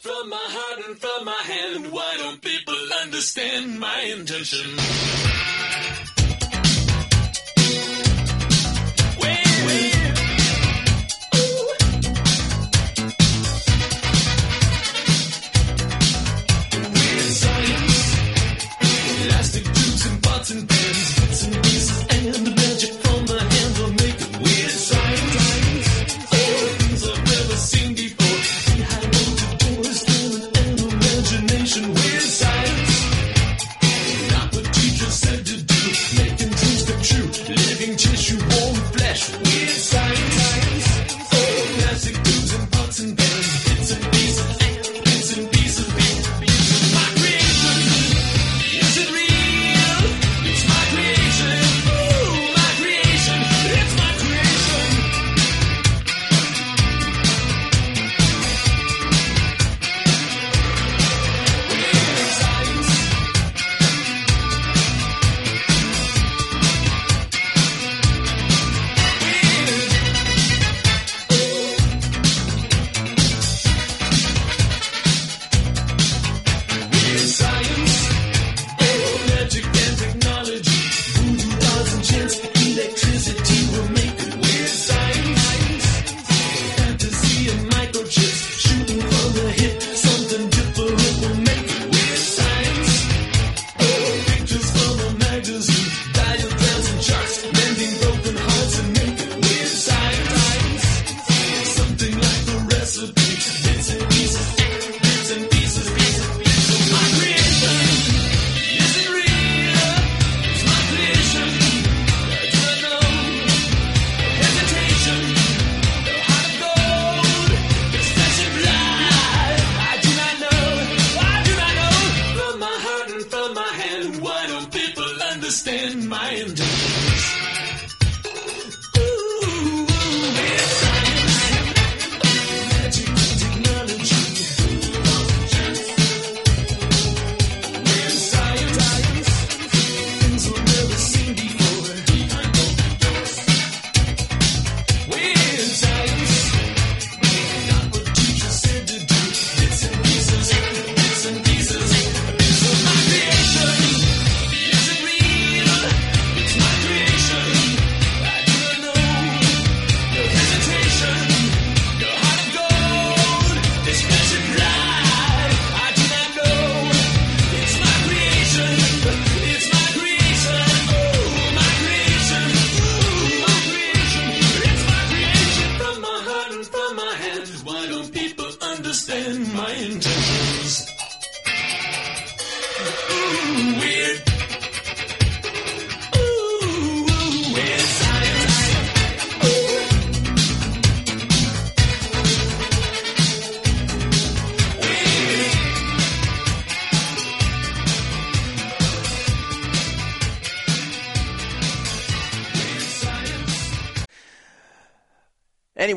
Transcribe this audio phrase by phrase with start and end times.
[0.00, 5.23] From my heart and from my hand, why don't people understand my intention?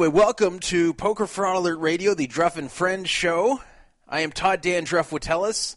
[0.07, 3.59] Anyway, welcome to Poker Fraud Alert Radio, the Druff and Friends show.
[4.07, 5.75] I am Todd Dan Druff Witteles.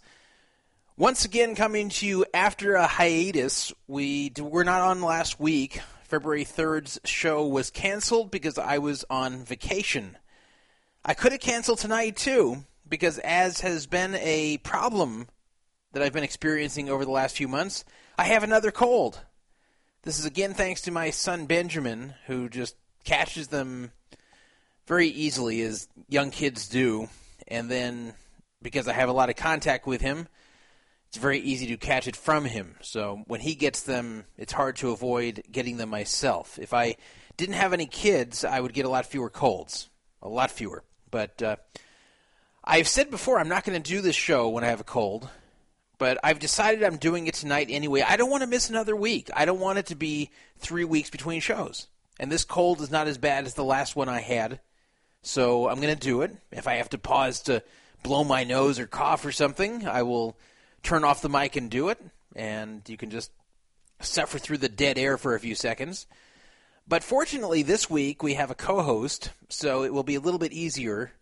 [0.96, 3.72] Once again, coming to you after a hiatus.
[3.88, 5.80] We were not on last week.
[6.04, 10.16] February 3rd's show was canceled because I was on vacation.
[11.04, 15.26] I could have canceled tonight too, because as has been a problem
[15.92, 17.84] that I've been experiencing over the last few months,
[18.16, 19.22] I have another cold.
[20.02, 23.90] This is again thanks to my son Benjamin, who just catches them
[24.90, 27.08] very easily, as young kids do.
[27.46, 28.12] And then,
[28.60, 30.26] because I have a lot of contact with him,
[31.06, 32.74] it's very easy to catch it from him.
[32.82, 36.58] So when he gets them, it's hard to avoid getting them myself.
[36.58, 36.96] If I
[37.36, 39.88] didn't have any kids, I would get a lot fewer colds.
[40.22, 40.82] A lot fewer.
[41.08, 41.56] But uh,
[42.64, 45.30] I've said before, I'm not going to do this show when I have a cold
[45.98, 48.00] but I've decided I'm doing it tonight anyway.
[48.00, 49.28] I don't want to miss another week.
[49.36, 51.88] I don't want it to be three weeks between shows.
[52.18, 54.60] And this cold is not as bad as the last one I had.
[55.22, 56.34] So I'm going to do it.
[56.50, 57.62] If I have to pause to
[58.02, 60.36] blow my nose or cough or something, I will
[60.82, 61.98] turn off the mic and do it.
[62.34, 63.30] And you can just
[64.00, 66.06] suffer through the dead air for a few seconds.
[66.88, 70.40] But fortunately, this week we have a co host, so it will be a little
[70.40, 71.12] bit easier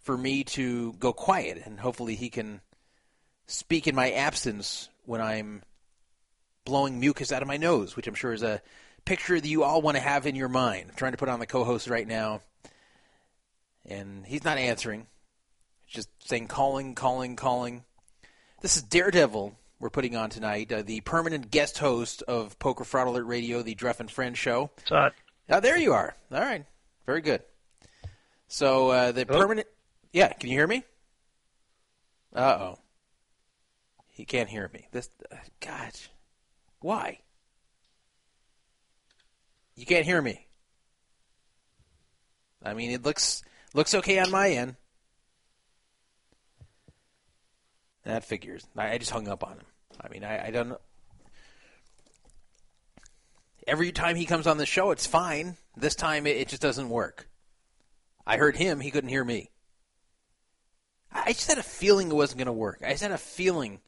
[0.00, 2.60] for me to go quiet, and hopefully he can
[3.46, 5.62] speak in my absence when I'm
[6.64, 8.62] blowing mucus out of my nose, which I'm sure is a
[9.04, 10.86] picture that you all want to have in your mind.
[10.90, 12.42] I'm trying to put on the co host right now,
[13.86, 15.06] and he's not answering.
[15.88, 17.84] just saying calling, calling, calling.
[18.60, 23.08] This is Daredevil we're putting on tonight, uh, the permanent guest host of Poker Fraud
[23.08, 24.70] Alert Radio, the Druff and Friends show.
[24.84, 25.12] Todd.
[25.48, 26.14] Oh, there you are.
[26.30, 26.66] All right.
[27.06, 27.42] Very good.
[28.46, 29.40] So uh, the Hello?
[29.40, 29.66] permanent.
[30.12, 30.84] Yeah, can you hear me?
[32.34, 32.78] Uh oh.
[34.08, 34.86] He can't hear me.
[34.92, 35.08] This.
[35.32, 35.92] Uh, God.
[36.80, 37.20] Why?
[39.74, 40.46] You can't hear me.
[42.62, 43.42] I mean, it looks
[43.74, 44.76] looks okay on my end.
[48.04, 48.66] That figures.
[48.76, 49.66] I, I just hung up on him.
[50.00, 50.78] I mean, I, I don't.
[53.66, 55.56] Every time he comes on the show, it's fine.
[55.76, 57.28] This time, it, it just doesn't work.
[58.26, 59.50] I heard him; he couldn't hear me.
[61.12, 62.82] I just had a feeling it wasn't going to work.
[62.84, 63.80] I just had a feeling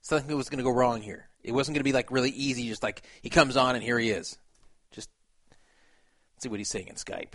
[0.00, 1.28] something was going to go wrong here.
[1.42, 2.68] It wasn't going to be like really easy.
[2.68, 4.38] Just like he comes on and here he is.
[4.90, 5.10] Just
[6.34, 7.34] let's see what he's saying in Skype.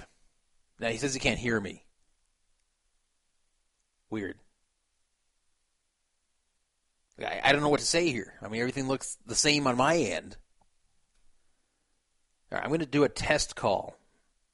[0.81, 1.86] Now he says he can't hear me.
[4.10, 4.38] Weird.
[7.19, 8.33] I, I don't know what to say here.
[8.42, 10.38] I mean, everything looks the same on my end.
[12.51, 13.95] All right, I'm going to do a test call.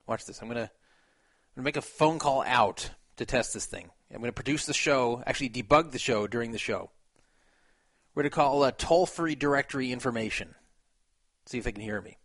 [0.05, 0.41] Watch this.
[0.41, 3.89] I'm going to, I'm going to make a phone call out to test this thing.
[4.11, 6.91] I'm going to produce the show, actually debug the show during the show.
[8.13, 10.55] We're going to call uh, toll-free directory information.
[11.45, 12.17] See if they can hear me.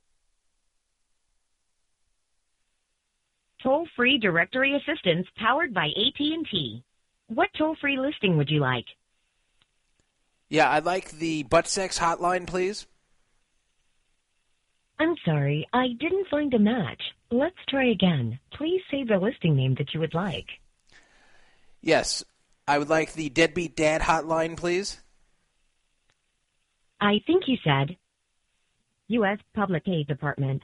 [3.63, 6.83] Toll-free directory assistance powered by AT&T.
[7.29, 8.87] What toll-free listing would you like?
[10.49, 12.87] Yeah, I'd like the butt sex hotline, please.
[14.99, 17.03] I'm sorry, I didn't find a match.
[17.31, 18.39] Let's try again.
[18.53, 20.47] Please say the listing name that you would like.
[21.81, 22.23] Yes,
[22.69, 25.01] I would like the deadbeat dad hotline, please.
[27.01, 27.97] I think you said
[29.09, 29.39] U.S.
[29.55, 30.63] Public Aid Department.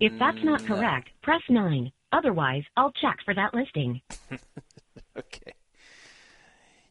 [0.00, 1.90] If that's not Mm, correct, press 9.
[2.12, 4.00] Otherwise, I'll check for that listing.
[5.16, 5.52] Okay.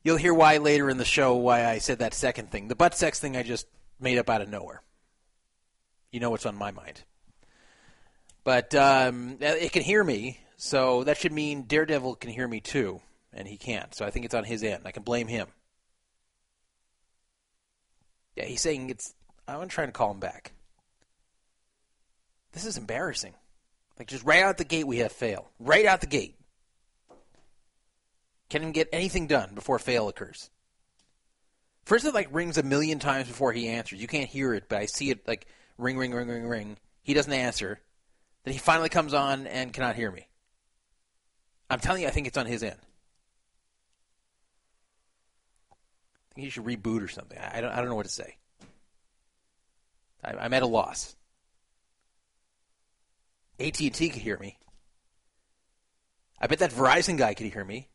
[0.03, 2.67] You'll hear why later in the show why I said that second thing.
[2.67, 3.67] The butt sex thing I just
[3.99, 4.81] made up out of nowhere.
[6.11, 7.03] You know what's on my mind.
[8.43, 13.01] But um, it can hear me, so that should mean Daredevil can hear me too,
[13.31, 13.93] and he can't.
[13.93, 14.83] So I think it's on his end.
[14.85, 15.47] I can blame him.
[18.35, 19.13] Yeah, he's saying it's.
[19.47, 20.53] I'm trying to call him back.
[22.53, 23.33] This is embarrassing.
[24.01, 25.51] Like just right out the gate, we have fail.
[25.59, 26.35] Right out the gate.
[28.49, 30.49] Can't even get anything done before fail occurs.
[31.85, 34.01] First, it like rings a million times before he answers.
[34.01, 35.45] You can't hear it, but I see it like
[35.77, 36.77] ring, ring, ring, ring, ring.
[37.03, 37.79] He doesn't answer.
[38.43, 40.27] Then he finally comes on and cannot hear me.
[41.69, 42.79] I'm telling you, I think it's on his end.
[46.31, 47.37] I think he should reboot or something.
[47.37, 47.71] I don't.
[47.71, 48.37] I don't know what to say.
[50.23, 51.15] I, I'm at a loss.
[53.67, 54.57] AT and T could hear me.
[56.39, 57.89] I bet that Verizon guy could hear me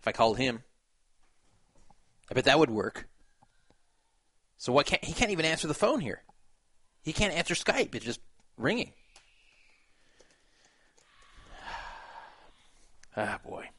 [0.00, 0.62] if I called him.
[2.30, 3.08] I bet that would work.
[4.58, 6.22] So what can't he can't even answer the phone here?
[7.02, 7.94] He can't answer Skype.
[7.94, 8.20] It's just
[8.56, 8.92] ringing.
[13.18, 13.70] Ah boy.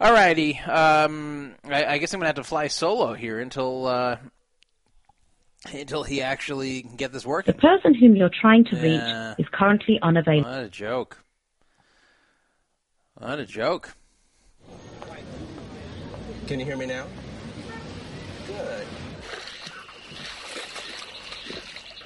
[0.00, 0.66] Alrighty.
[0.66, 4.16] Um, I, I guess I'm gonna have to fly solo here until uh,
[5.66, 7.54] until he actually can get this working.
[7.54, 9.30] The person whom you're trying to Yeah.
[9.30, 10.50] reach is currently unavailable.
[10.50, 11.18] What a joke.
[13.14, 13.94] What a joke.
[16.46, 17.06] Can you hear me now?
[18.46, 18.86] Good.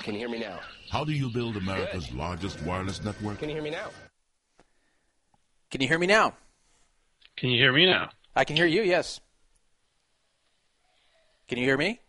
[0.00, 0.60] Can you hear me now?
[0.90, 3.38] How do you build America's largest wireless network?
[3.38, 3.88] Can you hear me now?
[5.70, 6.34] Can you hear me now?
[7.36, 8.10] Can you hear me now?
[8.36, 9.20] I can hear you, yes.
[11.48, 12.00] Can you hear me?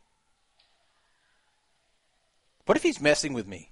[2.65, 3.71] What if he's messing with me?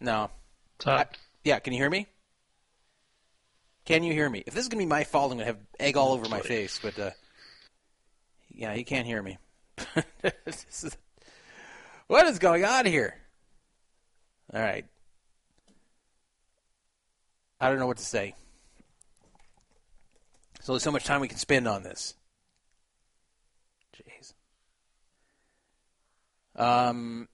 [0.00, 0.30] No.
[0.78, 1.08] Todd.
[1.12, 2.06] I- yeah, can you hear me?
[3.84, 4.42] Can you hear me?
[4.46, 6.28] If this is going to be my fault, I'm going to have egg all over
[6.28, 7.10] my face, but uh,
[8.52, 9.38] yeah, he can't hear me.
[10.44, 10.96] This is-
[12.08, 13.16] what is going on here?
[14.52, 14.84] All right.
[17.60, 18.34] I don't know what to say.
[20.60, 22.14] So there's so much time we can spend on this.
[23.96, 24.34] Jeez.
[26.56, 27.28] Um.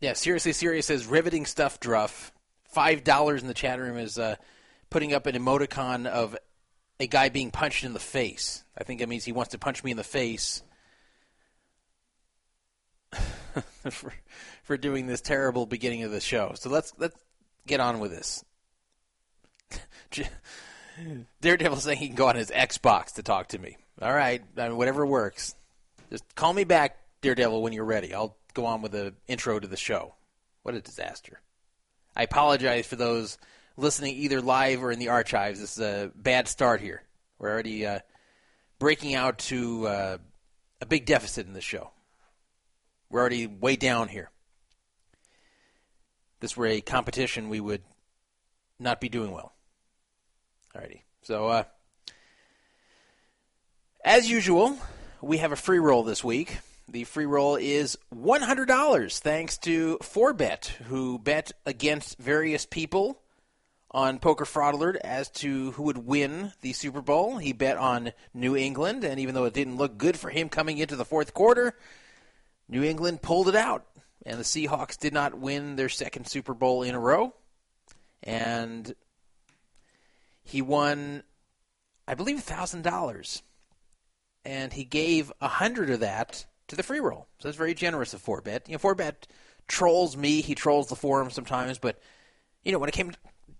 [0.00, 1.80] Yeah, seriously, serious says riveting stuff.
[1.80, 2.32] Druff.
[2.64, 4.36] Five dollars in the chat room is uh,
[4.90, 6.36] putting up an emoticon of
[6.98, 8.64] a guy being punched in the face.
[8.76, 10.62] I think that means he wants to punch me in the face
[13.90, 14.12] for
[14.62, 16.52] for doing this terrible beginning of the show.
[16.54, 17.16] So let's let's
[17.66, 18.44] get on with this.
[21.40, 23.76] Daredevil saying he can go on his Xbox to talk to me.
[24.00, 25.54] All right, I mean, whatever works.
[26.10, 28.14] Just call me back, Daredevil, when you're ready.
[28.14, 30.14] I'll go on with the intro to the show.
[30.62, 31.40] What a disaster.
[32.14, 33.38] I apologize for those
[33.76, 37.02] listening either live or in the archives, this is a bad start here.
[37.38, 38.00] We're already uh,
[38.78, 40.18] breaking out to uh,
[40.80, 41.90] a big deficit in the show.
[43.10, 44.30] We're already way down here.
[46.34, 47.82] If this were a competition, we would
[48.78, 49.54] not be doing well.
[50.74, 51.02] Alrighty.
[51.22, 51.64] So, uh,
[54.04, 54.78] as usual,
[55.20, 56.58] we have a free roll this week.
[56.88, 63.20] The free roll is $100 thanks to 4Bet, who bet against various people
[63.90, 67.38] on Poker Fraud Alert as to who would win the Super Bowl.
[67.38, 70.78] He bet on New England, and even though it didn't look good for him coming
[70.78, 71.74] into the fourth quarter,
[72.68, 73.86] New England pulled it out.
[74.24, 77.34] And the Seahawks did not win their second Super Bowl in a row.
[78.22, 78.94] And
[80.42, 81.22] he won,
[82.06, 83.42] I believe, $1,000
[84.46, 87.26] and he gave a hundred of that to the free roll.
[87.40, 88.68] So that's very generous of Forbet.
[88.68, 89.26] You know, Forbet
[89.66, 91.98] trolls me, he trolls the forum sometimes, but
[92.62, 93.12] you know, when it came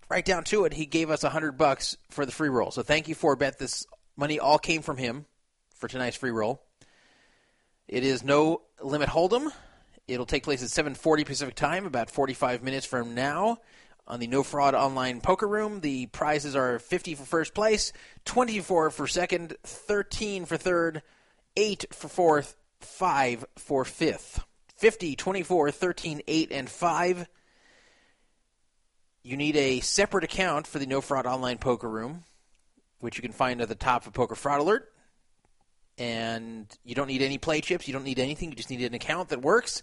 [0.09, 2.71] right down to it, he gave us a hundred bucks for the free roll.
[2.71, 3.59] So thank you, Forbet.
[3.59, 5.25] This money all came from him
[5.75, 6.63] for tonight's free roll.
[7.89, 9.51] It is no limit hold'em.
[10.07, 13.57] It'll take place at 7:40 Pacific time, about 45 minutes from now
[14.07, 15.81] on the No Fraud Online Poker Room.
[15.81, 17.91] The prizes are 50 for first place,
[18.25, 21.03] 24 for second, 13 for third,
[21.55, 24.43] 8 for fourth, 5 for fifth.
[24.77, 27.27] 50, 24, 13, 8, and 5.
[29.23, 32.23] You need a separate account for the No Fraud Online Poker Room,
[32.99, 34.91] which you can find at the top of Poker Fraud Alert.
[35.97, 37.87] And you don't need any play chips.
[37.87, 38.49] You don't need anything.
[38.49, 39.81] You just need an account that works.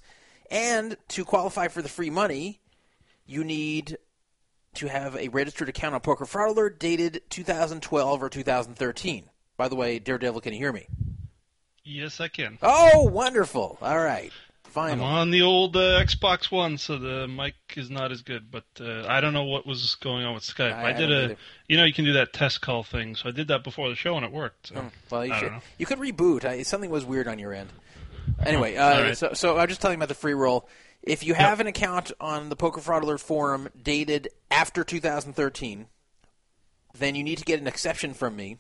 [0.49, 2.61] And to qualify for the free money,
[3.27, 3.99] you need
[4.77, 9.31] to have a registered account on Poker Fraud Alert dated 2012 or 2013.
[9.57, 10.87] By the way, Daredevil, can you hear me?
[11.85, 12.59] Yes, I can.
[12.63, 13.79] Oh, wonderful.
[13.83, 14.33] All right.
[14.65, 14.95] Fine.
[14.95, 18.51] I'm on the old uh, Xbox One, so the mic is not as good.
[18.51, 20.73] But uh, I don't know what was going on with Skype.
[20.73, 21.37] I- I, I did don't a, either.
[21.69, 23.15] you know, you can do that test call thing.
[23.15, 24.69] So I did that before the show, and it worked.
[24.69, 24.75] So.
[24.77, 25.45] Hmm, Well, you I should.
[25.47, 25.63] don't know.
[25.79, 26.45] You could reboot.
[26.45, 27.69] I, something was weird on your end.
[28.45, 29.17] Anyway, uh, right.
[29.17, 30.67] so so I'm just telling you about the free roll.
[31.07, 35.87] If you have an account on the Poker Fraud Alert forum dated after 2013,
[36.99, 38.57] then you need to get an exception from me.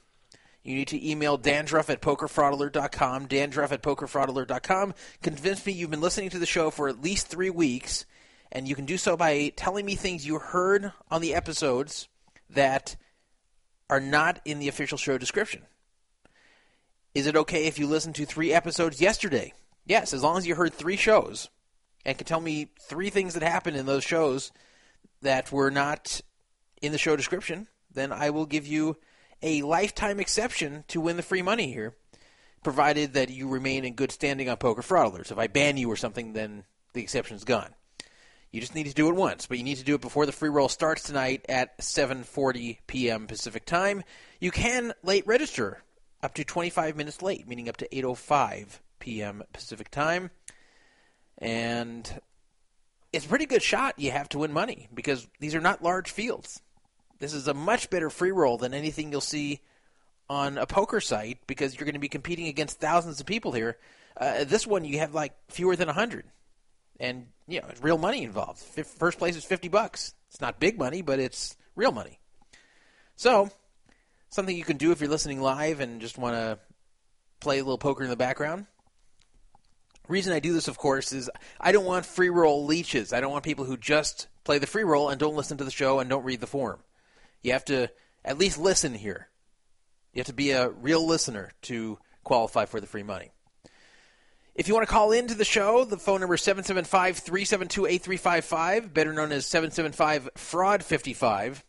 [0.62, 4.92] You need to email dandruff at pokerfraudalert.com, dandruff at pokerfraudalert.com.
[5.22, 8.04] Convince me you've been listening to the show for at least three weeks,
[8.52, 12.08] and you can do so by telling me things you heard on the episodes
[12.50, 12.94] that
[13.88, 15.62] are not in the official show description.
[17.14, 19.54] Is it okay if you listen to three episodes yesterday?
[19.86, 21.48] Yes, as long as you heard three shows
[22.04, 24.52] and can tell me three things that happened in those shows
[25.22, 26.20] that were not
[26.82, 28.96] in the show description, then I will give you
[29.42, 31.94] a lifetime exception to win the free money here,
[32.62, 35.30] provided that you remain in good standing on Poker Fraud Alerts.
[35.32, 37.74] If I ban you or something, then the exception's gone.
[38.50, 40.32] You just need to do it once, but you need to do it before the
[40.32, 43.26] free roll starts tonight at 7:40 p.m.
[43.26, 44.04] Pacific Time.
[44.38, 45.82] You can late register
[46.22, 49.42] up to 25 minutes late, meaning up to 8:05 p.m.
[49.52, 50.30] Pacific Time.
[51.38, 52.20] And
[53.12, 56.10] it's a pretty good shot you have to win money because these are not large
[56.10, 56.60] fields.
[57.18, 59.60] This is a much better free roll than anything you'll see
[60.28, 63.76] on a poker site because you're going to be competing against thousands of people here.
[64.16, 66.24] Uh, this one you have like fewer than 100
[67.00, 68.58] and you know, it's real money involved.
[68.58, 70.14] First place is 50 bucks.
[70.28, 72.18] It's not big money, but it's real money.
[73.16, 73.50] So,
[74.30, 76.58] something you can do if you're listening live and just want to
[77.40, 78.66] play a little poker in the background.
[80.08, 83.12] Reason I do this, of course, is I don't want free roll leeches.
[83.12, 85.70] I don't want people who just play the free roll and don't listen to the
[85.70, 86.80] show and don't read the forum.
[87.42, 87.88] You have to
[88.24, 89.28] at least listen here.
[90.12, 93.32] You have to be a real listener to qualify for the free money.
[94.54, 98.94] If you want to call into the show, the phone number is 775 372 8355,
[98.94, 101.64] better known as 775 Fraud 55.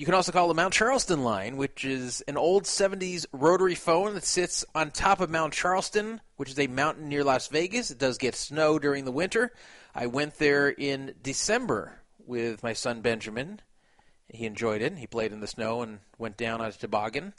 [0.00, 4.14] You can also call the Mount Charleston line, which is an old 70s rotary phone
[4.14, 7.90] that sits on top of Mount Charleston, which is a mountain near Las Vegas.
[7.90, 9.52] It does get snow during the winter.
[9.94, 13.60] I went there in December with my son Benjamin.
[14.30, 14.96] He enjoyed it.
[14.96, 17.34] He played in the snow and went down on a toboggan.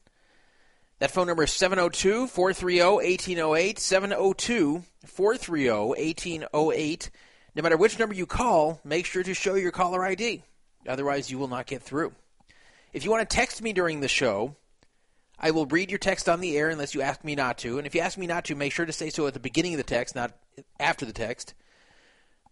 [0.99, 3.79] That phone number is 702 430 1808.
[3.79, 7.09] 702 430 1808.
[7.55, 10.43] No matter which number you call, make sure to show your caller ID.
[10.87, 12.13] Otherwise, you will not get through.
[12.93, 14.55] If you want to text me during the show,
[15.39, 17.77] I will read your text on the air unless you ask me not to.
[17.77, 19.73] And if you ask me not to, make sure to say so at the beginning
[19.73, 20.33] of the text, not
[20.79, 21.53] after the text.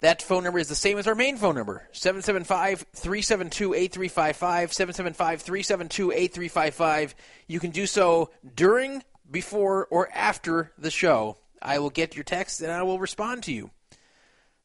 [0.01, 4.73] That phone number is the same as our main phone number 775 372 8355.
[4.73, 7.15] 775 372 8355.
[7.47, 11.37] You can do so during, before, or after the show.
[11.61, 13.71] I will get your text and I will respond to you.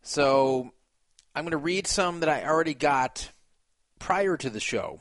[0.03, 0.73] So
[1.35, 3.33] I'm going to read some that I already got
[3.99, 5.01] prior to the show.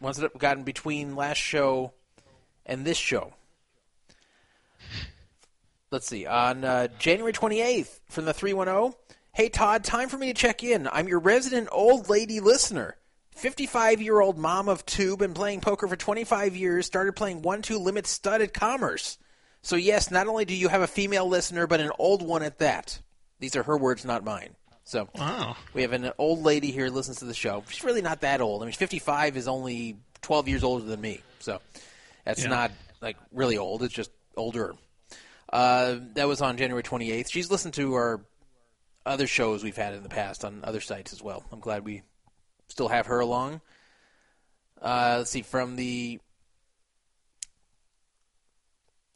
[0.00, 1.92] Ones that have gotten between last show
[2.64, 3.32] and this show.
[5.90, 6.26] Let's see.
[6.26, 8.98] On uh, January 28th from the 310,
[9.32, 10.88] Hey Todd, time for me to check in.
[10.88, 12.96] I'm your resident old lady listener.
[13.36, 17.62] 55 year old mom of two, been playing poker for 25 years, started playing 1
[17.62, 19.16] 2 limit stud at Commerce.
[19.62, 22.58] So, yes, not only do you have a female listener, but an old one at
[22.58, 23.00] that.
[23.38, 24.56] These are her words, not mine.
[24.88, 25.54] So, Wow.
[25.74, 27.62] we have an old lady here who listens to the show.
[27.68, 28.62] She's really not that old.
[28.62, 31.20] I mean, 55 is only 12 years older than me.
[31.40, 31.60] So,
[32.24, 32.48] that's Yeah.
[32.48, 32.70] not
[33.02, 33.82] like really old.
[33.82, 34.74] It's just older.
[35.52, 37.28] Uh, that was on January 28th.
[37.30, 38.24] She's listened to our
[39.04, 41.44] other shows we've had in the past on other sites as well.
[41.52, 42.00] I'm glad we
[42.68, 43.60] still have her along.
[44.80, 46.18] Uh, let's see, from the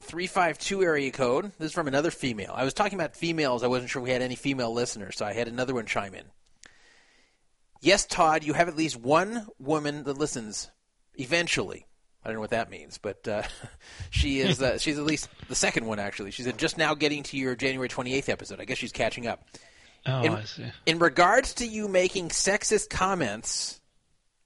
[0.02, 2.52] 352 area code, this is from another female.
[2.54, 3.62] I was talking about females.
[3.62, 6.24] I wasn't sure we had any female listeners, so I had another one chime in.
[7.80, 10.70] Yes, Todd, you have at least one woman that listens
[11.14, 11.86] eventually.
[12.24, 13.42] I don't know what that means, but uh,
[14.10, 16.30] she is uh, she's at least the second one actually.
[16.30, 18.60] She's just now getting to your January 28th episode.
[18.60, 19.44] I guess she's catching up.
[20.06, 20.64] Oh, In- I see.
[20.86, 23.80] In regards to you making sexist comments,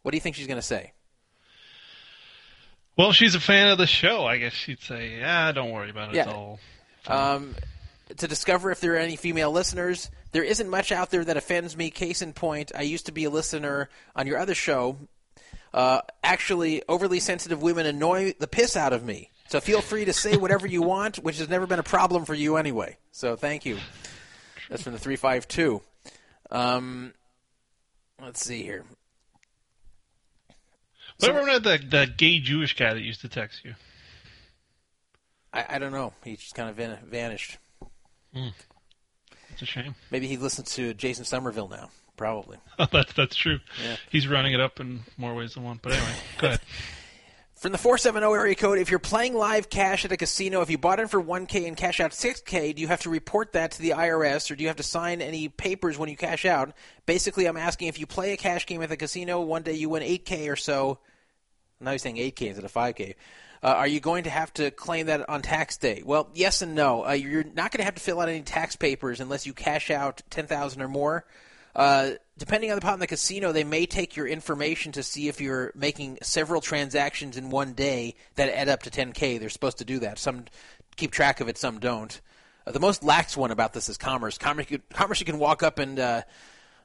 [0.02, 0.92] what do you think she's going to say?
[2.97, 4.25] Well, she's a fan of the show.
[4.25, 6.19] I guess she'd say, "Yeah, don't worry about it.
[6.19, 6.33] It's Yeah.
[6.35, 6.59] all."
[7.07, 7.55] Um,
[8.17, 11.76] to discover if there are any female listeners, there isn't much out there that offends
[11.76, 11.91] me.
[11.91, 14.99] Case in point, I used to be a listener on your other show.
[15.75, 19.31] Uh, actually, overly sensitive women annoy the piss out of me.
[19.49, 22.35] So feel free to say whatever you want, which has never been a problem for
[22.35, 22.97] you anyway.
[23.12, 23.79] So thank you.
[24.71, 25.83] That's from the 352.
[26.50, 27.12] Um,
[28.21, 28.85] let's see here.
[31.18, 33.75] Whatever about that that gay Jewish guy that used to text you?
[35.52, 36.12] I, I don't know.
[36.25, 37.58] He just kind of van- vanished.
[38.35, 38.49] Hmm.
[39.50, 39.94] It's a shame.
[40.11, 41.90] Maybe he listens to Jason Somerville now.
[42.16, 42.58] Probably.
[42.92, 43.58] that's that's true.
[43.82, 43.96] Yeah.
[44.11, 45.80] He's running it up in more ways than one.
[45.82, 46.61] But anyway, go ahead.
[47.56, 50.76] From the 470 area code, if you're playing live cash at a casino, if you
[50.76, 53.80] bought in for 1K and cash out 6K, do you have to report that to
[53.80, 56.75] the IRS or do you have to sign any papers when you cash out?
[57.06, 59.88] Basically, I'm asking if you play a cash game at the casino, one day you
[59.88, 60.99] win 8K or so.
[61.80, 63.14] Now you're saying 8K instead of 5K.
[63.62, 66.02] Uh, are you going to have to claim that on tax day?
[66.04, 67.06] Well, yes and no.
[67.06, 69.90] Uh, you're not going to have to fill out any tax papers unless you cash
[69.90, 71.25] out 10000 or more.
[71.76, 75.28] Uh, depending upon the pot in the casino, they may take your information to see
[75.28, 79.39] if you're making several transactions in one day that add up to 10k.
[79.39, 80.19] They're supposed to do that.
[80.19, 80.47] Some
[80.97, 82.19] keep track of it, some don't.
[82.67, 84.39] Uh, the most lax one about this is Commerce.
[84.39, 86.23] Commerce, you- Commerce, you can walk up and uh,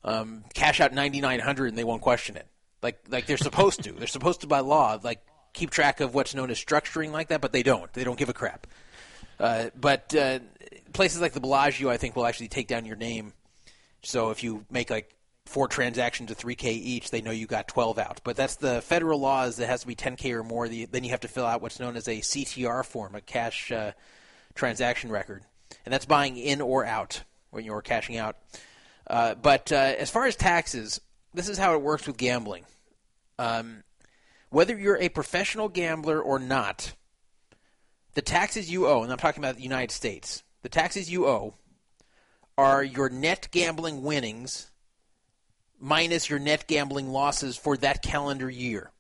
[0.03, 2.47] um, cash out 9,900 and they won't question it.
[2.83, 3.93] Like, like they're supposed to.
[3.93, 5.21] They're supposed to by law, like
[5.53, 7.91] keep track of what's known as structuring like that, but they don't.
[7.93, 8.67] They don't give a crap.
[9.39, 10.39] Uh, but uh,
[10.91, 13.31] places like the Bellagio, I think, will actually take down your name.
[14.03, 17.99] So if you make like four transactions of 3K each, they know you got 12
[17.99, 18.21] out.
[18.23, 20.67] But that's the federal law is it has to be 10K or more.
[20.67, 23.71] The, then you have to fill out what's known as a CTR form, a cash
[23.71, 23.91] uh,
[24.55, 25.43] transaction record,
[25.85, 28.37] and that's buying in or out when you're cashing out.
[29.07, 31.01] Uh, but uh, as far as taxes,
[31.33, 32.63] this is how it works with gambling.
[33.37, 33.83] Um,
[34.49, 36.93] whether you're a professional gambler or not,
[38.13, 41.55] the taxes you owe, and I'm talking about the United States, the taxes you owe
[42.61, 44.69] are your net gambling winnings
[45.79, 48.91] minus your net gambling losses for that calendar year.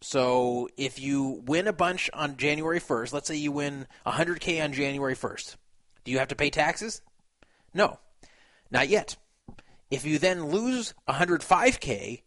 [0.00, 4.72] So if you win a bunch on January 1st, let's say you win 100K on
[4.72, 5.56] January 1st,
[6.04, 7.02] do you have to pay taxes?
[7.74, 7.98] No,
[8.70, 9.16] not yet.
[9.90, 12.22] If you then lose 105K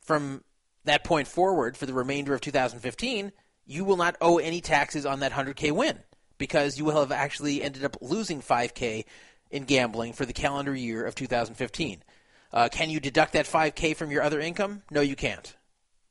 [0.00, 0.42] from
[0.84, 3.30] that point forward for the remainder of 2015,
[3.64, 6.00] you will not owe any taxes on that 100K win
[6.36, 9.04] because you will have actually ended up losing 5K
[9.50, 12.02] in gambling for the calendar year of 2015.
[12.52, 14.82] Uh, can you deduct that 5K from your other income?
[14.90, 15.56] No, you can't.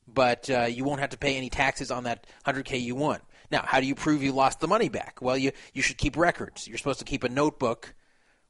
[0.06, 3.20] But uh, you won't have to pay any taxes on that 100K you won.
[3.50, 5.18] Now, how do you prove you lost the money back?
[5.20, 6.66] Well, you, you should keep records.
[6.66, 7.94] You're supposed to keep a notebook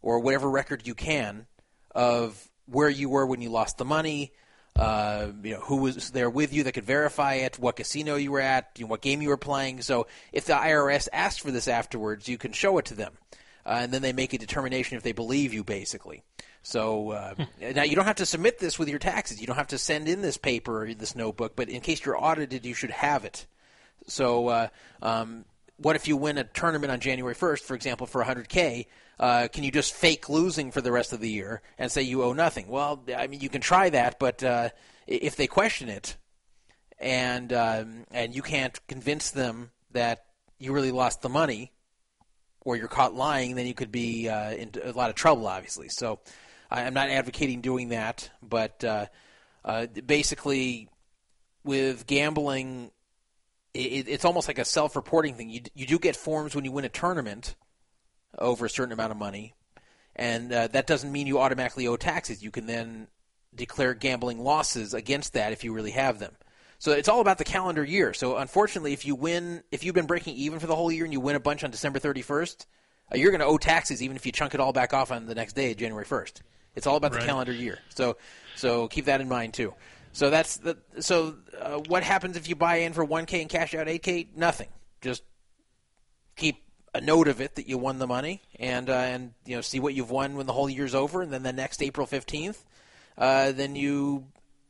[0.02, 1.46] or whatever record you can
[1.94, 4.32] of where you were when you lost the money,
[4.76, 8.30] uh, you know, who was there with you that could verify it, what casino you
[8.30, 9.80] were at, you know, what game you were playing.
[9.82, 13.14] So if the IRS asks for this afterwards, you can show it to them.
[13.66, 16.22] Uh, and then they make a determination if they believe you, basically.
[16.62, 17.34] So uh,
[17.74, 19.40] now you don't have to submit this with your taxes.
[19.40, 22.22] You don't have to send in this paper or this notebook, but in case you're
[22.22, 23.46] audited, you should have it.
[24.06, 24.68] So, uh,
[25.02, 25.44] um,
[25.78, 28.86] what if you win a tournament on January 1st, for example, for 100K?
[29.18, 32.22] Uh, can you just fake losing for the rest of the year and say you
[32.22, 32.68] owe nothing?
[32.68, 34.70] Well, I mean, you can try that, but uh,
[35.06, 36.16] if they question it
[36.98, 40.24] and um, and you can't convince them that
[40.58, 41.72] you really lost the money,
[42.66, 45.88] or you're caught lying, then you could be uh, in a lot of trouble, obviously.
[45.88, 46.18] So
[46.70, 49.06] I'm not advocating doing that, but uh,
[49.66, 50.88] Uh, basically,
[51.64, 52.92] with gambling,
[53.74, 55.50] it, it's almost like a self-reporting thing.
[55.50, 57.56] You you do get forms when you win a tournament
[58.38, 59.54] over a certain amount of money,
[60.14, 62.44] and uh, that doesn't mean you automatically owe taxes.
[62.44, 63.08] You can then
[63.52, 66.36] declare gambling losses against that if you really have them.
[66.78, 68.12] So it's all about the calendar year.
[68.14, 71.12] So unfortunately, if you win, if you've been breaking even for the whole year and
[71.12, 72.66] you win a bunch on December 31st,
[73.12, 75.26] uh, you're going to owe taxes even if you chunk it all back off on
[75.26, 76.42] the next day, January 1st.
[76.74, 77.78] It's all about the calendar year.
[77.94, 78.18] So
[78.54, 79.72] so keep that in mind too.
[80.12, 83.74] So that's the so uh, what happens if you buy in for 1k and cash
[83.74, 84.36] out 8k?
[84.36, 84.68] Nothing.
[85.00, 85.22] Just
[86.36, 86.62] keep
[86.94, 89.80] a note of it that you won the money and uh, and you know see
[89.80, 92.58] what you've won when the whole year's over and then the next April 15th
[93.18, 94.26] uh, then you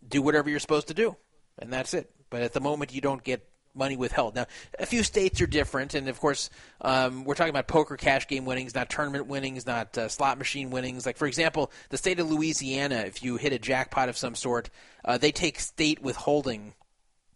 [0.09, 1.17] do whatever you're supposed to do
[1.59, 2.11] and that's it.
[2.31, 4.35] But at the moment you don't get money withheld.
[4.35, 4.47] Now
[4.79, 5.95] a few states are different.
[5.95, 9.97] And of course um, we're talking about poker cash game winnings not tournament winnings not
[9.99, 11.07] uh, slot machine winnings.
[11.07, 14.71] Like for example the state of louisiana if you hit a jackpot of some sort
[15.05, 16.75] uh, they take state withholding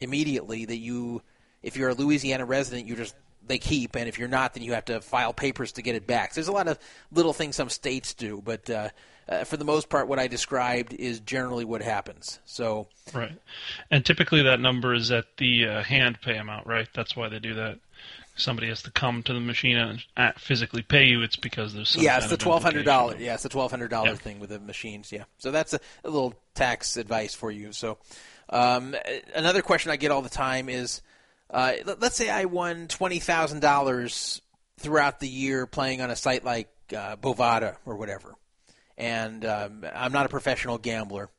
[0.00, 1.22] immediately that you
[1.62, 3.14] if you're a Louisiana resident you just
[3.46, 3.96] they keep.
[3.96, 6.32] And if you're not then you have to file papers to get it back.
[6.32, 6.78] So there's a lot of
[7.12, 8.88] little things some states do, but uh,
[9.30, 12.40] uh, for the most part what I described is generally what happens.
[12.44, 13.32] So Right.
[13.90, 16.88] And typically that number is at the uh, hand pay amount, right?
[16.94, 17.78] That's why they do that.
[18.36, 21.22] Somebody has to come to the machine and uh, physically pay you.
[21.22, 23.16] It's because there's some yeah, it's the twelve hundred dollar.
[23.18, 24.14] Yeah, it's the twelve hundred dollar Yeah.
[24.14, 25.12] thing with the machines.
[25.12, 27.72] Yeah, so that's a, a little tax advice for you.
[27.72, 27.98] So
[28.48, 28.94] um,
[29.34, 31.02] another question I get all the time is,
[31.50, 34.40] uh, let- let's say I won twenty thousand dollars
[34.78, 38.36] throughout the year playing on a site like uh, Bovada or whatever,
[38.96, 41.30] and um, I'm not a professional gambler.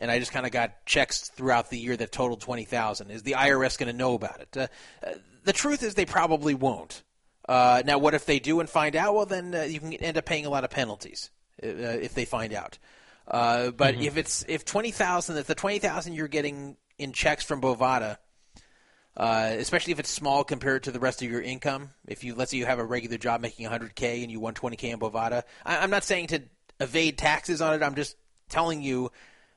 [0.00, 3.10] And I just kind of got checks throughout the year that totaled twenty thousand.
[3.10, 4.56] Is the IRS going to know about it?
[4.56, 4.66] Uh,
[5.06, 5.14] uh,
[5.44, 7.02] the truth is, they probably won't.
[7.48, 9.14] Uh, now, what if they do and find out?
[9.14, 11.30] Well, then uh, you can end up paying a lot of penalties
[11.62, 12.78] uh, if they find out.
[13.26, 17.44] Uh, but if it's if twenty thousand, if the twenty thousand you're getting in checks
[17.44, 18.18] from Bovada,
[19.16, 22.50] uh, especially if it's small compared to the rest of your income, if you let's
[22.50, 25.78] say you have a regular job making 100k and you won 20k in Bovada, I,
[25.78, 26.42] I'm not saying to
[26.80, 27.82] evade taxes on it.
[27.82, 28.16] I'm just
[28.48, 29.10] telling you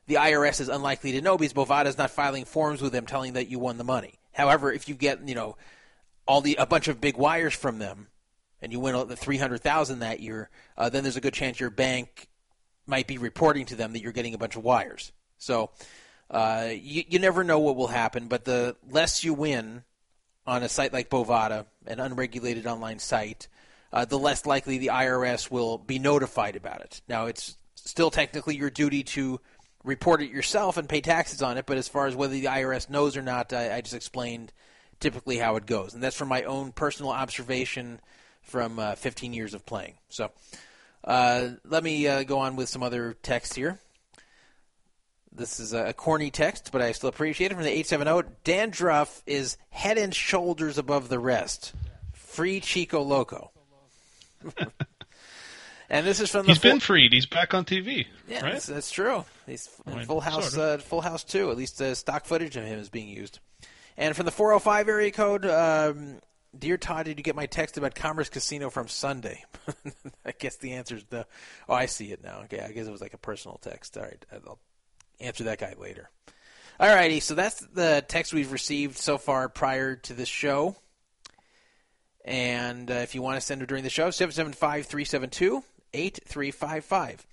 [0.08, 3.34] the IRS is unlikely to know because Bovada is not filing forms with them telling
[3.34, 4.16] that you won the money.
[4.34, 5.58] However, if you get you know
[6.28, 8.08] all the a bunch of big wires from them,
[8.62, 11.60] and you win the three hundred thousand that year, uh, then there's a good chance
[11.60, 12.28] your bank
[12.86, 15.12] might be reporting to them that you're getting a bunch of wires.
[15.38, 15.72] So
[16.32, 19.84] uh, you you never know what will happen, but the less you win
[20.46, 23.48] on a site like Bovada, an unregulated online site,
[23.92, 27.02] uh, the less likely the IRS will be notified about it.
[27.08, 29.40] Now it's still technically your duty to
[29.84, 32.90] report it yourself and pay taxes on it, but as far as whether the IRS
[32.90, 34.52] knows or not, I, I just explained
[35.00, 38.00] typically how it goes, and that's from my own personal observation
[38.42, 39.94] from uh, 15 years of playing.
[40.10, 40.32] So
[41.04, 43.80] uh, let me uh, go on with some other text here.
[45.32, 47.56] This is a corny text, but I still appreciate it.
[47.56, 51.74] From the 870, Dandruff is head and shoulders above the rest.
[52.14, 53.52] Free Chico Loco.
[55.90, 57.14] and this is from the He's full- been freed.
[57.14, 58.54] He's back on TV, yeah, right?
[58.54, 59.26] that's, that's true.
[59.46, 61.50] He's in Right, Full House, sort uh, Full House too.
[61.52, 63.40] At least uh, stock footage of him is being used.
[63.98, 66.20] And from the 405 area code, um,
[66.58, 69.44] dear Todd, did you get my text about Commerce Casino from Sunday?
[70.26, 71.24] I guess the answer is no.
[71.68, 72.42] Oh, I see it now.
[72.44, 73.98] Okay, I guess it was like a personal text.
[73.98, 74.60] All right, I'll
[75.20, 76.10] answer that guy later.
[76.80, 80.76] All righty, so that's the text we've received so far prior to this show.
[82.28, 85.64] And uh, if you want to send it during the show, 775 372
[85.94, 87.26] 8355.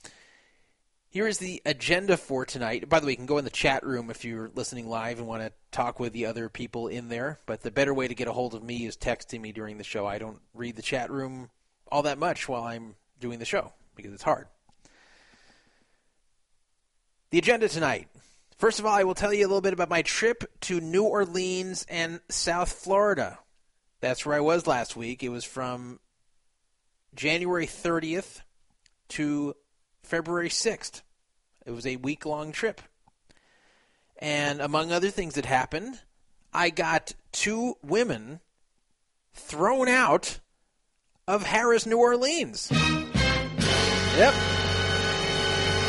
[1.10, 2.88] Here is the agenda for tonight.
[2.88, 5.26] By the way, you can go in the chat room if you're listening live and
[5.26, 7.40] want to talk with the other people in there.
[7.44, 9.84] But the better way to get a hold of me is texting me during the
[9.84, 10.06] show.
[10.06, 11.50] I don't read the chat room
[11.90, 14.46] all that much while I'm doing the show because it's hard.
[17.30, 18.08] The agenda tonight.
[18.58, 21.02] First of all, I will tell you a little bit about my trip to New
[21.02, 23.38] Orleans and South Florida.
[24.04, 25.22] That's where I was last week.
[25.22, 25.98] It was from
[27.14, 28.42] January 30th
[29.08, 29.54] to
[30.02, 31.00] February 6th.
[31.64, 32.82] It was a week long trip.
[34.18, 35.98] And among other things that happened,
[36.52, 38.40] I got two women
[39.32, 40.38] thrown out
[41.26, 42.68] of Harrah's, New Orleans.
[42.70, 44.34] Yep.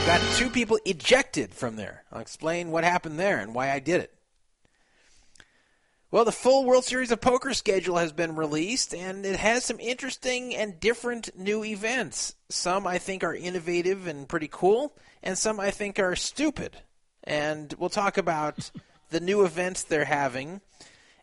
[0.06, 2.06] Got two people ejected from there.
[2.14, 4.15] I'll explain what happened there and why I did it.
[6.16, 9.82] Well, the full World Series of Poker schedule has been released, and it has some
[9.82, 12.36] interesting and different new events.
[12.48, 16.78] Some I think are innovative and pretty cool, and some I think are stupid.
[17.26, 18.72] And we'll talk about
[19.10, 20.62] the new events they're having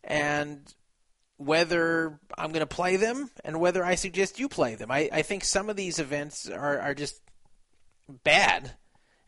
[0.04, 0.60] and
[1.38, 4.90] whether I'm going to play them and whether I suggest you play them.
[4.90, 7.18] I, I think some of these events are, are just
[8.24, 8.72] bad,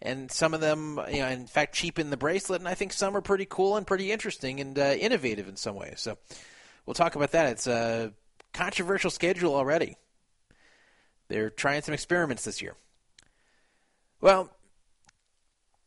[0.05, 3.17] and some of them, you know, in fact, cheapen the bracelet, and I think some
[3.17, 6.01] are pretty cool and pretty interesting and uh, innovative in some ways.
[6.01, 6.19] So
[6.85, 7.49] we'll talk about that.
[7.49, 8.13] It's a
[8.53, 9.97] controversial schedule already.
[11.29, 12.77] They're trying some experiments this year.
[14.21, 14.51] Well,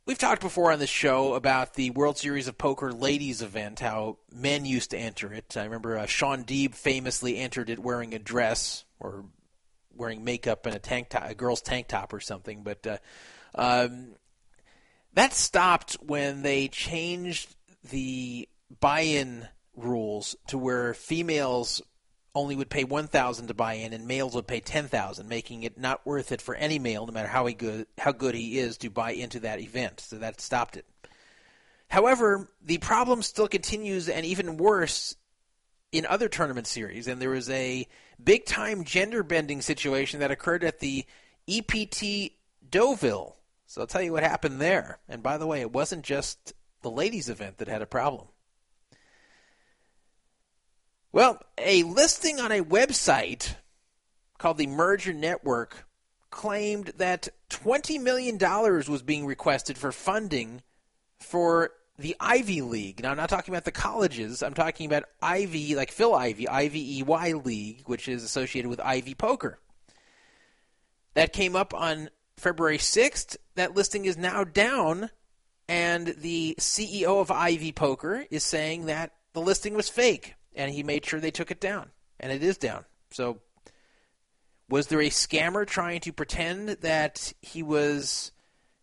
[0.08, 4.17] we've talked before on this show about the World Series of Poker ladies event, how
[4.34, 5.56] men used to enter it.
[5.56, 9.25] I remember uh, Shaun Deeb famously entered it wearing a dress or
[9.95, 12.63] wearing makeup and a tank top, a girl's tank top or something.
[12.63, 12.97] But uh,
[13.58, 14.15] um,
[15.13, 17.56] that stopped when they changed
[17.89, 18.48] the
[18.80, 21.82] buy-in rules to where females
[22.36, 26.06] only would pay 1000 to buy in and males would pay 10000 making it not
[26.06, 28.89] worth it for any male no matter how he good how good he is to
[28.89, 30.00] buy into that event.
[30.00, 30.86] So that stopped it.
[31.88, 35.15] However the problem still continues and even worse
[35.91, 37.88] in other tournament series and there was a
[38.24, 41.06] big time gender bending situation that occurred at the
[41.48, 42.34] EPT
[42.70, 43.37] Deauville
[43.67, 46.89] so I'll tell you what happened there and by the way it wasn't just the
[46.89, 48.27] ladies event that had a problem
[51.17, 53.56] well, a listing on a website
[54.38, 55.88] called the Merger Network
[56.30, 60.62] claimed that $20 million was being requested for funding
[61.17, 63.01] for the Ivey League.
[63.01, 64.43] Now, I'm not talking about the colleges.
[64.43, 69.58] I'm talking about Ivey, like Phil Ivey, I-V-E-Y League, which is associated with Ivey Poker.
[71.15, 73.36] That came up on February 6th.
[73.56, 75.10] That listing is now down,
[75.67, 80.84] and the CEO of Ivey Poker is saying that the listing was fake and he
[80.84, 82.84] made sure they took it down, and it is down.
[83.12, 83.39] So,
[84.69, 88.32] was there a scammer trying to pretend that he was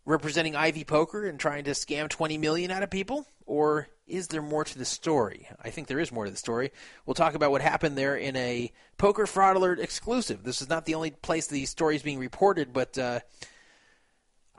[0.07, 4.43] representing Ivey Poker and trying to scam 20 million out of people, or is there
[4.43, 5.49] more to the story?
[5.63, 6.73] I think there is more to the story.
[7.07, 10.43] We'll talk about what happened there in a Poker Fraud Alert exclusive.
[10.43, 13.21] This is not the only place the story is being reported, but uh,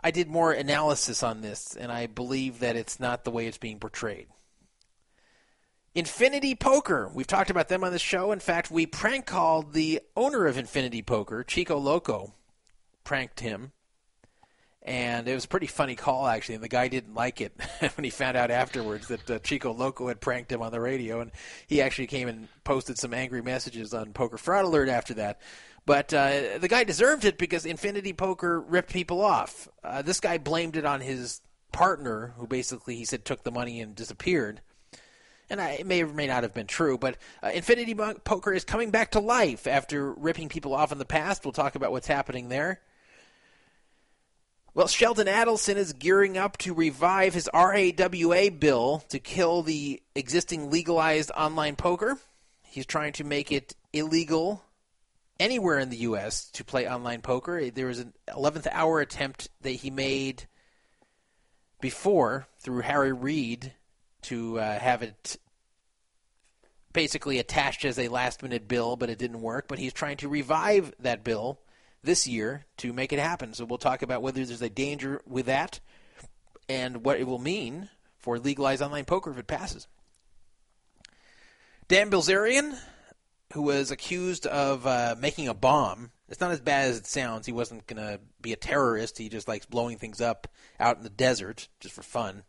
[0.04, 3.58] I did more analysis on this, and I believe that it's not the way it's
[3.58, 4.28] being portrayed.
[5.94, 7.10] Infinity Poker.
[7.14, 8.34] We've talked about them on the show.
[8.34, 12.34] In fact, we prank called the owner of Infinity Poker, Chico Loco.
[13.06, 13.72] Pranked him.
[14.86, 16.56] And it was a pretty funny call, actually.
[16.56, 17.54] And the guy didn't like it
[17.96, 21.22] when he found out afterwards that uh, Chico Loco had pranked him on the radio.
[21.22, 21.32] And
[21.66, 25.42] he actually came and posted some angry messages on Poker Fraud Alert after that.
[25.88, 29.68] But uh, the guy deserved it because Infinity Poker ripped people off.
[29.84, 33.82] Uh, this guy blamed it on his partner, who basically, he said, took the money
[33.82, 34.62] and disappeared
[35.50, 38.64] and I, it may or may not have been true, but uh, Infinity Poker is
[38.64, 41.46] coming back to life after ripping people off in the past.
[41.46, 42.82] We'll talk about what's happening there.
[44.76, 50.70] Well, Sheldon Adelson is gearing up to revive his RAWA bill to kill the existing
[50.70, 52.18] legalized online poker.
[52.62, 54.66] He's trying to make it illegal
[55.40, 56.50] anywhere in the U.S.
[56.52, 57.72] to play online poker.
[57.72, 60.46] There was an 11th hour attempt that he made
[61.80, 63.72] before through Harry Reid
[64.24, 65.38] to uh, have it
[66.92, 69.70] basically attached as a last minute bill, but it didn't work.
[69.70, 71.62] But he's trying to revive that bill
[72.06, 73.54] this year to make it happen.
[73.54, 75.80] So we'll talk about whether there's a danger with that
[76.70, 79.88] and what it will mean for legalized online poker if it passes.
[81.88, 82.78] Dan Bilzerian,
[83.54, 86.12] who was accused of uh, making a bomb.
[86.28, 87.46] It's not as bad as it sounds.
[87.46, 89.20] He wasn't going to be a terrorist.
[89.20, 90.48] He just likes blowing things up
[90.80, 92.44] out in the desert just for fun.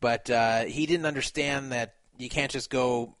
[0.00, 3.16] But uh, he didn't understand that you can't just go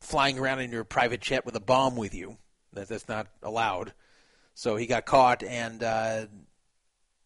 [0.00, 2.36] flying around in your private jet with a bomb with you.
[2.72, 3.92] That that's not allowed.
[4.58, 6.26] So he got caught, and uh,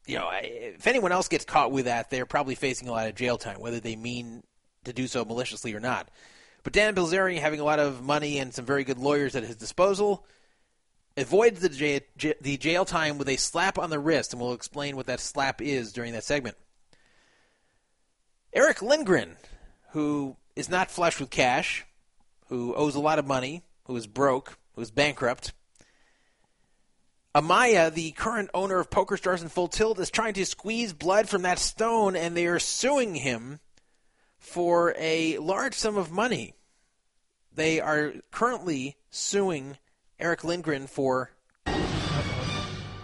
[0.04, 3.14] you know, if anyone else gets caught with that, they're probably facing a lot of
[3.14, 4.42] jail time, whether they mean
[4.82, 6.10] to do so maliciously or not.
[6.64, 9.54] But Dan Bilzerian, having a lot of money and some very good lawyers at his
[9.54, 10.26] disposal,
[11.16, 12.02] avoids the
[12.40, 15.62] the jail time with a slap on the wrist, and we'll explain what that slap
[15.62, 16.56] is during that segment.
[18.52, 19.36] Erick Lindgren,
[19.92, 21.86] who is not flush with cash,
[22.48, 25.52] who owes a lot of money, who is broke, who is bankrupt.
[27.34, 31.28] Amaya, the current owner of Poker Stars and Full Tilt, is trying to squeeze blood
[31.28, 33.60] from that stone, and they are suing him
[34.38, 36.54] for a large sum of money.
[37.54, 39.76] They are currently suing
[40.18, 41.30] Erick Lindgren for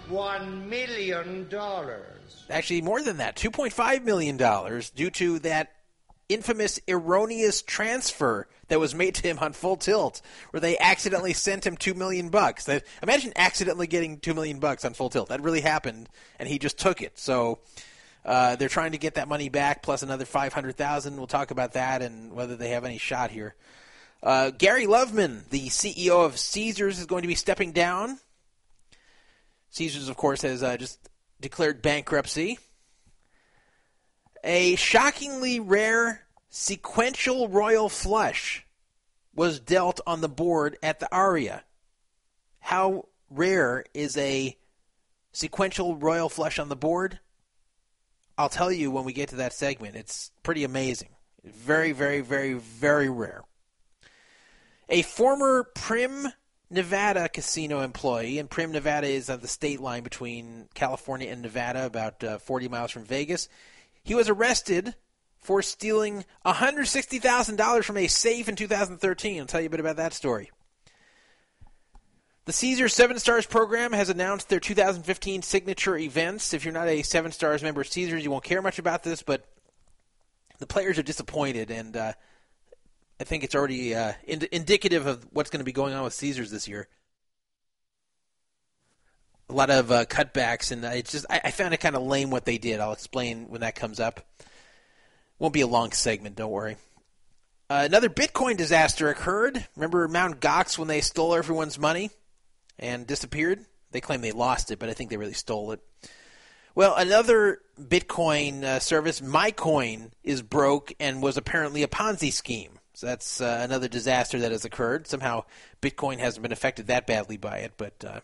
[0.08, 2.44] One million dollars.
[2.50, 4.36] actually more than that, $2.5 million
[4.94, 5.72] due to that
[6.28, 11.66] infamous erroneous transfer that was made to him on full tilt where they accidentally sent
[11.66, 12.64] him 2 million bucks.
[12.64, 15.28] That imagine accidentally getting 2 million bucks on full tilt.
[15.28, 17.18] That really happened and he just took it.
[17.18, 17.60] So
[18.24, 21.16] uh, they're trying to get that money back plus another 500,000.
[21.16, 23.54] We'll talk about that and whether they have any shot here.
[24.22, 28.18] Uh, Gary Loveman, the CEO of Caesars, is going to be stepping down.
[29.70, 30.98] Caesars, of course, has uh, just
[31.40, 32.58] declared bankruptcy.
[34.42, 36.25] A shockingly rare
[36.58, 38.66] sequential royal flush
[39.34, 41.64] was dealt on the board at the Aria.
[42.60, 44.56] How rare is a
[45.32, 47.20] sequential royal flush on the board?
[48.38, 49.96] I'll tell you when we get to that segment.
[49.96, 51.10] It's pretty amazing.
[51.44, 53.44] Very, very, very, very rare.
[54.88, 56.32] A former Primm,
[56.70, 61.84] Nevada casino employee, and Primm, Nevada is on the state line between California and Nevada,
[61.84, 63.50] about uh, 40 miles from Vegas.
[64.02, 64.94] He was arrested
[65.46, 69.38] for stealing $160,000 from a safe in 2013.
[69.40, 70.50] I'll tell you a bit about that story.
[72.46, 76.52] The Caesars Seven Stars program has announced their 2015 signature events.
[76.52, 79.22] If you're not a Seven Stars member of Caesars, you won't care much about this,
[79.22, 79.46] but
[80.58, 82.12] the players are disappointed, and uh,
[83.20, 86.14] I think it's already uh, ind- indicative of what's going to be going on with
[86.14, 86.88] Caesars this year.
[89.48, 92.30] A lot of uh, cutbacks, and it's just I, I found it kind of lame
[92.30, 92.80] what they did.
[92.80, 94.26] I'll explain when that comes up.
[95.38, 96.76] Won't be a long segment, don't worry.
[97.68, 99.66] Uh, another Bitcoin disaster occurred.
[99.74, 102.10] Remember Mount Gox when they stole everyone's money
[102.78, 103.64] and disappeared?
[103.90, 105.80] They claim they lost it, but I think they really stole it.
[106.74, 112.78] Well, another Bitcoin uh, service, MyCoin, is broke and was apparently a Ponzi scheme.
[112.94, 115.06] So that's uh, another disaster that has occurred.
[115.06, 115.44] Somehow,
[115.82, 118.20] Bitcoin hasn't been affected that badly by it, but uh,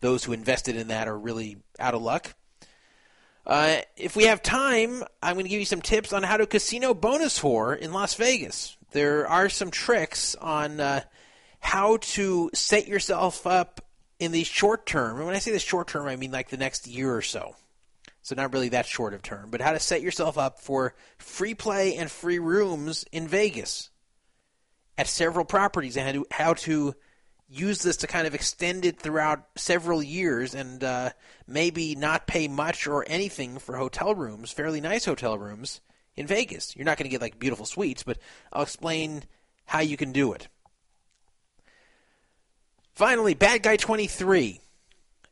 [0.00, 2.34] those who invested in that are really out of luck.
[3.46, 6.46] Uh, if we have time, I'm going to give you some tips on how to
[6.46, 8.76] casino bonus whore in Las Vegas.
[8.90, 11.02] There are some tricks on uh,
[11.60, 13.80] how to set yourself up
[14.18, 15.18] in the short term.
[15.18, 17.54] And when I say the short term, I mean like the next year or so.
[18.22, 21.54] So not really that short of term, but how to set yourself up for free
[21.54, 23.90] play and free rooms in Vegas
[24.98, 26.94] at several properties and how to, how to
[27.48, 31.10] use this to kind of extend it throughout several years and uh,
[31.46, 35.80] maybe not pay much or anything for hotel rooms, fairly nice hotel rooms
[36.16, 36.74] in Vegas.
[36.74, 38.18] You're not going to get like beautiful suites, but
[38.52, 39.22] I'll explain
[39.64, 40.48] how you can do it.
[42.94, 44.60] Finally, Bad Guy 23,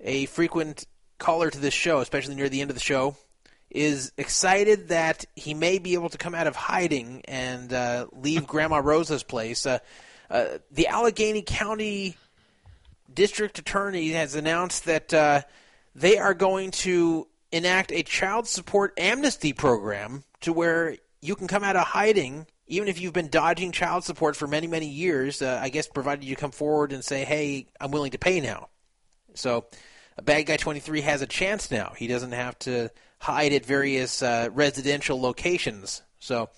[0.00, 0.86] a frequent
[1.18, 3.16] caller to this show, especially near the end of the show,
[3.70, 8.46] is excited that he may be able to come out of hiding and uh, leave
[8.46, 9.66] Grandma Rosa's place.
[9.66, 9.78] Uh,
[10.34, 12.16] uh, the Allegheny County
[13.12, 15.42] District Attorney has announced that uh,
[15.94, 21.62] they are going to enact a child support amnesty program to where you can come
[21.62, 25.58] out of hiding even if you've been dodging child support for many, many years, uh,
[25.62, 28.68] I guess provided you come forward and say, hey, I'm willing to pay now.
[29.34, 29.66] So,
[30.16, 31.92] a bad guy 23 has a chance now.
[31.96, 36.02] He doesn't have to hide at various uh, residential locations.
[36.20, 36.50] So,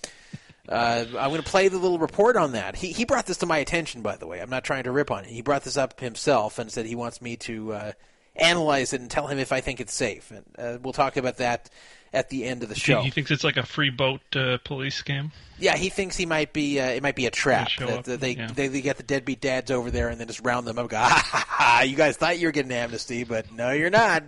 [0.69, 2.77] uh, I'm going to play the little report on that.
[2.77, 4.41] He, he brought this to my attention, by the way.
[4.41, 5.31] I'm not trying to rip on it.
[5.31, 7.93] He brought this up himself and said he wants me to uh,
[8.35, 10.31] analyze it and tell him if I think it's safe.
[10.31, 11.71] And uh, we'll talk about that
[12.13, 13.03] at the end of the show.
[13.03, 15.33] He thinks it's like a free boat uh, police scam.
[15.59, 16.81] Yeah, he thinks he might be.
[16.81, 17.69] Uh, it might be a trap.
[17.79, 18.49] That, that they, yeah.
[18.55, 20.83] they they get the deadbeat dads over there and then just round them up.
[20.83, 23.91] And go, ha, ha, ha, you guys thought you were getting amnesty, but no, you're
[23.91, 24.23] not.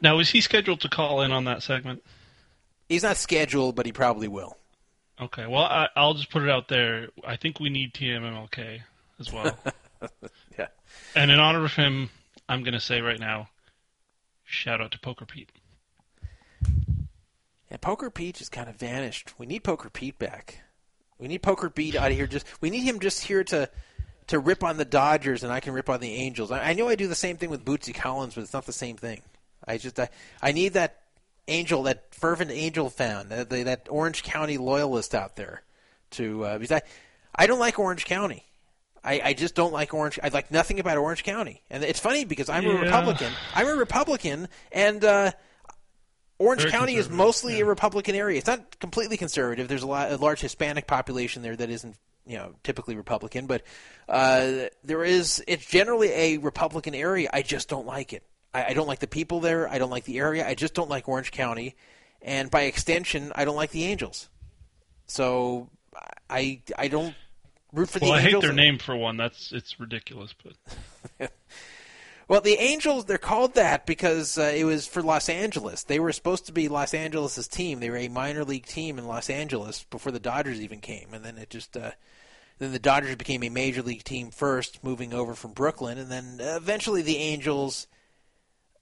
[0.00, 2.02] Now, is he scheduled to call in on that segment?
[2.88, 4.56] He's not scheduled, but he probably will.
[5.20, 7.08] Okay, well, I, I'll just put it out there.
[7.26, 8.80] I think we need TMMLK
[9.20, 9.56] as well.
[10.58, 10.68] Yeah.
[11.14, 12.10] And in honor of him,
[12.48, 13.48] I'm going to say right now,
[14.44, 15.50] shout out to Poker Pete.
[17.70, 19.34] Yeah, Poker Pete just kind of vanished.
[19.38, 20.62] We need Poker Pete back.
[21.18, 22.26] We need Poker Pete out of here.
[22.26, 23.68] Just we need him just here to
[24.28, 26.50] to rip on the Dodgers, and I can rip on the Angels.
[26.50, 28.72] I, I know I do the same thing with Bootsy Collins, but it's not the
[28.72, 29.22] same thing.
[29.66, 30.08] I just I,
[30.42, 31.00] I need that
[31.48, 35.62] angel, that fervent angel fan, that, that Orange County loyalist out there
[36.12, 36.82] to uh, because I
[37.34, 38.44] I don't like Orange County.
[39.04, 40.18] I, I just don't like Orange.
[40.20, 43.32] I like nothing about Orange County, and it's funny because I'm a Republican.
[43.54, 45.30] I'm a Republican, and uh,
[46.38, 47.62] Orange Very County is mostly yeah.
[47.62, 48.38] a Republican area.
[48.38, 49.68] It's not completely conservative.
[49.68, 53.62] There's a, lot, a large Hispanic population there that isn't, you know, typically Republican, but
[54.08, 55.42] uh, there is.
[55.46, 57.30] It's generally a Republican area.
[57.32, 58.24] I just don't like it.
[58.56, 59.68] I, I don't like the people there.
[59.68, 60.46] I don't like the area.
[60.46, 61.76] I just don't like Orange County,
[62.22, 64.28] and by extension, I don't like the Angels.
[65.06, 65.68] So
[66.30, 67.14] I I don't
[67.72, 69.16] root for Well, the I hate their name for one.
[69.16, 71.30] That's it's ridiculous, but
[72.28, 75.84] Well, the Angels, they're called that because uh, it was for Los Angeles.
[75.84, 77.78] They were supposed to be Los Angeles' team.
[77.78, 81.14] They were a minor league team in Los Angeles before the Dodgers even came.
[81.14, 81.92] And then it just, uh,
[82.58, 85.98] then the Dodgers became a major league team first, moving over from Brooklyn.
[85.98, 87.86] And then uh, eventually the Angels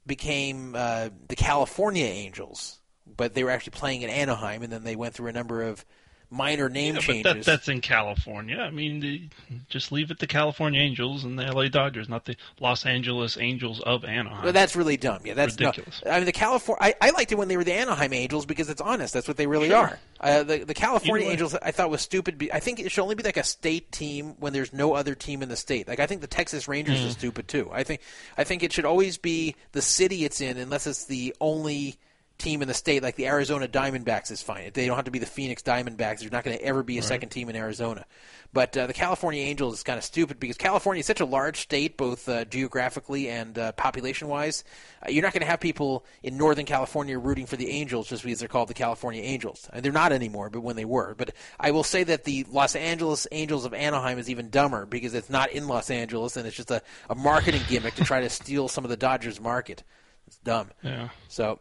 [0.07, 2.81] became uh, the California Angels.
[3.07, 5.85] But they were actually playing in Anaheim, and then they went through a number of
[6.31, 8.59] minor name Yeah, but that, that's in California.
[8.59, 9.29] I mean, the,
[9.69, 13.81] just leave it to California Angels and the LA Dodgers, not the Los Angeles Angels
[13.81, 14.43] of Anaheim.
[14.45, 15.21] Well, that's really dumb.
[15.25, 16.03] Yeah, that's no- Ridiculous.
[16.09, 16.79] I mean, the California.
[16.81, 19.15] I, I liked it when they were the Anaheim Angels because it's honest.
[19.15, 19.99] That's what they really are.
[20.21, 21.29] Uh, the the California.
[21.29, 22.49] Angels, I thought was stupid.
[22.53, 25.43] I think it should only be like a state team when there's no other team
[25.43, 25.87] in the state.
[25.89, 27.07] Like I think the Texas Rangers Mm.
[27.07, 27.69] is stupid too.
[27.73, 28.01] I think
[28.39, 31.99] I think it should always be the city it's in, unless it's the only
[32.39, 33.03] team in the state.
[33.03, 34.71] Like the Arizona Diamondbacks is fine.
[34.73, 36.21] They don't have to be the Phoenix Diamondbacks.
[36.21, 38.05] There's not going to ever be a second team in Arizona.
[38.53, 41.61] But uh, the California Angels is kind of stupid because California is such a large
[41.61, 44.63] state, both uh, geographically and uh, population wise.
[45.05, 48.23] Uh, you're not going to have people in Northern California rooting for the Angels just
[48.23, 49.69] because they're called the California Angels.
[49.73, 51.15] And they're not anymore, but when they were.
[51.17, 55.15] But I will say that the Los Angeles Angels of Anaheim is even dumber because
[55.15, 56.81] it's not in Los Angeles and it's just a,
[57.11, 59.83] a marketing gimmick to try to steal some of the Dodgers market.
[60.29, 60.71] It's dumb.
[60.83, 61.09] yeah.
[61.29, 61.59] So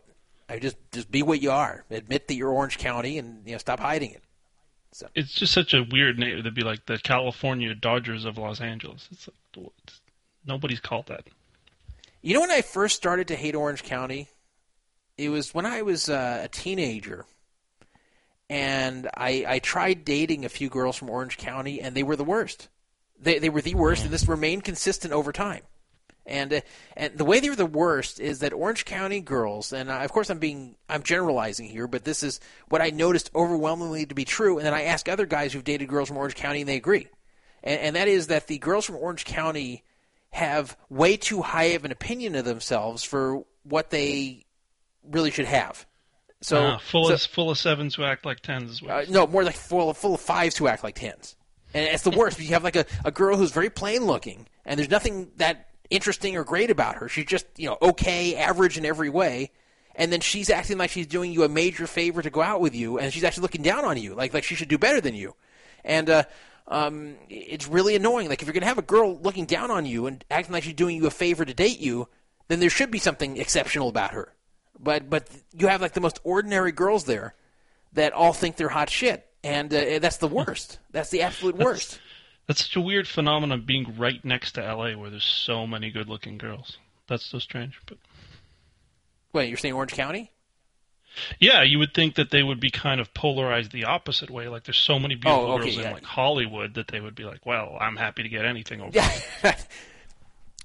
[0.54, 1.84] I just just be what you are.
[1.90, 4.24] Admit that you're Orange County and you know stop hiding it.
[5.16, 9.08] It's just such a weird name to be like the California Dodgers of Los Angeles.
[9.12, 10.00] It's like, it's,
[10.46, 11.24] nobody's called that.
[12.22, 14.30] You know when I first started to hate Orange County?
[15.18, 17.26] It was when I was uh, a teenager.
[18.48, 22.24] And I, I tried dating a few girls from Orange County, and they were the
[22.24, 22.70] worst.
[23.20, 25.64] They, they were the worst, and this remained consistent over time.
[26.26, 26.62] And uh,
[26.96, 30.12] and the way they were the worst is that Orange County girls, and uh, of
[30.12, 34.24] course I'm being I'm generalizing here, but this is what I noticed overwhelmingly to be
[34.26, 34.58] true.
[34.58, 37.08] And then I ask other guys who've dated girls from Orange County, and they agree.
[37.64, 39.84] And, and that is that the girls from Orange County
[40.30, 44.46] have way too high of an opinion of themselves for what they
[45.04, 45.86] really should have.
[46.42, 49.00] So Uh, full so- of full of sevens who act like tens as well.
[49.00, 51.36] uh, no, more like full of, full of fives who act like tens.
[51.74, 52.38] And it's the worst.
[52.38, 55.70] because you have like a, a girl who's very plain looking, and there's nothing that
[55.90, 57.08] interesting or great about her.
[57.08, 59.52] She's just, you know, okay, average in every way.
[59.96, 62.74] And then she's acting like she's doing you a major favor to go out with
[62.74, 65.14] you, and she's actually looking down on you, like like she should do better than
[65.14, 65.36] you.
[65.84, 66.24] And uh,
[66.68, 68.28] um, it's really annoying.
[68.28, 70.74] Like if you're gonna have a girl looking down on you and acting like she's
[70.74, 72.08] doing you a favor to date you,
[72.48, 74.34] then there should be something exceptional about her.
[74.80, 77.36] But but you have like the most ordinary girls there
[77.94, 80.80] that all think they're hot shit, and uh, that's the worst.
[80.92, 82.00] That's the absolute worst.
[82.48, 86.10] That's such a weird phenomenon being right next to LA where there's so many good
[86.10, 86.78] looking girls.
[87.08, 87.80] That's so strange.
[87.86, 87.98] But
[89.32, 90.30] Wait, you're saying Orange County?
[91.40, 94.48] yeah, you would think that they would be kind of polarized the opposite way.
[94.48, 95.88] Like there's so many oh, beautiful Oh, okay, girls yeah.
[95.88, 98.92] in like Hollywood that they would be like, Well, I'm happy to get anything over
[98.94, 99.12] Yeah.
[99.42, 99.56] there.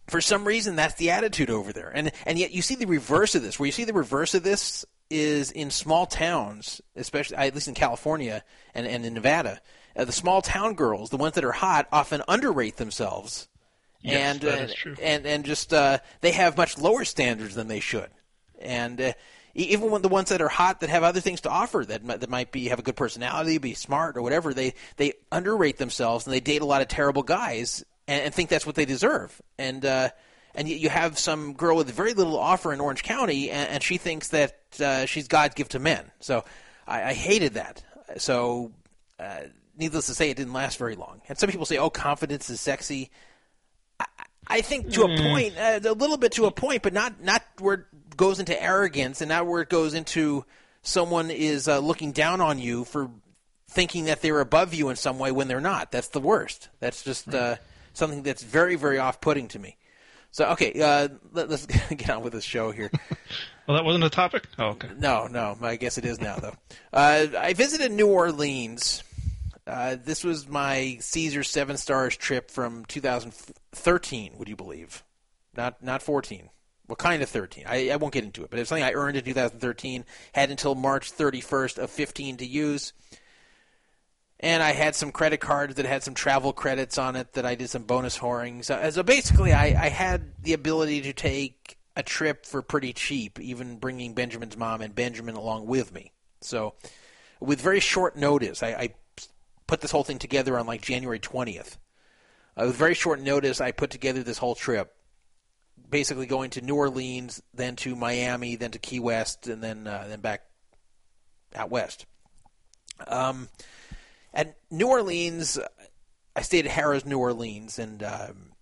[0.09, 3.35] For some reason, that's the attitude over there, and and yet you see the reverse
[3.35, 3.59] of this.
[3.59, 7.75] Where you see the reverse of this is in small towns, especially at least in
[7.75, 8.43] California
[8.75, 9.61] and, and in Nevada.
[9.99, 13.49] Uh, the small town girls, the ones that are hot, often underrate themselves,
[14.01, 14.95] Yes, and that uh, is true.
[15.03, 18.09] and and just uh, they have much lower standards than they should,
[18.61, 19.01] and.
[19.01, 19.13] Uh,
[19.55, 22.21] even when the ones that are hot that have other things to offer that might,
[22.21, 26.27] that might be have a good personality, be smart or whatever, they they underrate themselves
[26.27, 29.41] and they date a lot of terrible guys and, and think that's what they deserve.
[29.59, 30.11] And uh,
[30.55, 33.97] and you have some girl with very little offer in Orange County, and, and she
[33.97, 36.05] thinks that uh, she's God's gift to men.
[36.21, 36.45] So
[36.87, 37.83] I, I hated that.
[38.19, 38.71] So
[39.19, 39.41] uh,
[39.79, 41.21] needless to say, it didn't last very long.
[41.29, 43.11] And some people say, "Oh, confidence is sexy."
[44.51, 47.43] I think to a point, uh, a little bit to a point, but not not
[47.59, 50.45] where it goes into arrogance, and not where it goes into
[50.83, 53.11] someone is uh, looking down on you for
[53.71, 55.93] thinking that they're above you in some way when they're not.
[55.93, 56.71] That's the worst.
[56.81, 57.57] That's just uh,
[57.93, 59.77] something that's very very off putting to me.
[60.31, 62.91] So okay, uh, let, us get on with the show here.
[63.67, 64.47] Well that wasn't a topic?
[64.59, 64.89] Oh, okay.
[64.97, 66.55] No, no, I guess it is now though.
[66.91, 69.03] Uh, I visited New Orleans.
[69.69, 74.39] Uh, this was my Caesar Seven Stars trip from 2013.
[74.39, 75.05] Would you believe?
[75.55, 76.49] Not not 14.
[76.87, 77.65] What kind of 13?
[77.69, 80.07] I, I won't get into it, but it's something I earned in 2013.
[80.33, 82.95] Had until March 31st of 15 to use.
[84.41, 87.57] And I had some credit cards that had some travel credits on it that I
[87.57, 88.65] did some bonus whoring.
[88.65, 93.39] So, so basically, I, I had the ability to take a trip for pretty cheap,
[93.41, 96.13] even bringing Benjamin's mom and Benjamin along with me.
[96.41, 96.75] So,
[97.41, 98.95] with very short notice, I, I
[99.69, 101.77] put this whole thing together on like January 20th.
[102.57, 104.93] Uh, with very short notice, I put together this whole trip.
[105.89, 110.07] Basically, going to New Orleans, then to Miami, then to Key West, and then uh,
[110.09, 110.43] then back
[111.55, 112.05] out west.
[113.07, 113.49] Um,
[114.35, 115.59] at New Orleans,
[116.35, 118.53] I stayed at Harrah's New Orleans, and um,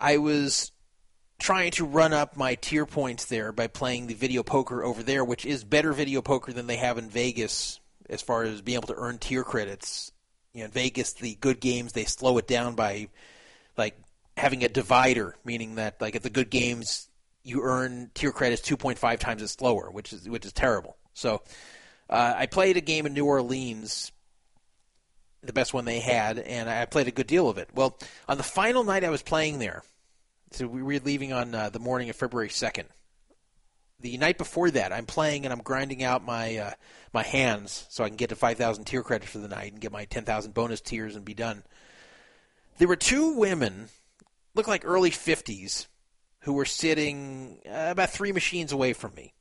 [0.00, 0.70] I was
[1.38, 5.24] trying to run up my tier points there by playing the video poker over there,
[5.24, 8.88] which is better video poker than they have in Vegas as far as being able
[8.88, 10.12] to earn tier credits.
[10.52, 13.08] You know, in Vegas, the good games they slow it down by
[13.76, 13.98] like
[14.36, 17.08] having a divider, meaning that like at the good games
[17.42, 20.96] you earn tier credits 2.5 times as slower, which is which is terrible.
[21.12, 21.42] So
[22.08, 24.12] uh, I played a game in New Orleans
[25.44, 27.68] the best one they had, and I played a good deal of it.
[27.74, 27.98] Well,
[28.28, 29.82] on the final night I was playing there,
[30.52, 32.88] so we were leaving on uh, the morning of February second.
[34.00, 36.70] The night before that, I'm playing and I'm grinding out my uh,
[37.12, 39.92] my hands so I can get to 5,000 tier credits for the night and get
[39.92, 41.62] my 10,000 bonus tiers and be done.
[42.78, 43.88] There were two women,
[44.54, 45.86] look like early 50s,
[46.40, 49.32] who were sitting uh, about three machines away from me.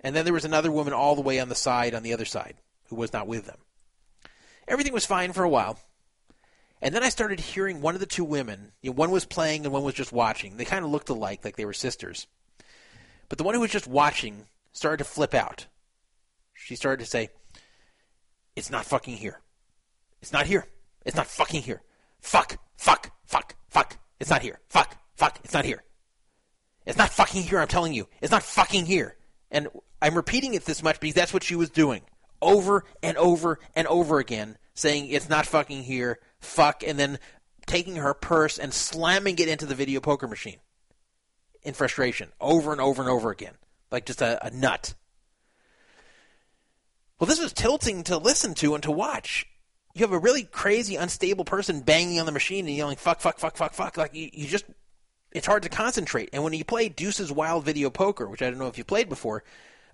[0.00, 2.24] And then there was another woman all the way on the side, on the other
[2.24, 2.56] side,
[2.88, 3.58] who was not with them.
[4.68, 5.78] Everything was fine for a while.
[6.82, 9.64] And then I started hearing one of the two women, you know, one was playing
[9.64, 10.56] and one was just watching.
[10.56, 12.26] They kind of looked alike, like they were sisters.
[13.30, 15.66] But the one who was just watching started to flip out.
[16.52, 17.30] She started to say,
[18.54, 19.40] It's not fucking here.
[20.20, 20.66] It's not here.
[21.06, 21.80] It's not fucking here.
[22.20, 23.96] Fuck, fuck, fuck, fuck.
[24.18, 24.58] It's not here.
[24.68, 25.82] Fuck, fuck, it's not here.
[26.84, 28.08] It's not fucking here, I'm telling you.
[28.20, 29.16] It's not fucking here.
[29.50, 29.68] And
[30.02, 32.02] I'm repeating it this much because that's what she was doing.
[32.42, 37.18] Over and over and over again, saying it's not fucking here, fuck, and then
[37.66, 40.58] taking her purse and slamming it into the video poker machine
[41.62, 43.54] in frustration over and over and over again.
[43.90, 44.94] Like just a, a nut.
[47.18, 49.46] Well, this is tilting to listen to and to watch.
[49.94, 53.38] You have a really crazy, unstable person banging on the machine and yelling "fuck, fuck,
[53.38, 54.64] fuck, fuck, fuck." Like you, you just,
[55.32, 56.30] it's hard to concentrate.
[56.32, 59.08] And when you play Deuces Wild Video Poker, which I don't know if you played
[59.08, 59.42] before,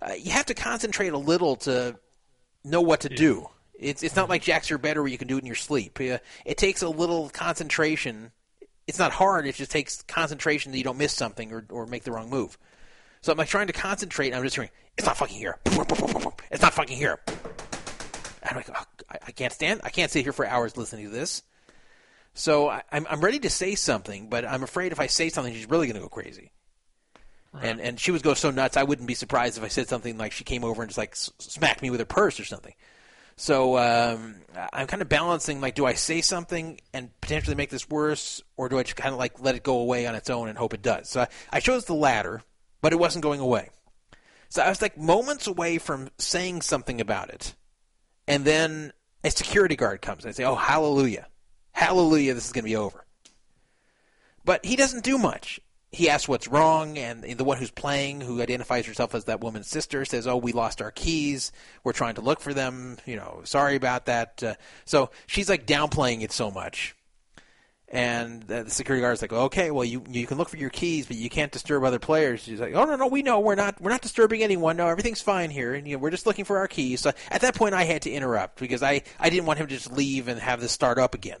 [0.01, 1.97] uh, you have to concentrate a little to
[2.63, 3.49] know what to do.
[3.79, 5.99] It's it's not like Jacks or Better where you can do it in your sleep.
[5.99, 8.31] Uh, it takes a little concentration.
[8.87, 9.45] It's not hard.
[9.45, 12.57] It just takes concentration that you don't miss something or, or make the wrong move.
[13.21, 15.57] So I'm like trying to concentrate, and I'm just hearing, "It's not fucking here.
[16.49, 17.19] It's not fucking here."
[18.41, 19.81] And I'm like, oh, I, I can't stand.
[19.83, 21.43] I can't sit here for hours listening to this.
[22.33, 25.53] So I, I'm I'm ready to say something, but I'm afraid if I say something,
[25.53, 26.51] she's really going to go crazy.
[27.59, 28.77] And and she would go so nuts.
[28.77, 31.15] I wouldn't be surprised if I said something like she came over and just like
[31.15, 32.73] smacked me with her purse or something.
[33.39, 34.35] So um,
[34.73, 38.67] I'm kind of balancing like, do I say something and potentially make this worse, or
[38.67, 40.73] do I just kind of like let it go away on its own and hope
[40.73, 41.07] it does?
[41.07, 42.41] So I, I chose the latter,
[42.81, 43.69] but it wasn't going away.
[44.49, 47.55] So I was like moments away from saying something about it,
[48.27, 48.91] and then
[49.23, 51.27] a security guard comes and I say, "Oh, hallelujah,
[51.73, 53.05] hallelujah, this is going to be over."
[54.45, 55.59] But he doesn't do much.
[55.97, 59.65] He asks what's wrong, and the one who's playing, who identifies herself as that woman's
[59.65, 61.51] sister, says, "Oh, we lost our keys.
[61.83, 62.97] We're trying to look for them.
[63.07, 64.53] You know, sorry about that." Uh,
[64.85, 66.95] so she's like downplaying it so much,
[67.87, 71.17] and the security guard's like, "Okay, well, you you can look for your keys, but
[71.17, 73.89] you can't disturb other players." She's like, "Oh no, no, we know we're not we're
[73.89, 74.77] not disturbing anyone.
[74.77, 77.41] No, everything's fine here, and you know, we're just looking for our keys." So at
[77.41, 80.27] that point, I had to interrupt because I I didn't want him to just leave
[80.27, 81.39] and have this start up again.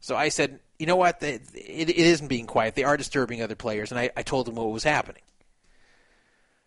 [0.00, 1.22] So I said, "You know what?
[1.22, 2.74] It, it, isn't being quiet.
[2.74, 5.22] They are disturbing other players," and I, I told them what was happening.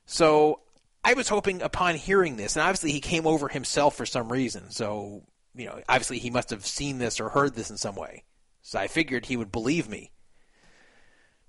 [0.05, 0.59] So
[1.03, 4.69] I was hoping upon hearing this, and obviously he came over himself for some reason.
[4.69, 5.23] So
[5.55, 8.23] you know, obviously he must have seen this or heard this in some way.
[8.61, 10.11] So I figured he would believe me.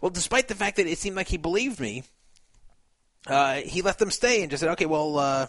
[0.01, 2.03] Well, despite the fact that it seemed like he believed me,
[3.27, 5.47] uh, he let them stay and just said, "Okay, well, uh,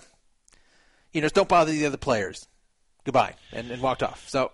[1.12, 2.48] you know, don't bother the other players.
[3.04, 4.28] Goodbye," and, and walked off.
[4.30, 4.52] So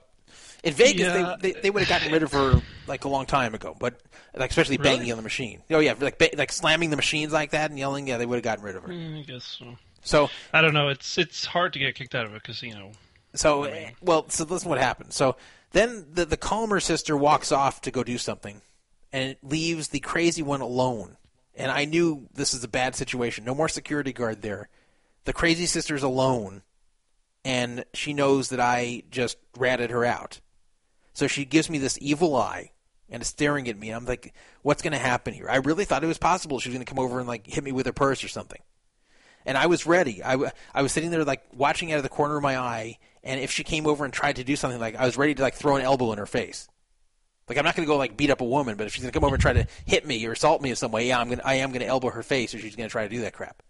[0.64, 1.36] in Vegas, Yeah.
[1.42, 4.00] they, they they would have gotten rid of her like a long time ago, but
[4.36, 4.98] like especially Really?
[4.98, 5.62] banging on the machine.
[5.70, 8.08] Oh yeah, like ba- like slamming the machines like that and yelling.
[8.08, 8.90] Yeah, they would have gotten rid of her.
[8.90, 9.78] Mm, I guess so.
[10.04, 10.90] So I don't know.
[10.90, 12.92] It's it's hard to get kicked out of a casino.
[13.34, 15.14] So, eh, well, so listen what happened.
[15.14, 15.38] So
[15.72, 18.62] then the the calmer sister walks off to go do something,
[19.14, 21.18] and leaves the crazy one alone.
[21.56, 23.46] And I knew this is a bad situation.
[23.46, 24.70] No more security guard there.
[25.26, 26.62] The crazy sister's alone,
[27.46, 30.40] and she knows that I just ratted her out.
[31.14, 32.72] So she gives me this evil eye
[33.10, 33.90] and is staring at me.
[33.90, 35.50] And I'm like, what's going to happen here?
[35.50, 37.64] I really thought it was possible she was going to come over and like hit
[37.64, 38.62] me with her purse or something
[39.46, 40.22] and I was ready.
[40.24, 42.98] I, w- I was sitting there like watching out of the corner of my eye,
[43.24, 45.42] and if she came over and tried to do something, like I was ready to
[45.42, 46.68] like throw an elbow in her face.
[47.50, 49.12] Like I'm not going to go like beat up a woman, but if she's going
[49.12, 51.20] to come over and try to hit me or assault me in some way, yeah,
[51.20, 53.10] I'm going I am going to elbow her face, or she's going to try to
[53.10, 53.62] do that crap.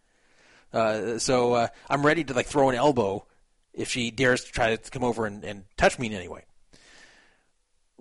[0.73, 3.25] Uh, so uh, I'm ready to like throw an elbow
[3.73, 6.45] if she dares to try to come over and, and touch me in any way.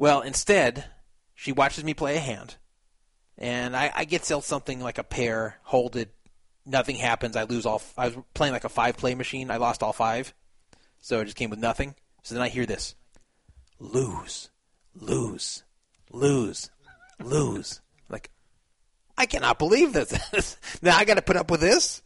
[0.01, 0.86] Well, instead,
[1.34, 2.57] she watches me play a hand,
[3.36, 6.14] and I, I get dealt something like a pair, hold it,
[6.64, 7.36] nothing happens.
[7.36, 7.82] I lose all.
[7.98, 9.51] I was playing like a five play machine.
[9.51, 10.32] I lost all five,
[11.03, 11.96] so it just came with nothing.
[12.22, 12.94] So then I hear this:
[13.78, 14.48] lose,
[14.94, 15.64] lose,
[16.11, 16.70] lose,
[17.22, 17.82] lose.
[18.09, 18.30] Like
[19.18, 20.57] I cannot believe this.
[20.80, 22.01] now I got to put up with this.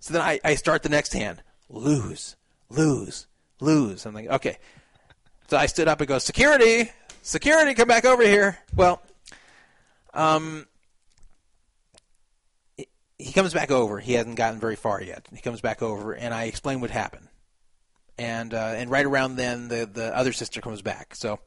[0.00, 2.34] So then I, I start the next hand: lose,
[2.70, 3.26] lose,
[3.60, 4.06] lose.
[4.06, 4.56] I'm like, okay.
[5.48, 6.90] So I stood up and go, security,
[7.26, 8.58] security, come back over here.
[8.74, 9.02] Well,
[10.14, 10.66] um,
[13.18, 13.98] he comes back over.
[13.98, 15.26] He hasn't gotten very far yet.
[15.32, 17.28] He comes back over, and I explain what happened.
[18.18, 21.14] and uh, and right around then the the other sister comes back.
[21.14, 21.38] So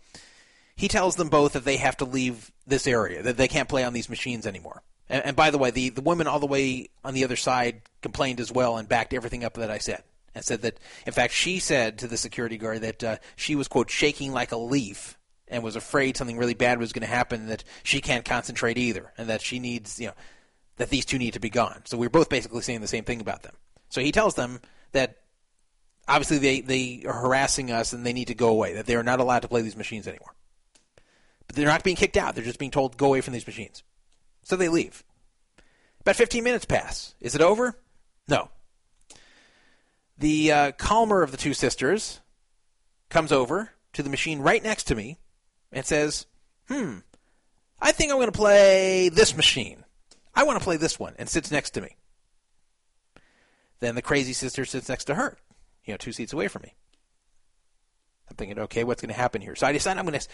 [0.75, 3.84] he tells them both that they have to leave this area, that they can't play
[3.84, 4.84] on these machines anymore.
[5.09, 7.82] And, and by the way, the the woman all the way on the other side
[8.01, 10.03] complained as well and backed everything up that I said.
[10.36, 13.67] And said that, in fact, she said to the security guard that uh, she was,
[13.67, 15.17] quote, shaking like a leaf
[15.50, 19.12] and was afraid something really bad was going to happen, that she can't concentrate either,
[19.18, 20.14] and that she needs, you know,
[20.78, 21.82] that these two need to be gone.
[21.86, 23.54] So we we're both basically saying the same thing about them.
[23.89, 25.18] So he tells them that
[26.08, 29.04] obviously they, they are harassing us and they need to go away, that they are
[29.04, 30.36] not allowed to play these machines anymore.
[31.47, 33.84] But they're not being kicked out, they're just being told go away from these machines.
[34.43, 35.04] So they leave.
[36.02, 37.14] About 15 minutes pass.
[37.20, 37.76] Is it over?
[38.28, 38.50] No.
[40.18, 42.20] The uh, calmer of the two sisters
[43.10, 45.18] comes over to the machine right next to me
[45.72, 46.26] and says,
[46.67, 46.99] Hmm,
[47.82, 49.84] I think I'm going to play this machine.
[50.36, 51.95] I want to play this one, and sits next to me.
[53.80, 55.38] Then the crazy sister sits next to her,
[55.86, 56.76] you know, two seats away from me.
[58.30, 59.55] I'm thinking, okay, what's going to happen here?
[59.55, 60.28] So I decide I'm going to,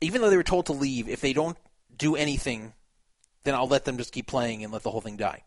[0.00, 1.56] even though they were told to leave, if they don't
[1.96, 2.72] do anything,
[3.44, 5.44] then I'll let them just keep playing and let the whole thing die.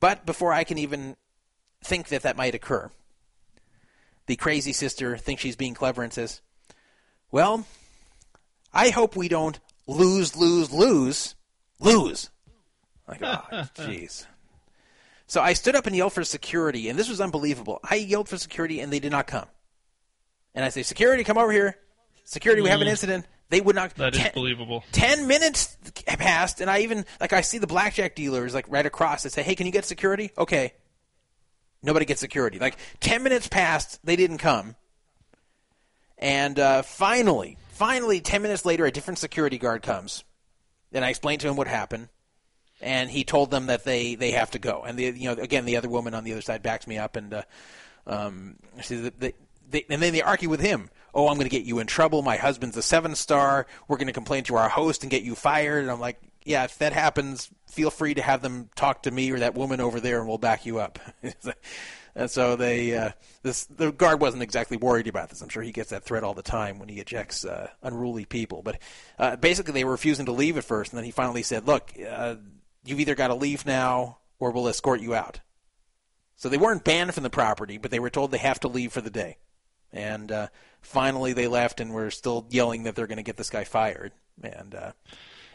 [0.00, 1.16] But before I can even
[1.84, 2.90] think that that might occur,
[4.26, 6.40] the crazy sister thinks she's being clever and says,
[7.32, 7.66] Well,
[8.72, 9.58] I hope we don't
[9.88, 11.34] lose, lose, lose,
[11.80, 12.30] lose.
[13.08, 13.42] Like, oh,
[13.74, 14.26] jeez.
[15.26, 17.80] So I stood up and yelled for security, and this was unbelievable.
[17.88, 19.46] I yelled for security, and they did not come.
[20.54, 21.78] And I say, Security, come over here.
[22.24, 22.90] Security, we have an mm.
[22.90, 23.26] incident.
[23.48, 23.94] They would not.
[23.96, 24.84] That is Ten- believable.
[24.92, 25.76] Ten minutes
[26.06, 29.22] passed, and I even like I see the blackjack dealers like right across.
[29.22, 30.72] They say, "Hey, can you get security?" Okay.
[31.82, 32.58] Nobody gets security.
[32.58, 34.76] Like ten minutes passed, they didn't come,
[36.22, 40.22] and uh, finally, finally, ten minutes later, a different security guard comes.
[40.92, 42.08] And I explained to him what happened,
[42.80, 44.84] and he told them that they they have to go.
[44.86, 47.16] And the you know again the other woman on the other side backs me up,
[47.16, 47.42] and uh,
[48.06, 49.34] um, she, they,
[49.68, 50.90] they, and then they argue with him.
[51.12, 52.22] Oh, I'm going to get you in trouble.
[52.22, 53.66] My husband's a seven star.
[53.88, 55.82] We're going to complain to our host and get you fired.
[55.82, 59.30] And I'm like, yeah, if that happens, feel free to have them talk to me
[59.30, 60.98] or that woman over there, and we'll back you up.
[62.14, 63.10] and so they, uh,
[63.42, 65.40] this the guard wasn't exactly worried about this.
[65.40, 68.62] I'm sure he gets that threat all the time when he ejects uh, unruly people.
[68.62, 68.78] But
[69.18, 71.92] uh, basically, they were refusing to leave at first, and then he finally said, "Look,
[72.06, 72.36] uh,
[72.84, 75.40] you've either got to leave now, or we'll escort you out."
[76.36, 78.92] So they weren't banned from the property, but they were told they have to leave
[78.92, 79.38] for the day.
[79.92, 80.48] And uh,
[80.80, 84.12] finally, they left, and were still yelling that they're going to get this guy fired,
[84.42, 84.92] and uh,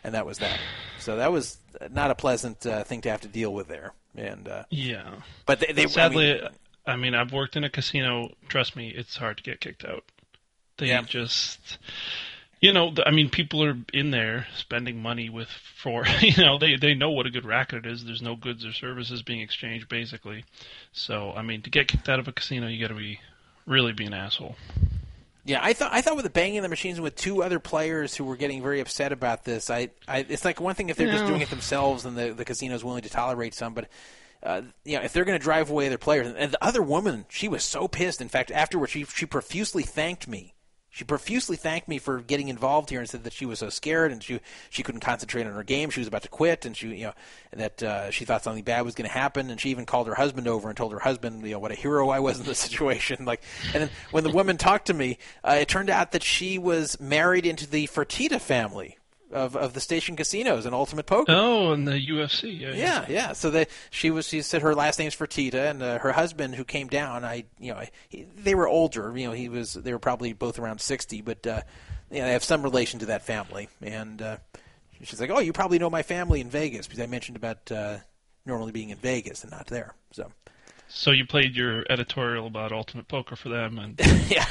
[0.03, 0.59] and that was that.
[0.99, 1.59] So that was
[1.91, 3.93] not a pleasant thing to have to deal with there.
[4.17, 5.21] And uh, Yeah.
[5.45, 6.49] but they, they Sadly, I mean,
[6.87, 8.31] I mean, I've worked in a casino.
[8.49, 10.03] Trust me, it's hard to get kicked out.
[10.77, 11.01] They Yeah.
[11.03, 11.77] just,
[12.59, 16.75] you know, I mean, people are in there spending money with for, you know, they
[16.75, 18.05] they know what a good racket it is.
[18.05, 20.45] There's no goods or services being exchanged, basically.
[20.91, 23.19] So, I mean, to get kicked out of a casino, you got to be
[23.65, 24.55] really be an asshole.
[25.47, 28.25] Yeah, I thought I thought with the banging the machines with two other players who
[28.25, 29.69] were getting very upset about this.
[29.69, 32.43] I, I it's like one thing if they're just doing it themselves and the the
[32.43, 33.87] casino's willing to tolerate some, but
[34.43, 36.27] uh, you know if they're going to drive away their players.
[36.37, 38.19] And the other woman, she was so pissed.
[38.19, 40.53] In fact, afterwards, she she profusely thanked me.
[40.97, 44.11] She profusely thanked me for getting involved here and said that she was so scared
[44.11, 44.39] and she
[44.71, 45.91] she couldn't concentrate on her game.
[45.91, 47.13] She was about to quit and she you know
[47.51, 49.51] that uh, she thought something bad was going to happen.
[49.51, 51.75] And she even called her husband over and told her husband you know what a
[51.75, 53.25] hero I was in the situation.
[53.25, 53.43] Like
[53.75, 56.99] and then when the woman talked to me, uh, it turned out that she was
[56.99, 58.96] married into the Fertitta family
[59.31, 61.31] of of the station casinos and Ultimate Poker.
[61.31, 62.59] Oh, and the UFC.
[62.59, 63.33] Yeah, Yeah, yeah.
[63.33, 66.63] So that she was, she said her last name's Fertitta, and uh, her husband who
[66.63, 69.13] came down, I, you know, he, they were older.
[69.15, 71.61] You know, he was, they were probably both around sixty, but uh,
[72.11, 73.69] you know, they have some relation to that family.
[73.81, 74.37] And uh,
[75.03, 77.97] she's like, "Oh, you probably know my family in Vegas because I mentioned about uh,
[78.45, 80.31] normally being in Vegas and not there." So
[80.89, 84.45] So you played your editorial about Ultimate Poker for them, and yeah,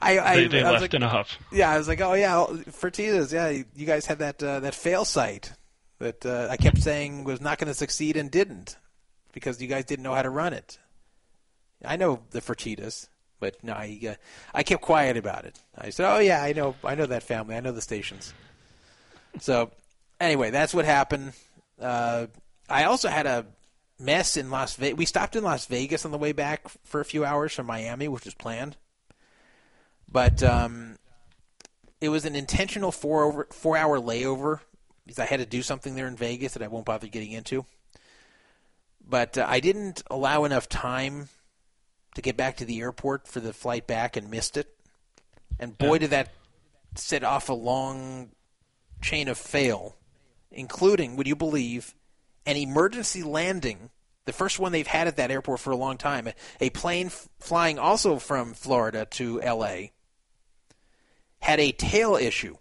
[0.00, 1.38] I, I, they, they I was left like, in a huff.
[1.52, 3.32] Yeah, I was like, oh yeah, Fertittas.
[3.32, 5.52] Yeah, you guys had that uh, that fail site
[5.98, 8.76] that uh, I kept saying was not going to succeed and didn't
[9.32, 10.78] because you guys didn't know how to run it.
[11.84, 13.08] I know the Fertittas,
[13.40, 14.14] but no, I uh,
[14.54, 15.58] I kept quiet about it.
[15.76, 18.32] I said, oh yeah, I know, I know that family, I know the stations.
[19.40, 19.70] So
[20.20, 21.32] anyway, that's what happened.
[21.80, 22.28] Uh,
[22.68, 23.46] I also had a
[23.98, 24.98] mess in Las Vegas.
[24.98, 28.08] We stopped in Las Vegas on the way back for a few hours from Miami,
[28.08, 28.76] which was planned
[30.14, 30.96] but um,
[32.00, 34.60] it was an intentional four over four hour layover
[35.04, 37.66] because I had to do something there in Vegas that I won't bother getting into.
[39.06, 41.28] But uh, I didn't allow enough time
[42.14, 44.68] to get back to the airport for the flight back and missed it.
[45.58, 46.32] And boy, did that
[46.94, 48.30] set off a long
[49.02, 49.96] chain of fail,
[50.52, 51.94] including, would you believe,
[52.46, 53.90] an emergency landing
[54.26, 56.28] The first one they've had at that airport for a long time.
[56.60, 59.92] A, plane f- flying also from Florida to L.A.
[61.40, 62.56] had a tail issue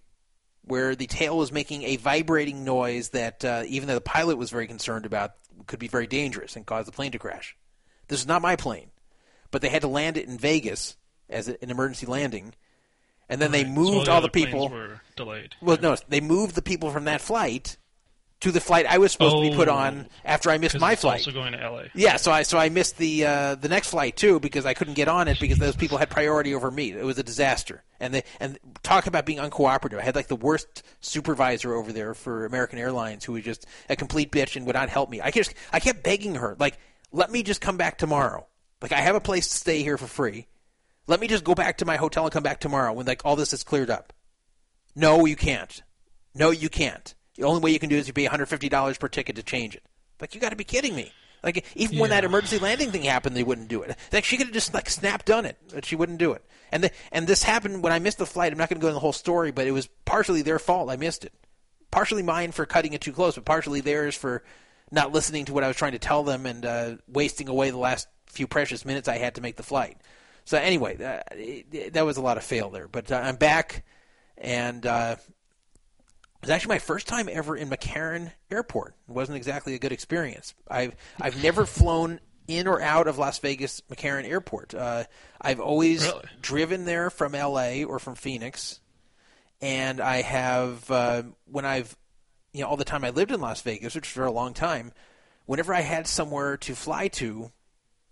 [0.66, 4.50] where the tail was making a vibrating noise that uh, even though the pilot was
[4.50, 5.32] very concerned about
[5.68, 7.56] could be very dangerous and cause the plane to crash.
[8.08, 8.92] This is not my plane,
[9.52, 10.98] but they had to land it in Vegas
[11.30, 12.54] as an emergency landing,
[13.30, 13.74] and then they Right.
[13.74, 14.70] So moved the all the people.
[14.70, 15.56] were delayed.
[15.62, 17.78] Well, no, they moved the people from that flight
[18.44, 19.74] to the flight I was supposed to be put Oh.
[19.74, 21.20] on after I missed my flight.
[21.20, 21.84] also going to LA.
[21.94, 24.94] Yeah, so I so I missed the uh, the next flight too because I couldn't
[24.94, 26.91] get on it because those people had priority over me.
[26.91, 30.00] It was a disaster, and they and talk about being uncooperative.
[30.00, 33.96] I had like the worst supervisor over there for American Airlines who was just a
[33.96, 35.20] complete bitch and would not help me.
[35.22, 36.78] I just I kept begging her like,
[37.12, 38.46] let me just come back tomorrow.
[38.82, 40.48] Like I have a place to stay here for free.
[41.08, 43.36] Let me just go back to my hotel and come back tomorrow when like all
[43.36, 44.12] this is cleared up.
[44.96, 45.82] No, you can't.
[46.36, 47.14] No, you can't.
[47.36, 49.84] The only way you can do is you pay $150 per ticket to change it.
[50.22, 51.12] Like you got to be kidding me.
[51.44, 53.98] Like even when that emergency landing thing happened, they wouldn't do it.
[54.14, 56.44] Like she could have just like snap done it, but she wouldn't do it.
[56.72, 58.52] And the, and this happened when I missed the flight.
[58.52, 60.90] I'm not going to go into the whole story, but it was partially their fault.
[60.90, 61.34] I missed it.
[61.92, 64.44] Partially mine for cutting it too close, but partially theirs for
[64.90, 67.78] not listening to what I was trying to tell them and uh, wasting away the
[67.78, 69.98] last few precious minutes I had to make the flight.
[70.46, 72.88] So anyway, that, it, that was a lot of fail there.
[72.88, 73.84] But uh, I'm back,
[74.38, 75.16] and uh,
[76.44, 78.96] it was actually my first time ever in McCarran Airport.
[79.08, 80.54] It wasn't exactly a good experience.
[80.70, 82.20] I've I've never flown
[82.50, 84.74] in or out of Las Vegas McCarran Airport.
[84.76, 85.06] Uh,
[85.39, 86.24] I've always Really?
[86.41, 87.86] driven there from L.A.
[87.86, 88.82] or from Phoenix,
[89.62, 91.96] and I have uh, when I've
[92.52, 94.91] you know all the time I lived in Las Vegas, which for a long time.
[95.46, 97.52] Whenever I had somewhere to fly to,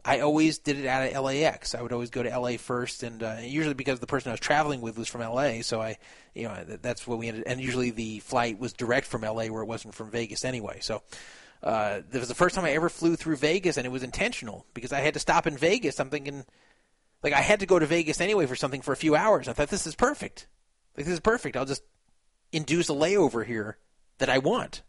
[0.03, 1.75] I always did it out of LAX.
[1.75, 4.39] I would always go to LA first, and uh, usually because the person I was
[4.39, 5.97] traveling with was from LA, so I,
[6.33, 7.43] you know, that, that's what we ended.
[7.45, 10.79] And usually the flight was direct from LA, where it wasn't from Vegas anyway.
[10.81, 11.03] So
[11.63, 14.65] uh, this was the first time I ever flew through Vegas, and it was intentional
[14.73, 15.99] because I had to stop in Vegas.
[15.99, 16.45] I'm thinking,
[17.21, 19.47] like, I had to go to Vegas anyway for something for a few hours.
[19.47, 20.47] I thought this is perfect.
[20.97, 21.55] Like this is perfect.
[21.55, 21.83] I'll just
[22.51, 23.77] induce a layover here
[24.17, 24.81] that I want,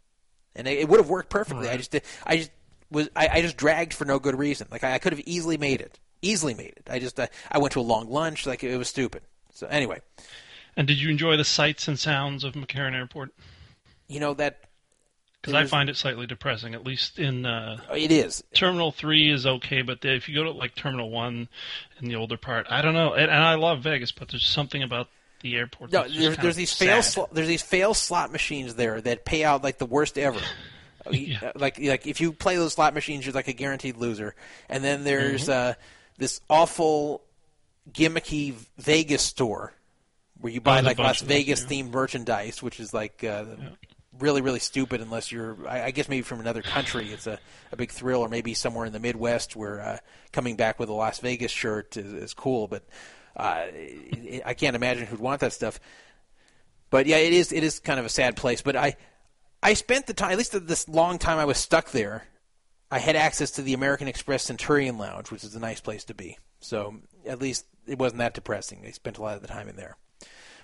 [0.55, 1.69] and it, it would have worked perfectly.
[1.69, 2.51] I just, did, I just
[2.93, 4.67] was, I, I just dragged for no good reason.
[4.71, 6.87] Like I, I could have easily made it, easily made it.
[6.89, 8.45] I just, uh, I went to a long lunch.
[8.45, 9.21] Like it was stupid.
[9.53, 9.99] So anyway,
[10.77, 13.31] And did you enjoy the sights and sounds of McCarran Airport?
[14.07, 14.59] you know that
[15.41, 16.73] Because I find it slightly depressing.
[16.73, 18.43] At least in uh, it is.
[18.53, 21.47] Terminal Three is okay, but the, if you go to like Terminal One
[22.01, 23.13] in the older part, I don't know.
[23.13, 25.07] And, and I love Vegas, but there's something about
[25.41, 25.91] the airport.
[25.91, 28.75] No, that's just there's, kind there's of these fail sl- there's these fail slot machines
[28.75, 30.39] there that pay out like the worst ever.
[31.11, 31.51] Yeah.
[31.55, 34.35] Like like if you play those slot machines, you're like a guaranteed loser.
[34.69, 35.71] And then there's Mm-hmm.
[35.71, 35.73] uh,
[36.17, 37.21] this awful
[37.91, 39.73] gimmicky Vegas store
[40.39, 41.67] where you buy like Las Vegas yeah.
[41.83, 43.45] themed merchandise, which is like uh,
[44.19, 47.11] really really stupid unless you're I, I guess maybe from another country.
[47.11, 47.39] It's a,
[47.71, 49.97] a big thrill, or maybe somewhere in the Midwest where uh,
[50.31, 52.67] coming back with a Las Vegas shirt is, is cool.
[52.67, 52.83] But
[53.35, 53.65] uh,
[54.45, 55.79] I can't imagine who'd want that stuff.
[56.89, 58.61] But yeah, it is it is kind of a sad place.
[58.61, 58.95] But I
[59.63, 62.25] I spent the time at least this long time I was stuck there.
[62.91, 66.13] I had access to the American Express Centurion Lounge, which is a nice place to
[66.13, 66.37] be.
[66.59, 66.95] So
[67.25, 68.83] at least it wasn't that depressing.
[68.85, 69.97] I spent a lot of the time in there.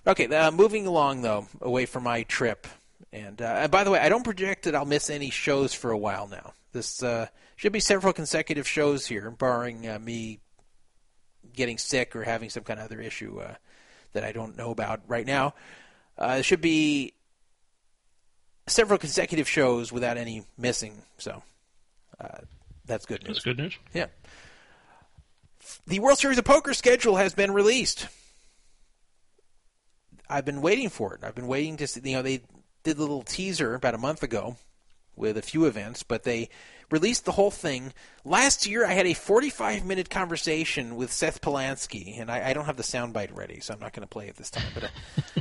[0.05, 2.67] Okay, uh, moving along though, away from my trip.
[3.11, 5.91] And, uh, and by the way, I don't project that I'll miss any shows for
[5.91, 6.53] a while now.
[6.73, 10.39] This uh, should be several consecutive shows here, barring uh, me
[11.53, 13.55] getting sick or having some kind of other issue uh,
[14.13, 15.55] that I don't know about right now.
[16.17, 17.13] Uh, it should be
[18.69, 21.01] several consecutive shows without any missing.
[21.17, 21.43] So
[22.19, 22.39] uh,
[22.85, 23.37] that's good news.
[23.37, 23.77] That's good news.
[23.93, 24.07] Yeah.
[25.87, 28.07] The World Series of Poker schedule has been released.
[30.29, 31.23] I've been waiting for it.
[31.23, 32.01] I've been waiting to see.
[32.03, 32.41] You know, they
[32.83, 34.57] did a little teaser about a month ago
[35.15, 36.49] with a few events, but they
[36.91, 37.93] released the whole thing.
[38.25, 42.65] Last year, I had a 45 minute conversation with Seth Palansky, and I, I don't
[42.65, 44.67] have the soundbite ready, so I'm not going to play it this time.
[44.73, 44.87] But uh,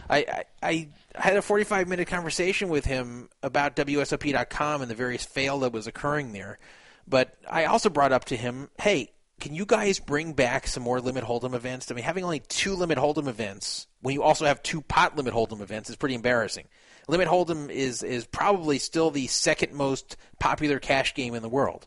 [0.11, 5.24] I, I, I had a 45 minute conversation with him about WSOP.com and the various
[5.24, 6.59] fail that was occurring there.
[7.07, 11.01] But I also brought up to him, hey, can you guys bring back some more
[11.01, 11.90] limit hold'em events?
[11.90, 15.32] I mean, having only two limit hold'em events when you also have two pot limit
[15.32, 16.66] hold'em events is pretty embarrassing.
[17.09, 21.86] Limit hold'em is is probably still the second most popular cash game in the world,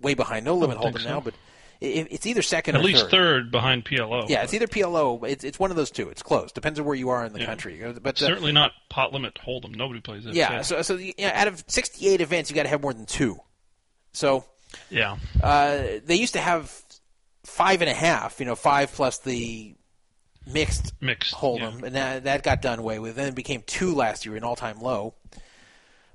[0.00, 1.34] way behind no limit would think hold'em now, but
[1.80, 3.10] it, it's either second At or least third.
[3.10, 4.26] third behind PLO.
[4.28, 5.28] Yeah, it's either PLO.
[5.28, 6.08] It's it's one of those two.
[6.08, 6.52] It's close.
[6.52, 7.46] Depends on where you are in the Yeah.
[7.46, 7.82] country.
[8.02, 9.74] But uh, Certainly not pot limit hold'em.
[9.76, 10.34] Nobody plays it.
[10.34, 13.04] yeah, so so you know, out of 68 events, you got to have more than
[13.06, 13.38] two.
[14.12, 14.44] So
[14.88, 15.16] yeah.
[15.42, 16.72] uh, they used to have
[17.44, 18.40] five and a half.
[18.40, 19.74] You know, five plus the
[20.46, 21.34] mixed Mixed.
[21.34, 23.16] hold'em, and that, that got done away with.
[23.16, 25.14] Then it became two last year, an all-time low.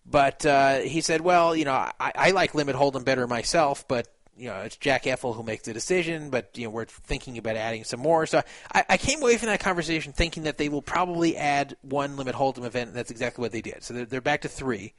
[0.06, 4.08] But uh, he said, well, you know, I, I like limit hold'em better myself, but
[4.36, 6.30] you know, it's Jack Effel who makes the decision.
[6.30, 8.26] But you know, we're thinking about adding some more.
[8.26, 8.42] So
[8.74, 12.36] I, I came away from that conversation thinking that they will probably add one limit
[12.36, 13.84] hold'em event, and that's exactly what they did.
[13.84, 14.94] So they're, they're back to three.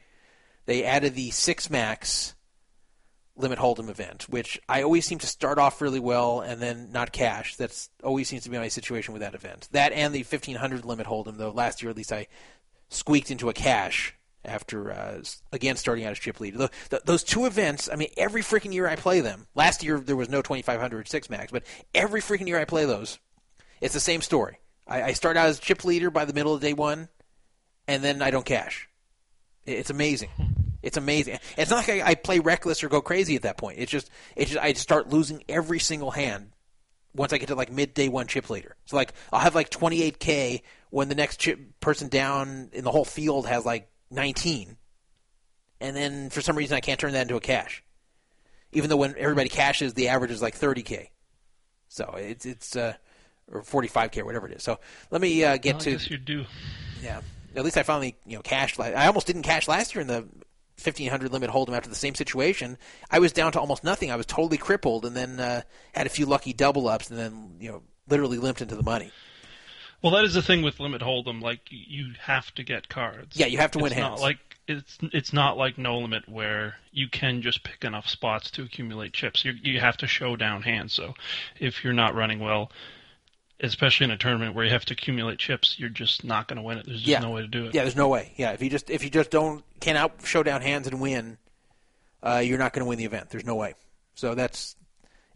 [0.66, 2.34] They added the six max
[3.40, 7.12] limit hold'em event, which I always seem to start off really well and then not
[7.12, 7.56] cash.
[7.56, 9.68] That's always seems to be my situation with that event.
[9.72, 12.26] That and the 1500 limit hold'em, though last year at least I
[12.88, 14.14] squeaked into a cash
[14.44, 15.20] after uh,
[15.52, 16.58] again starting out as chip leader.
[16.58, 19.46] Th- th- those two events, I mean, every freaking year I play them.
[19.54, 21.64] Last year there was no 2500 six max, but
[21.94, 23.18] every freaking year I play those,
[23.80, 24.58] it's the same story.
[24.86, 27.08] I, I start out as chip leader by the middle of day one,
[27.86, 28.88] and then I don't cash.
[29.66, 30.30] It- It's amazing.
[30.82, 31.38] It's amazing.
[31.58, 33.78] It's not like I, I play reckless or go crazy at that point.
[33.78, 36.52] It's just, it's just I start losing every single hand
[37.14, 38.76] once I get to like mid day one chip leader.
[38.86, 43.04] So like I'll have like 28k when the next chip person down in the whole
[43.04, 44.76] field has like 19,
[45.80, 47.82] and then for some reason I can't turn that into a cash,
[48.72, 51.08] even though when everybody cashes the average is like 30k.
[51.88, 52.94] So it's it's uh,
[53.52, 54.62] or 45k or whatever it is.
[54.62, 54.78] So
[55.10, 56.44] let me uh, get Well, to guess you do.
[57.02, 57.20] yeah.
[57.56, 58.78] At least I finally, you know, cashed.
[58.78, 60.28] I almost didn't cash last year in the
[60.84, 62.78] 1500 limit hold'em after the same situation.
[63.10, 64.10] I was down to almost nothing.
[64.10, 65.62] I was totally crippled, and then uh,
[65.92, 69.10] had a few lucky double ups, and then you know, literally limped into the money.
[70.02, 71.42] Well, that is the thing with limit hold'em.
[71.42, 73.36] Like you have to get cards.
[73.36, 74.12] Yeah, you have to win it's hands.
[74.12, 78.50] Not like it's it's not like no limit where you can just pick enough spots
[78.52, 79.44] to accumulate chips.
[79.44, 80.92] You you have to show down hands.
[80.92, 81.14] So
[81.58, 82.70] if you're not running well,
[83.62, 86.62] especially in a tournament where you have to accumulate chips, you're just not going to
[86.62, 86.86] win it.
[86.86, 87.74] There's just yeah, no way to do it.
[87.74, 88.32] Yeah, there's no way.
[88.36, 91.38] Yeah, if you just if you just don't can out show down hands and win,
[92.22, 93.30] uh, you're not going to win the event.
[93.30, 93.74] There's no way.
[94.14, 94.76] So that's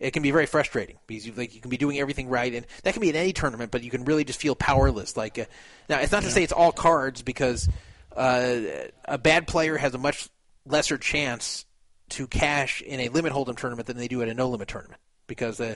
[0.01, 2.66] it can be very frustrating because you like you can be doing everything right, and
[2.83, 5.16] that can be in any tournament, but you can really just feel powerless.
[5.16, 5.45] Like uh,
[5.89, 7.68] now, it's not to say it's all cards because
[8.16, 8.57] uh,
[9.05, 10.29] a bad player has a much
[10.66, 11.64] lesser chance
[12.11, 15.01] to cash in a limit hold'em tournament than they do at a no limit tournament
[15.27, 15.75] because uh,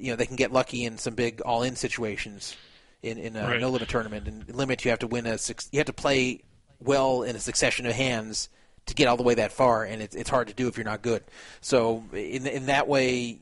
[0.00, 2.56] you know they can get lucky in some big all in situations
[3.02, 3.60] in in a Right.
[3.60, 4.26] no limit tournament.
[4.28, 6.42] And limit you have to win a six, you have to play
[6.80, 8.48] well in a succession of hands
[8.86, 10.84] to get all the way that far, and it's it's hard to do if you're
[10.84, 11.22] not good.
[11.60, 13.38] So in in that way,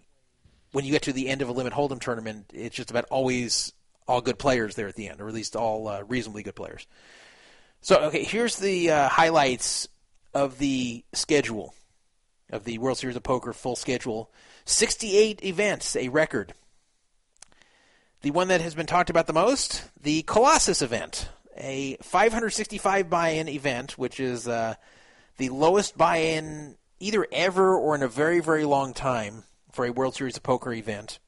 [0.72, 3.72] when you get to the end of a limit hold'em tournament, it's just about always
[4.06, 6.86] all good players there at the end, or at least all uh, reasonably good players.
[7.80, 9.88] So okay, here's the uh, highlights
[10.34, 11.74] of the schedule
[12.50, 14.30] of the World Series of Poker full schedule.
[14.68, 16.52] 68 events, a record.
[18.20, 23.48] The one that has been talked about the most, the Colossus event, a 565 buy-in
[23.48, 24.74] event, which is uh,
[25.38, 30.14] the lowest buy-in either ever or in a very very long time for a World
[30.14, 31.18] Series of Poker event.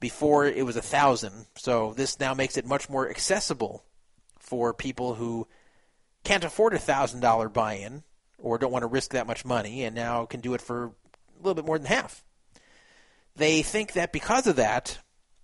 [0.00, 3.84] Before it was a thousand, so this now makes it much more accessible
[4.38, 5.46] for people who
[6.24, 8.04] can't afford a thousand dollar buy-in
[8.38, 10.92] or don't want to risk that much money, and now can do it for a
[11.42, 12.24] little bit more than half.
[13.36, 14.98] They think that because of that,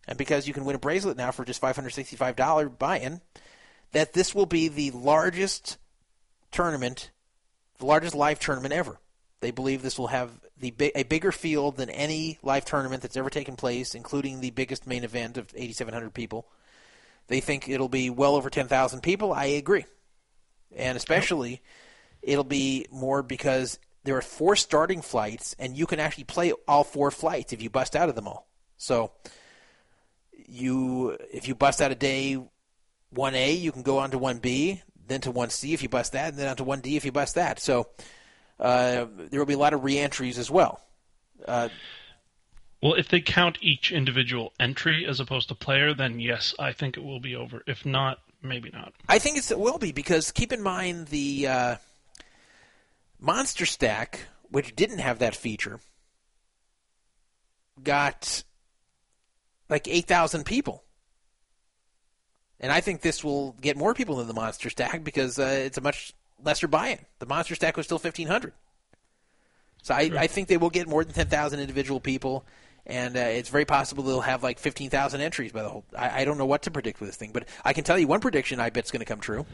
[0.06, 3.20] and because you can win a bracelet now for just $565 buy-in,
[3.92, 5.78] that this will be the largest
[6.50, 7.10] tournament,
[7.78, 8.98] the largest live tournament ever.
[9.40, 13.30] They believe this will have the a bigger field than any live tournament that's ever
[13.30, 16.46] taken place, including the biggest main event of 8,700 people.
[17.28, 19.32] They think it'll be well over 10,000 people.
[19.32, 19.86] I agree,
[20.76, 21.62] and especially
[22.22, 26.84] it'll be more because there are four starting flights, and you can actually play all
[26.84, 28.48] four flights if you bust out of them all.
[28.76, 29.12] So
[30.46, 32.38] you if you bust out a day
[33.14, 36.38] 1A, you can go on to 1B, then to 1C if you bust that, and
[36.38, 37.60] then on to 1D if you bust that.
[37.60, 37.88] So
[38.58, 40.80] uh, there will be a lot of reentries as well.
[41.46, 41.68] Uh,
[42.82, 46.96] Well, if they count each individual entry as opposed to player, then yes, I think
[46.96, 47.62] it will be over.
[47.66, 48.94] If not, maybe not.
[49.08, 51.76] I think it's, it will be because keep in mind the uh,
[53.20, 55.80] Monster Stack, which didn't have that feature,
[57.82, 58.44] got
[59.68, 60.82] like 8,000 people.
[62.58, 65.78] And I think this will get more people than the Monster Stack because uh, it's
[65.78, 66.12] a much
[66.42, 66.98] lesser buy-in.
[67.18, 68.52] The Monster Stack was still 1,500.
[69.82, 72.44] So I, I think they will get more than 10,000 individual people,
[72.86, 75.84] and uh, it's very possible they'll have like 15,000 entries by the whole.
[75.96, 78.06] I, I don't know what to predict with this thing, but I can tell you
[78.06, 79.46] one prediction I bet is going to come true.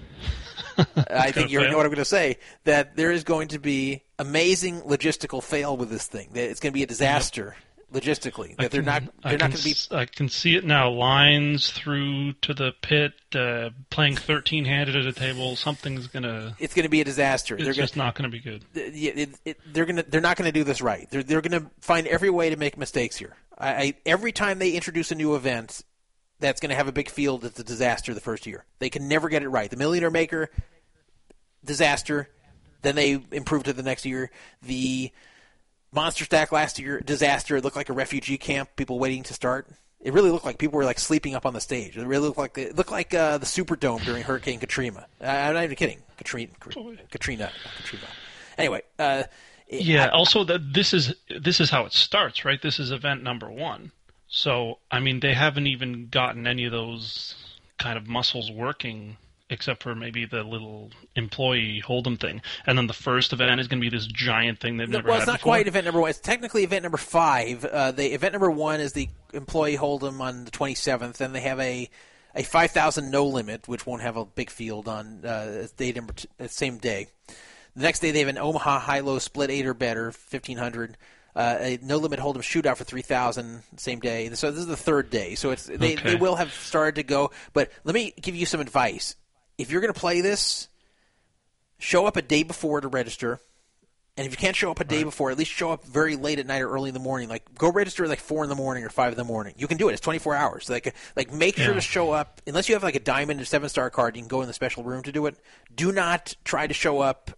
[1.10, 2.38] I think you already know what I'm going to say.
[2.64, 6.30] That there is going to be amazing logistical fail with this thing.
[6.32, 7.56] That it's going to be a disaster
[7.92, 8.56] logistically.
[8.56, 10.90] That they're not they're not going to be I can see it now.
[10.90, 15.56] Lines through to the pit, uh, playing thirteen handed at a table.
[15.56, 16.56] Something's gonna.
[16.58, 17.54] it's going to be a disaster.
[17.54, 18.64] It's they're just gonna, not gonna be good.
[18.74, 21.08] it, it, they're gonna they're not gonna do this right.
[21.10, 23.36] They're they're gonna find every way to make mistakes here.
[23.56, 25.82] I, I every time they introduce a new event
[26.40, 28.64] that's gonna have a big field, it's a disaster the first year.
[28.78, 29.70] They can never get it right.
[29.70, 30.50] The Millionaire Maker,
[31.64, 32.28] disaster.
[32.82, 34.30] Then they improve to the next year.
[34.62, 35.10] The
[35.96, 37.56] monster stack last year, disaster.
[37.56, 38.76] It looked like a refugee camp.
[38.76, 39.66] People waiting to start.
[40.00, 41.96] It really looked like people were like sleeping up on the stage.
[41.96, 45.06] It really looked like it looked like uh, the Superdome during Hurricane Katrina.
[45.20, 45.98] Uh, I'm not even kidding.
[46.16, 48.06] Katrina, Katrina, Katrina.
[48.56, 49.24] Anyway, uh,
[49.68, 50.08] Yeah.
[50.10, 52.60] also, that this is this is how it starts, right?
[52.62, 53.90] This is event number one.
[54.28, 57.34] So, I mean, they haven't even gotten any of those
[57.78, 59.16] kind of muscles working,
[59.48, 62.42] except for maybe the little employee hold'em thing.
[62.66, 65.08] And then the first event is going to be this giant thing they've No, never
[65.10, 65.52] well, it's not before.
[65.52, 66.10] quite event number one.
[66.10, 67.64] It's technically event number five.
[67.64, 71.16] Uh, the event number one is the employee hold'em on the 27th.
[71.18, 71.88] Then they have a
[72.34, 76.28] a 5,000 no limit, which won't have a big field on uh, day number t-
[76.38, 77.06] uh, same day.
[77.74, 80.98] The next day they have an Omaha high low split eight or better, 1500.
[81.34, 84.28] Uh, a no limit hold'em shootout for 3,000 same day.
[84.34, 85.34] So this is the third day.
[85.34, 86.10] So it's they, Okay.
[86.10, 87.30] they will have started to go.
[87.54, 89.16] But let me give you some advice.
[89.58, 90.68] If you're going to play this,
[91.78, 93.40] show up a day before to register.
[94.18, 96.38] And if you can't show up a day before, at least show up very late
[96.38, 97.28] at night or early in the morning.
[97.28, 99.52] Like go register at like four in the morning or five in the morning.
[99.58, 99.92] You can do it.
[99.92, 100.70] It's twenty four hours.
[100.70, 101.74] Like like make sure Yeah.
[101.74, 102.40] to show up.
[102.46, 104.54] Unless you have like a diamond or seven star card, you can go in the
[104.54, 105.36] special room to do it.
[105.74, 107.30] Do not try to show up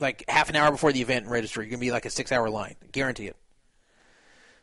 [0.00, 1.60] like half an hour before the event and register.
[1.60, 2.76] You're gonna be like a six hour line.
[2.90, 3.36] Guarantee it.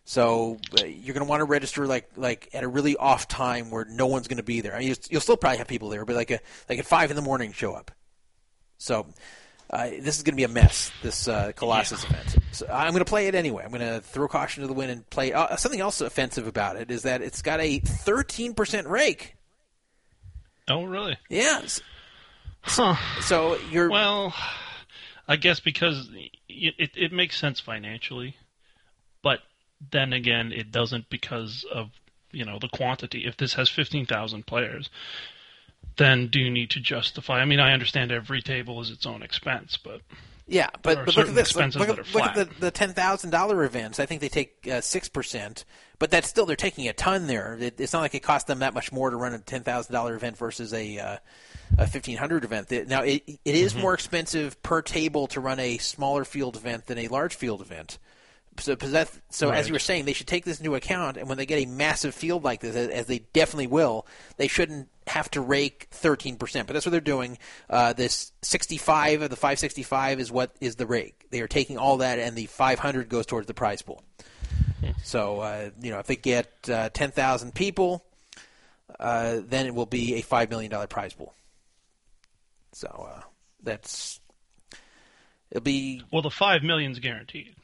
[0.05, 3.71] So uh, you're going to want to register like like at a really off time
[3.71, 4.75] where no one's going to be there.
[4.75, 6.39] I mean, you'll, you'll still probably have people there, but like a,
[6.69, 7.91] like at five in the morning, show up.
[8.77, 9.07] So
[9.69, 10.91] uh, this is going to be a mess.
[11.01, 12.37] This uh, Colossus event.
[12.51, 13.63] So I'm going to play it anyway.
[13.63, 15.33] I'm going to throw caution to the wind and play.
[15.33, 19.35] Uh, something else offensive about it is that it's got a 13% rake.
[20.69, 21.17] Oh, really?
[21.29, 21.81] Yes.
[22.61, 22.95] Huh.
[23.21, 24.33] So you're Well,
[25.27, 26.09] I guess because
[26.47, 28.35] it, it, it makes sense financially,
[29.21, 29.39] but
[29.91, 31.89] then again, it doesn't because of
[32.31, 33.25] you know the quantity.
[33.25, 34.89] If this has fifteen thousand players,
[35.97, 37.39] then do you need to justify?
[37.41, 40.01] I mean, I understand every table is its own expense, but
[40.47, 41.55] Yeah, but, but look at certain this.
[41.55, 43.99] Look, expenses look that at, are look at the, the ten thousand dollar events.
[43.99, 45.65] I think they take uh, six percent,
[45.99, 47.57] but that's still they're taking a ton there.
[47.59, 49.93] It, it's not like it costs them that much more to run a ten thousand
[49.93, 51.17] dollar event versus a uh,
[51.77, 52.71] a fifteen hundred event.
[52.87, 53.81] Now it it is Mm-hmm.
[53.81, 57.99] more expensive per table to run a smaller field event than a large field event.
[58.59, 61.37] So, that, so as you were saying, they should take this into account, and when
[61.37, 64.05] they get a massive field like this, as, they definitely will,
[64.37, 66.37] they shouldn't have to rake 13%.
[66.39, 67.37] But that's what they're doing.
[67.69, 71.25] Uh, this 65 of the 565 is what is the rake.
[71.31, 74.03] They are taking all that, and the 500 goes towards the prize pool.
[75.03, 78.03] So, uh, you know, if they get uh, 10,000 people,
[78.99, 81.33] uh, then it will be a $5 million prize pool.
[82.73, 83.21] So, uh,
[83.61, 84.19] that's.
[85.51, 86.03] It'll be.
[86.11, 87.55] well, the five million's guaranteed.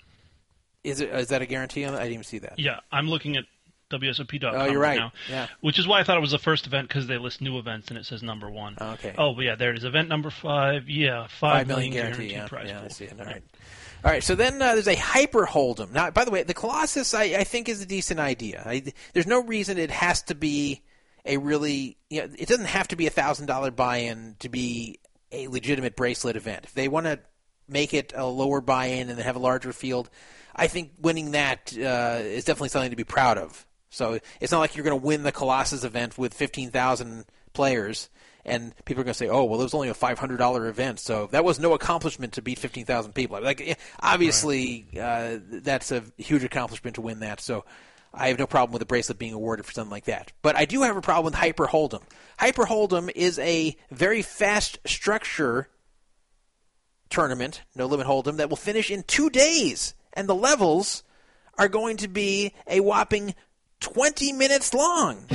[0.83, 1.09] Is it?
[1.09, 1.85] Is that a guarantee?
[1.85, 2.57] I didn't even see that.
[2.57, 3.43] Yeah, I'm looking at
[3.91, 4.99] WSOP.com Oh, you're right.
[4.99, 5.11] now.
[5.29, 5.47] Yeah.
[5.61, 7.89] Which is why I thought it was the first event because they list new events
[7.89, 8.77] and it says number one.
[8.79, 9.13] Okay.
[9.17, 9.83] Oh, but yeah, there it is.
[9.83, 10.87] Event number five.
[10.87, 12.33] Yeah, Five five million million guarantee.
[12.33, 13.19] Yeah, prize yeah, I see it.
[13.19, 13.43] All right.
[14.05, 14.23] All right.
[14.23, 15.91] So then uh, there's a hyper hold'em.
[15.91, 18.63] Now, by the way, the Colossus I, I think is a decent idea.
[18.65, 20.81] I, there's no reason it has to be
[21.25, 21.97] a really.
[22.09, 24.99] You know, it doesn't have to be a thousand dollar buy-in to be
[25.31, 26.65] a legitimate bracelet event.
[26.65, 27.19] If they want to
[27.67, 30.09] make it a lower buy-in and then have a larger field,
[30.59, 33.65] I think winning that uh, is definitely something to be proud of.
[33.89, 38.09] So it's not like you're going to win the Colossus event with 15,000 players,
[38.45, 41.27] and people are going to say, "Oh, well, it was only a $500 event, so
[41.31, 46.43] that was no accomplishment to beat 15,000 people." Like, yeah, obviously, uh, that's a huge
[46.43, 47.41] accomplishment to win that.
[47.41, 47.65] So
[48.13, 50.31] I have no problem with a bracelet being awarded for something like that.
[50.41, 52.03] But I do have a problem with Hyper Hold'em.
[52.37, 55.69] Hyper Hold'em is a very fast structure
[57.09, 61.01] tournament, no limit hold'em, that will finish in two days, and the levels
[61.57, 63.33] are going to be a whopping
[63.79, 65.25] 20 minutes long.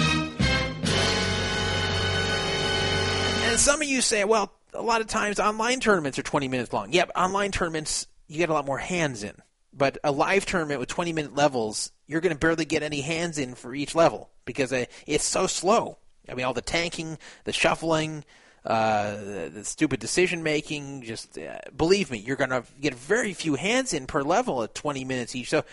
[3.44, 6.70] And some of you say, well, a lot of times online tournaments are 20 minutes
[6.70, 6.90] long.
[6.92, 9.32] But online tournaments, you get a lot more hands in.
[9.72, 13.38] But a live tournament with 20 minute levels, you're going to barely get any hands
[13.38, 15.96] in for each level because uh, it's so slow.
[16.28, 18.22] I mean, all the tanking, the shuffling,
[18.64, 21.02] uh, the, the stupid decision making.
[21.02, 24.74] Just uh, believe me, you're going to get very few hands in per level at
[24.74, 25.50] 20 minutes each.
[25.50, 25.64] So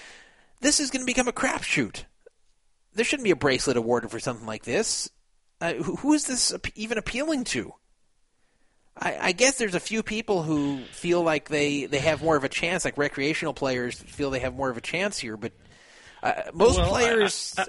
[0.60, 2.06] this is going to become a crapshoot.
[2.94, 5.10] There shouldn't be a bracelet awarded for something like this.
[5.62, 7.74] Uh, who, who is this even appealing to?
[8.98, 12.44] I, I guess there's a few people who feel like they, they have more of
[12.44, 15.54] a chance, like recreational players feel they have more of a chance here, but
[16.22, 17.56] uh, most Well, I- players.
[17.58, 17.68] I-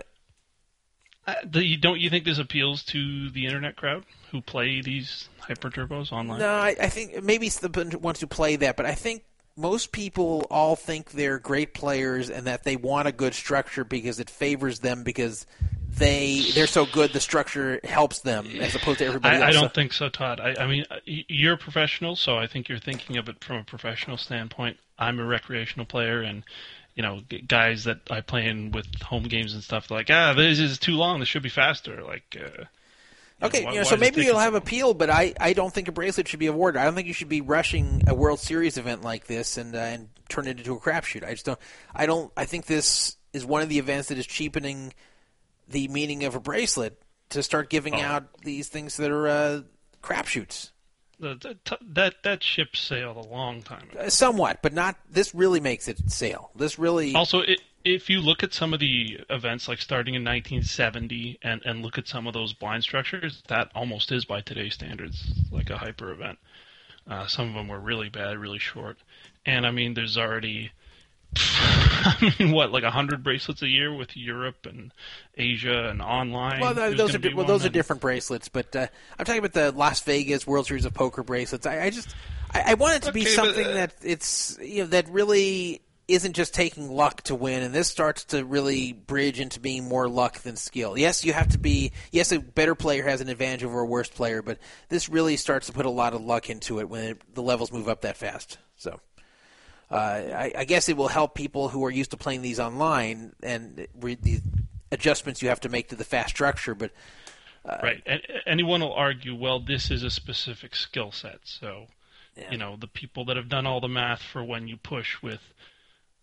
[1.26, 5.28] Uh, do you, don't you think this appeals to the internet crowd who play these
[5.38, 6.40] hyper turbos online?
[6.40, 9.22] No, I, I think maybe it's the ones who play that, but I think
[9.56, 14.18] most people all think they're great players and that they want a good structure because
[14.18, 15.46] it favors them because
[15.90, 19.74] they they're so good the structure helps them as opposed to everybody I, I don't
[19.74, 20.40] think so, Todd.
[20.40, 23.64] I, I mean, you're a professional, so I think you're thinking of it from a
[23.64, 24.78] professional standpoint.
[24.98, 26.44] I'm a recreational player, and
[26.94, 30.58] you know, guys that I play in with home games and stuff like, ah, this
[30.58, 31.20] is too long.
[31.20, 32.02] This should be faster.
[32.02, 32.64] Like, uh,
[33.44, 35.88] Okay, why- you know, why so maybe you'll have appeal, but I, I don't think
[35.88, 36.80] a bracelet should be awarded.
[36.80, 39.78] I don't think you should be rushing a World Series event like this and uh,
[39.78, 41.24] and turn it into a crapshoot.
[41.24, 41.58] I just don't.
[41.94, 42.30] I don't.
[42.36, 44.92] I think this is one of the events that is cheapening
[45.68, 48.00] the meaning of a bracelet to start giving Oh.
[48.02, 49.60] out these things that are uh,
[50.02, 50.70] crapshoots.
[51.22, 51.56] The,
[51.92, 54.00] that that ship sailed a long time ago.
[54.00, 54.96] Uh, Somewhat, but not.
[55.10, 56.50] This really makes it sail.
[56.56, 57.14] This really.
[57.14, 61.62] Also, it, if you look at some of the events, like starting in 1970, and,
[61.64, 65.70] and look at some of those blind structures, that almost is by today's standards like
[65.70, 66.38] a hyper event.
[67.08, 68.98] Uh, some of them were really bad, really short,
[69.46, 70.70] and I mean, there's already,
[71.36, 74.92] I mean, what like hundred bracelets a year with Europe and
[75.36, 76.60] Asia and online.
[76.60, 78.86] Well, those are di- well, those are different bracelets, but uh,
[79.18, 81.66] I'm talking about the Las Vegas World Series of Poker bracelets.
[81.66, 82.14] I, I just
[82.50, 85.08] I, I want it to be Okay, but, something uh, that it's you know that
[85.08, 89.88] really isn't just taking luck to win, and this starts to really bridge into being
[89.88, 90.98] more luck than skill.
[90.98, 91.92] Yes, you have to be.
[92.10, 94.58] Yes, a better player has an advantage over a worse player, but
[94.88, 97.72] this really starts to put a lot of luck into it when it, the levels
[97.72, 98.58] move up that fast.
[98.76, 99.00] So.
[99.92, 103.34] Uh, I, I guess it will help people who are used to playing these online
[103.42, 104.40] and re- the
[104.90, 106.74] adjustments you have to make to the fast structure.
[106.74, 106.92] But
[107.64, 108.02] right.
[108.06, 111.40] And anyone will argue, well, this is a specific skill set.
[111.44, 111.86] So,
[112.50, 115.40] you know, the people that have done all the math for when you push with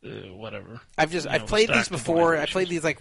[0.03, 0.81] uh, whatever.
[0.97, 2.37] I've just I've know, played these before.
[2.37, 2.99] I played these like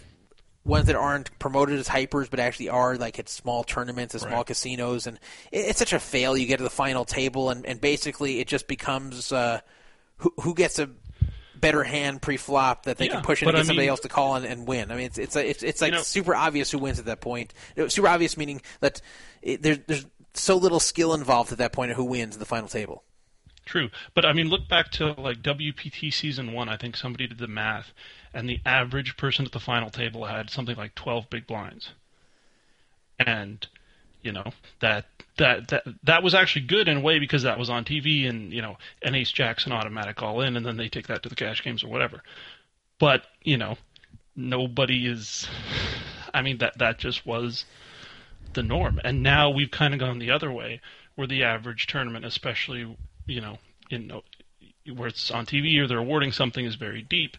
[0.64, 4.38] ones that aren't promoted as hypers, but actually are like at small tournaments, at small
[4.38, 4.46] Right.
[4.46, 5.16] casinos, and
[5.50, 6.36] it, it's such a fail.
[6.36, 9.60] You get to the final table, and, and basically it just becomes uh,
[10.18, 10.88] who who gets a
[11.56, 14.00] better hand pre-flop that they Yeah, can push in and I get somebody mean- else
[14.00, 14.92] to call and, and win.
[14.92, 17.20] I mean, it's it's it's, it's like You know- super obvious who wins at that
[17.20, 17.52] point.
[17.88, 19.00] Super obvious meaning that
[19.42, 22.46] it, there's there's so little skill involved at that point of who wins in the
[22.46, 23.02] final table.
[23.66, 26.68] True, but I mean, look back to like WPT season one.
[26.68, 27.92] I think somebody did the math,
[28.32, 31.90] and the average person at the final table had something like twelve big blinds,
[33.18, 33.66] and
[34.22, 34.44] you know
[34.80, 35.06] that
[35.38, 38.52] that that that was actually good in a way because that was on TV, and
[38.52, 41.28] you know, an ace jack's an automatic all in, and then they take that to
[41.28, 42.22] the cash games or whatever.
[42.98, 43.76] But you know,
[44.36, 45.48] nobody is.
[46.34, 47.64] I mean, that that just was
[48.52, 49.00] the norm.
[49.04, 50.80] And now we've kind of gone the other way,
[51.14, 52.96] where the average tournament, especially
[53.26, 53.58] you know,
[53.90, 54.12] in
[54.94, 57.36] where it's on TV or they're awarding something, is very deep.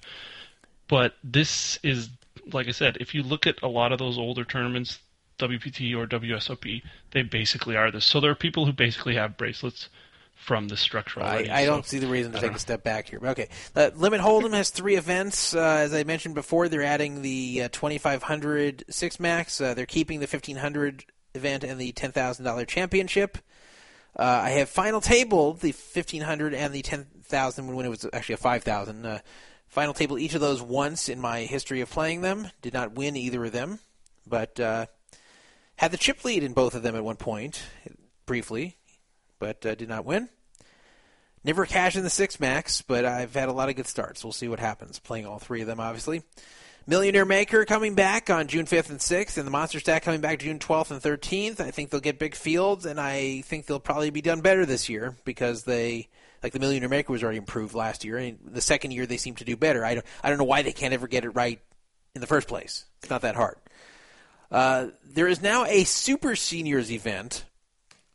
[0.87, 2.09] But this is,
[2.51, 4.99] like I said, if you look at a lot of those older tournaments,
[5.39, 6.81] WPT or WSOP,
[7.11, 8.05] they basically are this.
[8.05, 9.89] So there are people who basically have bracelets
[10.35, 11.49] from this structure I, already.
[11.51, 13.19] I don't so- see the reason to I take a step back here.
[13.19, 15.53] But okay, uh, Limit Hold'em has three events.
[15.53, 19.59] Uh, as I mentioned before, they're adding the uh, 2500 six max.
[19.59, 23.37] Uh, they're keeping the 1500 event and the $10,000 championship.
[24.17, 28.37] Uh, I have Final Table, the 1500 and the 10,000 when it was actually a
[28.37, 29.05] 5,000.
[29.05, 29.19] Uh,
[29.67, 32.49] final Table, each of those once in my history of playing them.
[32.61, 33.79] Did not win either of them,
[34.25, 34.87] but uh,
[35.79, 37.63] had the chip lead in both of them at one point,
[38.25, 38.75] briefly,
[39.39, 40.27] but uh, did not win.
[41.41, 44.21] Never cashed in the six max, but I've had a lot of good starts.
[44.21, 44.99] We'll see what happens.
[44.99, 46.23] Playing all three of them, obviously.
[46.85, 50.39] Millionaire Maker coming back on June 5th and 6th, and the Monster Stack coming back
[50.39, 51.61] June 12th and 13th.
[51.61, 54.89] I think they'll get big fields, and I think they'll probably be done better this
[54.89, 56.09] year because they,
[56.43, 59.35] like the Millionaire Maker was already improved last year, and the second year they seem
[59.35, 59.85] to do better.
[59.85, 61.61] I don't, I don't know why they can't ever get it right
[62.15, 62.83] in the first place.
[63.01, 63.55] It's not that hard.
[64.51, 67.45] Uh, there is now a Super Seniors event,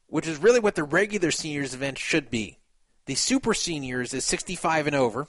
[0.07, 2.59] which is really what the regular Seniors event should be.
[3.07, 5.29] The Super Seniors is 65 and over.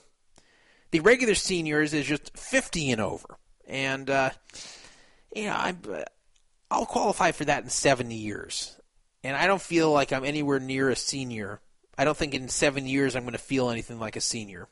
[0.92, 3.38] The regular Seniors is just 50 and over.
[3.68, 4.30] And, uh,
[5.36, 5.82] you know, I'm,
[6.72, 8.80] I'll qualify for that in seven years.
[9.24, 11.60] And I don't feel like I'm anywhere near a senior.
[11.98, 14.68] I don't think in seven years I'm going to feel anything like a senior.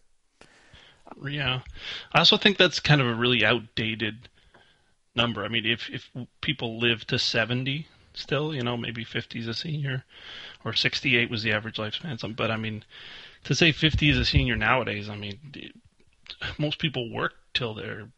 [1.27, 1.61] Yeah,
[2.11, 4.30] I also think that's kind of a really outdated
[5.15, 5.44] number.
[5.44, 6.10] I mean, if if
[6.41, 10.06] people live to seventy still, you know, maybe fifty is a senior,
[10.64, 12.19] or sixty-eight was the average lifespan.
[12.19, 12.84] Some, but I mean,
[13.45, 15.40] to say fifty is a senior nowadays, I mean,
[16.57, 18.10] most people work till they're,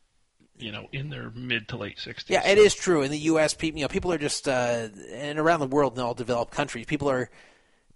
[0.58, 2.34] you know, in their mid to late sixties.
[2.34, 3.02] Yeah, it is true.
[3.02, 6.04] In the U.S., people, you know, people are just, uh, and around the world in
[6.04, 7.30] all developed countries, people are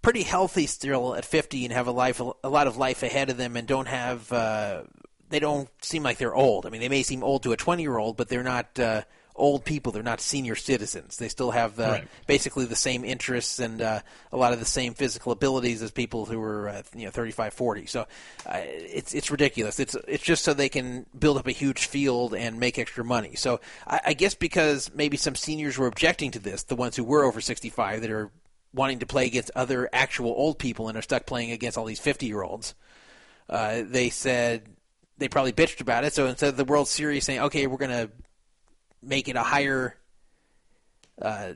[0.02, 3.38] pretty healthy still at 50 and have a life, a lot of life ahead of
[3.38, 4.84] them, and don't have, uh,
[5.30, 6.66] they don't seem like they're old.
[6.66, 9.04] I mean, they may seem old to a 20 year old, but they're not uh,
[9.36, 9.92] old people.
[9.92, 11.18] They're not senior citizens.
[11.18, 12.08] They still have the, Right.
[12.28, 14.02] basically the same interests and uh,
[14.34, 17.54] a lot of the same physical abilities as people who are uh, you know 35,
[17.54, 17.86] 40.
[17.86, 18.02] So
[18.46, 19.80] uh, it's it's ridiculous.
[19.80, 23.36] It's it's just so they can build up a huge field and make extra money.
[23.36, 27.04] So I, I guess because maybe some seniors were objecting to this, the ones who
[27.06, 28.30] were over 65 that are
[28.74, 32.00] wanting to play against other actual old people and are stuck playing against all these
[32.00, 32.76] 50 year olds.
[33.50, 34.64] Uh, they said
[35.20, 36.14] they probably bitched about it.
[36.14, 38.10] So instead of the World Series saying, "Okay, we're going to
[39.04, 39.96] make it a higher
[41.22, 41.54] uh,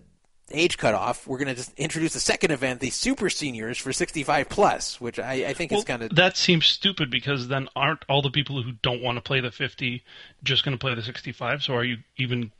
[0.51, 4.49] age cutoff," we're going to just introduce a second event, the Super Seniors for 65
[4.49, 8.21] plus, which I, I think is kind of that seems stupid because then aren't all
[8.21, 10.03] the people who don't want to play the 50
[10.43, 11.63] just going to play the 65?
[11.63, 12.51] So are you even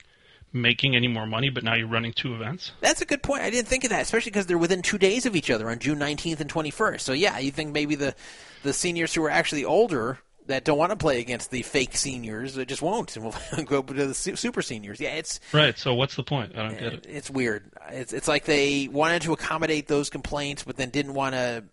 [0.54, 1.50] making any more money?
[1.50, 2.72] But now you're running two events.
[2.80, 3.42] That's a good point.
[3.42, 5.80] I didn't think of that, especially because they're within two days of each other on
[5.80, 7.02] June 19th and 21st.
[7.02, 8.16] So yeah, you think maybe the
[8.64, 12.58] the seniors who are actually older that don't want to play against the fake seniors
[12.58, 15.00] uh, just won't, and we'll go to the super seniors.
[15.00, 15.78] Yeah, it's Right.
[15.78, 16.54] So what's the point?
[16.58, 17.06] I don't get it.
[17.10, 17.72] it's weird.
[17.90, 21.64] It's it's like they wanted to accommodate those complaints, but then didn't want to.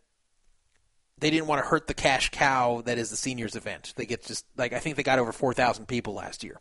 [1.19, 3.93] They didn't want to hurt the cash cow that is the seniors event.
[3.97, 6.61] They get just like I think they got over four thousand people last year,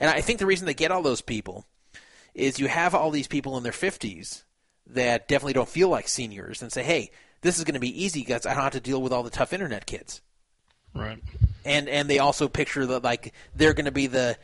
[0.00, 1.64] and I think the reason they get all those people
[2.34, 4.44] is you have all these people in their fifties
[4.86, 7.10] that definitely don't feel like seniors and say, "Hey,
[7.42, 9.30] this is going to be easy because I don't have to deal with all the
[9.30, 10.22] tough internet kids."
[10.94, 11.22] Right.
[11.64, 14.36] and and they also picture that like they're going to be the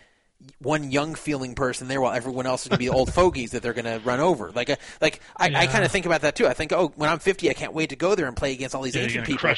[0.59, 3.53] one young feeling person there while everyone else is going to be the old fogies
[3.53, 4.53] that they're going to run over.
[4.53, 6.47] Like uh, like I, I kind of think about that too.
[6.47, 8.75] I think oh when I'm 50 I can't wait to go there and play against
[8.75, 9.49] all these Yeah, ancient people.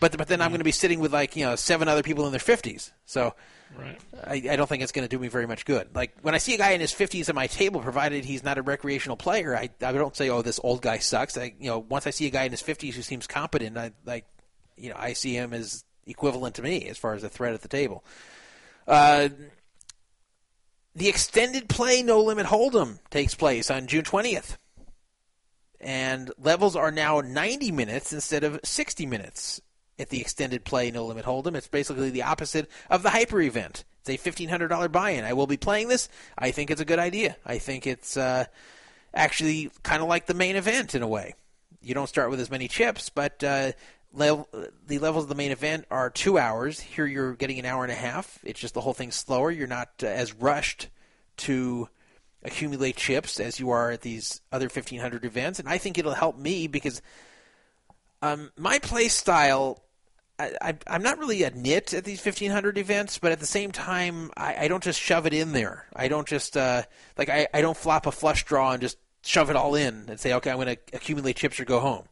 [0.00, 2.26] But but then I'm going to be sitting with like you know seven other people
[2.26, 2.90] in their 50s.
[3.06, 3.34] So
[3.76, 3.98] Right.
[4.24, 5.88] I, I don't think it's going to do me very much good.
[5.96, 8.56] Like when I see a guy in his 50s at my table, provided he's not
[8.56, 11.80] a recreational player, I, I don't say, "Oh, this old guy sucks." I, you know,
[11.80, 14.26] once I see a guy in his 50s who seems competent, I like,
[14.76, 17.62] you know, I see him as equivalent to me as far as a threat at
[17.62, 18.04] the table.
[18.86, 19.28] Uh,
[20.94, 24.56] the extended play No Limit Hold'em takes place on June 20th.
[25.80, 29.60] And levels are now 90 minutes instead of 60 minutes
[29.98, 31.56] at the extended play No Limit Hold'em.
[31.56, 33.84] It's basically the opposite of the hyper event.
[34.06, 35.24] It's a $1,500 buy-in.
[35.24, 36.08] I will be playing this.
[36.38, 37.36] I think it's a good idea.
[37.44, 38.44] I think it's uh,
[39.14, 41.34] actually kind of like the main event in a way.
[41.82, 43.72] You don't start with as many chips, but uh,
[44.14, 44.48] level,
[44.86, 46.80] the levels of the main event are two hours.
[46.80, 48.38] Here you're getting an hour and a half.
[48.44, 49.50] It's just the whole thing's slower.
[49.50, 50.88] You're not uh, as rushed
[51.38, 51.88] to
[52.42, 56.38] accumulate chips as you are at these other 1500 events, and I think it'll help
[56.38, 57.02] me because
[58.22, 59.80] um, my play style.
[60.36, 64.32] I, I'm not really a nit at these 1500 events, but at the same time,
[64.36, 65.86] I, I don't just shove it in there.
[65.94, 66.82] I don't just uh,
[67.16, 70.18] like I, I don't flop a flush draw and just shove it all in and
[70.18, 72.06] say, okay, I'm going to accumulate chips or go home.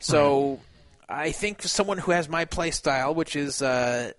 [0.00, 0.60] So
[1.08, 4.12] I think someone who has my play style, which is uh,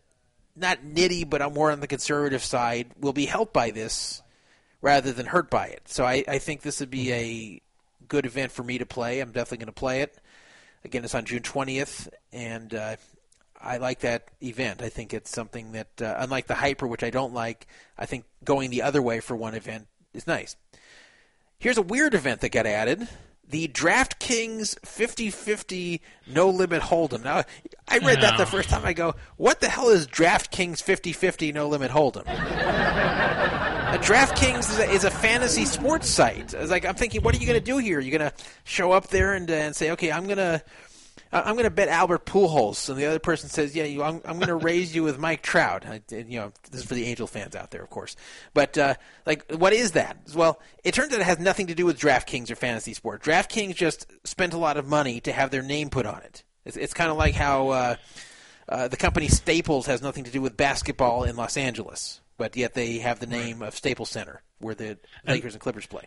[0.55, 4.21] not nitty, but I'm more on the conservative side, will be helped by this
[4.81, 5.87] rather than hurt by it.
[5.87, 7.61] So I, I think this would be a
[8.07, 9.19] good event for me to play.
[9.19, 10.17] I'm definitely going to play it.
[10.83, 12.95] Again, it's on June 20th, and uh,
[13.61, 14.81] I like that event.
[14.81, 17.67] I think it's something that, uh, unlike the Hyper, which I don't like,
[17.97, 20.55] I think going the other way for one event is nice.
[21.59, 23.09] Here's a weird event that got added.
[23.49, 27.23] The DraftKings 50-50 No Limit Hold'em.
[27.23, 27.43] Now,
[27.87, 28.85] I read that the first time.
[28.85, 32.25] I go, what the hell is DraftKings 50-50 No Limit Hold'em?
[32.27, 36.53] Uh, DraftKings is a, is a fantasy sports site.
[36.53, 37.99] I was like, I'm thinking, what are you going to do here?
[37.99, 40.61] You're going to show up there and, uh, and say, okay, I'm going to
[41.31, 44.37] I'm going to bet Albert Pujols, and the other person says, yeah, you, I'm, I'm
[44.37, 45.85] going to raise you with Mike Trout.
[45.85, 48.15] I, you know, this is for the Angel fans out there, of course.
[48.53, 48.95] But uh,
[49.25, 50.17] like, what is that?
[50.33, 53.21] Well, it turns out it has nothing to do with DraftKings or fantasy sport.
[53.21, 56.43] DraftKings just spent a lot of money to have their name put on it.
[56.65, 57.95] It's, it's kind of like how uh,
[58.67, 62.73] uh, the company Staples has nothing to do with basketball in Los Angeles, but yet
[62.73, 64.97] they have the name of Staples Center, where the
[65.27, 66.03] Lakers and Clippers play.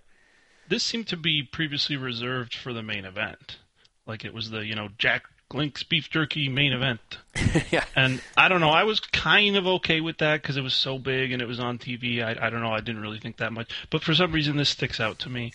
[0.68, 3.58] This seemed to be previously reserved for the main event.
[4.06, 7.00] Like it was the, you know, Jack Link's beef jerky main event.
[7.70, 7.84] yeah.
[7.94, 10.98] And I don't know, I was kind of okay with that because it was so
[10.98, 12.22] big and it was on TV.
[12.24, 13.70] I, I don't know, I didn't really think that much.
[13.90, 15.52] But for some reason, this sticks out to me.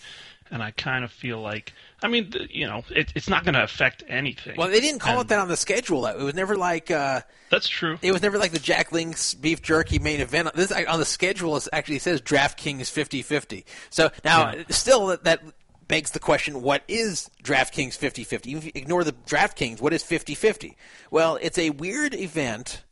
[0.50, 3.62] And I kind of feel like, I mean, you know, it, it's not going to
[3.62, 4.56] affect anything.
[4.56, 6.00] Well, they didn't call it that on the schedule.
[6.00, 6.18] though.
[6.18, 7.20] It was never like uh,
[7.50, 7.98] That's true.
[8.00, 10.48] it was never like the Jack Link's beef jerky main event.
[10.54, 13.64] This on the schedule is actually says DraftKings 50-50.
[13.90, 14.62] So now, Yeah.
[14.70, 15.42] still that, that
[15.88, 18.56] begs the question: What is DraftKings 50-50?
[18.56, 20.74] If you ignore the DraftKings, what is 50-50?
[21.10, 22.84] Well, it's a weird event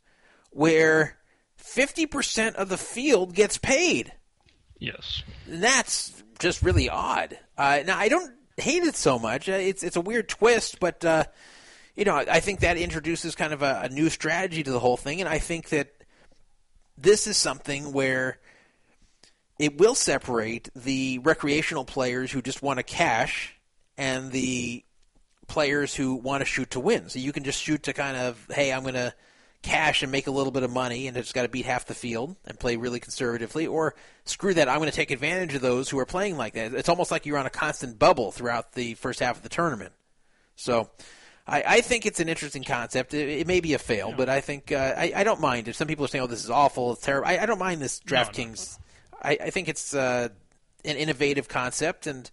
[0.51, 1.17] where
[1.55, 4.13] fifty percent of the field gets paid.
[4.79, 5.23] Yes.
[5.47, 7.37] And that's just really odd.
[7.57, 9.47] Uh, now I don't hate it so much.
[9.49, 11.25] Uh, It's it's a weird twist, but uh,
[11.95, 14.97] you know I think that introduces kind of a, a new strategy to the whole
[14.97, 15.93] thing, and I think that
[16.97, 18.39] this is something where
[19.59, 23.55] it will separate the recreational players who just want to cash
[23.97, 24.83] and the
[25.47, 27.09] players who want to shoot to win.
[27.09, 29.13] So you can just shoot to kind of, hey, I'm going to
[29.63, 31.95] cash and make a little bit of money and just got to beat half the
[31.95, 35.89] field and play really conservatively, or screw that, I'm going to take advantage of those
[35.89, 36.73] who are playing like that.
[36.73, 39.93] It's almost like you're on a constant bubble throughout the first half of the tournament.
[40.55, 40.89] So
[41.47, 43.13] I, I think it's an interesting concept.
[43.13, 45.67] It, it may be a fail, but I think uh, I, I don't mind.
[45.67, 47.81] If some people are saying, "Oh, this is awful, it's terrible," I, I don't mind
[47.81, 48.77] this DraftKings.
[49.21, 50.29] I, I think it's uh,
[50.85, 52.29] an innovative concept, and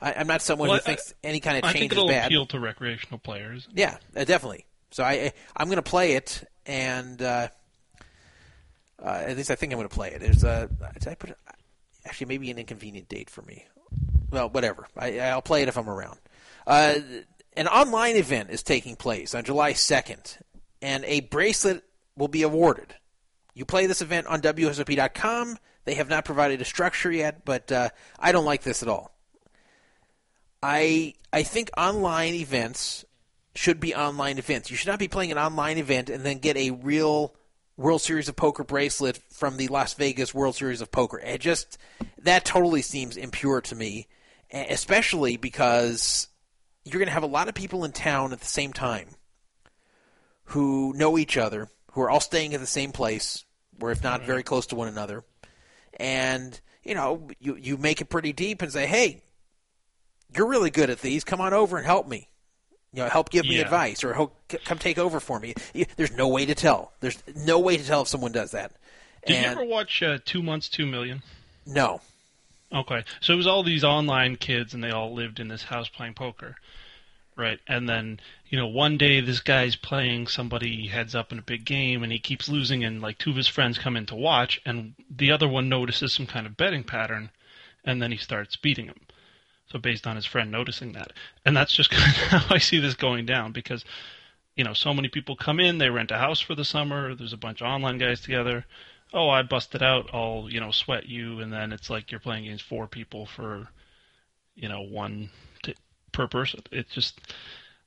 [0.00, 1.98] I, I'm not someone Well, who I- thinks any kind of I change think is
[1.98, 2.26] it'll bad.
[2.26, 3.68] appeal to recreational players.
[3.74, 4.66] Yeah, uh, definitely.
[4.90, 7.48] So I, I I'm going to play it, and uh,
[9.02, 10.20] uh, at least I think I'm going to play it.
[10.20, 10.68] There's a
[10.98, 11.38] did I put it,
[12.06, 13.64] actually maybe an inconvenient date for me.
[14.30, 14.86] Well, whatever.
[14.96, 16.18] I, I'll play it if I'm around.
[16.66, 16.94] Uh,
[17.56, 20.38] an online event is taking place on July 2nd,
[20.82, 21.84] and a bracelet
[22.16, 22.94] will be awarded.
[23.54, 25.58] You play this event on WSOP.com.
[25.84, 29.14] They have not provided a structure yet, but uh, I don't like this at all.
[30.62, 33.04] I I think online events
[33.54, 34.70] should be online events.
[34.70, 37.34] You should not be playing an online event and then get a real
[37.76, 41.18] World Series of Poker bracelet from the Las Vegas World Series of Poker.
[41.18, 41.76] It just
[42.22, 44.06] that totally seems impure to me,
[44.52, 46.28] especially because
[46.84, 49.08] you're going to have a lot of people in town at the same time
[50.48, 53.44] who know each other, who are all staying at the same place,
[53.80, 55.24] or if not very close to one another.
[55.98, 59.22] And you know, you you make it pretty deep and say, "Hey,
[60.36, 61.24] you're really good at these.
[61.24, 62.28] Come on over and help me.
[62.92, 63.62] You know, help give me Yeah.
[63.62, 65.54] advice or help, come take over for me."
[65.96, 66.92] There's no way to tell.
[67.00, 68.72] There's no way to tell if someone does that.
[69.26, 71.22] Did you ever watch uh, Two Months, Two Million?
[71.66, 72.00] no,
[72.72, 75.88] Okay, so it was all these online kids, and they all lived in this house
[75.88, 76.56] playing poker,
[77.36, 77.60] right?
[77.68, 78.18] And then
[78.54, 82.12] you know, one day this guy's playing somebody heads up in a big game, and
[82.12, 85.32] he keeps losing, and like two of his friends come in to watch, and the
[85.32, 87.30] other one notices some kind of betting pattern,
[87.84, 89.00] and then he starts beating him.
[89.66, 91.12] So based on his friend noticing that,
[91.44, 93.84] and that's just kind of how I see this going down because.
[94.56, 97.32] You know, so many people come in, they rent a house for the summer, there's
[97.32, 98.64] a bunch of online guys together
[99.12, 102.44] oh, I busted out, I'll, you know, sweat you, and then it's like you're playing
[102.46, 103.68] against four people for,
[104.54, 105.30] you know, one
[105.64, 105.74] t-
[106.12, 106.60] per person.
[106.70, 107.20] It's just,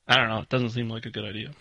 [0.08, 1.52] I don't know, it doesn't seem like a good idea.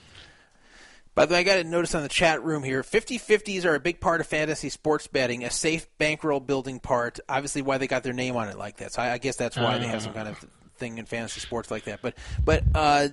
[1.14, 2.82] By the way, I got a notice on the chat room here.
[2.82, 7.20] 50-50s are a big part of fantasy sports betting, a safe bankroll building part.
[7.26, 8.92] Obviously, why they got their name on it like that.
[8.92, 10.44] So I, I guess that's why they have some kind of
[10.76, 12.02] thing in fantasy sports like that.
[12.02, 13.08] But, but uh,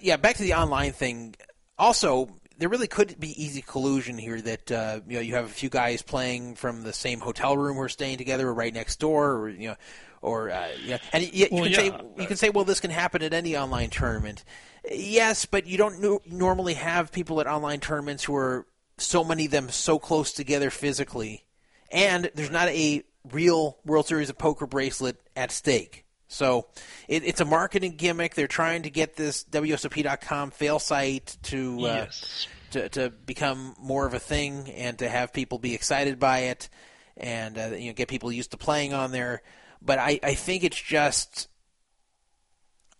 [0.00, 1.34] yeah, back to the online thing.
[1.76, 2.28] Also,
[2.58, 4.40] there really could be easy collusion here.
[4.40, 7.76] That uh, you know, you have a few guys playing from the same hotel room
[7.76, 9.76] who are staying together, or right next door, or you know,
[10.20, 11.84] or uh, yeah, and you, you Well, can say
[12.18, 14.44] you can say, well, this can happen at any online tournament.
[14.90, 18.66] Yes, but you don't no- normally have people at online tournaments who are
[18.96, 21.44] so many of them so close together physically,
[21.90, 26.04] and there's not a real World Series of Poker bracelet at stake.
[26.28, 26.66] So
[27.08, 28.34] it, it's a marketing gimmick.
[28.34, 32.46] They're trying to get this WSOP.com fail site to uh, Yes.
[32.72, 36.68] to, to become more of a thing and to have people be excited by it
[37.16, 39.42] and uh, you know get people used to playing on there.
[39.80, 41.48] But I, I think it's just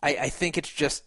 [0.02, 1.04] I, I think it's just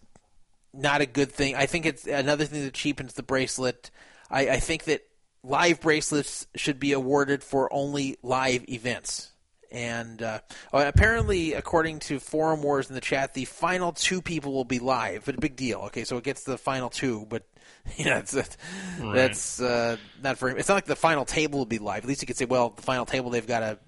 [0.73, 1.55] not a good thing.
[1.55, 3.91] I think it's another thing that cheapens the bracelet.
[4.29, 5.05] I, I think that
[5.43, 9.31] live bracelets should be awarded for only live events.
[9.71, 10.39] And uh,
[10.73, 15.23] apparently, according to Forum Wars in the chat, the final two people will be live.
[15.25, 15.79] But a big deal.
[15.85, 17.43] Okay, so it gets the final two, but
[17.95, 18.57] you know, it's, that's
[18.99, 20.59] that's uh, not very.
[20.59, 22.03] It's not like the final table will be live.
[22.03, 23.79] At least you could say, well, the final table they've got to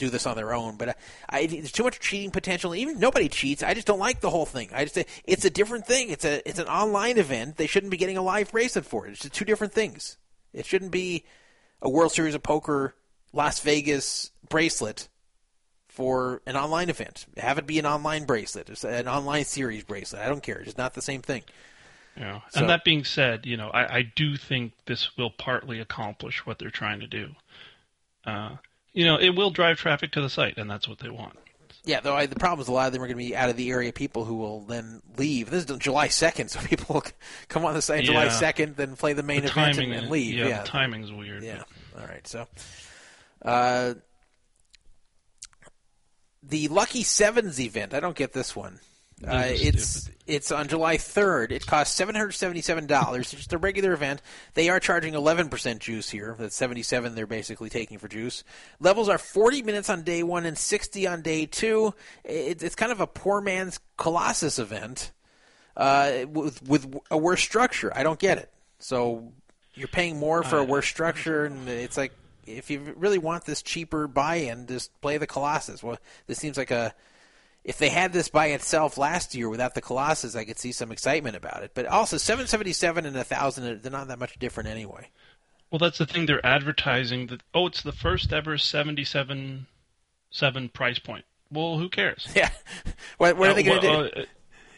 [0.00, 0.76] do this on their own.
[0.76, 0.94] But I,
[1.28, 2.74] I, there's too much cheating potential.
[2.74, 3.62] Even nobody cheats.
[3.62, 4.70] I just don't like the whole thing.
[4.74, 6.10] I just it's a different thing.
[6.10, 7.56] It's a it's an online event.
[7.56, 9.12] They shouldn't be getting a live bracelet for it.
[9.12, 10.16] It's just two different things.
[10.52, 11.24] It shouldn't be
[11.80, 12.94] a World Series of Poker
[13.32, 15.08] Las Vegas bracelet
[15.88, 17.26] for an online event.
[17.36, 18.68] Have it be an online bracelet.
[18.70, 20.22] It's an online series bracelet.
[20.22, 20.56] I don't care.
[20.56, 21.42] It's just not the same thing.
[22.16, 22.40] Yeah.
[22.50, 26.44] So- and that being said, you know, I, I do think this will partly accomplish
[26.46, 27.30] what they're trying to do.
[28.24, 28.56] Uh,
[28.92, 31.36] you know, it will drive traffic to the site, and that's what they want.
[31.84, 33.48] Yeah, though I, the problem is a lot of them are going to be out
[33.48, 35.50] of the area people who will then leave.
[35.50, 37.04] This is July 2nd, so people will
[37.48, 40.34] come on the site July 2nd, then play the main the event and, and leave.
[40.34, 41.42] Yeah, Yeah, the timing's weird.
[41.42, 41.62] Yeah.
[41.98, 42.26] All right.
[42.26, 42.46] So,
[43.42, 43.94] uh,
[46.42, 47.94] the Lucky Sevens event.
[47.94, 48.80] I don't get this one.
[49.26, 51.52] Uh, it's it's on July third.
[51.52, 53.32] It costs seven hundred seventy seven dollars.
[53.32, 54.22] It's just a regular event.
[54.54, 56.36] They are charging eleven percent juice here.
[56.38, 57.14] That's seventy seven.
[57.14, 58.44] They're basically taking for juice.
[58.80, 61.94] Levels are forty minutes on day one and sixty on day two.
[62.24, 65.12] It, it's kind of a poor man's Colossus event
[65.76, 67.92] uh, with with a worse structure.
[67.94, 68.50] I don't get it.
[68.78, 69.32] So
[69.74, 72.12] you're paying more for a worse structure, and it's like
[72.46, 75.82] if you really want this cheaper buy-in, just play the Colossus.
[75.82, 76.94] Well, this seems like a
[77.64, 80.90] if they had this by itself last year without the Colossus, I could see some
[80.92, 81.72] excitement about it.
[81.74, 85.08] But also, seven seventy seven and a thousand, they're not that much different anyway.
[85.70, 86.26] Well, that's the thing.
[86.26, 87.42] They're advertising that.
[87.54, 89.66] Oh, it's the first ever seventy-seven
[90.30, 91.24] seven price point.
[91.52, 92.26] Well, who cares?
[92.34, 92.50] Yeah.
[93.18, 94.20] what, what are they going to Uh, do?
[94.20, 94.24] uh,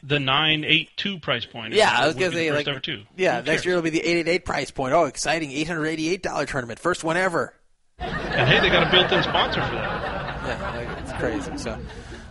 [0.03, 1.75] the nine eight two price point.
[1.75, 3.03] Yeah, I was be the say first like ever two.
[3.17, 3.65] yeah, Who next cares?
[3.67, 4.93] year it'll be the eight eight eight price point.
[4.95, 5.53] Oh, exciting!
[5.53, 7.55] Eight hundred eighty eight dollar tournament, first one ever.
[7.99, 10.43] And hey, they got a built-in sponsor for that.
[10.45, 11.57] Yeah, like, it's crazy.
[11.57, 11.79] So,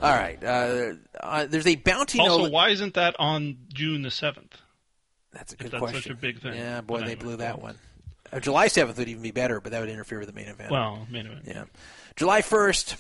[0.02, 2.18] all right, uh, uh, there's a bounty.
[2.18, 2.32] No limit.
[2.34, 2.54] Also, note.
[2.54, 4.58] why isn't that on June the seventh?
[5.32, 6.02] That's a good that's question.
[6.02, 6.56] such a big thing?
[6.56, 7.78] Yeah, boy, they blew that one.
[8.34, 10.72] Uh, July seventh would even be better, but that would interfere with the main event.
[10.72, 11.40] Well, anyway.
[11.46, 11.66] Yeah.
[12.16, 12.96] July 1st,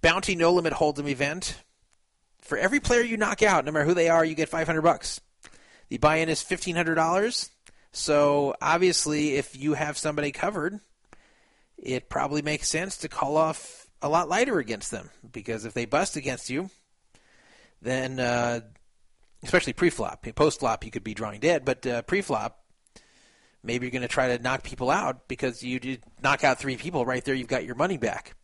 [0.00, 1.56] Bounty No Limit Hold'em event.
[2.40, 5.20] For every player you knock out, no matter who they are, you get 500 bucks.
[5.88, 7.50] The buy-in is $1,500.
[7.92, 10.80] So obviously, if you have somebody covered,
[11.76, 15.84] it probably makes sense to call off a lot lighter against them because if they
[15.84, 16.70] bust against you,
[17.80, 18.60] then uh,
[19.42, 22.62] especially pre-flop, post-flop you could be drawing dead, but uh, pre-flop
[23.62, 26.76] maybe you're going to try to knock people out because you did knock out three
[26.76, 27.34] people right there.
[27.34, 28.34] You've got your money back.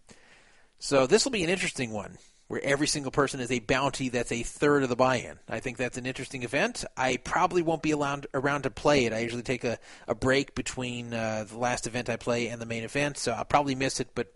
[0.79, 4.33] So this will be an interesting one where every single person is a bounty that's
[4.33, 5.39] a third of the buy-in.
[5.49, 6.85] I think that's an interesting event.
[6.97, 9.13] I probably won't be allowed around to play it.
[9.13, 12.67] I usually take a, a break between uh, the last event I play and the
[12.67, 14.09] main event, so I'll probably miss it.
[14.15, 14.33] But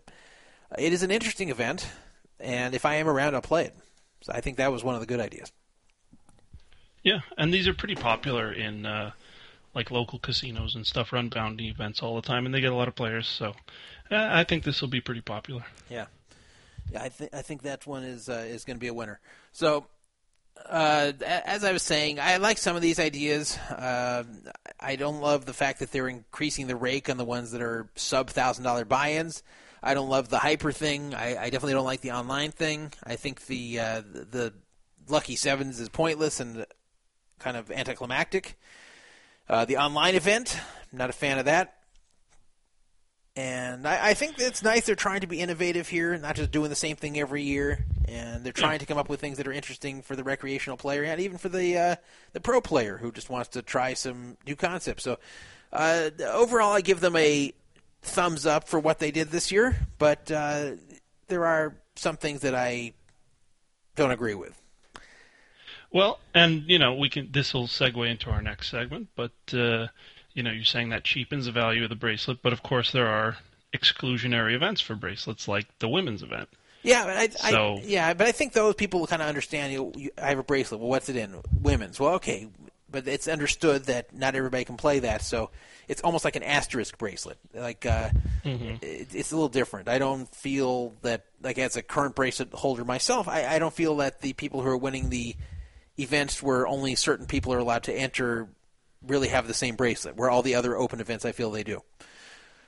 [0.77, 1.87] it is an interesting event,
[2.39, 3.75] and if I am around, I'll play it.
[4.21, 5.51] So I think that was one of the good ideas.
[7.03, 9.11] Yeah, and these are pretty popular in uh,
[9.75, 11.11] like local casinos and stuff.
[11.11, 13.27] Run bounty events all the time, and they get a lot of players.
[13.27, 13.53] So
[14.09, 15.65] uh, I think this will be pretty popular.
[15.89, 16.05] Yeah,
[16.91, 17.03] yeah.
[17.03, 19.19] I think I think that one is uh, is going to be a winner.
[19.51, 19.85] So,
[20.65, 23.57] uh, as I was saying, I like some of these ideas.
[23.57, 24.23] Uh,
[24.79, 27.89] I don't love the fact that they're increasing the rake on the ones that are
[27.95, 29.43] sub thousand dollar buy-ins.
[29.83, 31.13] I don't love the hyper thing.
[31.13, 32.93] I, I definitely don't like the online thing.
[33.03, 34.53] I think the uh, the,
[35.09, 36.65] lucky sevens is pointless and
[37.39, 38.57] kind of anticlimactic.
[39.49, 40.57] Uh, the online event,
[40.93, 41.75] not a fan of that.
[43.35, 46.69] And I, I think it's nice they're trying to be innovative here, not just doing
[46.69, 47.83] the same thing every year.
[48.07, 51.03] And they're trying to come up with things that are interesting for the recreational player
[51.03, 51.95] and even for the uh,
[52.31, 55.03] the pro player who just wants to try some new concepts.
[55.03, 55.19] So
[55.73, 57.53] uh, overall, I give them a
[58.03, 59.75] thumbs up for what they did this year.
[59.97, 60.71] But uh,
[61.27, 62.93] there are some things that I
[63.95, 64.59] don't agree with.
[65.91, 67.31] Well, and you know we can.
[67.31, 69.87] This will segue into our next segment, but uh,
[70.33, 73.07] you know you're saying that cheapens the value of the bracelet, but of course there
[73.07, 73.37] are
[73.75, 76.49] exclusionary events for bracelets, like the women's event.
[76.81, 79.71] Yeah, but I, So- I yeah, but I think those people kind of understand.
[79.71, 80.81] You, you, I have a bracelet.
[80.81, 81.35] Well, what's it in?
[81.61, 81.99] Women's.
[81.99, 82.47] Well, okay,
[82.93, 85.49] but it's understood that not everybody can play that, so
[85.87, 87.37] it's almost like an asterisk bracelet.
[87.53, 88.11] Like uh,
[88.45, 89.89] it, it's a little different.
[89.89, 93.97] I don't feel that like as a current bracelet holder myself, I, I don't feel
[93.97, 95.35] that the people who are winning the
[95.99, 98.47] events where only certain people are allowed to enter
[99.05, 100.15] really have the same bracelet.
[100.15, 101.81] Where all the other open events, I feel they do.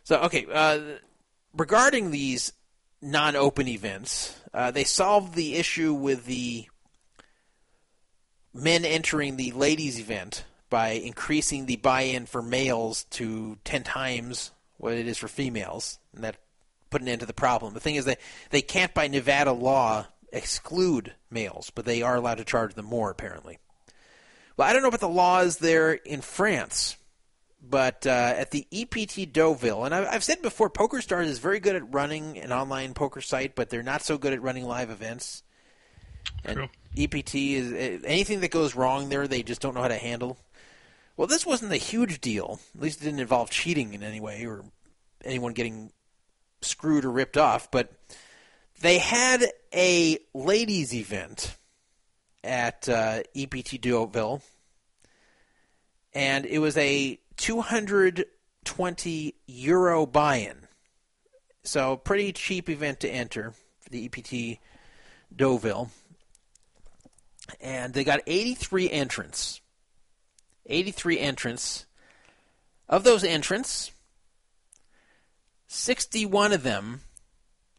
[0.03, 0.79] So okay, uh,
[1.55, 2.51] regarding these
[3.01, 6.67] non-open events, uh, they solved the issue with the
[8.55, 14.93] men entering the ladies event by increasing the buy-in for males to 10 times what
[14.93, 16.37] it is for females and that
[16.89, 18.19] put an end to the problem the thing is that
[18.51, 23.11] they can't by nevada law exclude males but they are allowed to charge them more
[23.11, 23.59] apparently
[24.55, 26.95] well i don't know about the laws there in france
[27.67, 31.75] but uh, at the EPT Deauville, and I've, I've said before, PokerStars is very good
[31.75, 35.41] at running an online poker site, but they're not so good at running live events.
[36.43, 36.69] And True.
[36.97, 40.37] EPT is eh, anything that goes wrong there, they just don't know how to handle.
[41.17, 42.59] Well, this wasn't a huge deal.
[42.75, 44.65] At least it didn't involve cheating in any way or
[45.23, 45.91] anyone getting
[46.61, 47.71] screwed or ripped off.
[47.71, 47.91] But
[48.81, 51.55] they had a ladies' event
[52.43, 54.41] at uh, EPT Deauville,
[56.13, 60.67] and it was a 220 euro buy-in.
[61.63, 64.59] So pretty cheap event to enter for the EPT
[65.35, 65.89] Deauville.
[67.61, 69.61] And they got 83 entrants.
[70.65, 71.85] 83 entrants.
[72.87, 73.91] Of those entrants,
[75.67, 77.01] 61 of them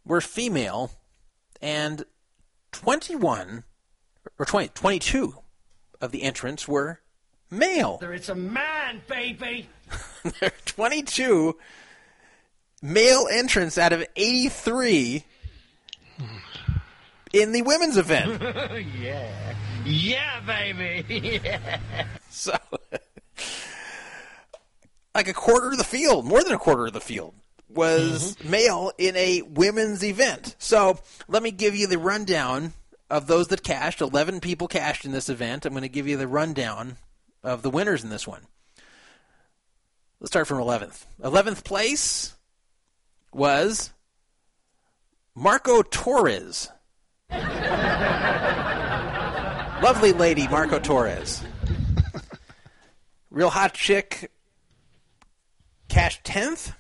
[0.05, 0.91] were female
[1.63, 2.05] and
[2.73, 3.65] 21
[4.39, 5.35] or 20, 22
[6.01, 7.01] of the entrants were
[7.51, 7.99] male.
[8.03, 9.69] It's a man, baby.
[10.41, 11.57] There are 22
[12.83, 15.25] male entrants out of 83
[17.41, 18.43] in the women's event.
[18.99, 19.55] Yeah,
[19.85, 21.41] Yeah, baby.
[21.45, 21.79] yeah.
[22.31, 22.57] So,
[25.15, 27.35] like a quarter of the field, more than a quarter of the field,
[27.69, 28.51] was mm-hmm.
[28.51, 30.57] male in a women's event.
[30.59, 30.99] So
[31.29, 32.73] let me give you the rundown
[33.11, 34.01] of those that cashed.
[34.01, 35.65] 11 people cashed in this event.
[35.65, 36.97] I'm going to give you the rundown
[37.43, 38.43] of the winners in this one.
[40.21, 41.05] Let's start from 11th.
[41.23, 42.35] 11th place
[43.33, 43.93] was
[45.35, 46.71] Marco Torres.
[49.83, 51.43] Lovely lady, Marco Torres.
[53.31, 54.33] Real hot chick,
[55.89, 56.73] cash 10th.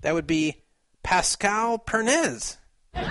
[0.00, 0.56] That would be
[1.02, 2.56] Pascal Pernez.
[2.94, 3.04] Should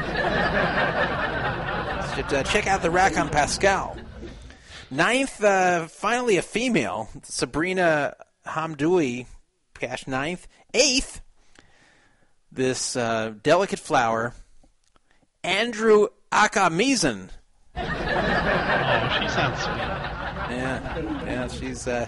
[2.34, 3.96] uh, check out the rack on Pascal.
[4.90, 8.16] Ninth, uh, finally a female, Sabrina
[8.46, 9.28] Hamdoui,
[9.80, 10.48] cash ninth.
[10.74, 11.22] Eighth,
[12.52, 14.34] this uh, delicate flower,
[15.44, 17.30] Andrew Akamizan.
[17.76, 19.78] Oh, she sounds sweet.
[20.50, 22.08] Yeah, yeah, she's uh,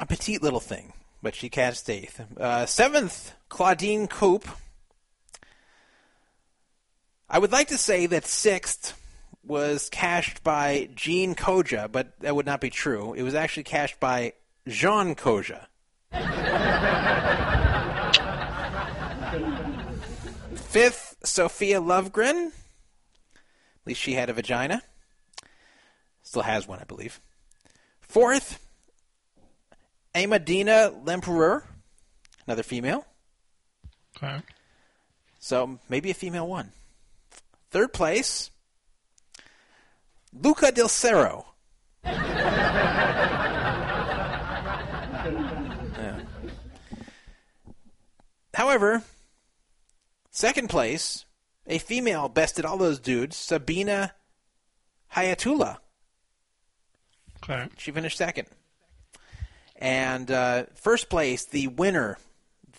[0.00, 0.92] a petite little thing,
[1.22, 2.20] but she cashed eighth.
[2.38, 4.46] Uh, seventh, Claudine Coop.
[7.28, 9.00] I would like to say that sixth
[9.44, 13.14] was cashed by Jean Koja, but that would not be true.
[13.14, 14.32] It was actually cashed by
[14.66, 15.66] Jean Koja.
[20.56, 22.48] Fifth, Sophia Lovegren.
[22.48, 24.82] At least she had a vagina.
[26.22, 27.20] Still has one, I believe.
[28.00, 28.58] Fourth,
[30.14, 31.62] Amadina Lempereur,
[32.46, 33.06] another female.
[34.16, 34.40] Okay.
[35.38, 36.72] So maybe a female one.
[37.70, 38.50] Third place,
[40.32, 41.46] Luca Del Cerro.
[45.96, 46.20] Yeah.
[48.54, 49.02] However,
[50.36, 51.24] second place,
[51.66, 54.12] a female bested all those dudes, Sabina
[55.14, 55.78] Hayatullah.
[57.42, 57.68] Okay.
[57.78, 58.46] She finished second.
[59.76, 62.18] And uh, first place, the winner,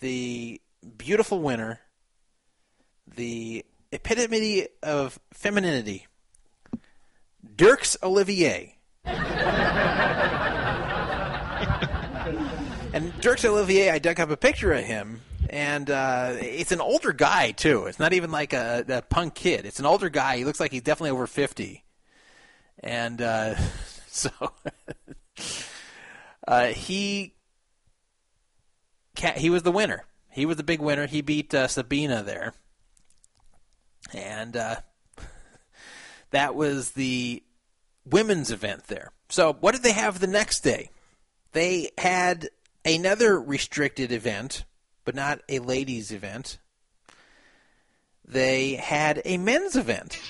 [0.00, 0.60] the
[0.96, 1.80] beautiful winner,
[3.16, 6.06] the epitome of femininity,
[7.56, 8.76] Dirks Olivier.
[9.04, 9.18] and
[13.20, 17.52] Dirks Olivier, I dug up a picture of him, and uh, it's an older guy
[17.52, 17.86] too.
[17.86, 19.66] It's not even like a, a punk kid.
[19.66, 20.36] It's an older guy.
[20.36, 21.84] He looks like he's definitely over fifty,
[22.80, 23.54] and uh,
[24.08, 24.30] so
[26.48, 27.34] uh, he
[29.36, 30.04] he was the winner.
[30.30, 31.06] He was the big winner.
[31.06, 32.54] He beat uh, Sabina there,
[34.12, 34.76] and uh,
[36.30, 37.42] that was the
[38.04, 39.12] women's event there.
[39.28, 40.90] So, what did they have the next day?
[41.52, 42.48] They had
[42.84, 44.64] another restricted event,
[45.08, 46.58] but not a ladies' event.
[48.26, 50.20] They had a men's event.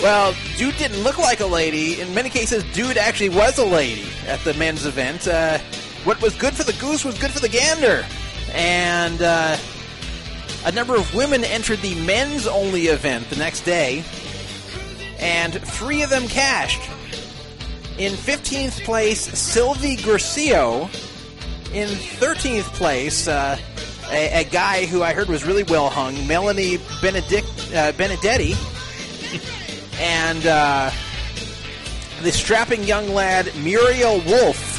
[0.00, 2.00] Well, dude didn't look like a lady.
[2.00, 5.26] In many cases, dude actually was a lady at the men's event.
[5.26, 5.58] Uh,
[6.04, 8.04] what was good for the goose was good for the gander.
[8.52, 9.56] And uh,
[10.64, 14.04] a number of women entered the men's only event the next day,
[15.18, 16.82] and three of them cashed.
[17.98, 20.90] In 15th place, Sylvie Garcio.
[21.72, 23.56] In 13th place, uh,
[24.10, 28.54] a, a guy who I heard was really well hung, Melanie uh, Benedetti.
[29.98, 30.90] and uh,
[32.22, 34.71] the strapping young lad Muriel Wolf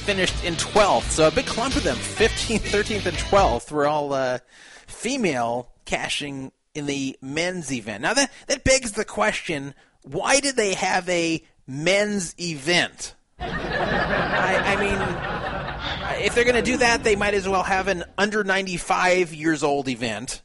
[0.00, 1.10] finished in 12th.
[1.10, 4.38] So a big clump of them, 15th, 13th, and 12th, were all uh,
[4.86, 8.02] female cashing in the men's event.
[8.02, 13.14] Now that that begs the question: Why did they have a men's event?
[13.38, 18.04] I, I mean, if they're going to do that, they might as well have an
[18.18, 20.42] under 95 years old event,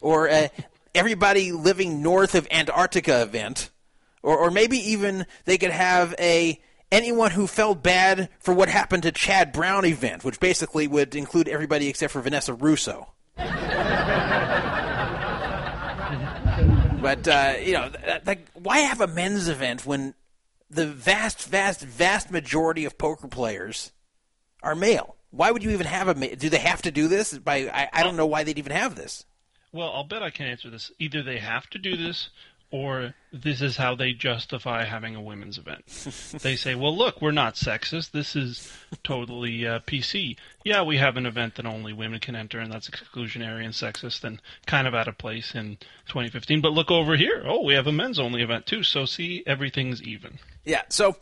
[0.00, 0.50] or a
[0.94, 3.70] everybody living north of Antarctica event,
[4.22, 6.60] or, or maybe even they could have a
[6.92, 11.48] anyone who felt bad for what happened to Chad Brown event, which basically would include
[11.48, 13.08] everybody except for Vanessa Rousso.
[17.02, 17.90] but uh, you know,
[18.24, 20.14] th- why have a men's event when
[20.70, 23.92] the vast, vast, vast majority of poker players
[24.62, 25.16] are male?
[25.30, 26.14] Why would you even have a?
[26.14, 27.36] Ma- do they have to do this?
[27.38, 29.24] By I, I don't know why they'd even have this.
[29.72, 30.92] Well, I'll bet I can answer this.
[30.98, 32.28] Either they have to do this,
[32.72, 35.84] or this is how they justify having a women's event.
[36.42, 38.10] they say, "Well, look, we're not sexist.
[38.10, 38.72] This is
[39.04, 40.36] totally uh, PC.
[40.64, 44.24] Yeah, we have an event that only women can enter, and that's exclusionary and sexist
[44.24, 45.76] and kind of out of place in
[46.08, 46.62] 2015.
[46.62, 47.44] But look over here.
[47.46, 48.82] Oh, we have a men's only event too.
[48.82, 50.82] So see, everything's even." Yeah.
[50.88, 51.16] So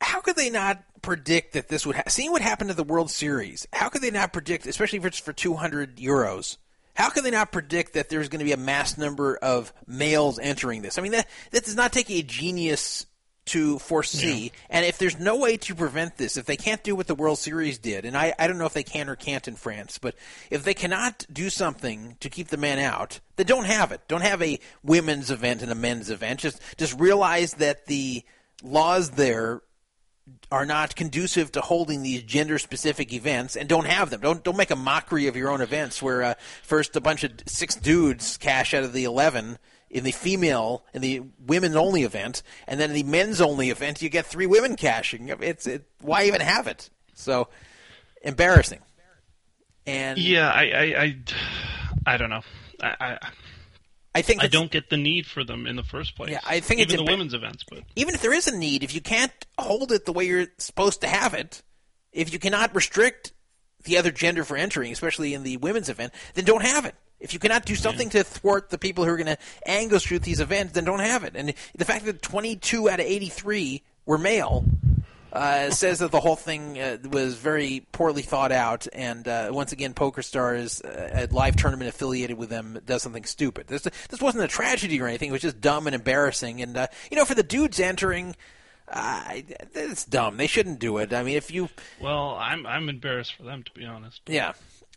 [0.00, 3.10] how could they not predict that this would ha- seeing what happened to the World
[3.10, 3.66] Series?
[3.72, 6.56] How could they not predict, especially if it's for 200 euros?
[6.94, 10.38] How can they not predict that there's going to be a mass number of males
[10.38, 10.98] entering this?
[10.98, 13.06] I mean, that that does not take a genius
[13.46, 14.52] to foresee.
[14.68, 17.38] And if there's no way to prevent this, if they can't do what the World
[17.38, 20.14] Series did, and I, I don't know if they can or can't in France, but
[20.50, 24.02] if they cannot do something to keep the men out, then don't have it.
[24.06, 26.40] Don't have a women's event and a men's event.
[26.40, 28.22] Just just realize that the
[28.62, 29.62] laws there
[30.50, 34.20] are not conducive to holding these gender specific events and don't have them.
[34.20, 37.32] Don't don't make a mockery of your own events where uh, first a bunch of
[37.46, 39.58] six dudes cash out of the 11
[39.90, 44.02] in the female in the women only event and then in the men's only event
[44.02, 45.28] you get three women cashing.
[45.40, 46.90] It's it, why even have it?
[47.14, 47.48] So
[48.22, 48.80] embarrassing.
[49.86, 51.16] And Yeah, I, I, I,
[52.06, 52.42] I don't know.
[52.82, 53.18] I, I,
[54.14, 56.30] I think I don't get the need for them in the first place.
[56.30, 58.56] Yeah, I think even it's the emba- women's events, but even if there is a
[58.56, 61.62] need, if you can't hold it the way you're supposed to have it,
[62.12, 63.32] if you cannot restrict
[63.84, 66.94] the other gender for entering, especially in the women's event, then don't have it.
[67.20, 70.22] If you cannot do something to thwart the people who are going to angle shoot
[70.22, 71.34] these events, then don't have it.
[71.36, 74.64] And the fact that 22 out of 83 were male
[75.32, 78.86] uh, says that the whole thing uh, was very poorly thought out.
[78.92, 83.66] And uh, once again, PokerStars, uh, a live tournament affiliated with them, does something stupid.
[83.66, 85.28] This this wasn't a tragedy or anything.
[85.28, 86.62] It was just dumb and embarrassing.
[86.62, 88.34] And uh, you know, for the dudes entering,
[88.88, 89.22] uh,
[89.74, 90.36] it's dumb.
[90.36, 91.12] They shouldn't do it.
[91.12, 91.68] I mean, if you,
[92.00, 94.20] well, I'm I'm embarrassed for them to be honest.
[94.26, 94.52] yeah,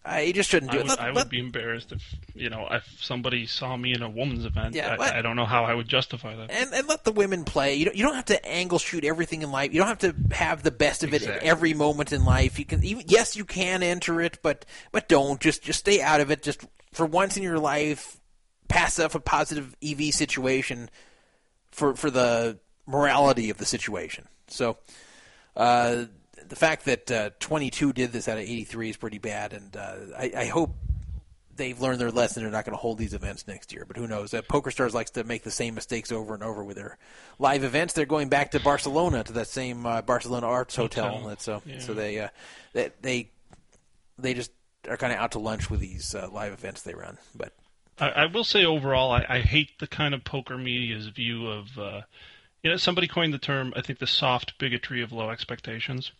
[0.05, 0.83] uh, you just shouldn't do I it.
[0.83, 2.01] would, Let- I let- would be embarrassed if
[2.35, 4.75] you know if somebody saw me in a woman's event.
[4.75, 6.51] Yeah, I, but- I don't know how I would justify that.
[6.51, 7.75] and, and let the women play.
[7.75, 9.73] You don't, you don't have to angle shoot everything in life.
[9.73, 11.39] You don't have to have the best of it Exactly.
[11.41, 12.59] at every moment in life.
[12.59, 16.19] You can even, yes, you can enter it, but but don't just just stay out
[16.21, 16.43] of it.
[16.43, 18.19] Just for once in your life,
[18.67, 20.89] pass up a positive EV situation
[21.71, 24.27] for for the morality of the situation.
[24.47, 24.77] So.
[25.55, 26.05] Uh,
[26.49, 29.95] the fact that uh, 22 did this out of 83 is pretty bad, and uh,
[30.17, 30.75] I, I hope
[31.55, 32.43] they've learned their lesson.
[32.43, 34.33] They're not going to hold these events next year, but who knows?
[34.33, 36.97] Uh, PokerStars likes to make the same mistakes over and over with their
[37.39, 37.93] live events.
[37.93, 41.09] They're going back to Barcelona to that same uh, Barcelona Arts Hotel.
[41.09, 41.27] Hotel.
[41.29, 41.79] That's so Yeah.
[41.79, 42.29] so they uh,
[42.73, 43.29] they they
[44.17, 44.51] they just
[44.89, 47.17] are kind of out to lunch with these uh, live events they run.
[47.35, 47.53] But
[47.99, 51.77] I, I will say overall, I, I hate the kind of poker media's view of,
[51.77, 52.01] uh,
[52.63, 56.11] you know, somebody coined the term, I think, the soft bigotry of low expectations,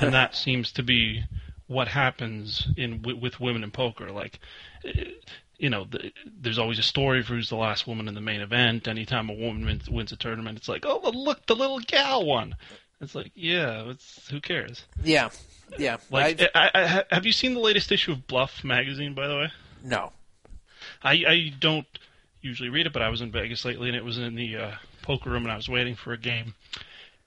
[0.00, 1.24] and that seems to be
[1.68, 4.10] what happens in wi- with women in poker.
[4.10, 4.40] Like,
[4.84, 5.10] eh,
[5.58, 8.40] you know, the, there's always a story for who's the last woman in the main
[8.40, 8.88] event.
[8.88, 12.56] Anytime a woman wins, wins a tournament, it's like, oh, look, the little gal won.
[13.00, 14.84] It's like, yeah, it's, who cares?
[15.02, 15.28] yeah,
[15.78, 19.28] yeah, Like, I, I, I, have you seen the latest issue of Bluff magazine, by
[19.28, 19.52] the way?
[19.84, 20.12] no,
[21.02, 21.86] I, I don't
[22.40, 24.72] usually read it, but I was in Vegas lately, and it was in the uh,
[25.06, 26.54] poker room, and I was waiting for a game,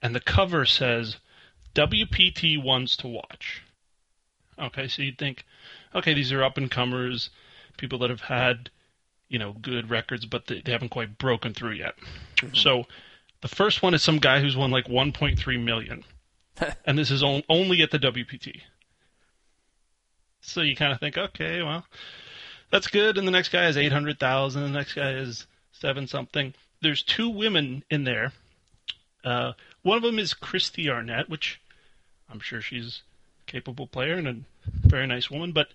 [0.02, 1.16] and the cover says
[1.74, 3.64] WPT ones to watch.
[4.60, 5.46] Okay, so you'd think,
[5.96, 7.30] okay, these are up and comers,
[7.78, 8.70] people that have had,
[9.30, 11.96] you know, good records, but they, they haven't quite broken through yet.
[12.38, 12.54] Mm-hmm.
[12.54, 12.84] So
[13.40, 16.04] the first one is some guy who's won like 1.3 million,
[16.86, 18.60] and this is on, only at the WPT.
[20.42, 21.86] So you kind of think, okay, well,
[22.72, 23.18] that's good.
[23.18, 24.64] And the next guy has 800,000.
[24.64, 26.54] The next guy is seven something.
[26.82, 28.32] There's two women in there.
[29.24, 31.60] Uh, one of them is Kristy Arnett, which
[32.30, 33.02] I'm sure she's
[33.48, 34.36] a capable player and a
[34.88, 35.68] very nice woman, but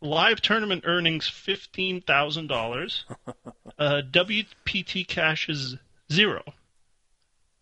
[0.00, 3.02] live tournament earnings $15,000.
[3.78, 5.76] Uh, WPT cash is
[6.12, 6.42] zero.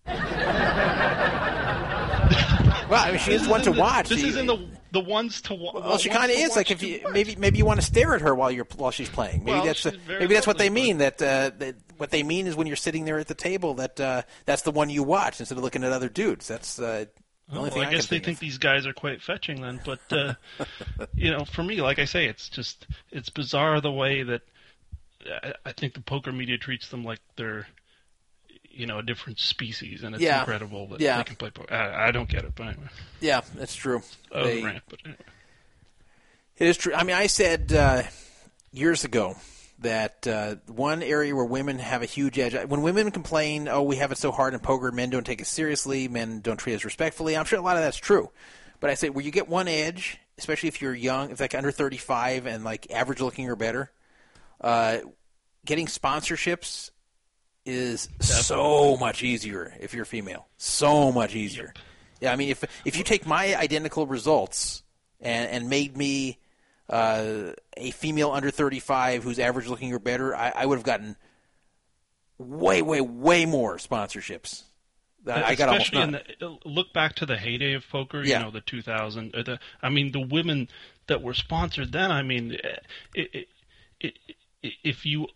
[0.05, 0.17] well,
[2.91, 4.09] I mean, she is one to the- watch.
[4.11, 4.59] This is in the
[4.93, 5.75] the ones to watch.
[5.75, 6.57] Well, she kind of is.
[6.57, 9.09] Like if you maybe maybe you want to stare at her while you're while she's
[9.09, 9.45] playing.
[9.45, 10.99] Maybe Well, that's uh, very maybe that's what they mean.
[10.99, 14.01] That, uh, that what they mean is when you're sitting there at the table that
[14.01, 16.49] uh, that's the one you watch instead of looking at other dudes.
[16.49, 17.07] That's uh,
[17.49, 19.81] the only Well, thing I I, guess they think these guys are quite fetching then,
[19.85, 20.35] but uh,
[21.15, 24.43] you know, for me, like I say, it's just it's bizarre the way that
[25.43, 27.67] I, I think the poker media treats them like they're
[28.71, 30.41] you know a different species, and it's Yeah.
[30.41, 31.19] incredible that Yeah.
[31.19, 31.73] they can play poker.
[31.73, 32.89] I, I don't get it, but anyway,
[33.21, 33.99] Yeah, that's true.
[33.99, 34.17] was
[34.47, 34.83] They- rant.
[34.89, 35.19] But anyway.
[36.57, 36.95] It is true.
[36.95, 38.03] I mean, I said uh,
[38.73, 39.37] years ago
[39.79, 42.55] that uh, one area where women have a huge edge.
[42.69, 44.93] When women complain, "Oh, we have it so hard in poker.
[44.93, 46.07] Men don't take it seriously.
[46.07, 48.31] Men don't treat us respectfully." I'm sure a lot of that's true.
[48.79, 51.71] But I say where you get one edge, especially if you're young, if like under
[51.71, 53.91] 35 and like average looking or better.
[54.61, 54.99] Uh,
[55.65, 56.91] getting sponsorships
[57.65, 60.49] is so much easier if you're female.
[60.57, 61.73] So much easier.
[62.20, 64.82] Yeah, I mean, if if you take my identical results
[65.20, 66.39] and and made me
[66.89, 71.16] uh, a female under 35 who's average looking or better, I, I would have gotten
[72.39, 74.65] way, way, way more sponsorships
[75.27, 78.23] I I got almost Especially in the, look back to the heyday of poker.
[78.23, 78.39] Yeah.
[78.39, 79.37] You know, the 2000.
[79.37, 80.69] Or the, I mean, the women
[81.07, 82.11] that were sponsored then.
[82.11, 82.53] I mean,
[83.15, 83.49] it, it,
[84.01, 84.19] it,
[84.82, 85.28] if you,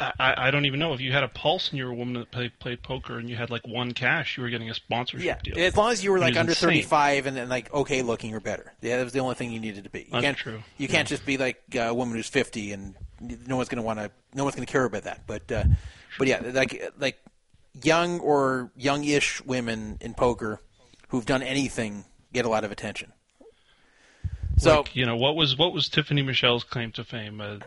[0.00, 2.14] I, I don't even know if you had a pulse and you were a woman
[2.14, 5.24] that played, played poker and you had like one cash, you were getting a sponsorship
[5.24, 5.64] Yeah, deal.
[5.64, 6.68] as long as you were like under insane.
[6.70, 8.72] 35 and, and like okay looking or better.
[8.80, 10.00] Yeah, that was the only thing you needed to be.
[10.00, 10.62] You That's can't, true.
[10.78, 12.94] You can't just be like a woman who's 50 and
[13.46, 14.10] no one's going to want to.
[14.34, 15.26] No one's going to care about that.
[15.26, 15.64] But uh,
[16.18, 17.18] but yeah, like like
[17.82, 20.60] young or youngish women in poker
[21.08, 23.12] who've done anything get a lot of attention.
[24.58, 27.40] So like, you know, what was what was Tiffany Michelle's claim to fame?
[27.40, 27.58] Uh,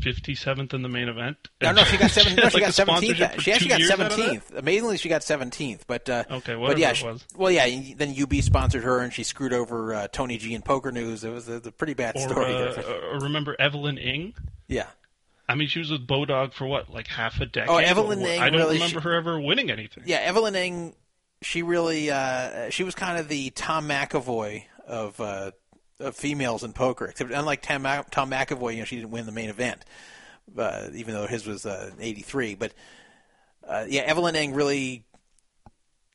[0.00, 1.36] 57th in the main event.
[1.62, 2.34] No, no, she got seven.
[2.36, 3.40] No, she Like got a seventeenth.
[3.42, 4.12] She actually got years out of that?
[4.12, 4.52] seventeenth.
[4.56, 5.86] Amazingly, she got seventeenth.
[5.86, 7.24] But uh, Okay, but whatever yeah, it she- was.
[7.36, 7.66] well, yeah.
[7.96, 11.24] Then UB sponsored her, and she screwed over uh, Tony G in Poker News.
[11.24, 12.54] It was a, a pretty bad Or, story.
[12.54, 13.00] uh, there.
[13.20, 14.34] remember Evelyn Ing?
[14.68, 14.86] yeah.
[15.50, 17.70] I mean, she was with Bodog for what, like half a decade?
[17.70, 20.02] Oh, Evelyn Ing I don't really remember sh- her ever winning anything.
[20.06, 20.94] Yeah, Evelyn Ing,
[21.40, 25.52] she really, uh, she was kind of the Tom McEvoy of, uh,
[26.00, 27.06] of females in poker.
[27.06, 29.84] Except unlike Tom, Tom McEvoy, you know, she didn't win the main event,
[30.56, 32.54] uh, even though his was uh, '83.
[32.54, 32.72] But
[33.66, 35.04] uh, yeah, Evelyn Ing really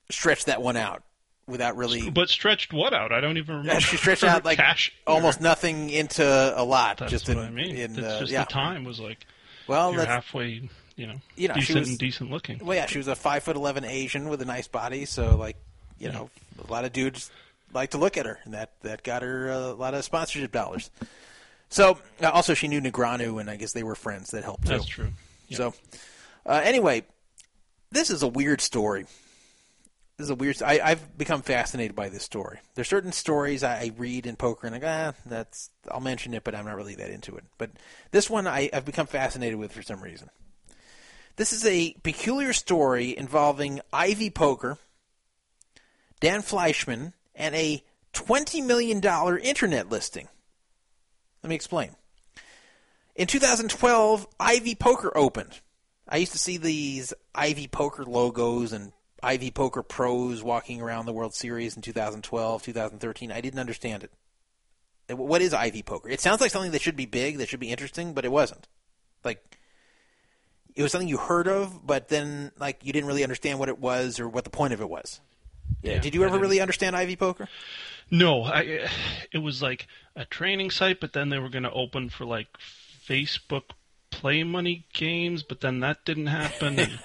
[0.10, 1.04] stretched that one out
[1.48, 2.10] without really.
[2.10, 3.12] But stretched what out?
[3.12, 3.82] I don't even remember.
[3.82, 4.94] she stretched out like cash.
[5.06, 6.98] almost nothing into a lot.
[6.98, 7.76] That's just what in, I mean.
[7.76, 8.44] in, it's uh, just yeah.
[8.44, 9.26] the time was like
[9.68, 12.60] Well, you're halfway, you know, You know, she decent was- and decent looking.
[12.64, 15.58] Well, yeah, she was a five foot eleven Asian with a nice body, so like,
[16.00, 16.30] you know,
[16.66, 17.30] a lot of dudes
[17.74, 20.90] like to look at her, and that that got her a lot of sponsorship dollars.
[21.70, 24.70] So uh, also she knew Negreanu, and I guess they were friends that helped too.
[24.70, 25.10] That's true.
[25.52, 25.74] So
[26.46, 27.04] uh, anyway,
[27.92, 29.06] this is a weird story.
[30.18, 30.62] This is a weird.
[30.62, 32.60] I, I've become fascinated by this story.
[32.76, 36.34] There's certain stories I, I read in poker, and I go, ah, that's I'll mention
[36.34, 37.44] it, but I'm not really that into it.
[37.58, 37.72] But
[38.12, 40.30] this one I, I've become fascinated with for some reason.
[41.36, 44.78] This is a peculiar story involving Ivey Poker,
[46.20, 47.84] Dan Fleischman, and a
[48.14, 49.02] $20 million
[49.42, 50.28] internet listing.
[51.42, 51.92] Let me explain.
[53.16, 55.60] In 2012, Ivey Poker opened.
[56.08, 58.92] I used to see these Ivey Poker logos and
[59.22, 63.32] Ivey Poker pros walking around the World Series in 2012, 2013.
[63.32, 64.12] I didn't understand it.
[65.16, 66.10] What is Ivey Poker?
[66.10, 68.68] It sounds like something that should be big, that should be interesting, but it wasn't.
[69.24, 69.58] Like,
[70.76, 73.80] it was something you heard of, but then like you didn't really understand what it
[73.80, 75.22] was or what the point of it was.
[75.82, 76.00] Yeah.
[76.00, 77.48] Did you ever really understand Ivey Poker?
[78.12, 78.88] No, I,
[79.32, 82.48] it was like a training site, but then they were going to open for like
[83.08, 83.64] Facebook
[84.12, 86.80] play money games, but then that didn't happen.
[86.80, 87.00] And,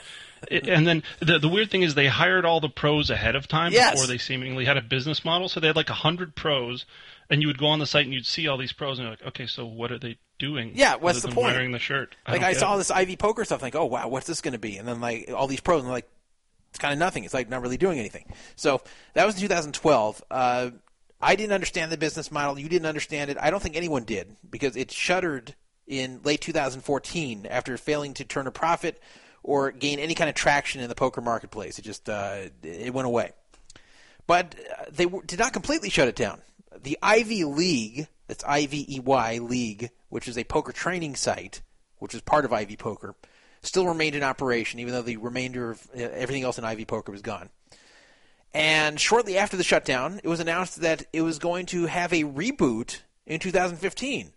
[0.52, 3.48] it- and then the the weird thing is they hired all the pros ahead of
[3.48, 3.94] time Yes.
[3.94, 5.48] before they seemingly had a business model.
[5.48, 6.86] So they had like a hundred pros,
[7.28, 9.10] and you would go on the site and you'd see all these pros, and you're
[9.16, 10.70] like, okay, so what are they doing?
[10.76, 11.54] Yeah, what's the point?
[11.54, 12.14] Wearing the shirt.
[12.28, 12.78] Like don't I saw it.
[12.78, 14.76] this Ivey Poker stuff, like, oh wow, what's this going to be?
[14.76, 16.08] And then like all these pros, and like
[16.78, 17.24] it's kind of nothing.
[17.24, 18.24] It's like not really doing anything.
[18.54, 18.80] So
[19.14, 20.22] that was in 2012.
[20.30, 20.70] Uh,
[21.20, 22.56] I didn't understand the business model.
[22.56, 23.36] You didn't understand it.
[23.40, 25.56] I don't think anyone did because it shuttered
[25.88, 29.02] in late 2014 after failing to turn a profit
[29.42, 31.80] or gain any kind of traction in the poker marketplace.
[31.80, 33.32] It just uh, it went away.
[34.28, 36.42] But uh, they did not completely shut it down.
[36.80, 41.60] The Ivey League, that's I V E Y League, which is a poker training site,
[41.98, 43.16] which is part of Ivey Poker,
[43.62, 47.12] still remained in operation, even though the remainder of uh, everything else in Ivey Poker
[47.12, 47.50] was gone.
[48.54, 52.24] And shortly after the shutdown, it was announced that it was going to have a
[52.24, 54.32] reboot in 2015.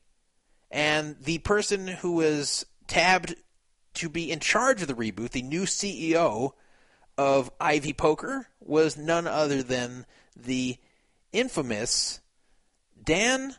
[0.70, 3.36] And the person who was tabbed
[3.96, 6.52] to be in charge of the reboot, the new CEO
[7.18, 10.78] of Ivey Poker, was none other than the
[11.32, 12.20] infamous
[13.04, 13.56] Dan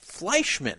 [0.00, 0.78] Fleischman.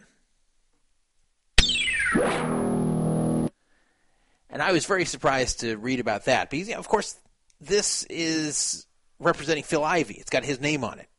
[4.55, 7.19] And I was very surprised to read about that because, yeah, of course,
[7.59, 8.87] this is
[9.19, 10.13] representing Phil Ivey.
[10.13, 11.09] It's got his name on it.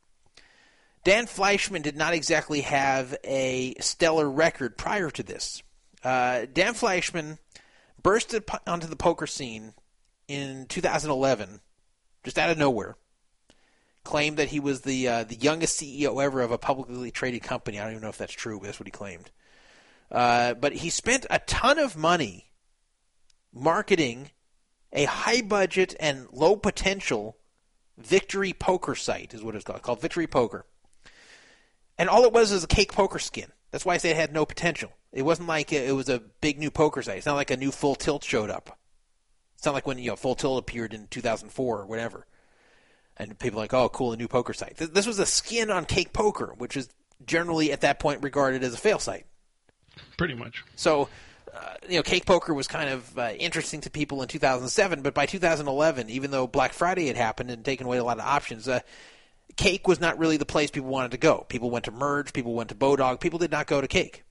[1.03, 5.61] Dan Fleischman did not exactly have a stellar record prior to this.
[6.03, 7.37] Uh, Dan Fleischman
[8.01, 9.75] bursted po- onto the poker scene
[10.27, 11.61] in 2011,
[12.23, 12.95] just out of nowhere.
[14.03, 17.79] Claimed that he was the uh, the youngest CEO ever of a publicly traded company.
[17.79, 19.29] I don't even know if that's true, but that's what he claimed.
[20.11, 22.46] Uh, but he spent a ton of money
[23.53, 24.31] marketing
[24.93, 27.37] a high budget and low potential
[27.97, 30.65] victory poker site, is what it's called, called Victory Poker.
[31.97, 33.51] And all it was was a cake poker skin.
[33.71, 34.91] That's why I say it had no potential.
[35.11, 37.17] It wasn't like it was a big new poker site.
[37.17, 38.77] It's not like a new Full Tilt showed up.
[39.55, 42.27] It's not like when you know Full Tilt appeared in 2004 or whatever,
[43.17, 44.77] and people are like, oh, cool, a new poker site.
[44.77, 46.89] This was a skin on cake poker, which is
[47.25, 49.25] generally at that point regarded as a fail site.
[50.17, 50.63] pretty much.
[50.75, 51.09] So
[51.89, 55.25] you know, cake poker was kind of uh, interesting to people in 2007, but by
[55.25, 58.79] 2011, even though Black Friday had happened and taken away a lot of options, uh,
[59.55, 61.45] cake was not really the place people wanted to go.
[61.49, 64.23] People went to Merge, people went to Bodog, people did not go to cake.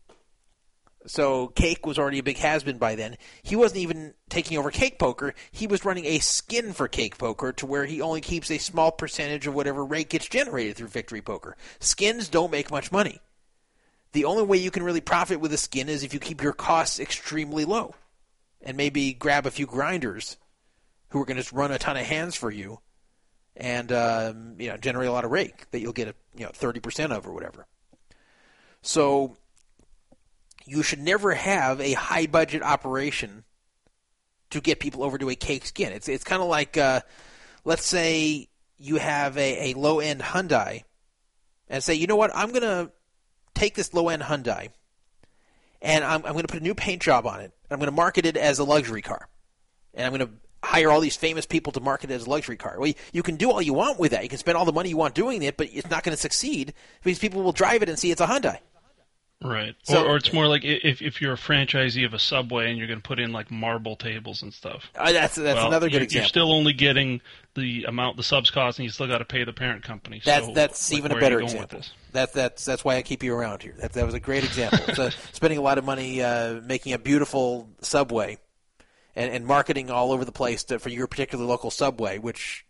[1.07, 3.17] So Cake was already a big has-been by then.
[3.43, 5.35] He wasn't even taking over Cake Poker.
[5.53, 8.91] He was running a skin for Cake Poker to where he only keeps a small
[8.91, 11.57] percentage of whatever rate gets generated through Victory Poker.
[11.79, 13.21] Skins don't make much money.
[14.17, 16.55] The only way you can really profit with a skin is if you keep your
[16.55, 17.95] costs extremely low
[18.63, 20.39] and maybe grab a few grinders
[21.11, 22.79] who are going to run a ton of hands for you
[23.55, 26.51] and um, you know generate a lot of rake that you'll get a, you know
[26.51, 27.67] 30% of or whatever.
[28.81, 29.37] So
[30.65, 33.45] you should never have a high budget operation
[34.49, 35.93] to get people over to a cake skin.
[35.93, 37.03] It's it's kind of like uh,
[37.67, 38.49] let's say
[38.79, 40.85] you have a, a low end Hyundai
[41.69, 42.93] and say, you know what, I'm gonna
[43.57, 44.69] take this low end Hyundai
[45.83, 47.53] and I'm, I'm gonna put a new paint job on it.
[47.71, 49.29] I'm gonna market it as a luxury car,
[49.95, 50.31] and I'm gonna
[50.63, 52.77] hire all these famous people to market it as a luxury car.
[52.79, 54.23] Well, you, you can do all you want with that.
[54.23, 56.21] You can spend all the money you want doing it, but it's not going to
[56.21, 56.75] succeed
[57.05, 58.59] because people will drive it and see it's a Hyundai.
[59.43, 59.75] Right.
[59.83, 62.79] So- or, or it's more like if if you're a franchisee of a Subway and
[62.79, 64.91] you're going to put in like marble tables and stuff.
[64.95, 66.23] Uh, that's that's Well, another good you're, example.
[66.23, 67.21] You're still only getting
[67.55, 70.23] the amount the subs cost, and you still got to pay the parent company.
[70.25, 71.83] That's so, that's like, even a where are you better example.
[72.13, 73.75] That's that's that's why I keep you around here.
[73.79, 74.95] That that was a great example.
[74.95, 78.39] so spending a lot of money uh, making a beautiful subway,
[79.15, 82.19] and, and marketing all over the place to, for your particular local subway.
[82.19, 82.65] Which,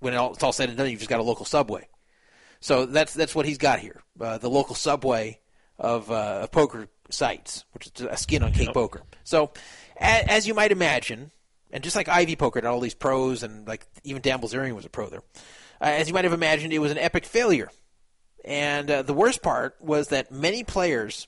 [0.00, 1.88] when it all, it's all said and done, you've just got a local subway.
[2.60, 4.02] So that's that's what he's got here.
[4.20, 5.40] Uh, the local subway
[5.78, 9.02] of, uh, of poker sites, which is a skin on cake poker.
[9.24, 9.52] So,
[10.00, 11.30] a, as you might imagine,
[11.70, 14.84] and just like Ivey Poker had all these pros, and like even Dan Bilzerian was
[14.84, 15.22] a pro there.
[15.80, 17.70] Uh, as you might have imagined, it was an epic failure.
[18.44, 21.26] And uh, the worst part was that many players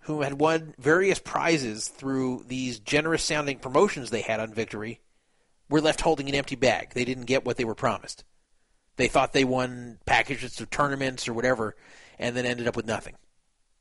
[0.00, 5.00] who had won various prizes through these generous sounding promotions they had on Victory
[5.68, 6.92] were left holding an empty bag.
[6.94, 8.24] They didn't get what they were promised.
[8.96, 11.76] They thought they won packages to tournaments or whatever,
[12.18, 13.16] and then ended up with nothing.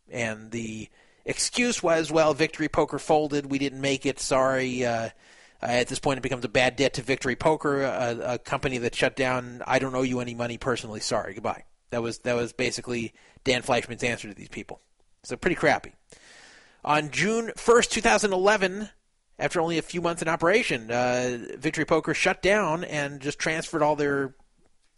[0.10, 0.90] And the
[1.26, 3.50] excuse was, well, Victory Poker folded.
[3.52, 4.20] We didn't make it.
[4.20, 4.86] Sorry.
[4.86, 5.10] Uh,
[5.62, 8.96] at this point, it becomes a bad debt to Victory Poker, a, a company that
[8.96, 9.64] shut down.
[9.66, 11.00] I don't owe you any money personally.
[11.00, 11.34] Sorry.
[11.34, 11.64] Goodbye.
[11.90, 13.14] That was that was basically
[13.44, 14.82] Dan Fleischman's answer to these people.
[15.24, 15.94] So pretty crappy.
[16.84, 18.90] On June 1st, 2011,
[19.40, 23.82] after only a few months in operation, uh, Victory Poker shut down and just transferred
[23.82, 24.36] all their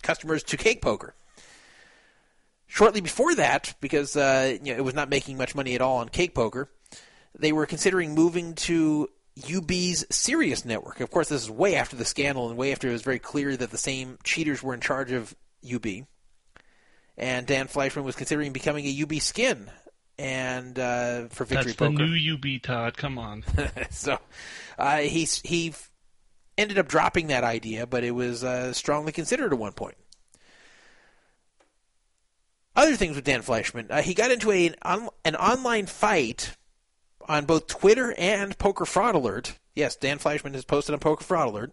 [0.02, 1.16] customers to Cake Poker.
[2.72, 5.98] Shortly before that, because uh, you know, it was not making much money at all
[5.98, 6.70] on Cake Poker,
[7.38, 11.00] they were considering moving to UB's Cereus network.
[11.00, 13.58] Of course, this is way after the scandal and way after it was very clear
[13.58, 15.36] that the same cheaters were in charge of
[15.68, 16.06] UB.
[17.18, 19.70] And Dan Fleischman was considering becoming a UB skin
[20.20, 22.98] and uh, for Victory That's the new UB, Todd.
[22.98, 23.44] Come on.
[23.90, 24.20] so
[24.78, 25.74] uh, he he
[26.58, 29.96] ended up dropping that idea, but it was uh, strongly considered at one point.
[32.76, 36.56] Other things with Dan Fleischman, uh, he got into a, an, on, an online fight
[37.28, 39.58] on both Twitter and Poker Fraud Alert.
[39.76, 41.72] Yes, Dan Fleischman has posted on Poker Fraud Alert,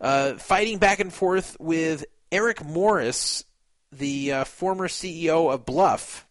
[0.00, 3.44] uh, fighting back and forth with Eric Morris,
[3.92, 6.26] the uh, former CEO of Bluff.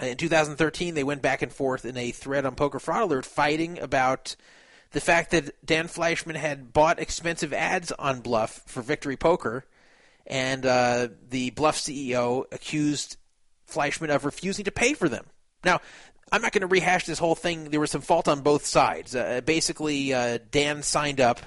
[0.00, 3.78] In 2013, they went back and forth in a thread on Poker Fraud Alert fighting
[3.78, 4.36] about
[4.92, 9.64] the fact that Dan Fleischman had bought expensive ads on Bluff for Victory Poker,
[10.28, 13.16] and uh, the Bluff CEO accused
[13.68, 15.24] Fleischman of refusing to pay for them.
[15.64, 15.80] Now,
[16.30, 17.70] I'm not going to rehash this whole thing.
[17.70, 19.16] There was some fault on both sides.
[19.16, 21.40] Uh, basically, uh, Dan signed up,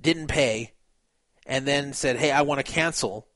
[0.00, 0.72] didn't pay,
[1.46, 3.28] and then said, "Hey, I want to cancel."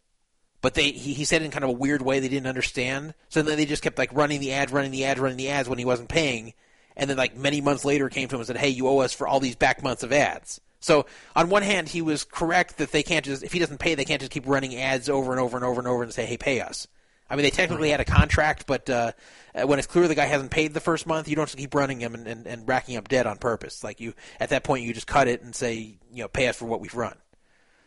[0.62, 3.14] But they he, he said in kind of a weird way they didn't understand.
[3.28, 5.68] So then they just kept like running the ad, running the ad, running the ads
[5.68, 6.54] when he wasn't paying.
[6.96, 9.12] And then like many months later came to him and said, "Hey, you owe us
[9.12, 12.92] for all these back months of ads." So on one hand, he was correct that
[12.92, 15.40] they can't just if he doesn't pay, they can't just keep running ads over and
[15.40, 16.86] over and over and over and say, "Hey, pay us."
[17.32, 19.12] I mean, they technically had a contract, but uh,
[19.54, 21.74] uh, when it's clear the guy hasn't paid the first month, you don't just keep
[21.74, 23.82] running him and, and, and racking up debt on purpose.
[23.82, 26.56] Like you, at that point, you just cut it and say, you know, pay us
[26.56, 27.16] for what we've run.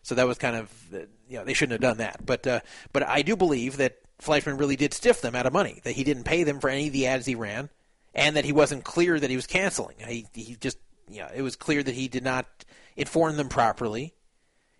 [0.02, 1.00] So that was kind of, uh,
[1.30, 2.26] you know, they shouldn't have done that.
[2.26, 2.62] But uh,
[2.92, 5.80] but I do believe that Fleischman really did stiff them out of money.
[5.84, 7.70] That he didn't pay them for any of the ads he ran,
[8.16, 9.98] and that he wasn't clear that he was canceling.
[10.08, 12.48] He he just, you know, it was clear that he did not
[12.96, 14.14] inform them properly,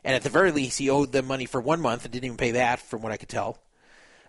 [0.04, 2.38] and at the very least, he owed them money for one month and didn't even
[2.38, 3.60] pay that, from what I could tell.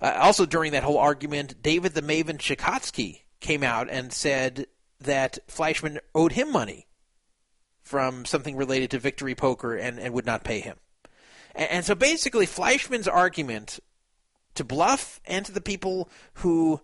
[0.01, 4.67] Uh, also, during that whole argument, David the Maven Chicotsky came out and said
[5.01, 6.87] that Fleischman owed him money
[7.83, 10.77] from something related to Victory Poker and, and would not pay him.
[11.55, 13.79] And, and so basically, Fleischman's argument
[14.55, 16.81] to Bluff and to the people who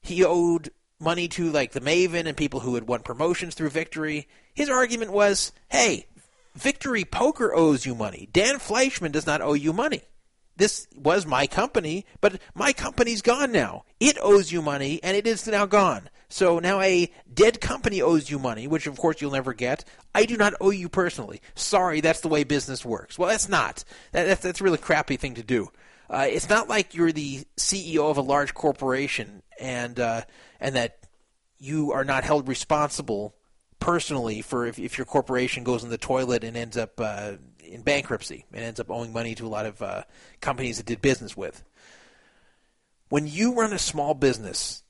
[0.00, 4.28] he owed money to like the Maven and people who had won promotions through Victory.
[4.54, 6.06] His argument was, "Hey,
[6.54, 8.28] Victory Poker owes you money.
[8.32, 10.02] Dan Fleischman does not owe you money.
[10.56, 13.84] This was my company, but my company's gone now.
[13.98, 16.10] It owes you money, and it is now gone.
[16.28, 19.84] So now a dead company owes you money, which of course you'll never get.
[20.14, 21.40] I do not owe you personally.
[21.54, 23.18] Sorry, that's the way business works.
[23.18, 23.84] Well, that's not.
[24.12, 25.70] That, that's, that's a really crappy thing to do.
[26.10, 30.22] Uh, it's not like you're the CEO of a large corporation and uh,
[30.60, 30.98] and that
[31.58, 33.34] you are not held responsible
[33.80, 37.82] personally for if, if your corporation goes in the toilet and ends up uh, in
[37.82, 40.04] bankruptcy and ends up owing money to a lot of uh,
[40.40, 41.64] companies it did business with.
[43.08, 44.84] When you run a small business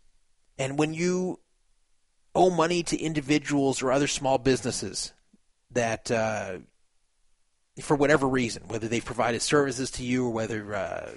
[0.59, 1.39] and when you
[2.35, 5.12] owe money to individuals or other small businesses
[5.71, 6.59] that, uh,
[7.81, 11.11] for whatever reason, whether they've provided services to you or whether uh,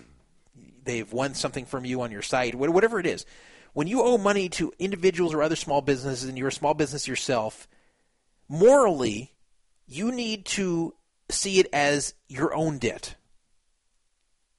[0.85, 3.25] they've won something from you on your site, whatever it is,
[3.73, 7.07] when you owe money to individuals or other small businesses and you're a small business
[7.07, 7.67] yourself,
[8.47, 9.33] morally,
[9.87, 10.93] you need to
[11.29, 13.15] see it as your own debt.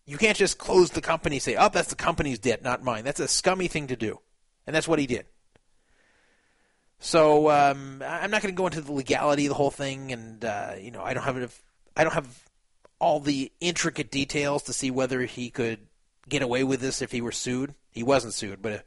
[0.07, 3.05] You can't just close the company and say, oh, that's the company's debt, not mine.
[3.05, 4.21] That's a scummy thing to do.
[4.67, 5.27] And that's what he did.
[6.99, 10.43] So um, I'm not going to go into the legality of the whole thing, and
[10.43, 11.63] uh, you know I don't have enough,
[11.95, 12.45] I don't have
[12.99, 15.81] all the intricate details to see whether he could
[16.29, 17.75] get away with this if he were sued.
[17.95, 18.79] He wasn't sued, but uh,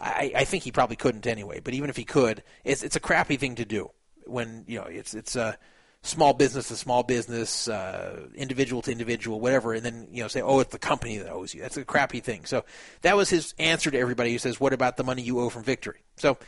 [0.00, 1.60] I, I think he probably couldn't anyway.
[1.60, 3.90] But even if he could, it's it's a crappy thing to do
[4.24, 5.58] when you know it's it's a
[6.02, 10.42] small business to small business, uh, individual to individual, whatever, and then you know say,
[10.42, 11.60] oh, it's the company that owes you.
[11.60, 12.44] That's a crappy thing.
[12.44, 12.64] So
[13.02, 15.62] that was his answer to everybody who says, what about the money you owe from
[15.62, 16.02] Victory?
[16.16, 16.38] So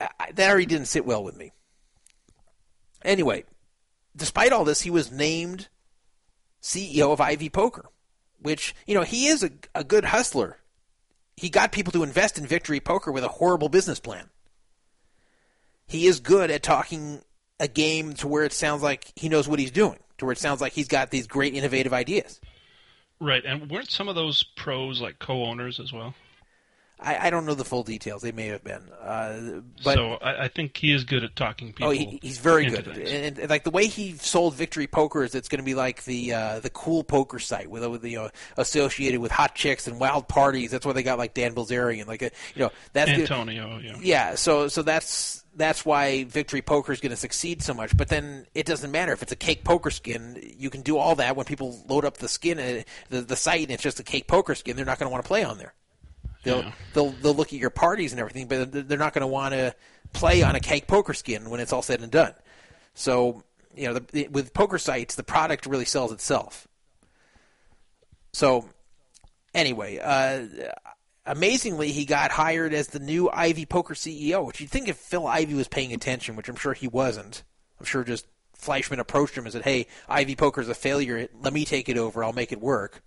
[0.00, 1.52] I, that already didn't sit well with me.
[3.04, 3.44] Anyway,
[4.16, 5.68] despite all this, he was named
[6.62, 7.90] CEO of Ivey Poker,
[8.40, 10.58] which you know he is a, a good hustler.
[11.36, 14.30] He got people to invest in Victory Poker with a horrible business plan.
[15.86, 17.22] He is good at talking
[17.60, 20.38] a game to where it sounds like he knows what he's doing, to where it
[20.38, 22.40] sounds like he's got these great innovative ideas.
[23.20, 26.14] Right, and weren't some of those pros like co-owners as well?
[27.00, 30.44] I, I don't know the full details; they may have been, uh, but so I,
[30.44, 31.88] I think he is good at talking people.
[31.88, 33.10] Oh, he, he's very good, things.
[33.10, 36.04] and, and, like the way he sold Victory Poker is it's going to be like
[36.04, 39.98] the uh, the cool poker site with, with you know associated with hot chicks and
[39.98, 40.70] wild parties.
[40.70, 43.96] That's why they got like Dan Bilzerian, like a, you know that's the- Antonio, yeah.
[44.00, 44.34] yeah.
[44.36, 47.96] So so that's that's why Victory Poker is going to succeed so much.
[47.96, 50.54] But then it doesn't matter if it's a cake poker skin.
[50.58, 53.62] You can do all that when people load up the skin, uh, the the site,
[53.62, 54.76] and it's just a cake poker skin.
[54.76, 55.74] They're not going to want to play on there.
[56.44, 56.72] They'll Yeah.
[56.92, 59.74] they'll they'll look at your parties and everything, but they're not going to want to
[60.12, 62.34] play on a cake poker skin when it's all said and done.
[62.94, 63.42] So
[63.74, 66.68] you know, the, with poker sites, the product really sells itself.
[68.32, 68.68] So
[69.54, 70.46] anyway, uh,
[71.26, 74.44] amazingly, he got hired as the new Ivey Poker CEO.
[74.46, 77.42] Which you'd think if Phil Ivey was paying attention, which I'm sure he wasn't.
[77.80, 78.26] I'm sure just
[78.58, 81.28] Fleischman approached him and said, "Hey, Ivey Poker's a failure.
[81.40, 82.22] Let me take it over.
[82.24, 83.02] I'll make it work."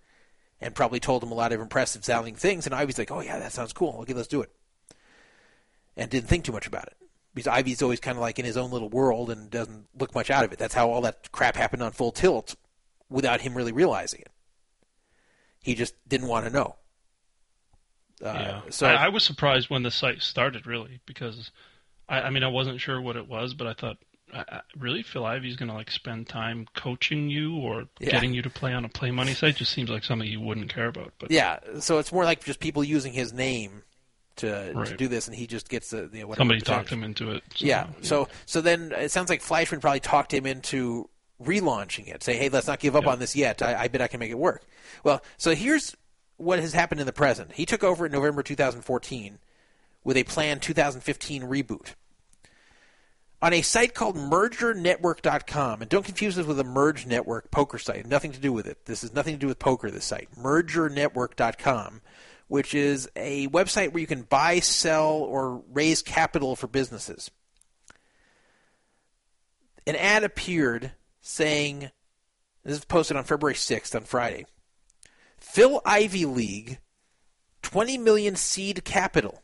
[0.59, 2.65] And probably told him a lot of impressive sounding things.
[2.65, 3.99] And Ivey's like, "Oh yeah, that sounds cool.
[4.01, 4.51] Okay, let's do it."
[5.95, 6.97] And didn't think too much about it
[7.38, 10.31] because Ivey's always kind of like in his own little world and doesn't look much
[10.31, 10.57] out of it.
[10.57, 12.55] That's how all that crap happened on Full Tilt,
[13.09, 14.31] without him really realizing it.
[15.61, 16.77] He just didn't want to know.
[18.23, 18.61] Uh, yeah.
[18.71, 21.51] So I, I was surprised when the site started, really, because
[22.09, 23.97] I, I mean I wasn't sure what it was, but I thought,
[24.33, 28.11] I, really, Phil Ivey's going to like spend time coaching you or Yeah.
[28.11, 29.55] getting you to play on a play money site?
[29.55, 31.13] Just seems like something you wouldn't care about.
[31.19, 33.83] But Yeah, so it's more like just people using his name
[34.37, 36.77] to to do this, and he just gets the you know, whatever somebody percentage.
[36.85, 37.43] talked him into it.
[37.57, 37.83] Yeah.
[37.85, 37.99] somehow.
[38.01, 41.09] So so then it sounds like Fleischman probably talked him into
[41.41, 42.21] relaunching it.
[42.21, 43.11] Say, hey, let's not give up Yeah.
[43.11, 43.61] on this yet.
[43.61, 44.63] I, I bet I can make it work.
[45.03, 45.95] Well, so here's
[46.35, 47.53] what has happened in the present.
[47.53, 49.39] He took over in November 2014
[50.03, 51.93] with a planned 2015 reboot.
[53.39, 58.07] On a site called MergerNetwork.com, and don't confuse this with a Merge Network poker site.
[58.07, 58.85] Nothing to do with it.
[58.85, 59.91] This has nothing to do with poker.
[59.91, 62.01] This site, MergerNetwork.com,
[62.47, 67.30] which is a website where you can buy, sell, or raise capital for businesses
[69.88, 70.91] an ad appeared
[71.22, 71.89] saying,
[72.64, 74.45] this is posted on February 6th on Friday.
[75.38, 76.80] Phil Ivey League,
[77.61, 79.43] 20 million seed capital.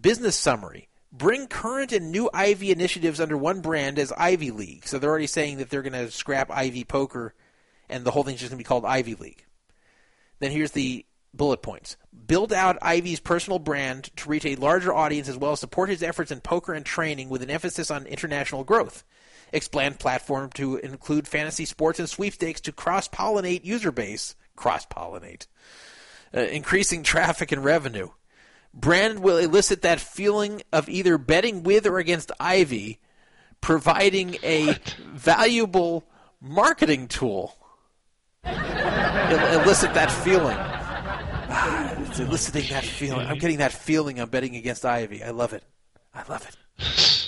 [0.00, 0.88] Business summary.
[1.10, 4.86] Bring current and new Ivey initiatives under one brand as Ivey League.
[4.86, 7.34] So they're already saying that they're going to scrap Ivey Poker
[7.88, 9.44] and the whole thing's just going to be called Ivey League.
[10.40, 11.96] Then here's the bullet points.
[12.26, 16.02] Build out Ivey's personal brand to reach a larger audience as well as support his
[16.02, 19.04] efforts in poker and training with an emphasis on international growth.
[19.52, 24.36] Expand platform to include fantasy sports and sweepstakes to cross pollinate user base.
[24.56, 25.46] Cross pollinate.
[26.34, 28.08] Uh, increasing traffic and revenue.
[28.80, 33.00] Brand will elicit that feeling of either betting with or against Ivey,
[33.60, 34.76] providing a
[35.12, 36.04] valuable
[36.40, 37.56] marketing tool.
[38.44, 40.56] El- elicit that feeling.
[40.56, 43.26] Ah, it's eliciting that feeling.
[43.26, 45.24] I'm getting that feeling I'm betting against Ivey.
[45.24, 45.64] I love it.
[46.14, 46.56] I love it.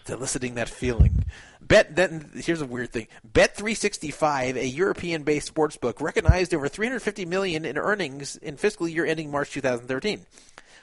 [0.00, 1.26] It's eliciting that feeling.
[1.70, 3.06] Bet then here's a weird thing.
[3.22, 9.06] Bet 365, a European-based sports book, recognized over 350 million in earnings in fiscal year
[9.06, 10.26] ending March 2013.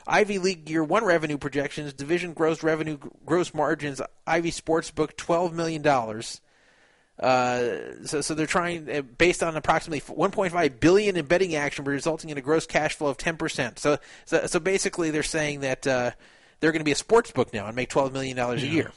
[0.07, 4.01] Ivey League year one revenue projections, division gross revenue, gross margins.
[4.25, 6.39] Ivey sports Sportsbook, 12 million dollars.
[7.19, 12.29] Uh, so, so they're trying, uh, based on approximately 1.5 billion in betting action, resulting
[12.29, 13.77] in a gross cash flow of 10 percent.
[13.79, 16.11] So, so, so basically, they're saying that uh,
[16.61, 18.93] they're going to be a sports book now and make 12 million dollars a year.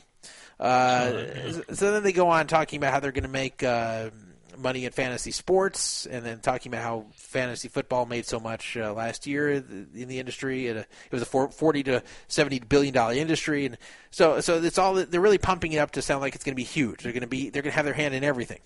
[0.60, 4.10] Uh, so then they go on talking about how they're going to make uh,
[4.58, 8.92] money in fantasy sports, and then talking about how fantasy football made so much uh,
[8.92, 10.66] last year in the industry.
[10.66, 13.78] It, uh, was a forty to seventy billion dollar industry, and
[14.10, 16.56] so so it's all they're really pumping it up to sound like it's going to
[16.56, 17.02] be huge.
[17.02, 18.60] They're going to be they're going to have their hand in everything.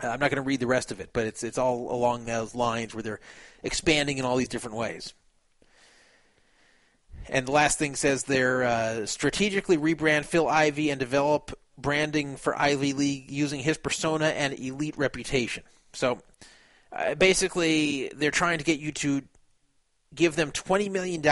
[0.00, 2.26] Uh, I'm not going to read the rest of it, but it's it's all along
[2.26, 3.20] those lines where they're
[3.64, 5.14] expanding in all these different ways.
[7.30, 12.60] And the last thing says they're uh, strategically rebrand Phil Ivey and develop branding for
[12.60, 15.62] Ivey League using his persona and elite reputation.
[15.92, 16.18] So
[16.92, 19.22] uh, basically, they're trying to get you to
[20.12, 21.22] give them $20 million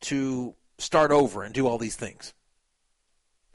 [0.00, 2.34] to start over and do all these things.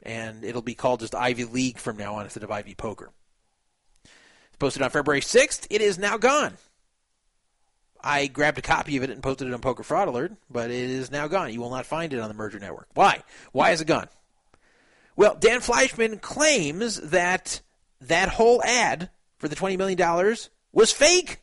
[0.02, 3.10] And it'll be called just Ivey League from now on instead of Ivey Poker.
[4.04, 5.66] It's posted on February 6th.
[5.68, 6.54] It is now gone.
[8.02, 10.90] I grabbed a copy of it and posted it on Poker Fraud Alert, but it
[10.90, 11.52] is now gone.
[11.52, 12.88] You will not find it on the Merger Network.
[12.94, 13.22] Why?
[13.52, 14.08] Why is it gone?
[15.16, 17.60] Well, Dan Fleischman claims that
[18.00, 20.36] that whole ad for the $20 million
[20.72, 21.40] was fake.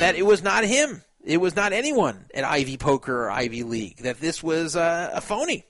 [0.00, 1.02] That it was not him.
[1.24, 3.98] It was not anyone at Ivey Poker or Ivey League.
[3.98, 5.64] That this was uh, a phony,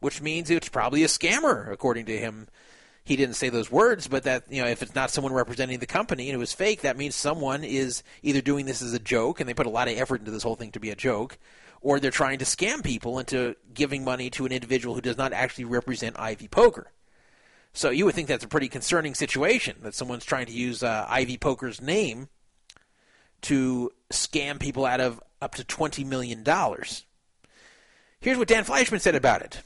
[0.00, 2.48] which means it's probably a scammer, according to him.
[3.04, 5.86] He didn't say those words, but that you know, if it's not someone representing the
[5.86, 9.40] company and it was fake, that means someone is either doing this as a joke,
[9.40, 11.38] and they put a lot of effort into this whole thing to be a joke,
[11.82, 15.34] or they're trying to scam people into giving money to an individual who does not
[15.34, 16.90] actually represent Ivey Poker.
[17.74, 21.06] So you would think that's a pretty concerning situation that someone's trying to use uh,
[21.08, 22.28] Ivey Poker's name
[23.42, 26.42] to scam people out of up to $20 million.
[28.20, 29.60] Here's what Dan Fleischman said about it.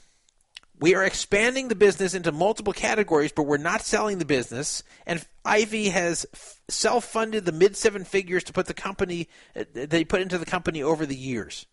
[0.79, 4.81] We are expanding the business into multiple categories, but we're not selling the business.
[5.05, 6.25] And Ivey has
[6.69, 10.81] self-funded the mid seven figures to put the company uh, they put into the company
[10.81, 11.65] over the years.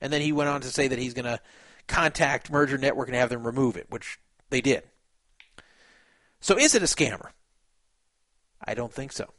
[0.00, 1.40] And then he went on to say that he's going to
[1.88, 4.20] contact Merger Network and have them remove it, which
[4.50, 4.84] they did.
[6.40, 7.30] So is it a scammer?
[8.64, 9.32] I don't think so.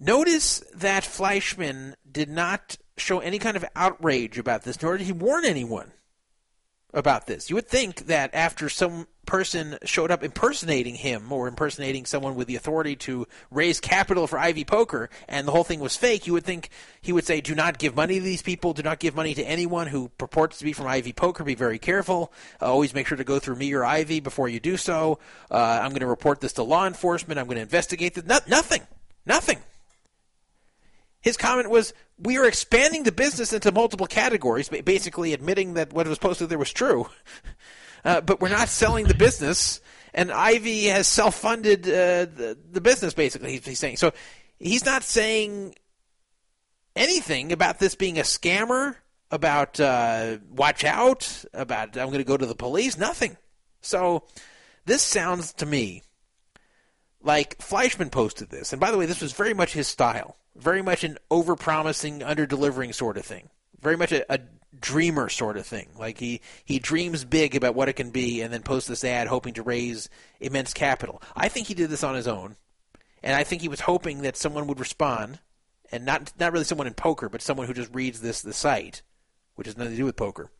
[0.00, 5.12] Notice that Fleischman did not show any kind of outrage about this, nor did he
[5.12, 5.92] warn anyone
[6.94, 7.50] about this.
[7.50, 12.48] You would think that after some person showed up impersonating him or impersonating someone with
[12.48, 16.32] the authority to raise capital for Ivey Poker and the whole thing was fake, you
[16.32, 16.70] would think
[17.02, 19.42] he would say, Do not give money to these people, do not give money to
[19.42, 22.32] anyone who purports to be from Ivey Poker, be very careful.
[22.60, 25.18] Uh, always make sure to go through me or Ivey before you do so.
[25.50, 28.24] Uh, I'm going to report this to law enforcement, I'm going to investigate this.
[28.24, 28.80] No- nothing.
[29.26, 29.58] Nothing.
[31.28, 36.08] His comment was, "We are expanding the business into multiple categories, basically admitting that what
[36.08, 37.08] was posted there was true,
[38.04, 39.80] uh, but we're not selling the business."
[40.14, 41.92] And Ivey has self-funded uh,
[42.24, 43.52] the, the business, basically.
[43.52, 44.12] He's, he's saying so.
[44.58, 45.74] He's not saying
[46.96, 48.96] anything about this being a scammer,
[49.30, 52.96] about uh, watch out, about I'm going to go to the police.
[52.96, 53.36] Nothing.
[53.82, 54.24] So
[54.86, 56.02] this sounds to me
[57.20, 60.82] like Fleischman posted this, and by the way, this was very much his style, very
[60.82, 63.48] much an over-promising, under-delivering sort of thing,
[63.80, 64.40] very much a, a
[64.80, 65.88] dreamer sort of thing.
[65.98, 69.28] Like he he dreams big about what it can be, and then posts this ad
[69.28, 70.08] hoping to raise
[70.40, 71.22] immense capital.
[71.36, 72.56] I think he did this on his own,
[73.22, 75.38] and I think he was hoping that someone would respond,
[75.90, 79.02] and not not really someone in poker, but someone who just reads this the site,
[79.54, 80.50] which has nothing to do with poker,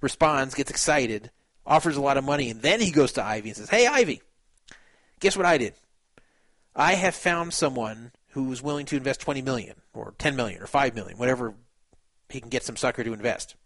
[0.00, 1.30] responds, gets excited,
[1.66, 4.22] offers a lot of money, and then he goes to Ivey and says, "Hey, Ivey,
[5.20, 5.74] guess what I did?
[6.74, 10.94] I have found someone who's willing to invest 20 million or 10 million or 5
[10.94, 11.54] million, whatever
[12.28, 13.56] he can get some sucker to invest.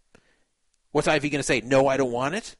[0.91, 1.61] What's Ivey going to say?
[1.61, 2.55] No, I don't want it.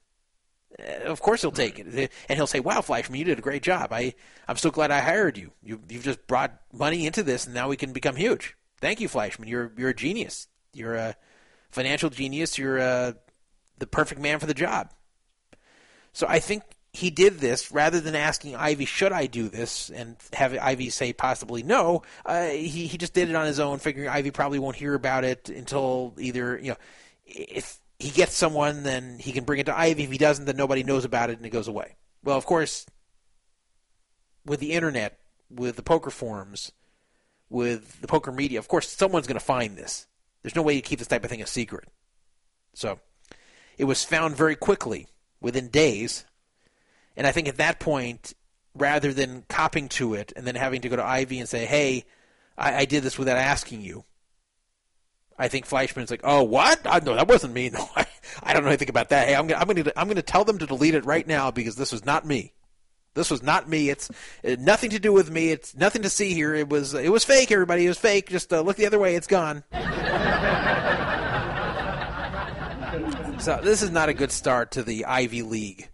[0.78, 3.64] Uh, of course he'll take it, and he'll say, "Wow, Fleischman, you did a great
[3.64, 3.94] job.
[3.94, 4.14] I,
[4.48, 5.52] I'm so glad I hired you.
[5.64, 5.82] you.
[5.88, 8.58] You've just brought money into this, and now we can become huge.
[8.82, 9.48] Thank you, Fleischman.
[9.48, 10.48] You're you're a genius.
[10.74, 11.16] You're a
[11.72, 12.58] financial genius.
[12.58, 13.14] You're uh,
[13.80, 14.92] the perfect man for the job."
[16.12, 16.64] So I think
[16.96, 21.14] he did this rather than asking Ivey, "Should I do this?" and have Ivey say
[21.14, 22.04] possibly no.
[22.26, 25.24] Uh, he he just did it on his own, figuring Ivey probably won't hear about
[25.24, 26.78] it until either you know
[27.26, 30.04] if he gets someone, then he can bring it to Ivey.
[30.04, 31.96] If he doesn't, then nobody knows about it and it goes away.
[32.24, 32.86] Well, of course,
[34.46, 35.20] with the internet,
[35.50, 36.72] with the poker forums,
[37.50, 40.08] with the poker media, of course, someone's going to find this.
[40.42, 41.88] There's no way you keep this type of thing a secret.
[42.74, 43.00] So,
[43.78, 45.08] it was found very quickly,
[45.42, 46.26] within days.
[47.18, 48.34] And I think at that point,
[48.76, 52.06] rather than copping to it and then having to go to Ivey and say, hey,
[52.58, 54.04] I, I did this without asking you,
[55.38, 56.86] I think Fleischman's like, oh, what?
[56.86, 57.70] Uh, no, that wasn't me.
[57.76, 58.06] No, I,
[58.42, 59.28] I don't know anything about that.
[59.28, 61.92] Hey, I'm gonna, I'm gonna, gonna tell them to delete it right now because this
[61.92, 62.54] was not me.
[63.14, 63.90] This was not me.
[63.90, 64.10] It's
[64.44, 65.50] uh, nothing to do with me.
[65.52, 66.54] It's nothing to see here.
[66.54, 67.52] It was, it was fake.
[67.52, 68.30] Everybody, it was fake.
[68.30, 69.16] Just uh, look the other way.
[69.16, 69.64] It's gone.
[73.40, 75.90] so this is not a good start to the Ivey League.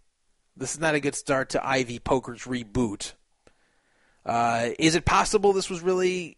[0.55, 3.13] This is not a good start to Ivey Poker's reboot.
[4.25, 6.37] Uh, is it possible this was really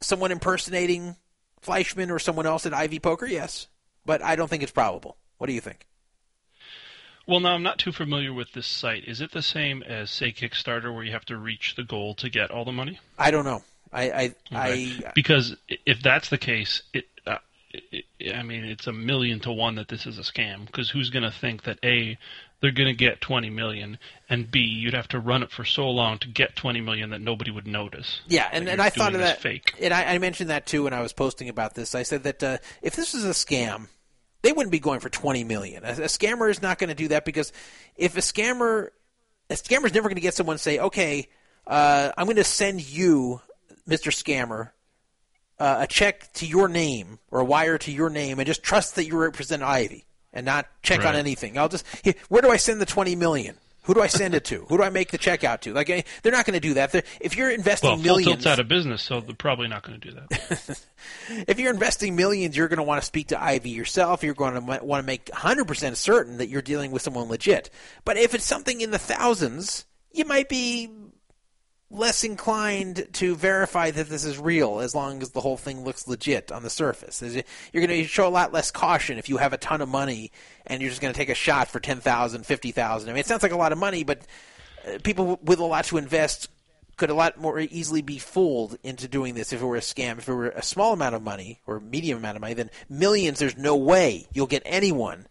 [0.00, 1.16] someone impersonating
[1.62, 3.26] Fleischman or someone else at Ivey Poker?
[3.26, 3.68] Yes,
[4.04, 5.16] but I don't think it's probable.
[5.38, 5.86] What do you think?
[7.26, 9.04] Well, now I'm not too familiar with this site.
[9.06, 12.28] Is it the same as say Kickstarter, where you have to reach the goal to
[12.28, 13.00] get all the money?
[13.18, 13.62] I don't know.
[13.92, 15.06] I I, Okay.
[15.06, 15.56] I because
[15.86, 17.38] if that's the case, it, uh,
[17.72, 18.04] it,
[18.34, 20.66] I mean, it's a million to one that this is a scam.
[20.66, 22.18] Because who's going to think that a
[22.64, 23.98] they're going to get 20 million,
[24.30, 27.20] and b you'd have to run it for so long to get 20 million that
[27.20, 28.22] nobody would notice.
[28.26, 29.42] Yeah, and, and I thought of that.
[29.42, 29.74] fake.
[29.82, 31.94] And I, I mentioned that too when I was posting about this.
[31.94, 33.88] I said that uh, if this was a scam,
[34.40, 35.84] they wouldn't be going for twenty million.
[35.84, 37.52] A, a scammer is not going to do that because
[37.96, 38.88] if a scammer,
[39.50, 41.28] a scammer's never going to get someone to say, "Okay,
[41.66, 43.42] uh, I'm going to send you,
[43.86, 44.70] Mister Scammer,
[45.58, 48.94] uh, a check to your name or a wire to your name, and just trust
[48.94, 51.56] that you represent Ivey and not check on anything.
[51.56, 53.56] I'll just here, where do I send the twenty million?
[53.84, 54.64] Who do I send it to?
[54.68, 55.74] Who do I make the check out to?
[55.74, 56.92] Like eh, they're not going to do that.
[56.92, 60.00] They're, if you're investing Well, millions, Tilt's out of business, so they're probably not going
[60.00, 60.80] to do that.
[61.48, 64.22] if you're investing millions, you're going to want to speak to Ivey yourself.
[64.22, 67.68] You're going to want to make 100% certain that you're dealing with someone legit.
[68.06, 70.88] But if it's something in the thousands, you might be
[71.90, 76.08] less inclined to verify that this is real as long as the whole thing looks
[76.08, 77.22] legit on the surface.
[77.22, 80.32] You're going to show a lot less caution if you have a ton of money
[80.66, 83.08] and you're just going to take a shot for 10,000, 50,000.
[83.08, 84.22] I mean, it sounds like a lot of money, but
[84.86, 86.48] uh, people with a lot to invest
[86.96, 90.18] could a lot more easily be fooled into doing this if it were a scam.
[90.18, 93.38] If it were a small amount of money or medium amount of money, then millions,
[93.38, 95.26] there's no way you'll get anyone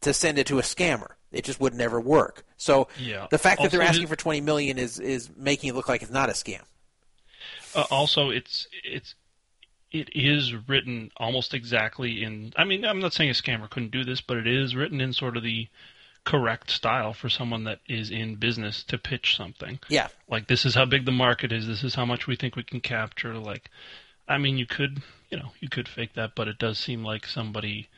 [0.00, 1.12] to send it to a scammer.
[1.32, 2.44] It just would never work.
[2.56, 3.26] So Yeah.
[3.30, 6.10] the fact that they're asking for 20 million is is making it look like it's
[6.10, 6.62] not a scam.
[7.74, 9.14] Uh, also, it's it's
[9.90, 12.52] it is written almost exactly in.
[12.56, 15.12] I mean, I'm not saying a scammer couldn't do this, but it is written in
[15.12, 15.68] sort of the
[16.24, 19.80] correct style for someone that is in business to pitch something.
[19.88, 20.08] Yeah.
[20.28, 21.66] Like this is how big the market is.
[21.66, 23.34] This is how much we think we can capture.
[23.34, 23.70] Like,
[24.28, 27.26] I mean, you could you know you could fake that, but it does seem like
[27.26, 27.88] somebody.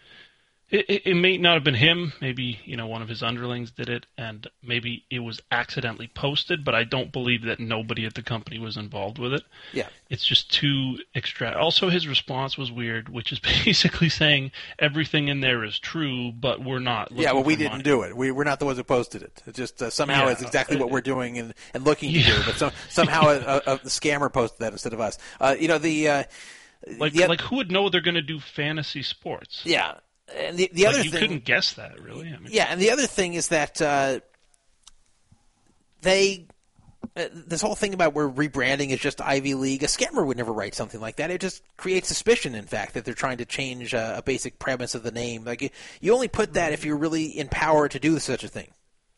[0.71, 2.15] It, it, it may not have been him.
[2.21, 6.65] Maybe you know one of his underlings did it, and maybe it was accidentally posted.
[6.65, 9.43] But I don't believe that nobody at the company was involved with it.
[9.73, 9.89] Yeah.
[10.09, 11.53] It's just too extra.
[11.53, 16.65] Also, his response was weird, which is basically saying everything in there is true, but
[16.65, 17.13] we're not.
[17.13, 17.83] Yeah, well, we didn't money.
[17.85, 18.17] do it.
[18.17, 19.43] We, we're not the ones who posted it.
[19.47, 20.33] It just uh, somehow Yeah.
[20.33, 22.37] it's exactly what we're doing and, and looking to Yeah.
[22.39, 22.43] do.
[22.47, 25.19] But so, somehow a, a, scammer posted that instead of us.
[25.41, 26.23] Uh, you know the uh,
[26.99, 29.63] Like, like who would know they're going to do fantasy sports?
[29.65, 29.95] yeah.
[30.35, 32.29] And the, the Like, other you thing, couldn't guess that, really.
[32.29, 34.21] I mean, Yeah, and the other thing is that uh,
[36.03, 36.47] they.
[37.17, 40.53] Uh, this whole thing about where rebranding is just Ivey League, a scammer would never
[40.53, 41.31] write something like that.
[41.31, 44.97] It just creates suspicion, in fact, that they're trying to change uh, a basic premise
[44.97, 45.45] of the name.
[45.45, 45.71] Like you,
[46.01, 48.73] you only put that if you're really in power to do such a thing.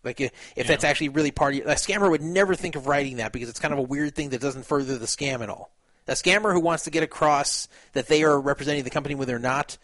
[0.05, 2.87] Like if if that's actually really part of your, a scammer would never think of
[2.87, 5.49] writing that because it's kind of a weird thing that doesn't further the scam at
[5.49, 5.71] all.
[6.07, 9.39] A scammer who wants to get across that they are representing the company when they're
[9.39, 9.79] not,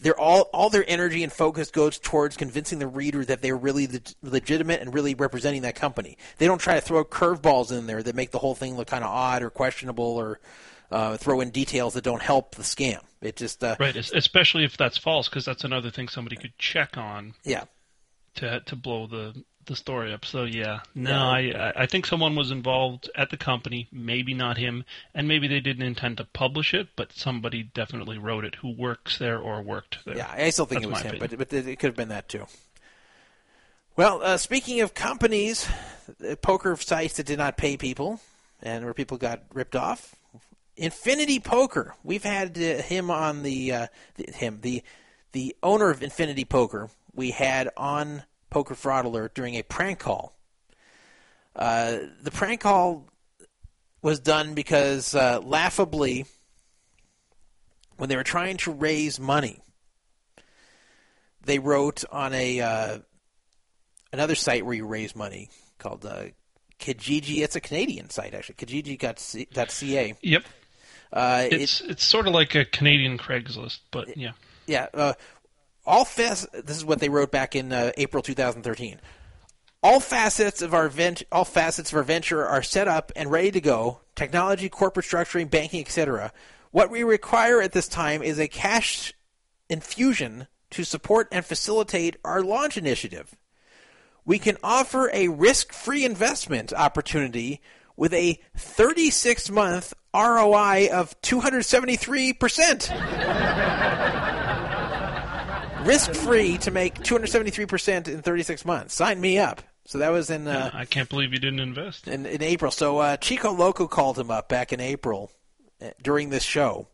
[0.00, 3.86] they're all all their energy and focus goes towards convincing the reader that they're really
[3.86, 6.18] leg- legitimate and really representing that company.
[6.38, 9.04] They don't try to throw curveballs in there that make the whole thing look kind
[9.04, 10.40] of odd or questionable or
[10.90, 13.00] uh, throw in details that don't help the scam.
[13.20, 16.96] It just uh, Right, especially if that's false, because that's another thing somebody could check
[16.96, 17.64] on yeah.
[18.36, 19.34] to to blow the
[19.66, 20.24] the story up.
[20.24, 21.40] So yeah, no, I
[21.76, 24.84] I- I think someone was involved at the company, maybe not him,
[25.14, 29.18] and maybe they didn't intend to publish it, but somebody definitely wrote it who works
[29.18, 30.16] there or worked there.
[30.16, 31.38] Yeah, I still think That's it was him, opinion.
[31.38, 32.46] but but it could have been that too.
[33.96, 35.68] Well, uh, speaking of companies,
[36.28, 38.20] uh, poker sites that did not pay people
[38.62, 40.14] and where people got ripped off,
[40.76, 41.94] Infinity Poker.
[42.04, 43.86] We've had uh, him on the, uh,
[44.16, 44.82] the him the
[45.32, 46.90] the owner of Infinity Poker.
[47.14, 50.34] We had on Poker Fraud Alert during a prank call.
[51.54, 53.06] Uh, the prank call
[54.02, 56.26] was done because, uh, laughably,
[57.96, 59.60] when they were trying to raise money,
[61.44, 62.98] they wrote on a uh,
[64.12, 65.48] another site where you raise money
[65.78, 66.24] called uh,
[66.78, 67.38] Kijiji.
[67.42, 70.14] It's a Canadian site actually, Kijiji.ca.
[70.20, 70.44] Yep.
[71.12, 74.32] Uh, it- It's it's sort of like a Canadian Craigslist, but yeah.
[74.66, 75.12] Yeah, uh,
[75.86, 79.00] all This is what they wrote back in uh, April 2013.
[79.82, 83.52] All facets of our vent- all facets of our venture are set up and ready
[83.52, 84.00] to go.
[84.16, 86.32] Technology, corporate structuring, banking, etc.
[86.72, 89.14] What we require at this time is a cash
[89.68, 93.36] infusion to support and facilitate our launch initiative.
[94.24, 97.60] We can offer a risk-free investment opportunity
[97.96, 104.22] with a 36-month ROI of 273%.
[105.86, 108.94] risk free to make 273% in 36 months.
[108.94, 109.62] Sign me up.
[109.86, 112.08] So that was in uh, I can't believe you didn't invest.
[112.08, 112.72] in, in April.
[112.72, 115.30] So uh, Chico Loco called him up back in April
[115.80, 116.88] uh, during this show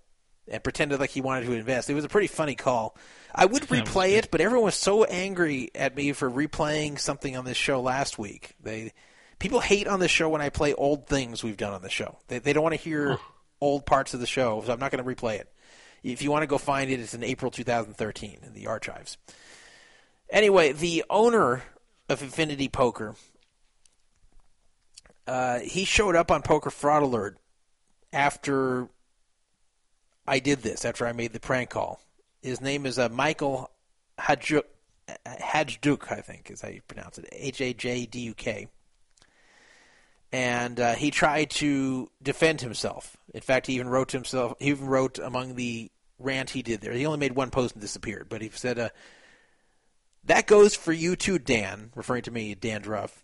[0.47, 1.89] and pretended like he wanted to invest.
[1.89, 2.95] It was a pretty funny call.
[3.35, 7.35] I would Yeah, replay it, but everyone was so angry at me for replaying something
[7.35, 8.55] on this show last week.
[8.61, 8.93] They
[9.39, 12.19] people hate on this show when I play old things we've done on the show.
[12.29, 13.19] They they don't want to hear
[13.61, 15.49] old parts of the show, so I'm not going to replay it.
[16.03, 19.19] If you want to go find it, it's in April 2013 in the archives.
[20.31, 21.63] Anyway, the owner
[22.09, 23.15] of Infinity Poker,
[25.27, 27.39] uh, he showed up on Poker Fraud Alert
[28.13, 28.89] after
[30.27, 32.01] I did this, after I made the prank call.
[32.43, 33.71] His name is uh, Michael
[34.19, 34.65] Hajduk,
[36.11, 37.29] I think is how you pronounce it.
[37.31, 38.69] H A J D U K.
[40.33, 43.19] And uh, he tried to defend himself.
[43.35, 44.55] In fact, he even wrote to himself.
[44.59, 46.93] He even wrote among the rant he did there.
[46.93, 48.89] He only made one post and disappeared, but he said, uh,
[50.25, 53.23] "That goes for you too, Dan," referring to me, Dan Druff.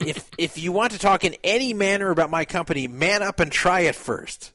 [0.00, 3.52] If if you want to talk in any manner about my company, man up and
[3.52, 4.52] try it first.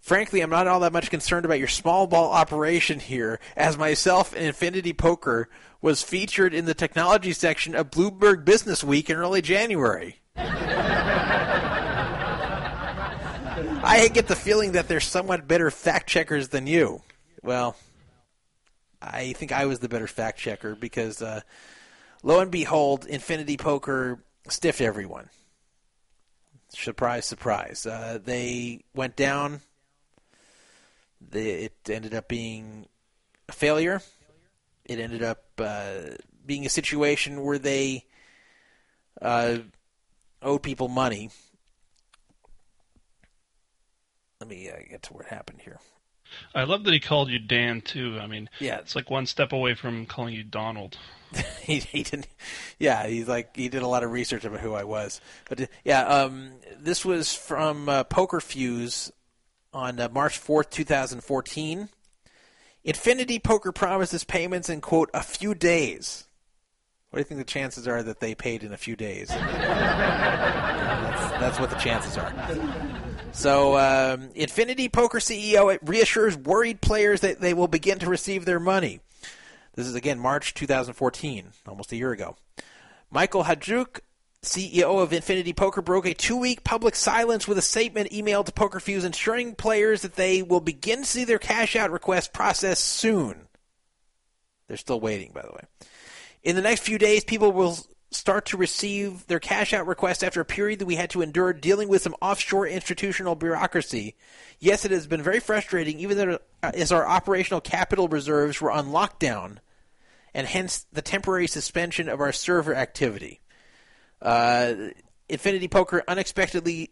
[0.00, 4.34] Frankly, I'm not all that much concerned about your small ball operation here, as myself
[4.34, 5.48] and Infinity Poker
[5.80, 10.20] was featured in the technology section of Bloomberg Business Week in early January.
[13.86, 17.02] I get the feeling that they're somewhat better fact checkers than you.
[17.42, 17.76] Well,
[19.00, 21.42] I think I was the better fact checker because, uh,
[22.22, 25.28] lo and behold, Infinity Poker stiffed everyone.
[26.70, 27.86] Surprise, surprise.
[27.86, 29.60] Uh, they went down.
[31.20, 32.86] They, it ended up being
[33.48, 34.02] a failure.
[34.84, 38.04] It ended up uh, being a situation where they
[39.22, 39.58] uh,
[40.44, 41.30] owed people money.
[44.40, 45.78] Let me uh, get to what happened here.
[46.54, 48.18] I love that he called you Dan too.
[48.20, 48.78] I mean, Yeah.
[48.78, 50.96] it's like one step away from calling you Donald.
[51.62, 52.28] he, he didn't.
[52.78, 55.20] Yeah, he's like he did a lot of research about who I was.
[55.48, 59.10] But uh, yeah, um, this was from uh, PokerFuse
[59.72, 61.88] on uh, March fourth, two thousand fourteen.
[62.84, 66.26] Infinity Poker promises payments in quote a few days.
[67.14, 69.28] What do you think the chances are that they paid in a few days?
[69.28, 69.40] that's,
[71.38, 72.34] that's what the chances are.
[73.30, 78.58] So, um, Infinity Poker CEO reassures worried players that they will begin to receive their
[78.58, 78.98] money.
[79.76, 82.36] This is again March 2014, almost a year ago.
[83.12, 84.00] Michael Hajduk,
[84.42, 89.04] CEO of Infinity Poker, broke a two-week public silence with a statement emailed to PokerFuse
[89.04, 93.46] ensuring players that they will begin to see their cash-out request processed soon.
[94.66, 95.62] They're still waiting, by the way.
[96.44, 97.78] In the next few days, people will
[98.10, 101.52] start to receive their cash out requests after a period that we had to endure
[101.52, 104.14] dealing with some offshore institutional bureaucracy.
[104.60, 109.56] Yes, it has been very frustrating, even as our operational capital reserves were on lockdown,
[110.32, 113.40] and hence the temporary suspension of our server activity.
[114.22, 114.74] Uh,
[115.28, 116.90] Infinity Poker unexpectedly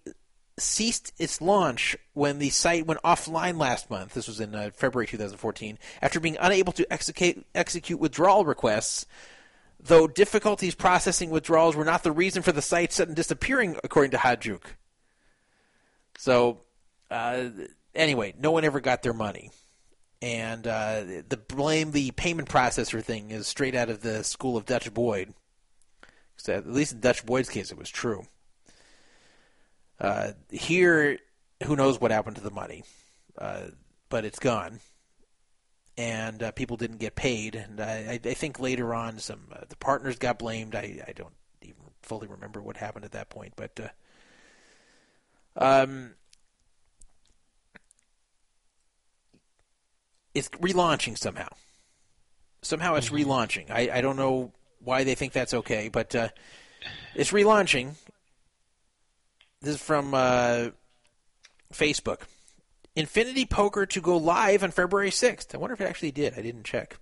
[0.58, 4.14] ceased its launch when the site went offline last month.
[4.14, 9.06] This was in uh, February 2014, after being unable to execute, execute withdrawal requests
[9.84, 14.16] though difficulties processing withdrawals were not the reason for the site's sudden disappearing, according to
[14.16, 14.62] Hajduk.
[16.18, 16.60] So,
[17.10, 17.48] uh,
[17.94, 19.50] anyway, no one ever got their money.
[20.20, 24.66] And uh, the blame the payment processor thing is straight out of the school of
[24.66, 25.34] Dutch Boyd.
[26.36, 28.24] So at least in Dutch Boyd's case, it was true.
[30.00, 31.18] Uh, here,
[31.64, 32.84] who knows what happened to the money,
[33.36, 33.62] uh,
[34.08, 34.80] but it's gone
[35.96, 37.54] and uh, people didn't get paid.
[37.54, 40.74] And I, I think later on, some uh, the partners got blamed.
[40.74, 43.88] I, I don't even fully remember what happened at that point, but uh,
[45.56, 46.14] um,
[50.34, 51.48] it's relaunching somehow.
[52.62, 53.70] Somehow it's relaunching.
[53.70, 56.28] I, I don't know why they think that's okay, but uh,
[57.14, 57.94] it's relaunching.
[59.60, 60.68] This is from uh,
[61.72, 62.22] Facebook.
[62.94, 65.54] Infinity Poker to go live on February 6th.
[65.54, 66.34] I wonder if it actually did.
[66.38, 66.98] I didn't check.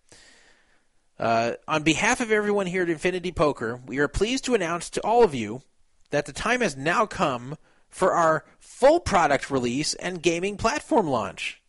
[1.19, 5.01] Uh, on behalf of everyone here at Infinity Poker, we are pleased to announce to
[5.03, 5.63] all of you
[6.11, 7.57] that the time has now come
[7.89, 11.61] for our full product release and gaming platform launch.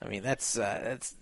[0.00, 1.14] I mean, that's uh, that's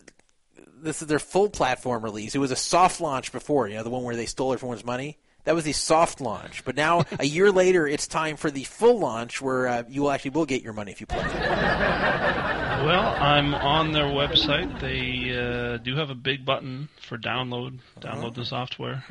[0.78, 2.34] this is their full platform release.
[2.34, 5.18] It was a soft launch before, you know, the one where they stole everyone's money.
[5.46, 8.98] That was the soft launch, but now a year later, it's time for the full
[8.98, 11.22] launch, where uh, you actually will get your money if you play.
[11.22, 14.80] Well, I'm on their website.
[14.80, 17.78] They uh, do have a big button for download.
[18.00, 19.04] Download the software.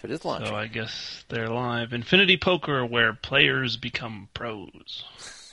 [0.00, 0.48] So it is launching.
[0.48, 1.92] So I guess they're live.
[1.92, 5.04] Infinity Poker, where players become pros.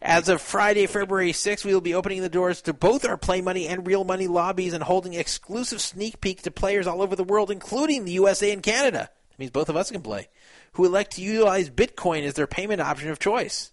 [0.00, 3.40] As of Friday, February 6th, we will be opening the doors to both our Play
[3.40, 7.24] Money and Real Money lobbies and holding exclusive sneak peek to players all over the
[7.24, 9.10] world, including the USA and Canada.
[9.30, 10.28] That means both of us can play,
[10.74, 13.72] who elect to utilize Bitcoin as their payment option of choice.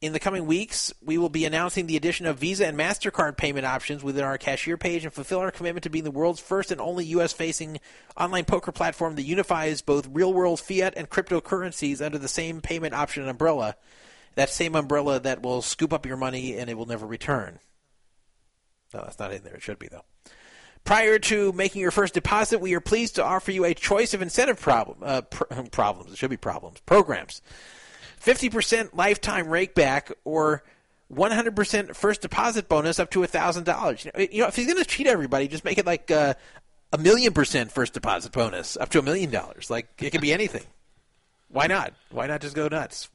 [0.00, 3.66] In the coming weeks, we will be announcing the addition of Visa and MasterCard payment
[3.66, 6.80] options within our cashier page and fulfill our commitment to being the world's first and
[6.80, 7.32] only U.S.
[7.32, 7.80] facing
[8.16, 12.94] online poker platform that unifies both real world fiat and cryptocurrencies under the same payment
[12.94, 13.76] option umbrella.
[14.40, 17.58] That same umbrella that will scoop up your money and it will never return.
[18.94, 19.52] No, that's not in there.
[19.56, 20.06] It should be, though.
[20.82, 24.22] Prior to making your first deposit, we are pleased to offer you a choice of
[24.22, 26.10] incentive problem, uh, pr- problems.
[26.10, 26.80] It should be problems.
[26.86, 27.42] Programs.
[28.24, 30.62] 50% lifetime rakeback or
[31.12, 34.32] 100% first deposit bonus up to $1,000.
[34.32, 36.32] You know, if he's going to cheat everybody, just make it like uh,
[36.94, 39.68] a million percent first deposit bonus up to a million dollars.
[39.68, 40.64] Like, it can be anything.
[41.48, 41.92] Why not?
[42.10, 43.10] Why not just go nuts?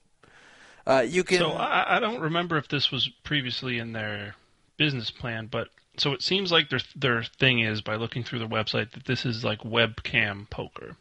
[0.88, 1.40] Uh, you can.
[1.40, 4.36] So I, I don't remember if this was previously in their
[4.78, 8.48] business plan, but so it seems like their their thing is by looking through their
[8.48, 10.95] website that this is like webcam poker.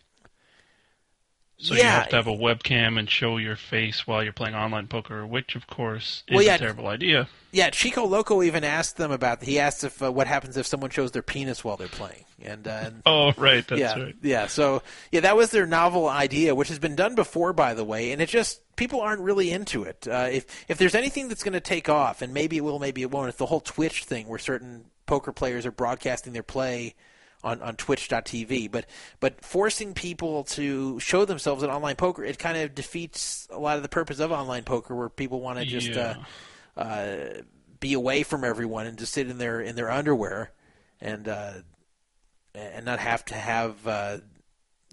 [1.59, 4.87] So you have to have a webcam and show your face while you're playing online
[4.89, 6.57] poker, which of course is Well, yeah.
[6.57, 7.29] a terrible idea.
[7.53, 9.43] Yeah, Chico Loco even asked them about.
[9.43, 12.67] He asked if uh, what happens if someone shows their penis while they're playing, and,
[12.67, 14.17] uh, and Oh, right, that's yeah, right.
[14.21, 14.47] yeah.
[14.49, 14.83] So
[15.13, 18.21] yeah, that was their novel idea, which has been done before, by the way, and
[18.21, 20.09] it just people aren't really into it.
[20.11, 23.03] Uh, if if there's anything that's going to take off, and maybe it will, maybe
[23.03, 26.95] it won't, it's the whole Twitch thing where certain poker players are broadcasting their play
[27.45, 28.71] on, on Twitch.tv.
[28.71, 28.87] But
[29.21, 33.77] but forcing people to show themselves in online poker, it kind of defeats a lot
[33.77, 35.89] of the purpose of online poker, where people want to just.
[35.89, 36.17] Yeah.
[36.17, 36.25] Uh,
[36.77, 37.43] uh,
[37.85, 40.51] be away from everyone and just sit in their in their underwear
[41.03, 41.53] and uh,
[42.55, 44.19] and not have to have uh,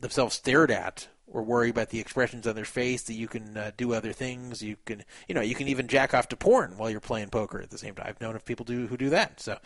[0.01, 3.71] themselves stared at or worry about the expressions on their face that you can uh,
[3.77, 6.89] do other things you can you know you can even jack off to porn while
[6.89, 9.39] you're playing poker at the same time I've known of people do who do that
[9.39, 9.57] so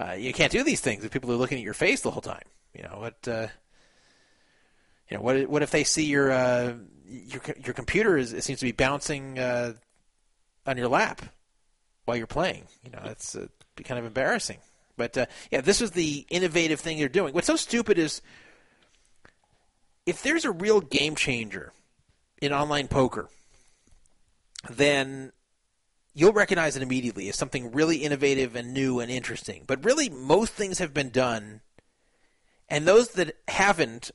[0.00, 2.22] uh, you can't do these things if people are looking at your face the whole
[2.22, 2.42] time
[2.74, 3.46] you know what uh,
[5.08, 6.72] you know what what if they see your uh,
[7.06, 9.74] your your computer is it seems to be bouncing uh,
[10.66, 11.22] on your lap
[12.04, 12.64] while you're playing.
[12.84, 13.46] You know, it's uh,
[13.84, 14.58] kind of embarrassing.
[14.96, 17.34] But uh, yeah, this was the innovative thing they're doing.
[17.34, 18.20] What's so stupid is
[20.06, 21.72] if there's a real game changer
[22.42, 23.28] in online poker,
[24.68, 25.32] then
[26.14, 29.64] you'll recognize it immediately as something really innovative and new and interesting.
[29.66, 31.60] But really, most things have been done,
[32.68, 34.10] and those that haven't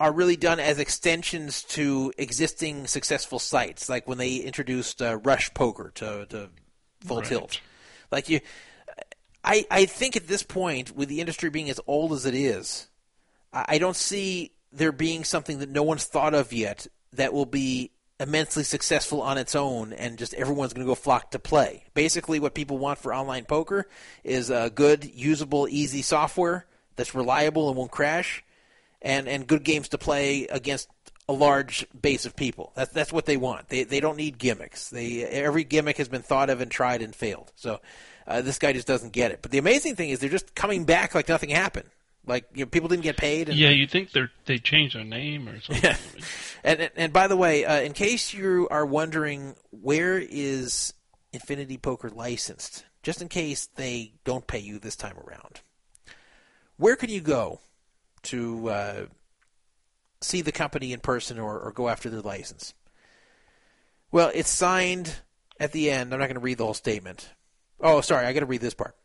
[0.00, 5.54] are really done as extensions to existing successful sites, like when they introduced uh, Rush
[5.54, 6.50] Poker to, to
[7.00, 7.26] Full Right.
[7.26, 7.60] Tilt.
[8.10, 8.40] Like you,
[9.42, 12.88] I I think at this point, with the industry being as old as it is,
[13.52, 17.46] I, I don't see there being something that no one's thought of yet that will
[17.46, 21.84] be immensely successful on its own, and just everyone's going to go flock to play.
[21.94, 23.88] Basically, what people want for online poker
[24.22, 26.66] is uh, good, usable, easy software
[26.96, 28.44] that's reliable and won't crash
[29.02, 30.88] and and good games to play against
[31.28, 32.72] a large base of people.
[32.74, 33.68] That's that's what they want.
[33.68, 34.90] They they don't need gimmicks.
[34.90, 37.52] They every gimmick has been thought of and tried and failed.
[37.54, 37.80] So
[38.26, 39.40] uh, this guy just doesn't get it.
[39.42, 41.88] But the amazing thing is they're just coming back like nothing happened.
[42.26, 43.48] Like you know, people didn't get paid.
[43.48, 45.84] And, Yeah, you'd think they they changed their name or something.
[45.84, 45.96] Yeah.
[46.66, 50.94] And, and and by the way, uh, in case you are wondering where is
[51.30, 55.60] Infinity Poker licensed, just in case they don't pay you this time around,
[56.78, 57.60] where can you go
[58.22, 59.06] to uh,
[60.22, 62.72] see the company in person or, or go after their license?
[64.10, 65.16] Well, it's signed
[65.60, 66.14] at the end.
[66.14, 67.28] I'm not going to read the whole statement.
[67.78, 68.96] Oh, sorry, I got to read this part.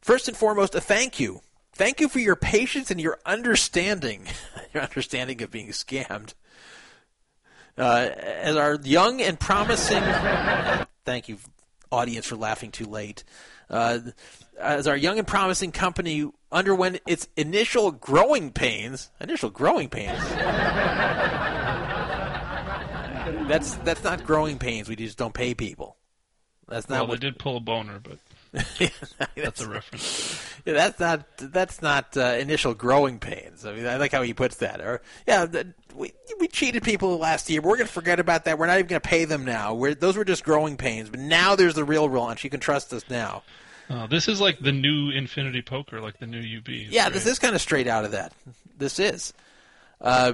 [0.00, 1.40] First and foremost, a thank you.
[1.72, 4.26] Thank you for your patience and your understanding,
[4.74, 6.34] your understanding of being scammed.
[7.78, 10.02] Uh, as our young and promising,
[11.04, 11.38] thank you,
[11.90, 13.24] audience for laughing too late.
[13.70, 14.00] Uh,
[14.58, 20.18] as our young and promising company underwent its initial growing pains, initial growing pains.
[23.48, 24.88] that's that's not growing pains.
[24.88, 25.96] We just don't pay people.
[26.68, 28.18] That's not Well, they did pull a boner, but
[29.36, 30.44] that's a reference.
[30.64, 33.64] Yeah, that's not that's not uh, initial growing pains.
[33.64, 34.80] I mean, I like how he puts that.
[34.80, 37.60] Or yeah, th- we we cheated people last year.
[37.60, 38.58] We're going to forget about that.
[38.58, 39.74] We're not even going to pay them now.
[39.74, 41.08] We're, those were just growing pains.
[41.10, 42.42] But now there's the real launch.
[42.42, 43.42] You can trust us now.
[43.88, 46.68] Uh, this is like the new Infinity Poker, like the new UB.
[46.68, 47.14] It's Yeah, great.
[47.14, 48.32] this is kind of straight out of that.
[48.76, 49.32] This is.
[50.00, 50.32] Uh,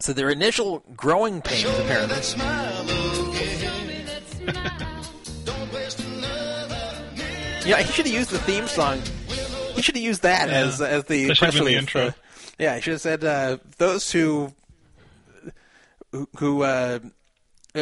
[0.00, 3.05] so their initial growing pains apparently.
[7.66, 9.02] Yeah, he should have used the theme song.
[9.74, 10.54] He should have used that Yeah.
[10.58, 12.14] as as the That press been the intro.
[12.58, 14.52] Yeah, he should have said uh, those who
[16.12, 17.00] who, who uh,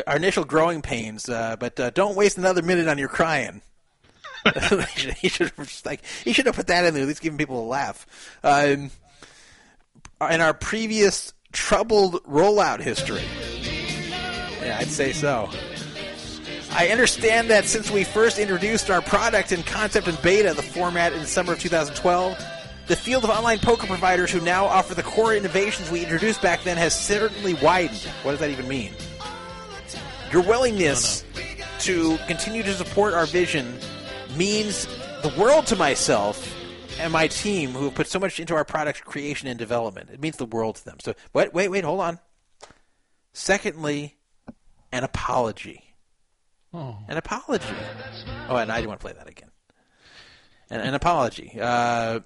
[0.06, 3.62] our initial growing pains, uh, but uh, don't waste another minute on your crying.
[5.16, 7.60] he should have like he should have put that in there, at least giving people
[7.64, 8.06] a laugh.
[8.42, 8.90] Um,
[10.30, 13.22] in our previous troubled rollout history,
[14.62, 15.50] yeah, I'd say so.
[16.76, 21.12] I understand that since we first introduced our product and concept and beta, the format
[21.12, 22.36] in the summer of 2012,
[22.88, 26.64] the field of online poker providers who now offer the core innovations we introduced back
[26.64, 28.00] then has certainly widened.
[28.24, 28.92] What does that even mean?
[30.32, 31.24] Your willingness
[31.80, 33.78] to continue to support our vision
[34.36, 34.86] means
[35.22, 36.52] the world to myself
[36.98, 40.10] and my team who have put so much into our product creation and development.
[40.12, 40.98] It means the world to them.
[41.00, 42.18] So, wait, wait, wait, hold on.
[43.32, 44.16] Secondly,
[44.90, 45.93] an apology.
[46.74, 46.98] Oh.
[47.08, 47.64] An apology.
[48.48, 49.50] Oh, and I didn't want to play that again.
[50.70, 51.56] An, an apology.
[51.60, 52.20] Uh,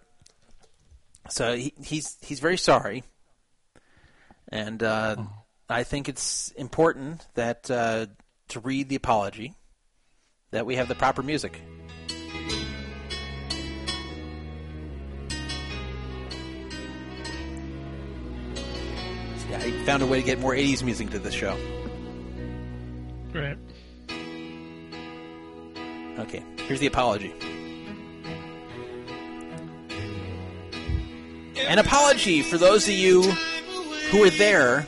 [1.29, 3.05] so he, he's he's very sorry,
[4.49, 5.17] and uh,
[5.69, 8.07] I think it's important that uh,
[8.49, 9.55] to read the apology
[10.51, 11.61] that we have the proper music.
[19.51, 21.59] Yeah, I found a way to get more '80s music to this show.
[23.31, 23.59] Great.
[26.19, 27.33] Okay, here's the apology.
[31.57, 33.23] An apology for those of you
[34.11, 34.87] who were there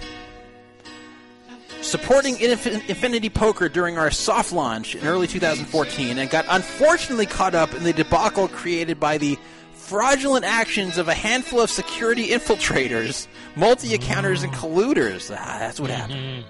[1.82, 7.54] supporting Infin- Infinity Poker during our soft launch in early 2014 and got unfortunately caught
[7.54, 9.38] up in the debacle created by the
[9.74, 13.26] fraudulent actions of a handful of security infiltrators,
[13.56, 15.34] multi accounters, and colluders.
[15.36, 16.44] Ah, that's what happened.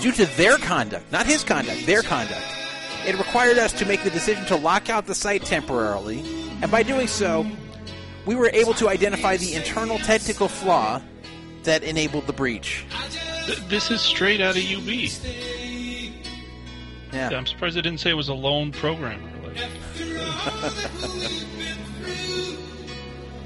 [0.00, 2.44] Due to their conduct, not his conduct, their conduct,
[3.06, 6.20] it required us to make the decision to lock out the site temporarily,
[6.62, 7.46] and by doing so,
[8.26, 11.00] we were able to identify the internal technical flaw
[11.64, 12.84] that enabled the breach.
[13.46, 14.88] Th- This is straight out of UB.
[17.12, 17.30] Yeah.
[17.30, 19.30] I'm surprised they didn't say it was a lone programmer.
[19.42, 19.56] Like,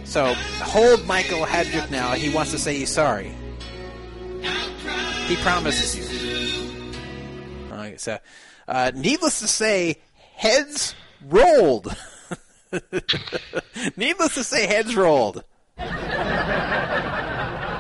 [0.05, 2.13] So hold Michael Hadrick now.
[2.13, 3.33] He wants to say he's sorry.
[5.27, 6.93] He promises you.
[7.73, 8.19] Okay, so,
[8.73, 9.99] uh, needless to say,
[10.35, 10.95] heads
[11.29, 11.95] rolled.
[13.97, 15.45] needless to say, heads rolled.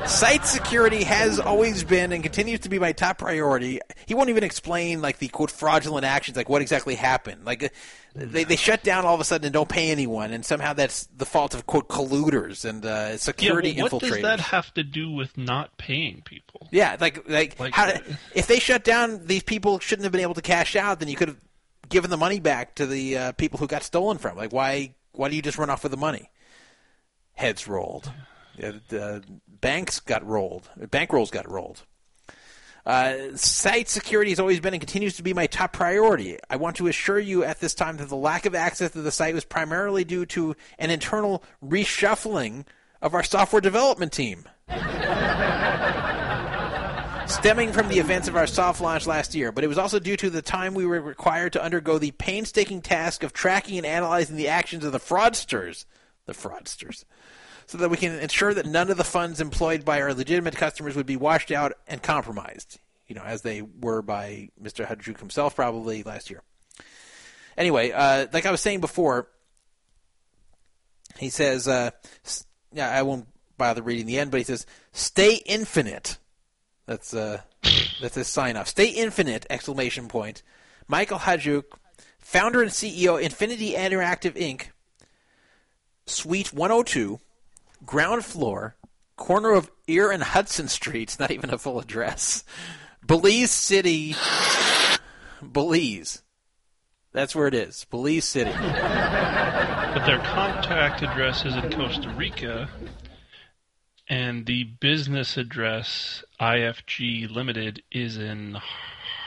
[0.06, 3.80] Site security has always been and continues to be my top priority.
[4.06, 7.44] He won't even explain like the quote fraudulent actions, like what exactly happened.
[7.44, 7.68] Like uh,
[8.14, 11.06] they they shut down all of a sudden and don't pay anyone, and somehow that's
[11.16, 14.08] the fault of quote colluders and uh, yeah, security well, what infiltrators.
[14.10, 16.68] does that have to do with not paying people?
[16.72, 17.92] Yeah, like like, Like- how
[18.34, 21.16] if they shut down these people shouldn't have been able to cash out, then you
[21.16, 21.40] could have
[21.88, 24.36] given the money back to the uh, people who got stolen from.
[24.36, 26.28] Like why why do you just run off with the money?
[27.34, 28.10] Heads rolled.
[28.62, 30.68] The banks got rolled.
[30.78, 31.84] Bankrolls got rolled.
[32.84, 36.38] Uh, site security has always been and continues to be my top priority.
[36.50, 39.12] I want to assure you at this time that the lack of access to the
[39.12, 42.64] site was primarily due to an internal reshuffling
[43.00, 44.48] of our software development team
[47.26, 50.16] stemming from the events of our soft launch last year, but it was also due
[50.16, 54.36] to the time we were required to undergo the painstaking task of tracking and analyzing
[54.36, 55.84] the actions of the fraudsters,
[56.26, 57.04] the fraudsters,
[57.66, 60.96] so that we can ensure that none of the funds employed by our legitimate customers
[60.96, 64.86] would be washed out and compromised, you know, as they were by Mr.
[64.86, 66.42] Hajduk himself probably last year.
[67.56, 69.28] Anyway, uh, like I was saying before,
[71.18, 71.90] he says, uh,
[72.72, 73.26] yeah, I won't
[73.58, 76.18] bother reading the end, but he says, stay infinite.
[76.86, 77.42] That's uh,
[78.00, 78.68] that's his sign off.
[78.68, 79.46] Stay infinite!
[79.48, 80.42] Exclamation point.
[80.88, 81.64] Michael Hajduk,
[82.18, 84.66] founder and CEO, Infinity Interactive Inc.
[86.06, 87.20] Suite 102,
[87.84, 88.76] ground floor,
[89.16, 91.18] corner of Eyre and Hudson Streets.
[91.20, 92.44] Not even a full address.
[93.04, 94.14] Belize City,
[95.42, 96.22] Belize.
[97.12, 97.84] That's where it is.
[97.90, 98.52] Belize City.
[98.52, 102.70] But their contact address is in Costa Rica,
[104.08, 108.58] and the business address, IFG Limited, is in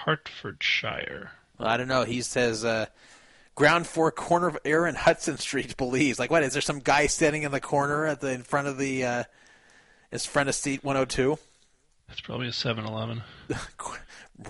[0.06, 1.32] Hertfordshire.
[1.57, 2.03] Well, I don't know.
[2.03, 2.88] He says uh,
[3.56, 6.19] ground floor corner of Aaron Hudson Street, Belize.
[6.19, 6.44] Like what?
[6.44, 9.23] Is there some guy standing in the corner at the in front of the uh,
[10.11, 11.38] in front of seat 102?
[12.07, 13.23] That's probably a 7 Eleven.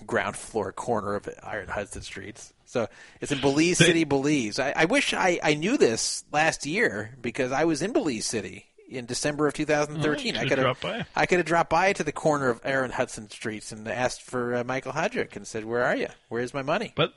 [0.06, 2.54] ground floor corner of Iron Hudson Streets.
[2.66, 2.88] So
[3.22, 4.60] it's in Belize City, Belize.
[4.60, 8.66] I, I wish I, I knew this last year because I was in Belize City
[8.90, 10.36] in December of 2013.
[10.36, 11.06] Oh, I could have dropped by.
[11.16, 14.56] I could have dropped by to the corner of Aaron Hudson Streets and asked for
[14.56, 16.10] uh, Michael Hodrick and said, "Where are you?
[16.30, 17.14] Where's my money?" But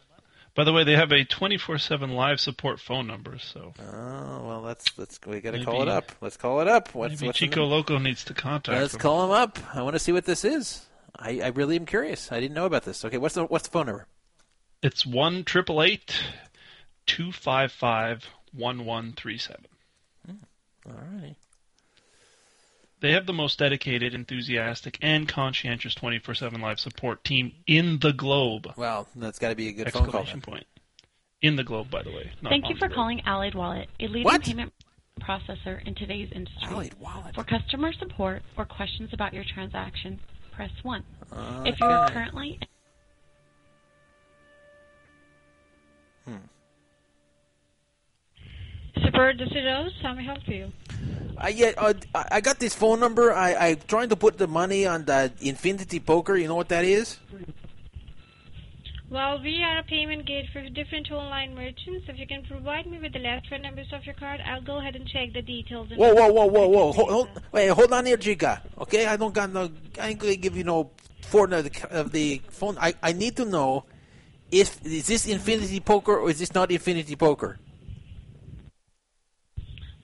[0.55, 4.97] by the way, they have a 24/7 live support phone number, so Oh well, let's
[4.99, 6.13] let's we got to call it up.
[6.21, 6.95] Let's call it up.
[6.95, 7.65] What's, maybe what's Chico?
[7.65, 9.01] Loco needs to contact Let's them.
[9.01, 9.59] call him up.
[9.75, 10.87] I want to see what this is.
[11.17, 12.31] I, I really am curious.
[12.31, 13.05] I didn't know about this.
[13.05, 14.07] Okay, what's the what's the phone number?
[14.83, 16.23] It's one triple eight
[17.07, 19.67] two five five one one three seven.
[20.27, 20.37] Hmm.
[20.87, 21.37] All right.
[23.01, 28.73] They have the most dedicated, enthusiastic, and conscientious 24/7 live support team in the globe.
[28.77, 30.21] Well, that's got to be a good phone call.
[30.23, 30.53] Exclamation Then.
[30.53, 30.67] point.
[31.41, 32.33] In the globe, by the way.
[32.43, 32.97] not Thank you for globe.
[32.97, 34.43] calling Allied Wallet, a leading What?
[34.43, 34.73] payment
[35.21, 36.67] processor in today's industry.
[36.69, 37.35] Allied Wallet.
[37.37, 40.19] For customer support or questions about your transaction,
[40.51, 41.05] press 1.
[41.31, 42.15] Uh, if you are Okay.
[42.15, 42.59] currently
[46.25, 46.37] hmm.
[49.05, 49.93] Super, this is Rose.
[50.03, 50.73] How may I help you?
[51.37, 53.33] I yeah, uh, I got this phone number.
[53.33, 56.37] I I trying to put the money on the Infinity Poker.
[56.37, 57.19] You know what that is?
[59.11, 62.05] Well, we are a payment gate for different online merchants.
[62.09, 64.79] If you can provide me with the last four numbers of your card, I'll go
[64.79, 65.89] ahead and check the details.
[65.91, 66.93] and- Whoa, whoa, whoa, whoa, whoa!
[66.93, 68.61] Hold, hold, wait, hold on here, Chica.
[68.79, 69.71] Okay, I don't got no.
[69.99, 70.91] I ain't gonna give you no
[71.23, 72.77] four of the, of the phone.
[72.79, 73.85] I I need to know
[74.51, 77.59] if is this Infinity Poker or is this not Infinity Poker?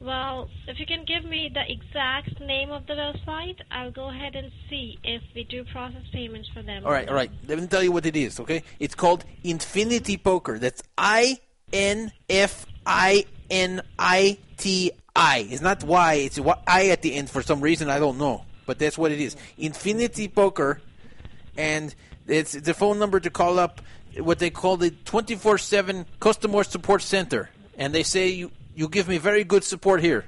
[0.04, 4.36] Well, if you can give me the exact name of the website, I'll go ahead
[4.36, 6.84] and see if we do process payments for them.
[6.84, 7.30] All right, all right.
[7.48, 8.38] Let me tell you what it is.
[8.38, 10.58] Okay, it's called Infinity Poker.
[10.58, 11.38] That's I
[11.72, 15.46] N F I N I T I.
[15.50, 16.14] It's not Y.
[16.14, 17.88] It's I at the end for some reason.
[17.88, 19.36] I don't know, but that's what it is.
[19.56, 20.82] Infinity Poker,
[21.56, 21.94] and
[22.26, 23.80] it's the phone number to call up.
[24.18, 27.48] What they call the twenty four seven customer support center,
[27.78, 30.24] and they say you you give me very good support here.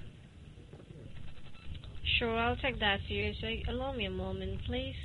[2.19, 3.33] Sure, I'll take that you.
[3.69, 4.97] Allow me a moment, please.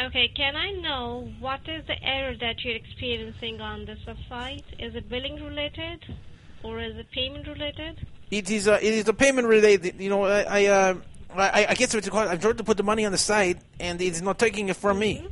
[0.00, 4.64] Okay, can I know what is the error that you're experiencing on this site?
[4.78, 6.02] Is it billing related
[6.62, 8.06] or is it payment related?
[8.30, 10.00] It is a, it is a payment related.
[10.00, 10.94] You know, I I, uh,
[11.36, 12.28] I, I guess what you call it.
[12.28, 14.98] I'm trying to put the money on the site, and it's not taking it from
[14.98, 15.26] me.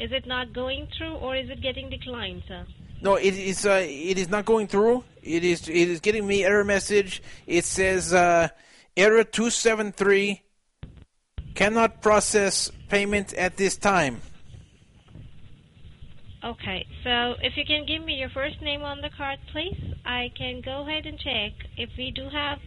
[0.00, 2.66] Is it not going through or is it getting declined, sir?
[3.02, 3.66] No, it is.
[3.66, 5.04] Uh, it is not going through.
[5.22, 5.68] It is.
[5.68, 7.22] It is getting me error message.
[7.46, 8.48] It says uh,
[8.96, 10.42] error two seven three.
[11.54, 14.20] Cannot process payment at this time.
[16.44, 20.30] Okay, so if you can give me your first name on the card, please, I
[20.38, 22.58] can go ahead and check if we do have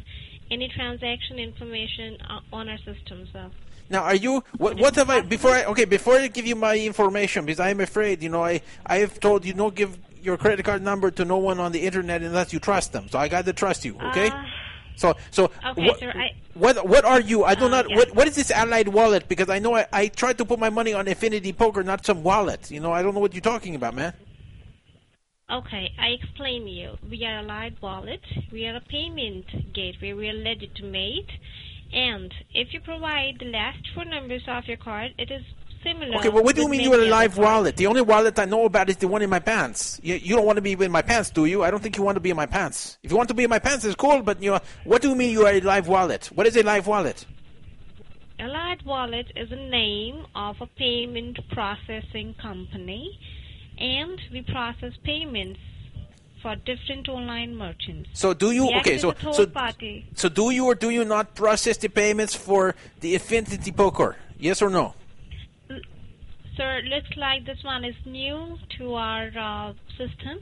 [0.51, 3.49] any transaction information uh, on our system, sir.
[3.89, 4.43] Now, are you?
[4.57, 5.21] What, what have I?
[5.21, 8.43] Before I okay, before I give you my information, because I am afraid, you know,
[8.43, 11.71] I I have told you don't give your credit card number to no one on
[11.71, 13.07] the internet unless you trust them.
[13.09, 14.29] So I got to trust you, okay?
[14.29, 14.43] Uh,
[14.95, 17.45] so so okay, what, sir, I- what what are you?
[17.45, 17.89] I do Uh, not.
[17.89, 17.95] yeah.
[17.97, 19.27] What what is this Allied wallet?
[19.27, 22.21] Because I know I, I tried to put my money on Infinity Poker, not some
[22.21, 22.69] wallet.
[22.69, 24.13] You know, I don't know what you're talking about, man.
[25.51, 26.97] Okay, I explain to you.
[27.09, 28.21] We are a Live Wallet.
[28.51, 30.13] We are a payment gateway.
[30.13, 31.25] We are legitimate.
[31.91, 35.43] And if you provide the last four numbers of your card, it is
[35.83, 36.17] similar.
[36.17, 37.77] Okay, well, what do you mean you many are a live wallet?
[37.77, 39.99] The only wallet I know about is the one in my pants.
[40.03, 41.63] You, you don't want to be in my pants, do you?
[41.63, 42.97] I don't think you want to be in my pants.
[43.01, 44.21] If you want to be in my pants, it's cool.
[44.21, 46.27] But you know, what do you mean you are a live wallet?
[46.27, 47.25] What is a live wallet?
[48.41, 53.19] A Live Wallet is a name of a payment processing company,
[53.77, 55.59] and we process payments
[56.41, 58.09] for different online merchants.
[58.13, 58.69] So do you?
[58.77, 60.07] Okay, so so party.
[60.15, 64.15] so do you or do you not process the payments for the Infinity Poker?
[64.37, 64.95] Yes or no?
[66.55, 70.39] Sir, looks like this one is new to our uh, system.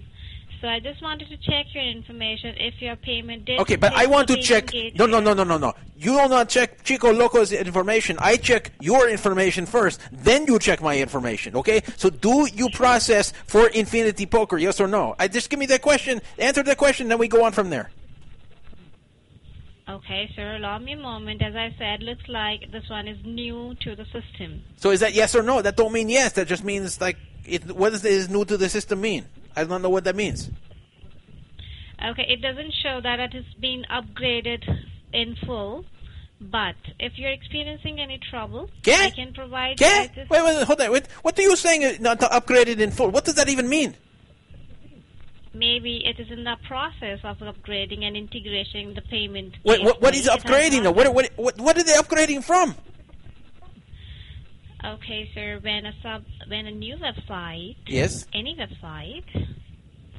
[0.61, 3.60] So I just wanted to check your information if your payment did.
[3.60, 4.72] Okay, but I want to check.
[4.95, 5.74] No, no, no, no, no, no.
[5.95, 8.18] You do not check Chico Loco's information.
[8.19, 11.56] I check your information first, then you check my information.
[11.56, 11.82] Okay?
[11.95, 14.58] So, do you process for Infinity Poker?
[14.58, 15.16] Yes or no?
[15.19, 16.22] I just give me that question.
[16.40, 17.92] Answer that question, then we go on from there.
[19.90, 21.42] Okay, sir, allow me a moment.
[21.42, 24.61] As I said, looks like this one is new to the system.
[24.76, 25.61] So is that yes or no?
[25.61, 26.34] That don't mean yes.
[26.34, 27.72] That just means like it.
[27.72, 29.26] What does is new to the system mean?
[29.58, 30.50] I don't know what that means.
[32.03, 34.64] Okay, it doesn't show that it has been upgraded
[35.14, 35.84] in full.
[36.40, 38.69] But if you're experiencing any trouble.
[38.86, 39.88] I can provide you
[40.30, 40.92] Wait, wait, hold on.
[40.92, 42.00] Wait, what are you saying?
[42.00, 43.10] Not upgraded in full.
[43.10, 43.95] What does that even mean?
[45.58, 49.56] maybe it is in the process of upgrading and integrating the payment.
[49.64, 50.36] Wait, what, what is gateway.
[50.36, 50.84] It has upgrading?
[50.84, 50.92] though?
[50.92, 52.76] What, what, what, what are they upgrading from?
[54.83, 55.59] Okay, sir.
[55.61, 58.25] When a sub, when a new website, Yes.
[58.33, 59.25] any website,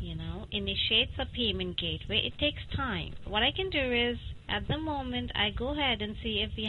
[0.01, 3.15] you know, initiates a payment gateway, it takes time.
[3.27, 6.65] What I can do is, at the moment, I go ahead and see if we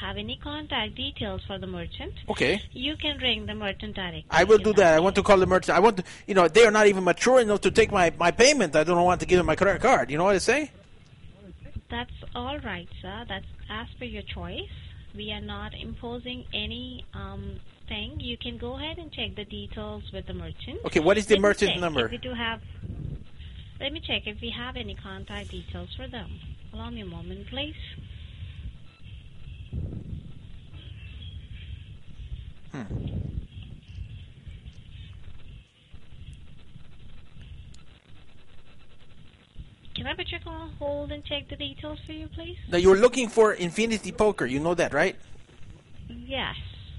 [0.00, 2.12] have any contact details for the merchant.
[2.28, 2.60] Okay.
[2.72, 4.24] You can ring the merchant directly.
[4.30, 4.94] I will do that.
[4.94, 5.76] I want to call the merchant.
[5.76, 8.30] I want to, you know, they are not even mature enough to take my, my
[8.30, 8.74] payment.
[8.76, 10.10] I don't want to give them my credit card.
[10.10, 10.70] You know what I say?
[11.90, 13.24] That's all right, sir.
[13.28, 14.68] That's as per your choice.
[15.18, 18.20] We are not imposing any um, thing.
[18.20, 20.78] You can go ahead and check the details with the merchant.
[20.84, 22.04] Okay, what is the Let merchant number?
[22.04, 22.60] If we do have,
[23.80, 26.38] let me check if we have any contact details for them.
[26.72, 27.74] Allow me a moment, please.
[32.70, 32.84] Hmm.
[39.98, 42.56] Can I put call on hold and check the details for you, please?
[42.70, 44.46] Now you're looking for Infinity Poker.
[44.46, 45.16] You know that, right?
[46.08, 46.54] Yes.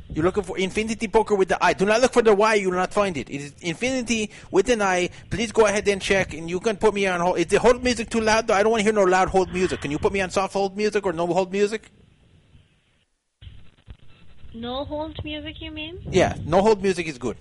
[0.09, 1.71] You're looking for Infinity Poker with the I.
[1.71, 2.55] Do not look for the Y.
[2.55, 3.29] You will not find it.
[3.29, 5.11] It is Infinity with an I.
[5.29, 7.37] Please go ahead and check, and you can put me on hold.
[7.37, 8.47] Is the hold music too loud?
[8.47, 9.79] Though I don't want to hear no loud hold music.
[9.79, 11.89] Can you put me on soft hold music or no hold music?
[14.53, 16.01] No hold music, you mean?
[16.11, 17.37] Yeah, no hold music is good.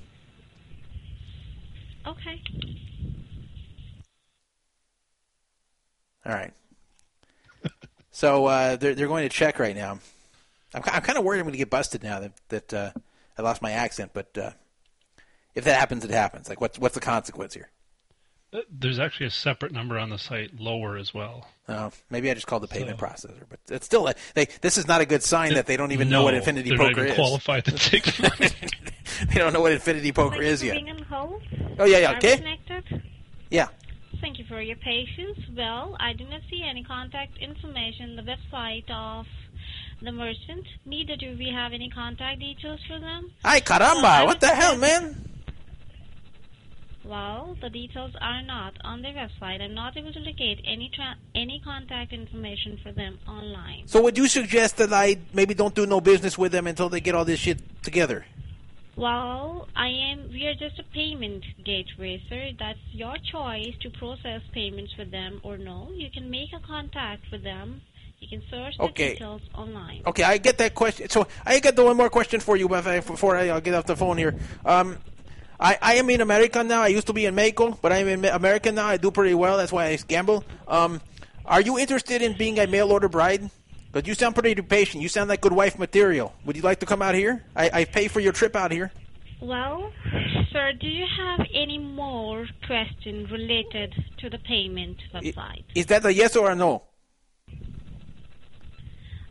[2.06, 2.40] Okay.
[6.28, 6.52] All right.
[8.10, 9.98] so uh, they're they're going to check right now.
[10.74, 12.90] I'm, I'm kind of worried I'm going to get busted now that that uh,
[13.38, 14.10] I lost my accent.
[14.12, 14.50] But uh,
[15.54, 16.48] if that happens, it happens.
[16.48, 17.70] Like what's what's the consequence here?
[18.52, 21.46] Uh, There's actually a separate number on the site, lower as well.
[21.68, 24.46] Oh, maybe I just called the payment processor, but it's still they.
[24.62, 26.78] This is not a good sign that they don't even know what No, Infinity they're
[26.78, 27.14] not Poker even is.
[27.16, 28.50] qualified to take money.
[29.28, 30.76] they don't know what Infinity Poker is yet.
[30.76, 31.42] Ring and hold.
[31.78, 32.58] Oh yeah, yeah, okay,
[33.50, 33.68] yeah.
[34.20, 35.38] Thank you for your patience.
[35.56, 39.26] Well, I do not see any contact information on the website of
[40.02, 40.66] the merchant.
[40.84, 43.30] Neither do we have any contact details for them.
[43.44, 44.24] Ay caramba!
[44.26, 45.24] What the hell, man?
[47.04, 49.62] Well, the details are not on their website.
[49.62, 53.84] I'm not able to locate any tra- any contact information for them online.
[53.86, 57.00] So would you suggest that I maybe don't do no business with them until they
[57.00, 58.26] get all this shit together?
[58.98, 60.28] Well, I am.
[60.32, 62.50] We are just a payment gateway, sir.
[62.58, 65.88] That's your choice to process payments with them or no.
[65.94, 67.80] You can make a contact with them.
[68.18, 69.12] You can search the Okay.
[69.12, 70.02] details online.
[70.04, 71.08] Okay, I get that question.
[71.08, 73.94] So I got the one more question for you before I- uh, get off the
[73.96, 74.34] phone here.
[74.64, 74.98] Um,
[75.60, 76.82] I, I am in America now.
[76.82, 78.86] I used to be in Mexico, but I'm in America now.
[78.86, 79.56] I do pretty well.
[79.58, 80.42] That's why I gamble.
[80.66, 81.00] Um,
[81.46, 83.48] are you interested in being a mail order bride?
[83.92, 85.02] Because you sound pretty patient.
[85.02, 86.34] You sound like good wife material.
[86.44, 87.44] Would you like to come out here?
[87.56, 88.92] I, I pay for your trip out here.
[89.40, 89.92] Well,
[90.52, 95.64] sir, do you have any more questions related to the payment website?
[95.74, 96.82] Is that a yes or a no?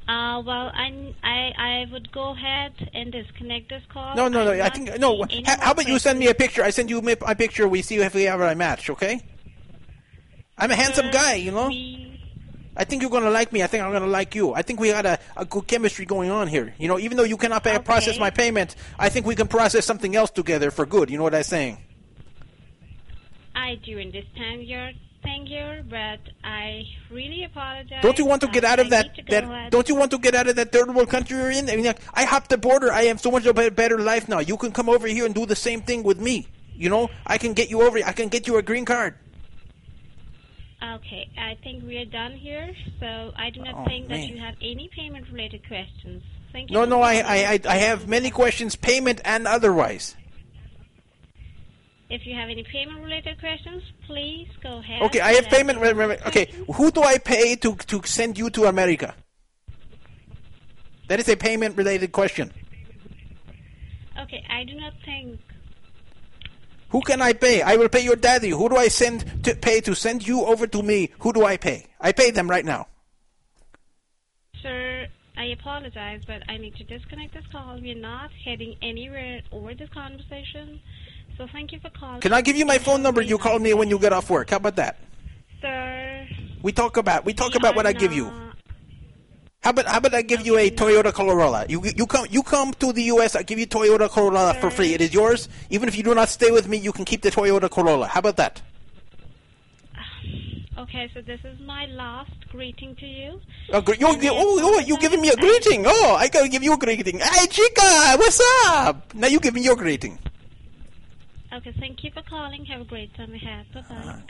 [0.07, 4.15] Uh, well, I, I, I would go ahead and disconnect this call.
[4.15, 4.51] No, no, no.
[4.53, 5.25] I'm I think no.
[5.45, 6.63] How, how about you send me a picture?
[6.63, 7.67] I send you my my picture.
[7.67, 8.89] We see if we have a match.
[8.89, 9.19] Okay.
[10.57, 11.67] I'm a handsome Sir, guy, you know.
[11.67, 12.16] we-
[12.77, 13.63] I think you're gonna like me.
[13.63, 14.53] I think I'm gonna like you.
[14.53, 16.75] I think we got a, a good chemistry going on here.
[16.77, 19.83] You know, even though you cannot pay, process my payment, I think we can process
[19.85, 21.09] something else together for good.
[21.09, 21.79] You know what I'm saying?
[23.55, 24.91] I do understand your
[25.23, 28.03] thing here, but I really apologize.
[28.03, 29.05] Don't you want to get out of I that?
[29.07, 31.35] need to go That don't you want to get out of that third world country
[31.37, 31.69] you're in?
[31.69, 32.91] I mean, like, I hopped the border.
[32.91, 34.39] I have so much of a better life now.
[34.39, 36.47] You can come over here and do the same thing with me.
[36.75, 37.97] You know, I can get you over.
[38.05, 39.15] I can get you a green card.
[40.83, 42.71] Okay, I think we are done here.
[42.99, 44.19] So I do not Oh, think man.
[44.21, 46.23] that you have any payment-related questions.
[46.51, 46.75] Thank you.
[46.75, 47.15] No, no, I.
[47.15, 50.15] I, I, have many questions, payment and otherwise.
[52.09, 55.01] If you have any payment-related questions, please go ahead.
[55.03, 55.79] Okay, I have payment.
[55.79, 59.15] ask re- re- Okay, who do I pay to to send you to America?
[61.09, 62.53] That is a payment related question.
[64.19, 65.39] Okay, I do not think.
[66.89, 67.61] Who can I pay?
[67.61, 68.49] I will pay your daddy.
[68.49, 71.09] Who do I send to pay to send you over to me?
[71.19, 71.87] Who do I pay?
[71.99, 72.87] I pay them right now.
[74.61, 75.07] Sir,
[75.37, 77.79] I apologize, but I need to disconnect this call.
[77.81, 80.79] We're not heading anywhere over this conversation.
[81.37, 82.21] So thank you for calling.
[82.21, 83.21] Can I give you my phone number?
[83.21, 84.49] You call me when you get off work.
[84.49, 84.97] How about that?
[85.61, 86.27] Sir,
[86.63, 88.31] We talk about we talk we about what I give you.
[89.73, 91.65] Not- How about how about I give you a Toyota Corolla?
[91.67, 93.35] You you come you come to the U.S.
[93.35, 94.93] I give you Toyota Corolla for free.
[94.93, 95.49] It is yours.
[95.69, 98.07] Even if you do not stay with me, you can keep the Toyota Corolla.
[98.07, 98.61] How about that?
[100.77, 103.41] Okay, so this is my last greeting to you.
[103.73, 105.83] Oh, gre- you, you, oh, oh, you giving me a greeting?
[105.87, 107.17] Oh, I gotta give you a greeting.
[107.19, 109.13] Hey, chica, what's up?
[109.15, 110.19] Now you give me your greeting.
[111.51, 112.63] Okay, thank you for calling.
[112.65, 113.65] Have a great time ahead.
[113.73, 114.21] Bye bye.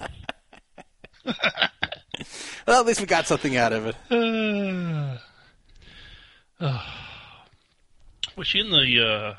[0.00, 1.68] Uh-huh.
[2.66, 5.18] Well, at least we got something out of it.
[6.58, 6.84] Uh,
[8.36, 9.36] was she in the?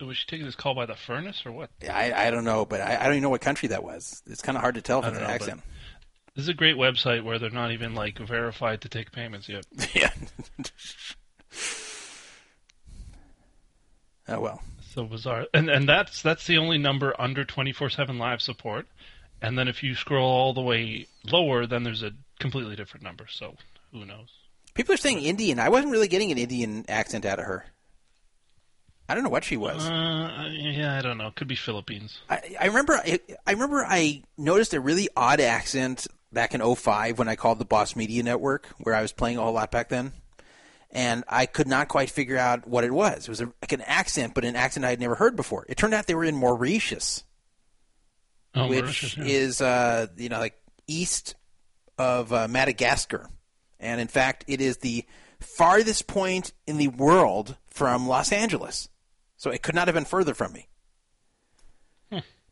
[0.00, 1.70] Uh, was she taking this call by the furnace or what?
[1.88, 4.22] I, I don't know, but I, I don't even know what country that was.
[4.26, 5.62] It's kind of hard to tell from know, accent.
[6.34, 9.66] This is a great website where they're not even like verified to take payments yet.
[9.94, 10.10] yeah.
[14.28, 14.62] oh well.
[14.94, 18.86] So bizarre, and and that's that's the only number under twenty four seven live support,
[19.42, 23.26] and then if you scroll all the way lower, then there's a completely different number.
[23.28, 23.56] So
[23.92, 24.28] who knows?
[24.74, 25.58] People are saying Indian.
[25.58, 27.66] I wasn't really getting an Indian accent out of her.
[29.08, 29.84] I don't know what she was.
[29.84, 31.30] Uh, yeah, I don't know.
[31.34, 32.18] Could be Philippines.
[32.30, 32.94] I, I remember.
[32.94, 33.84] I, I remember.
[33.86, 38.22] I noticed a really odd accent back in 05 when I called the Boss Media
[38.22, 40.12] Network, where I was playing a whole lot back then,
[40.90, 43.24] and I could not quite figure out what it was.
[43.24, 45.66] It was a, like an accent, but an accent I had never heard before.
[45.68, 47.24] It turned out they were in Mauritius,
[48.54, 49.24] Oh, which Mauritius, yeah.
[49.24, 51.36] is uh, you know like east
[51.98, 53.28] of uh, Madagascar,
[53.80, 55.04] and in fact, it is the
[55.40, 58.88] farthest point in the world from Los Angeles.
[59.36, 60.68] So it could not have been further from me.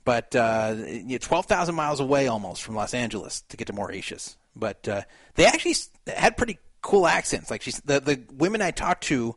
[0.04, 3.72] But uh, you know, twelve thousand miles away almost from Los Angeles to get to
[3.72, 4.36] Mauritius.
[4.56, 5.02] But uh,
[5.34, 7.50] they actually had pretty cool accents.
[7.50, 9.36] Like she's the the women I talked to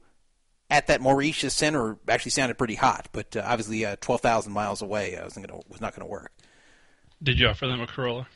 [0.69, 3.09] at that Mauritius center actually sounded pretty hot.
[3.11, 6.11] But uh, obviously, uh, twelve thousand miles away, I wasn't gonna was not going to
[6.11, 6.31] work.
[7.23, 8.27] Did you offer them a Corolla?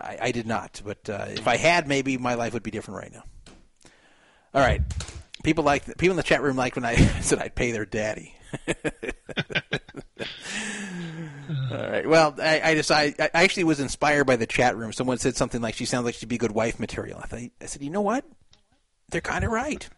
[0.00, 2.98] I, I did not, but uh, if I had, maybe my life would be different
[3.00, 3.24] right now.
[4.54, 4.80] All right,
[5.42, 8.34] people like people in the chat room like when I said I'd pay their daddy.
[11.70, 12.06] All right.
[12.06, 14.92] Well, I, I decided I actually was inspired by the chat room.
[14.92, 17.20] Someone said something like she sounds like she'd be good wife material.
[17.22, 18.24] I thought I said, you know what?
[19.10, 19.88] They're kind of right.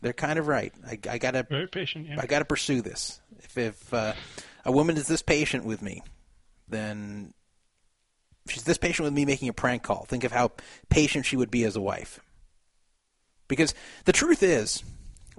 [0.00, 0.72] They're kind of right.
[0.86, 2.06] I, I gotta Very patient.
[2.08, 2.16] Yeah.
[2.20, 3.20] I got to pursue this.
[3.38, 4.12] If, if uh,
[4.64, 6.02] a woman is this patient with me,
[6.68, 7.34] then
[8.48, 10.04] she's this patient with me making a prank call.
[10.04, 10.52] Think of how
[10.88, 12.20] patient she would be as a wife.
[13.46, 14.82] Because the truth is,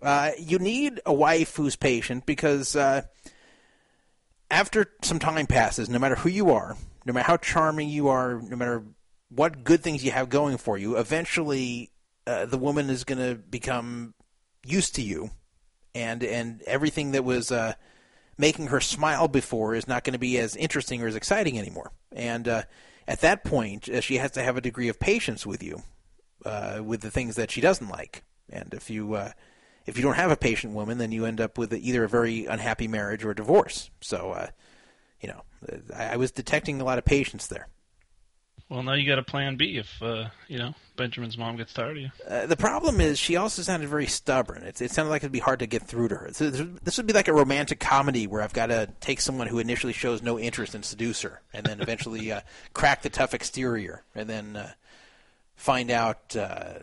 [0.02, 3.04] uh, you need a wife who's patient because uh,
[4.50, 8.42] after some time passes, no matter who you are, no matter how charming you are,
[8.42, 8.84] no matter
[9.30, 11.92] what good things you have going for you, eventually
[12.26, 14.14] uh, the woman is going to become
[14.66, 15.30] used to you,
[15.94, 17.74] and and everything that was uh,
[18.38, 21.92] making her smile before is not going to be as interesting or as exciting anymore.
[22.12, 22.64] And uh,
[23.10, 25.82] at that point, uh, she has to have a degree of patience with you,
[26.46, 28.24] uh, with the things that she doesn't like.
[28.48, 29.32] And if you uh,
[29.88, 32.46] if you don't have a patient woman, then you end up with either a very
[32.46, 33.90] unhappy marriage or a divorce.
[34.00, 34.48] So, uh,
[35.20, 35.42] you know,
[35.96, 37.68] I, I was detecting a lot of patience there.
[38.70, 41.98] Well, now you got a plan B if uh, you know Benjamin's mom gets tired
[41.98, 42.10] of you.
[42.28, 44.62] Uh, the problem is she also sounded very stubborn.
[44.62, 46.30] It, it sounded like it'd be hard to get through to her.
[46.32, 49.58] This this would be like a romantic comedy where I've got to take someone who
[49.58, 52.42] initially shows no interest and seduce her, and then eventually uh,
[52.74, 54.72] crack the tough exterior, and then uh,
[55.56, 56.76] find out uh,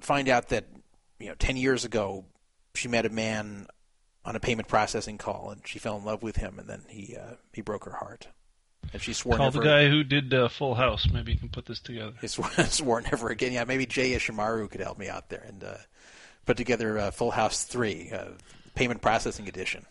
[0.00, 0.66] find out that
[1.18, 2.24] you know ten years ago
[2.76, 3.66] she met a man
[4.24, 7.16] on a payment processing call, and she fell in love with him, and then he
[7.16, 8.28] uh, he broke her heart,
[8.92, 9.58] and she swore Call never.
[9.58, 11.08] the guy who did uh, Full House.
[11.12, 12.12] Maybe you can put this together.
[12.20, 13.52] He swore, swore never again.
[13.52, 15.74] Yeah, maybe Jay Ishimaru could help me out there and uh,
[16.46, 18.24] put together uh, Full House 3, uh,
[18.74, 19.86] Payment Processing Edition.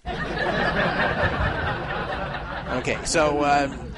[2.77, 3.93] okay, so um,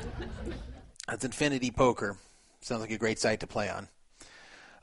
[1.07, 2.17] that's Infinity Poker.
[2.61, 3.87] Sounds like a great site to play on.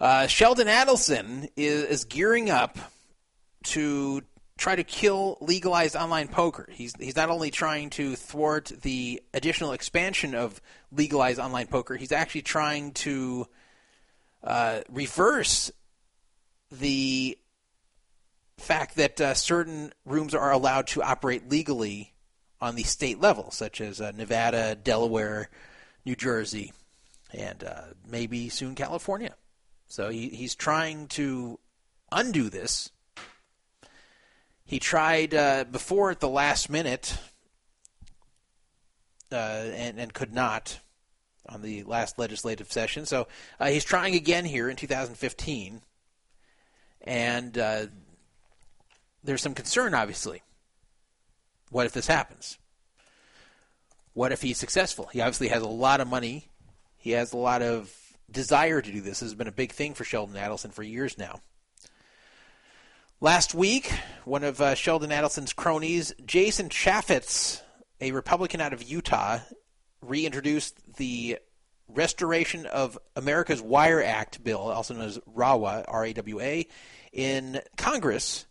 [0.01, 2.79] Uh, Sheldon Adelson is, is gearing up
[3.65, 4.23] to
[4.59, 6.69] try to kill legalized online poker.
[6.71, 10.61] He's he's not only trying to thwart the additional expansion of
[10.93, 13.47] legalized online poker, he's actually trying to
[14.43, 15.71] uh, reverse
[16.71, 17.39] the
[18.59, 22.13] fact that uh, certain rooms are allowed to operate legally
[22.61, 25.49] on the state level, such as uh, Nevada, Delaware,
[26.05, 26.73] New Jersey,
[27.33, 29.35] and uh, maybe soon California.
[29.87, 31.59] So he, he's trying to
[32.11, 32.91] undo this.
[34.69, 37.17] He tried uh, before at the last minute
[39.33, 40.81] uh, and, and could not
[41.49, 43.07] on the last legislative session.
[43.07, 45.81] So uh, he's trying again here in 2015.
[47.01, 47.87] And uh,
[49.25, 50.43] there's some concern, obviously.
[51.71, 52.59] What if this happens?
[54.13, 55.07] What if he's successful?
[55.07, 56.49] He obviously has a lot of money.
[56.99, 57.91] He has a lot of
[58.31, 59.21] desire to do this.
[59.21, 61.41] This has been a big thing for Sheldon Adelson for years now.
[63.21, 63.93] Last week,
[64.25, 67.61] one of uh, Sheldon Adelson's cronies, Jason Chaffetz,
[68.01, 69.41] a Republican out of Utah,
[70.01, 71.41] reintroduced the
[71.89, 76.69] Restoration of America's Wire Act bill, also known as RAWA, R-A-W-A,
[77.13, 78.47] in Congress,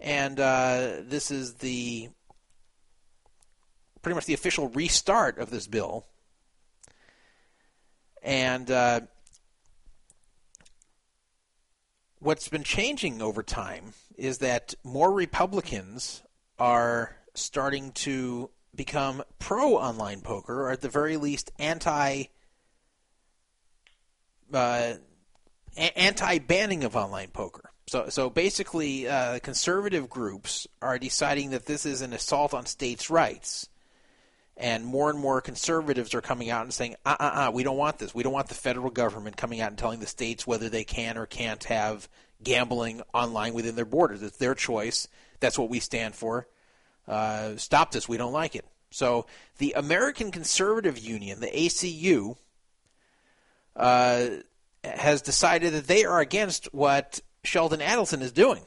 [0.00, 2.08] and uh, this is the
[4.02, 6.04] pretty much the official restart of this bill.
[8.24, 9.02] And uh,
[12.20, 16.22] what's been changing over time is that more Republicans
[16.58, 22.24] are starting to become pro online poker, or at the very least anti
[24.52, 24.94] uh,
[25.76, 27.72] anti banning of online poker.
[27.88, 33.10] So, so basically, uh, conservative groups are deciding that this is an assault on states'
[33.10, 33.68] rights,
[34.60, 37.78] and more and more conservatives are coming out and saying, "Uh, uh, uh, we don't
[37.78, 38.14] want this.
[38.14, 41.16] We don't want the federal government coming out and telling the states whether they can
[41.16, 42.08] or can't have
[42.42, 44.22] gambling online within their borders.
[44.22, 45.08] It's their choice.
[45.40, 46.46] That's what we stand for.
[47.08, 48.08] Uh, stop this.
[48.08, 49.26] We don't like it." So,
[49.58, 52.36] the American Conservative Union, the ACU,
[53.76, 54.28] uh,
[54.84, 58.62] has decided that they are against what Sheldon Adelson is doing.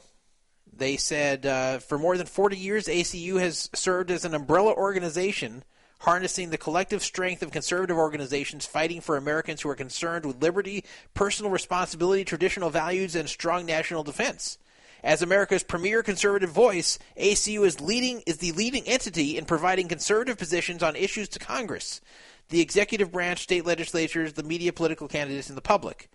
[0.76, 5.62] They said uh, for more than 40 years, ACU has served as an umbrella organization
[6.04, 10.84] harnessing the collective strength of conservative organizations fighting for Americans who are concerned with liberty,
[11.14, 14.58] personal responsibility, traditional values, and strong national defense.
[15.02, 20.36] As America's premier conservative voice, ACU is leading is the leading entity in providing conservative
[20.36, 22.02] positions on issues to Congress,
[22.50, 26.10] the executive branch, state legislatures, the media, political candidates, and the public.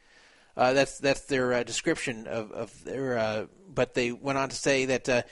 [0.56, 3.18] Uh, that's that's their uh, description of, of their.
[3.18, 5.28] Uh, but they went on to say that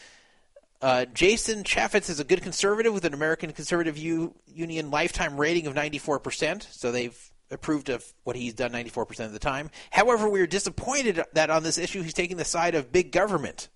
[0.82, 5.68] uh, Jason Chaffetz is a good conservative with an American Conservative U- Union lifetime rating
[5.68, 6.64] of 94%.
[6.72, 7.18] So they've
[7.50, 9.70] approved of what he's done 94% of the time.
[9.92, 13.70] However, we are disappointed that on this issue he's taking the side of big government.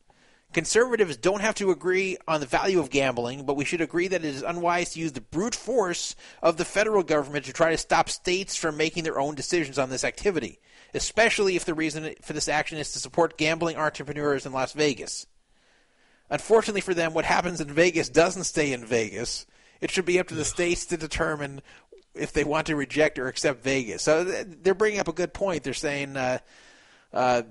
[0.53, 4.25] Conservatives don't have to agree on the value of gambling, but we should agree that
[4.25, 7.77] it is unwise to use the brute force of the federal government to try to
[7.77, 10.59] stop states from making their own decisions on this activity,
[10.93, 15.25] especially if the reason for this action is to support gambling entrepreneurs in Las Vegas.
[16.31, 19.45] Unfortunately for them, what happens in Vegas doesn't stay in Vegas.
[19.81, 21.61] It should be up to the states to determine
[22.15, 24.01] if they want to reject or accept Vegas.
[24.01, 25.63] So they're bringing up a good point.
[25.63, 26.39] They're saying uh,
[27.13, 27.43] uh,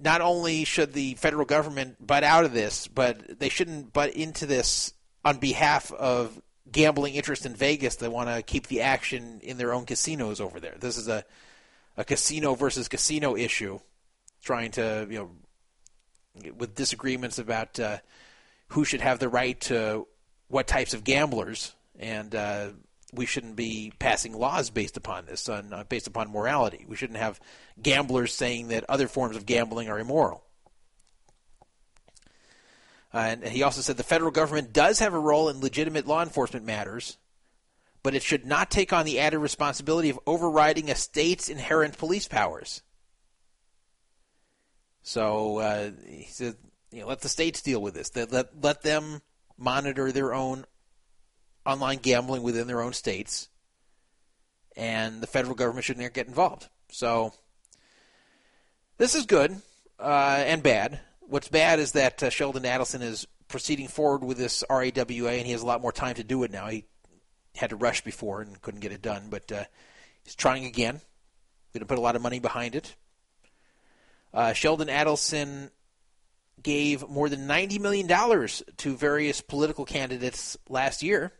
[0.00, 4.46] not only should the federal government butt out of this, but they shouldn't butt into
[4.46, 4.92] this
[5.24, 6.40] on behalf of
[6.70, 7.96] gambling interest in Vegas.
[7.96, 10.76] They want to keep the action in their own casinos over there.
[10.78, 11.24] This is a
[11.96, 13.78] a casino versus casino issue,
[14.42, 15.30] trying to you know
[16.56, 17.98] with disagreements about uh,
[18.68, 20.06] who should have the right to
[20.48, 22.68] what types of gamblers, and uh,
[23.12, 26.84] we shouldn't be passing laws based upon this, on, uh, based upon morality.
[26.88, 27.40] We shouldn't have
[27.80, 30.44] gamblers saying that other forms of gambling are immoral.
[33.12, 36.64] And he also said the federal government does have a role in legitimate law enforcement
[36.64, 37.16] matters,
[38.02, 42.28] but it should not take on the added responsibility of overriding a state's inherent police
[42.28, 42.82] powers.
[45.02, 46.56] So uh, he said,
[46.92, 48.14] you know, let the states deal with this.
[48.14, 49.22] Let, let, let them
[49.56, 50.64] monitor their own
[51.64, 53.48] online gambling within their own states,
[54.76, 56.68] and the federal government shouldn't get involved.
[56.90, 57.32] So
[58.98, 59.60] this is good
[59.98, 61.00] uh, and bad.
[61.20, 65.52] What's bad is that uh, Sheldon Adelson is proceeding forward with this RAWA, and he
[65.52, 66.68] has a lot more time to do it now.
[66.68, 66.84] He
[67.56, 69.64] had to rush before and couldn't get it done, but uh,
[70.24, 71.00] he's trying again.
[71.72, 72.96] Going to put a lot of money behind it.
[74.32, 75.70] Uh, Sheldon Adelson
[76.62, 78.08] gave more than $90 million
[78.76, 81.32] to various political candidates last year.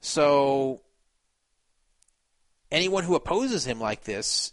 [0.00, 0.82] So
[2.70, 4.52] anyone who opposes him like this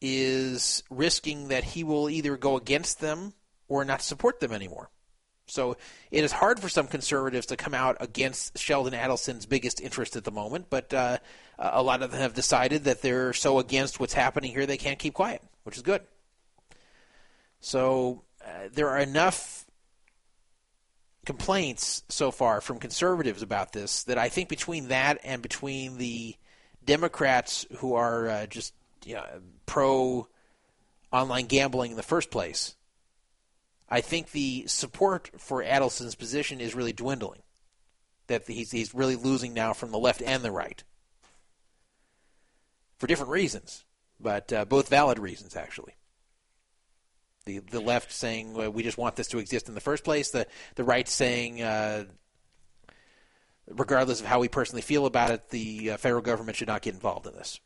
[0.00, 3.32] is risking that he will either go against them
[3.68, 4.90] or not support them anymore.
[5.50, 5.76] So
[6.10, 10.24] it is hard for some conservatives to come out against Sheldon Adelson's biggest interest at
[10.24, 11.18] the moment, but uh,
[11.58, 14.98] a lot of them have decided that they're so against what's happening here they can't
[14.98, 16.02] keep quiet, which is good.
[17.60, 19.66] So uh, there are enough
[21.26, 26.36] complaints so far from conservatives about this that I think between that and between the
[26.84, 28.72] Democrats who are uh, just
[29.04, 29.24] you know,
[29.66, 30.28] pro
[31.12, 32.76] online gambling in the first place,
[33.88, 37.42] I think the support for Adelson's position is really dwindling.
[38.26, 40.84] That he's he's really losing now from the left and the right
[42.98, 43.84] for different reasons,
[44.20, 45.94] but uh, both valid reasons actually
[47.48, 50.30] the the left saying well, we just want this to exist in the first place.
[50.30, 52.04] The the right saying, uh,
[53.66, 56.94] regardless of how we personally feel about it, the uh, federal government should not get
[56.94, 57.58] involved in this.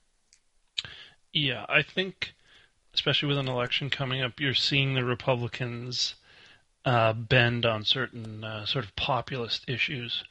[1.32, 2.34] Yeah, I think,
[2.94, 6.14] especially with an election coming up, you're seeing the Republicans
[6.84, 10.24] uh, bend on certain uh, sort of populist issues.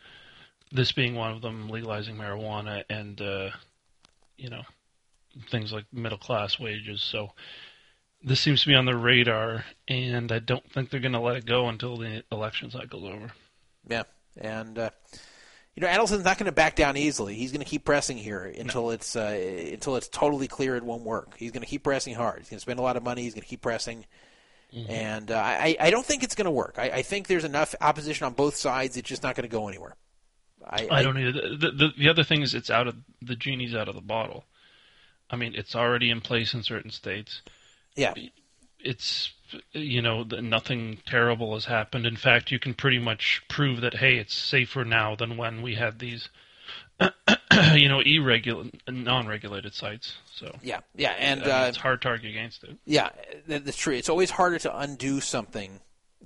[0.72, 3.50] This being one of them, legalizing marijuana and uh,
[4.38, 4.64] you know
[5.50, 7.02] things like middle class wages.
[7.02, 7.32] So
[8.24, 11.38] this seems to be on the radar, and I don't think they're going to let
[11.38, 13.32] it go until the election cycle's over.
[13.88, 14.04] Yeah,
[14.38, 14.90] and uh,
[15.76, 17.36] you know Adelson's not going to back down easily.
[17.36, 21.04] He's going to keep pressing here until it's uh, until it's totally clear it won't
[21.04, 21.36] work.
[21.38, 22.40] He's going to keep pressing hard.
[22.40, 23.24] He's going to spend a lot of money.
[23.24, 24.06] He's going to keep pressing.
[24.88, 26.76] And uh, I, I don't think it's going to work.
[26.78, 28.96] I, I think there's enough opposition on both sides.
[28.96, 29.98] It's just not going to go anywhere.
[30.66, 31.58] I, I don't either.
[31.58, 34.46] The, the the other thing is it's out of the genie's out of the bottle.
[35.30, 37.42] I mean, it's already in place in certain states.
[37.96, 38.14] Yeah,
[38.80, 39.32] It's
[39.72, 42.06] you know that nothing terrible has happened.
[42.06, 45.76] In fact, you can pretty much prove that hey, it's safer now than when we
[45.76, 46.30] had these
[47.74, 50.16] you know irregular non-regulated sites.
[50.34, 52.78] So yeah, yeah, and I mean, uh, it's hard to argue against it.
[52.86, 53.10] Yeah,
[53.48, 53.96] that's true.
[53.96, 55.80] It's always harder to undo something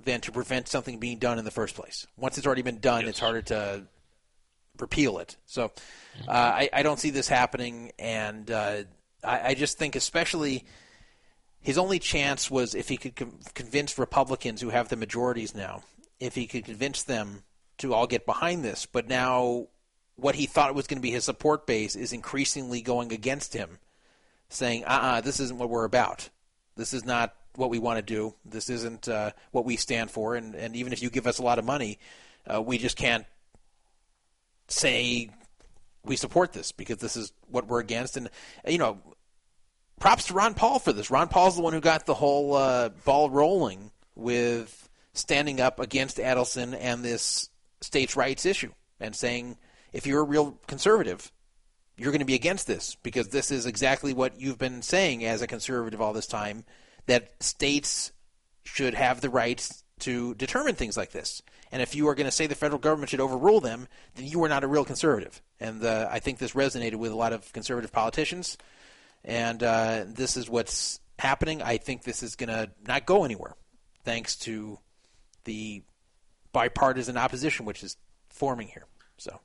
[0.04, 2.06] than to prevent something being done in the first place.
[2.16, 3.84] Once it's already been done, it's harder to
[4.78, 5.36] repeal it.
[5.46, 5.72] So
[6.28, 8.82] uh, I, I don't see this happening, and uh,
[9.24, 10.64] I, I just think, especially,
[11.66, 15.82] his only chance was if he could con- convince Republicans who have the majorities now,
[16.20, 17.42] if he could convince them
[17.78, 18.86] to all get behind this.
[18.86, 19.66] But now,
[20.14, 23.80] what he thought was going to be his support base is increasingly going against him
[24.48, 26.28] saying, uh uh this isn't what we're about.
[26.76, 28.36] This is not what we want to do.
[28.44, 30.36] This isn't uh, what we stand for.
[30.36, 31.98] And, and even if you give us a lot of money,
[32.46, 33.26] uh, we just can't
[34.68, 35.30] say
[36.04, 38.16] we support this because this is what we're against.
[38.16, 38.30] And,
[38.68, 39.00] you know,
[40.00, 41.10] props to Ron Paul for this.
[41.10, 46.18] Ron Paul's the one who got the whole uh, ball rolling with standing up against
[46.18, 47.48] Adelson and this
[47.80, 49.56] states' rights issue and saying,
[49.92, 51.32] if you're a real conservative,
[51.96, 55.40] you're going to be against this because this is exactly what you've been saying as
[55.40, 56.64] a conservative all this time
[57.06, 58.12] that states
[58.64, 61.40] should have the rights to determine things like this.
[61.72, 64.42] And if you are going to say the federal government should overrule them, then you
[64.44, 65.40] are not a real conservative.
[65.58, 68.58] And uh, I think this resonated with a lot of conservative politicians.
[69.26, 71.60] And uh, this is what's happening.
[71.60, 73.54] I think this is going to not go anywhere,
[74.04, 74.78] thanks to
[75.44, 75.82] the
[76.52, 77.96] bipartisan opposition which is
[78.30, 78.86] forming here.
[79.18, 79.40] So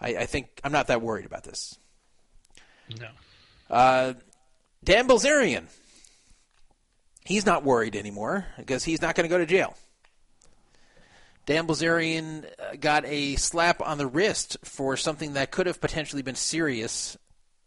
[0.00, 1.78] I, I think I'm not that worried about this.
[3.00, 3.08] No.
[3.70, 4.14] Uh,
[4.84, 5.66] Dan Bilzerian,
[7.24, 9.74] he's not worried anymore because he's not going to go to jail.
[11.46, 16.22] Dan Bilzerian uh, got a slap on the wrist for something that could have potentially
[16.22, 17.16] been serious.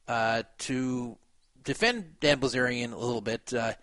[0.07, 1.17] Uh, to
[1.63, 3.73] defend Dan Bilzerian a little bit, uh,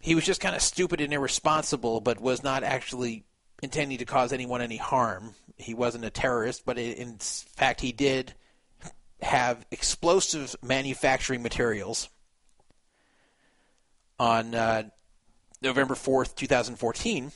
[0.00, 3.24] he was just kind of stupid and irresponsible, but was not actually
[3.62, 5.34] intending to cause anyone any harm.
[5.56, 8.34] He wasn't a terrorist, but in fact, he did
[9.22, 12.10] have explosive manufacturing materials
[14.18, 14.82] on uh,
[15.62, 17.32] November 4th, 2014.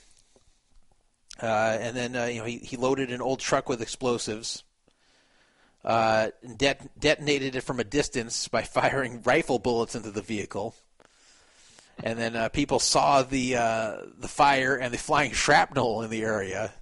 [1.42, 4.62] Uh, and then uh, you know he, he loaded an old truck with explosives,
[5.84, 10.74] uh, det- detonated it from a distance by firing rifle bullets into the vehicle,
[12.02, 16.22] and then uh, people saw the uh, the fire and the flying shrapnel in the
[16.22, 16.72] area,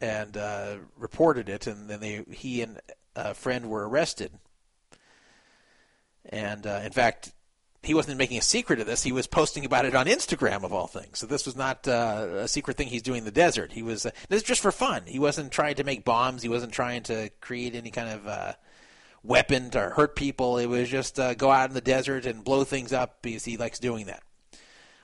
[0.00, 2.80] and uh, reported it, and then they he and
[3.16, 4.32] a friend were arrested.
[6.30, 7.32] And in fact,
[7.88, 9.02] he wasn't making a secret of this.
[9.02, 11.18] He was posting about it on Instagram, of all things.
[11.18, 13.72] So this was not uh, a secret thing he's doing in the desert.
[13.72, 15.02] He was uh, this is just for fun.
[15.06, 16.42] He wasn't trying to make bombs.
[16.42, 18.52] He wasn't trying to create any kind of uh,
[19.24, 20.58] weapon to hurt people.
[20.58, 23.56] It was just uh, go out in the desert and blow things up because he
[23.56, 24.22] likes doing that.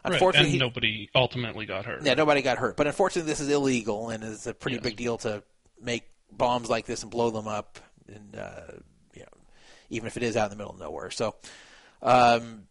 [0.04, 2.02] Right, Unfortunately, and he- nobody ultimately got hurt.
[2.04, 2.76] yeah, nobody got hurt.
[2.76, 4.82] But unfortunately, this is illegal, and it's a pretty Yes.
[4.84, 5.42] big deal to
[5.80, 8.60] make bombs like this and blow them up, and uh,
[9.14, 9.28] you know,
[9.88, 11.10] even if it is out in the middle of nowhere.
[11.10, 11.36] So,
[12.02, 12.64] um,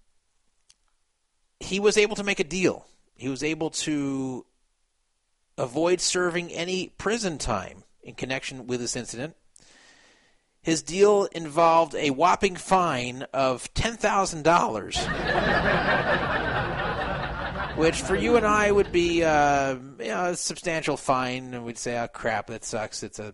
[1.63, 2.85] he was able to make a deal.
[3.15, 4.45] He was able to
[5.57, 9.35] avoid serving any prison time in connection with this incident.
[10.61, 14.97] His deal involved a whopping fine of ten thousand dollars
[17.75, 21.77] which for you and I would be uh, you know, a substantial fine, and we'd
[21.77, 23.33] say, "Oh crap, that sucks." It's a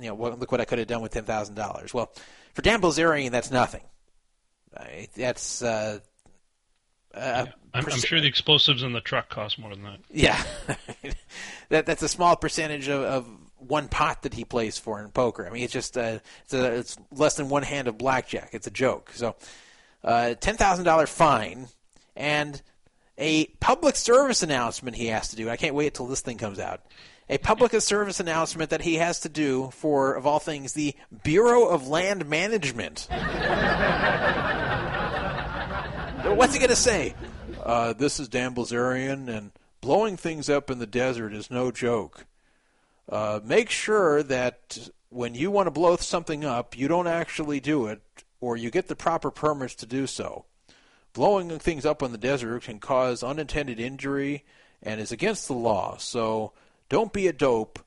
[0.00, 1.92] you know, look what I could have done with ten thousand dollars.
[1.92, 2.12] Well,
[2.54, 3.82] for Dan Bilzerian, that's nothing.
[5.14, 6.00] That's uh,
[7.16, 9.98] uh, I'm, I'm sure the explosives in the truck cost more than that.
[10.10, 10.42] yeah,
[11.68, 13.28] that that's a small percentage of, of
[13.58, 15.46] one pot that he plays for in poker.
[15.46, 18.50] I mean, it's just uh, it's a, it's less than one hand of blackjack.
[18.52, 19.10] It's a joke.
[19.14, 19.36] So,
[20.04, 21.68] uh, ten thousand dollar fine
[22.14, 22.60] and
[23.18, 25.48] a public service announcement he has to do.
[25.50, 26.80] I can't wait till this thing comes out.
[27.28, 31.66] A public service announcement that he has to do for, of all things, the Bureau
[31.66, 33.08] of Land Management.
[36.34, 37.14] What's he going to say?
[37.62, 42.26] Uh, this is Dan Blazarian, and blowing things up in the desert is no joke.
[43.08, 47.86] Uh, make sure that when you want to blow something up, you don't actually do
[47.86, 48.02] it,
[48.40, 50.44] or you get the proper permits to do so.
[51.12, 54.44] Blowing things up in the desert can cause unintended injury
[54.82, 55.96] and is against the law.
[55.96, 56.52] So
[56.88, 57.78] don't be a dope.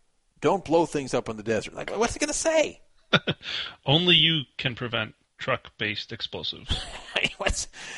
[0.42, 1.76] Don't blow things up in the desert.
[1.76, 2.82] Like, what's he going to say?
[3.86, 6.86] Only you can prevent truck-based explosives.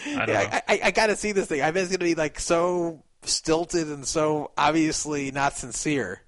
[0.07, 0.61] I don't yeah.
[0.67, 1.61] I, I, I got to see this thing.
[1.61, 6.21] I bet it's going to be like so stilted and so obviously not sincere.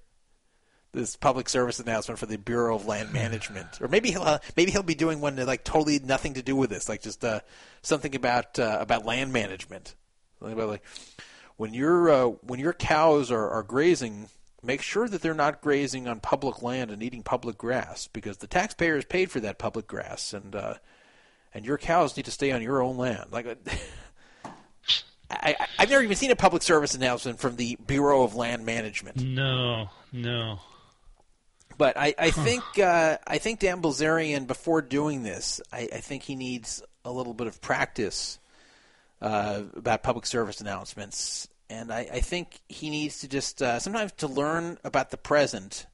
[0.92, 4.70] This public service announcement for the Bureau of Land Management, or maybe he'll uh, maybe
[4.70, 7.40] he'll be doing one that like totally nothing to do with this, like just uh,
[7.82, 9.96] something about uh, about land management.
[10.38, 10.84] Something about like
[11.56, 14.28] when your uh, when your cows are, are grazing,
[14.62, 18.46] make sure that they're not grazing on public land and eating public grass because the
[18.46, 20.74] taxpayers paid for that public grass, and uh,
[21.54, 23.26] and your cows need to stay on your own land.
[23.30, 23.46] Like,
[25.30, 28.66] I, I, I've never even seen a public service announcement from the Bureau of Land
[28.66, 29.22] Management.
[29.22, 30.58] No, no.
[31.76, 36.22] But I, I think uh, I think Dan Bilzerian, before doing this, I, I think
[36.22, 38.38] he needs a little bit of practice
[39.20, 44.12] uh, about public service announcements, and I, I think he needs to just uh, sometimes
[44.18, 45.86] to learn about the present.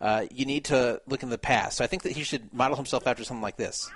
[0.00, 1.76] Uh, you need to look in the past.
[1.76, 3.90] So I think that he should model himself after something like this.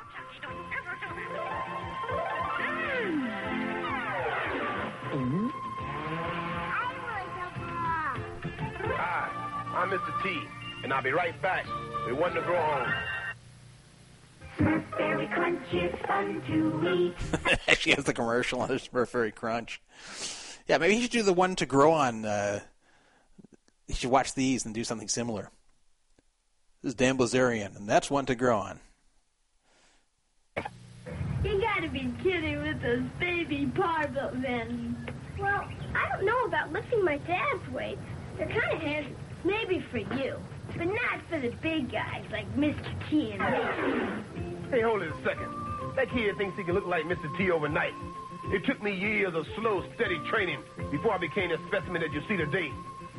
[9.85, 10.23] I'm Mr.
[10.23, 10.41] T,
[10.83, 11.67] and I'll be right back.
[12.07, 12.95] We want to grow on.
[14.97, 17.59] Very Crunch it's fun to eat.
[17.69, 19.83] Actually, has the commercial on his Smurfberry Crunch.
[20.67, 22.25] Yeah, maybe he should do the one to grow on.
[22.25, 22.61] Uh,
[23.87, 25.51] he should watch these and do something similar.
[26.81, 28.81] This is Dan Blazarian, and that's one to grow on.
[31.45, 35.13] You gotta be kidding with those baby barbell men.
[35.39, 38.01] Well, I don't know about lifting my dad's weights.
[38.39, 39.15] They're kind of heavy.
[39.45, 40.37] Maybe for you,
[40.77, 43.11] but not for the big guys like Mr.
[43.11, 44.71] T and me.
[44.71, 45.53] Hey, hold it a second.
[45.97, 47.37] That kid thinks he can look like Mr.
[47.37, 47.93] T overnight.
[48.47, 52.23] It took me years of slow, steady training before I became the specimen that you
[52.29, 52.71] see today.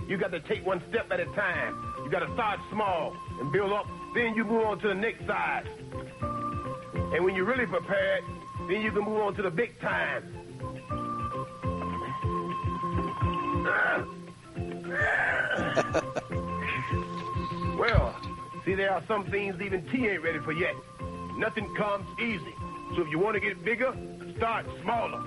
[0.07, 1.93] You got to take one step at a time.
[2.03, 3.85] You got to start small and build up.
[4.13, 5.65] Then you move on to the next size.
[6.21, 8.23] And when you're really prepared,
[8.67, 10.31] then you can move on to the big time.
[17.77, 18.15] well,
[18.65, 20.73] see, there are some things even T ain't ready for yet.
[21.37, 22.53] Nothing comes easy.
[22.95, 23.93] So if you want to get bigger,
[24.37, 25.21] start smaller.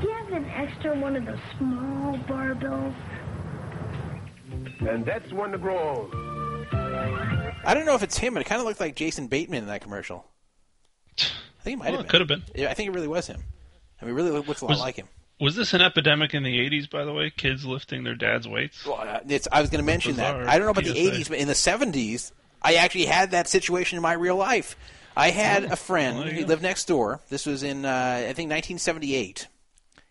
[0.00, 2.94] Do you have an extra one of those small barbells?
[4.88, 7.52] And that's one to grow on.
[7.64, 9.66] I don't know if it's him, but it kind of looked like Jason Bateman in
[9.66, 10.26] that commercial.
[11.18, 11.22] I
[11.62, 12.42] think it might Well, have it could have been.
[12.56, 13.40] Yeah, I think it really was him.
[14.00, 15.06] I mean, it really looks a lot Was- like him.
[15.42, 17.28] Was this an epidemic in the 80s, by the way?
[17.28, 18.86] Kids lifting their dad's weights?
[18.86, 20.36] Well, uh, it's, I was going to mention that.
[20.48, 22.30] I don't know about the 80s, but in the 70s,
[22.62, 24.76] I actually had that situation in my real life.
[25.16, 27.18] I had Oh, a friend well, who lived next door.
[27.28, 27.88] This was in, uh,
[28.20, 29.48] I think, 1978.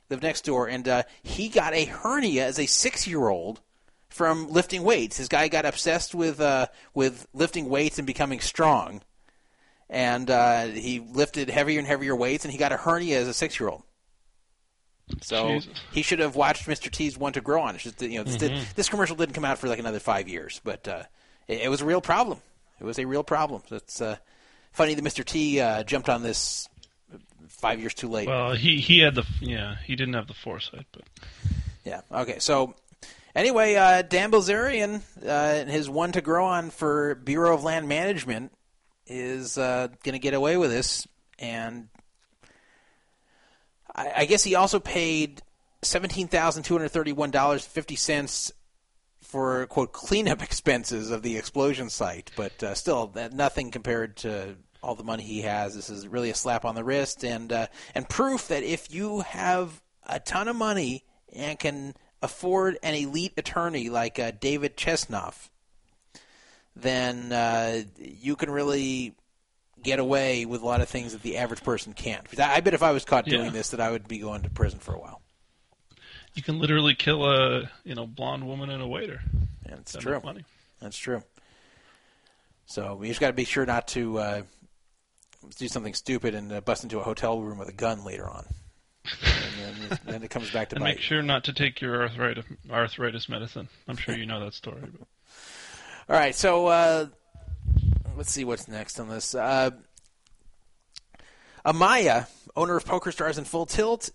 [0.09, 3.61] Lived next door, and uh, he got a hernia as a six-year-old
[4.09, 5.15] from lifting weights.
[5.15, 9.01] His guy got obsessed with uh, with lifting weights and becoming strong,
[9.89, 13.33] and uh, he lifted heavier and heavier weights, and he got a hernia as a
[13.33, 13.83] six-year-old.
[15.21, 15.73] So Jesus.
[15.91, 16.89] he should have watched Mr.
[16.91, 17.75] T's One to Grow on.
[17.75, 18.73] It's just you know this, did, Mhm.
[18.75, 21.03] this commercial didn't come out for like another five years, but uh,
[21.47, 22.39] it, it was a real problem.
[22.79, 23.61] It was a real problem.
[23.71, 24.17] It's uh,
[24.71, 25.23] funny that Mr.
[25.23, 26.67] T uh, jumped on this
[27.47, 28.27] five years too late.
[28.27, 31.03] Well, he he had the yeah he didn't have the foresight, but
[31.83, 32.01] Yeah.
[32.11, 32.39] Okay.
[32.39, 32.75] So
[33.35, 37.87] anyway, uh, Dan Bilzerian uh, and his one to grow on for Bureau of Land
[37.87, 38.51] Management
[39.07, 41.07] is uh, going to get away with this,
[41.37, 41.89] and
[43.95, 45.41] I, I guess he also paid
[45.81, 48.51] seventeen thousand two hundred thirty-one dollars fifty cents
[49.21, 54.55] for quote cleanup expenses of the explosion site, but uh, still that nothing compared to
[54.83, 55.75] all the money he has.
[55.75, 59.21] This is really a slap on the wrist and uh, and proof that if you
[59.21, 61.03] have a ton of money
[61.33, 65.49] and can afford an elite attorney like uh, David Chesnoff,
[66.75, 69.15] then uh, you can really
[69.83, 72.23] get away with a lot of things that the average person can't.
[72.23, 73.49] Because I I bet if I was caught doing Yeah.
[73.51, 75.21] this, that I would be going to prison for a while.
[76.33, 79.21] you can literally kill a you know blonde woman and a waiter.
[79.65, 80.21] That's That true.
[80.79, 81.23] That's true.
[82.65, 84.41] So we just got to be sure not to uh,
[85.57, 88.45] do something stupid and uh, bust into a hotel room with a gun later on.
[89.23, 90.95] and then, then it comes back to And bite.
[90.95, 93.67] make sure not to take your arthritis arthritis medicine.
[93.87, 94.81] I'm sure you know that story.
[96.09, 97.07] All right, so uh,
[98.21, 99.33] let's see what's next on this.
[99.33, 99.71] Uh,
[101.65, 104.11] Amaya, owner of Poker Stars and Full Tilt,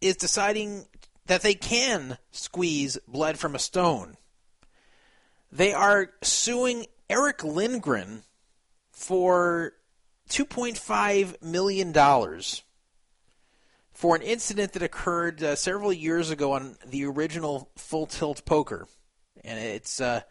[0.00, 0.86] is deciding
[1.26, 4.16] that they can squeeze blood from a stone.
[5.52, 8.24] They are suing Erick Lindgren
[8.90, 9.74] for
[10.28, 11.92] $2.5 million
[13.92, 18.88] for an incident that occurred uh, several years ago on the original Full Tilt Poker.
[19.44, 20.22] And it's uh,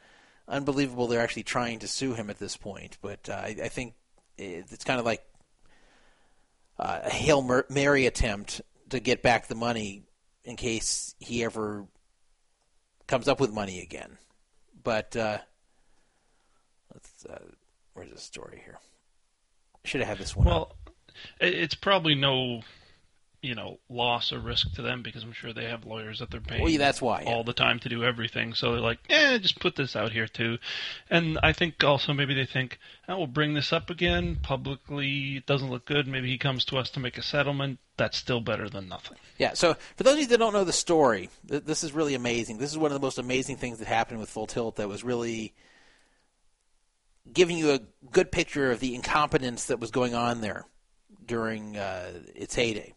[0.47, 2.97] unbelievable they're actually trying to sue him at this point.
[3.01, 3.93] But uh, I, I think
[4.37, 5.23] it's kind of like
[6.79, 10.03] uh, a Hail Mary attempt to get back the money
[10.43, 11.85] in case he ever
[13.07, 14.17] comes up with money again.
[14.83, 15.39] But uh,
[16.93, 17.39] let's uh,
[17.93, 18.77] where's the story here?
[19.83, 20.45] Should have had this one.
[20.47, 20.75] Well,
[21.39, 22.61] it- it's probably no,
[23.45, 26.41] you know, loss or risk to them because I'm sure they have lawyers that they're
[26.41, 26.61] paying.
[26.61, 27.33] Well, yeah, that's why, yeah.
[27.33, 28.53] all the time to do everything.
[28.53, 30.57] So they're like, eh, just put this out here too.
[31.09, 35.37] And I think also maybe they think, oh, we'll bring this up again publicly.
[35.37, 36.07] It doesn't look good.
[36.07, 37.79] Maybe he comes to us to make a settlement.
[37.97, 39.17] That's still better than nothing.
[39.37, 42.15] Yeah, so for those of you that don't know the story, th- this is really
[42.15, 42.57] amazing.
[42.57, 45.03] This is one of the most amazing things that happened with Full Tilt that was
[45.03, 45.53] really
[47.31, 47.79] giving you a
[48.11, 50.65] good picture of the incompetence that was going on there
[51.25, 52.93] during uh, its heyday.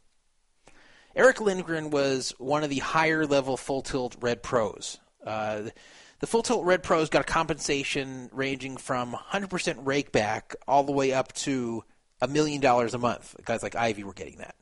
[1.17, 4.99] Erick Lindgren was one of the higher level Full Tilt Red Pros.
[5.25, 5.63] Uh,
[6.21, 10.93] the Full Tilt Red Pros got a compensation ranging from 100% rake back all the
[10.93, 11.85] way up to
[12.21, 13.37] a million dollars a month.
[13.45, 14.55] Guys like Ivey were getting that.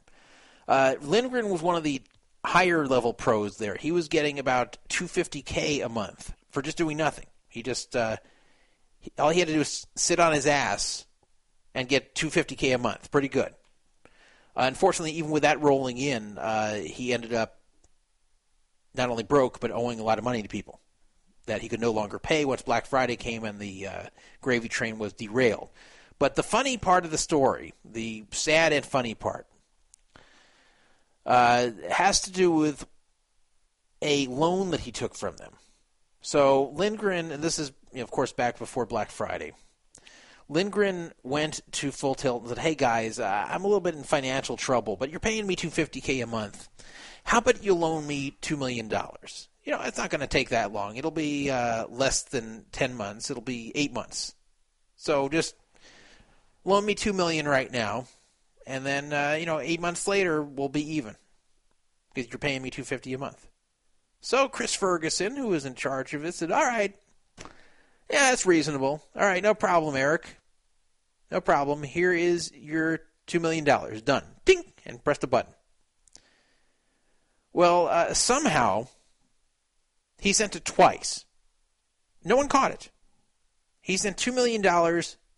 [0.68, 2.02] Uh, Lindgren was one of the
[2.44, 3.74] higher level pros there.
[3.74, 7.26] He was getting about 250k a month for just doing nothing.
[7.48, 8.16] He just uh,
[9.18, 11.06] all he had to do was sit on his ass
[11.74, 13.10] and get 250k a month.
[13.10, 13.52] Pretty good.
[14.56, 17.60] Unfortunately, even with that rolling in, uh, he ended up
[18.94, 20.80] not only broke but owing a lot of money to people
[21.46, 24.02] that he could no longer pay once Black Friday came and the uh,
[24.40, 25.70] gravy train was derailed.
[26.18, 29.46] But the funny part of the story, the sad and funny part,
[31.24, 32.86] uh, has to do with
[34.02, 35.52] a loan that he took from them.
[36.20, 39.52] So Lindgren, and this is you know, of course back before Black Friday.
[40.48, 44.04] Lindgren went to Full Tilt and said, "Hey guys, uh, I'm a little bit in
[44.04, 46.68] financial trouble, but you're paying me 250k a month.
[47.24, 49.48] How about you loan me two million dollars?
[49.64, 50.96] You know, it's not going to take that long.
[50.96, 53.30] It'll be uh, less than 10 months.
[53.30, 54.36] It'll be eight months.
[54.94, 55.56] So just
[56.64, 58.06] loan me two million right now,
[58.66, 61.16] and then uh, you know, eight months later we'll be even
[62.14, 63.48] because you're paying me 250 a month."
[64.20, 66.94] So Chris Ferguson, who was in charge of it, said, "All right."
[68.08, 69.02] Yeah, that's reasonable.
[69.16, 70.35] All right, no problem, Erick.
[71.30, 71.82] No problem.
[71.82, 73.64] Here is your $2 million.
[73.64, 74.24] Done.
[74.44, 74.62] Ding!
[74.84, 75.52] And press the button.
[77.52, 78.88] Well, uh, somehow,
[80.18, 81.24] he sent it twice.
[82.24, 82.90] No one caught it.
[83.80, 84.62] He sent $2 million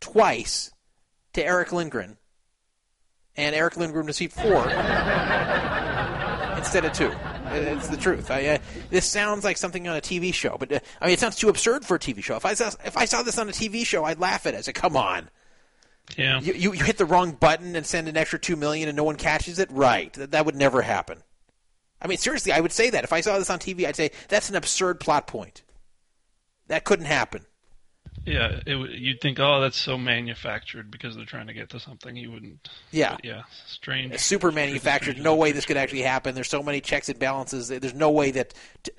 [0.01, 0.73] twice
[1.35, 2.17] to Erick Lindgren,
[3.37, 4.65] and Erick Lindgren received four
[6.57, 7.13] instead of two.
[7.51, 8.31] It's the truth.
[8.31, 8.59] I, uh,
[8.91, 11.49] this sounds like something on a TV show, but uh, I mean, it sounds too
[11.49, 12.37] absurd for a TV show.
[12.37, 14.59] If I saw if I saw this on a TV show, I'd laugh at it.
[14.59, 15.31] I'd say, "Come on,
[16.17, 16.41] Yeah.
[16.41, 19.05] you, you you hit the wrong button and send an extra two million, and no
[19.05, 20.13] one catches it." Right?
[20.15, 21.23] That, that would never happen.
[22.01, 24.11] I mean, seriously, I would say that if I saw this on TV, I'd say
[24.29, 25.63] that's an absurd plot point.
[26.69, 27.47] That couldn't happen.
[28.25, 32.15] Yeah, it, you'd think, oh, that's so manufactured because they're trying to get to something.
[32.15, 32.69] You wouldn't.
[32.91, 33.13] Yeah.
[33.15, 34.19] But yeah, strange.
[34.19, 35.19] super manufactured.
[35.19, 36.35] No way this could actually happen.
[36.35, 37.69] There's so many checks and balances.
[37.69, 38.53] There's no way that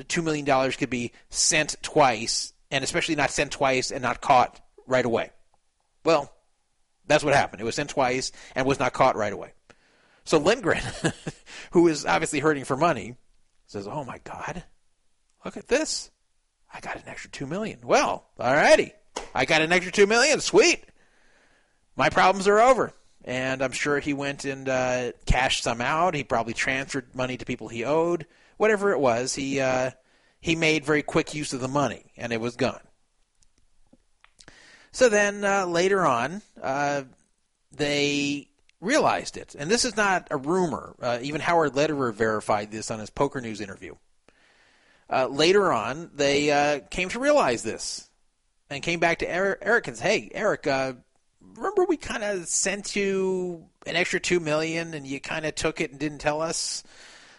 [0.07, 4.59] two million dollars could be sent twice, and especially not sent twice and not caught
[4.87, 5.29] right away.
[6.03, 6.33] Well,
[7.09, 7.61] that's what happened.
[7.61, 9.51] It was sent twice and was not caught right away.
[10.23, 10.83] So Lindgren,
[11.71, 13.17] who is obviously hurting for money,
[13.65, 14.63] says, "Oh my God,
[15.43, 16.11] look at this!
[16.71, 17.79] I got an extra two million.
[17.83, 18.91] Well, alrighty,
[19.33, 20.39] I got an extra two million.
[20.39, 20.85] Sweet,
[21.97, 22.93] my problems are over."
[23.25, 26.15] And I'm sure he went and uh, cashed some out.
[26.15, 28.25] He probably transferred money to people he owed.
[28.57, 29.91] Whatever it was, he uh,
[30.39, 32.79] he made very quick use of the money, and it was gone.
[34.99, 37.03] So then uh, later on, uh,
[37.71, 38.49] they
[38.81, 40.93] realized it, and this is not a rumor.
[41.01, 43.95] Uh, even Howard Lederer verified this on his Poker News interview.
[45.09, 48.09] Uh, later on, they uh, came to realize this,
[48.69, 50.91] and came back to Erick, Erick and said, "Hey, Erick, uh,
[51.55, 55.79] remember we kind of sent you an extra two million, and you kind of took
[55.79, 56.83] it and didn't tell us?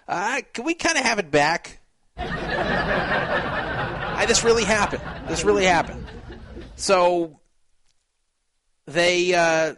[0.09, 1.79] Uh, can we kind of have it back?"
[2.17, 2.25] I,
[4.27, 5.03] this really happened.
[5.29, 6.07] This really happened.
[6.77, 7.40] So
[8.87, 9.75] they uh,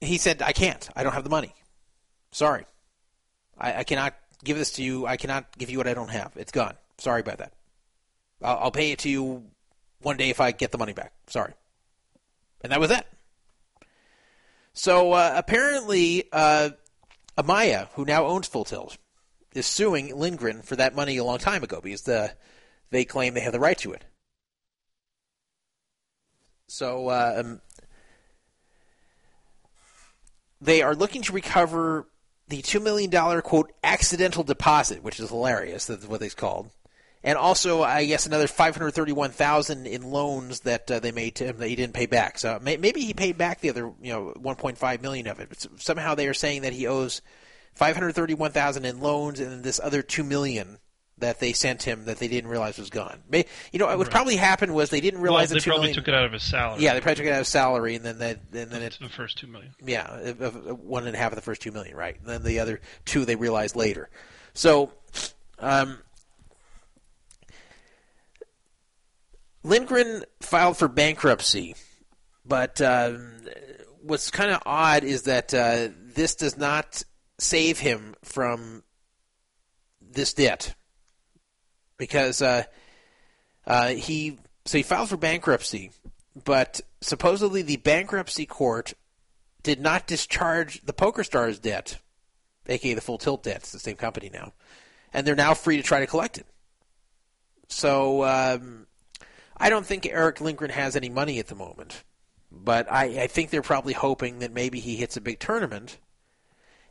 [0.00, 0.88] he said, "I can't.
[0.94, 1.54] I don't have the money.
[2.30, 2.64] Sorry,
[3.58, 5.06] I, I cannot give this to you.
[5.06, 6.32] I cannot give you what I don't have.
[6.36, 6.74] It's gone.
[6.98, 7.52] Sorry about that.
[8.42, 9.44] I'll, I'll pay it to you
[10.02, 11.12] one day if I get the money back.
[11.28, 11.52] Sorry."
[12.62, 13.06] And that was it.
[14.72, 16.70] So uh, apparently, uh,
[17.36, 18.96] Amaya, who now owns Full Tilt,
[19.54, 22.34] is suing Lindgren for that money a long time ago because the
[22.90, 24.04] they claim they have the right to it.
[26.66, 27.60] So um,
[30.60, 32.06] they are looking to recover
[32.48, 35.86] the two million dollar quote accidental deposit, which is hilarious.
[35.86, 36.70] That's what it's called,
[37.22, 41.12] and also I guess another five hundred thirty one thousand in loans that uh, they
[41.12, 42.38] made to him that he didn't pay back.
[42.38, 45.40] So may- maybe he paid back the other you know one point five million of
[45.40, 45.48] it.
[45.48, 47.22] But somehow they are saying that he owes
[47.74, 50.78] five hundred thirty one thousand in loans and this other two million
[51.18, 53.22] that they sent him that they didn't realize was gone.
[53.32, 53.44] You
[53.78, 54.10] know what Right.
[54.10, 56.24] probably happened was they didn't Well, realize they the two probably million- took it out
[56.24, 56.82] of his salary.
[56.82, 59.08] Yeah, they probably took it out of salary, and then that, and then it the
[59.08, 59.72] first two million.
[59.84, 60.32] yeah,
[60.72, 62.18] one and a half of the first two million, right?
[62.18, 64.10] And then the other two they realized later.
[64.54, 64.92] So,
[65.60, 65.98] um,
[69.62, 71.74] Lindgren filed for bankruptcy,
[72.44, 73.32] but um,
[74.02, 77.02] what's kind of odd is that uh, this does not
[77.38, 78.82] save him from
[80.00, 80.74] this debt
[81.96, 82.64] because uh,
[83.66, 85.90] uh, he so he filed for bankruptcy,
[86.44, 88.94] but supposedly the bankruptcy court
[89.62, 91.98] did not discharge the Poker Stars debt,
[92.68, 93.56] aka the Full Tilt debt.
[93.56, 94.52] It's the same company now,
[95.12, 96.46] and they're now free to try to collect it.
[97.68, 98.86] So um,
[99.56, 102.04] I don't think Erick Lindgren has any money at the moment,
[102.50, 105.98] but I, I think they're probably hoping that maybe he hits a big tournament,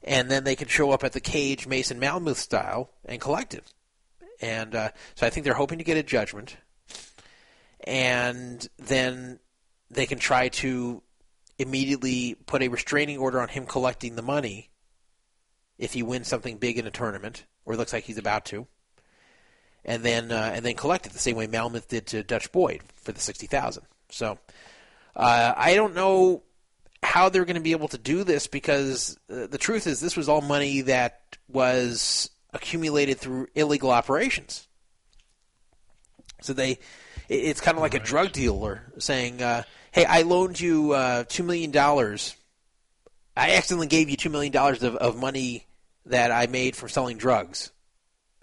[0.04, 3.72] and then they can show up at the cage Mason Malmuth style and collect it.
[4.42, 6.58] And uh, so I think they're hoping to get a judgment,
[7.86, 9.40] and then
[9.90, 11.02] they can try to
[11.60, 14.72] immediately put a restraining order on him collecting the money
[15.78, 18.68] if he wins something big in a tournament, or looks like he's about to,
[19.86, 22.82] and then uh, and then collect it the same way Malmuth did to Dutch Boyd
[22.96, 23.86] for the sixty thousand.
[24.10, 24.38] So
[25.16, 26.44] uh, I don't know
[27.02, 30.18] how they're going to be able to do this because uh, the truth is this
[30.18, 34.68] was all money that was accumulated through illegal operations.
[36.42, 36.80] So they,
[37.30, 41.44] it's kind of like a drug dealer saying, uh, "Hey, I loaned you uh, two
[41.44, 42.36] million dollars.
[43.36, 45.66] I accidentally gave you two million dollars of, of money
[46.06, 47.72] that I made from selling drugs,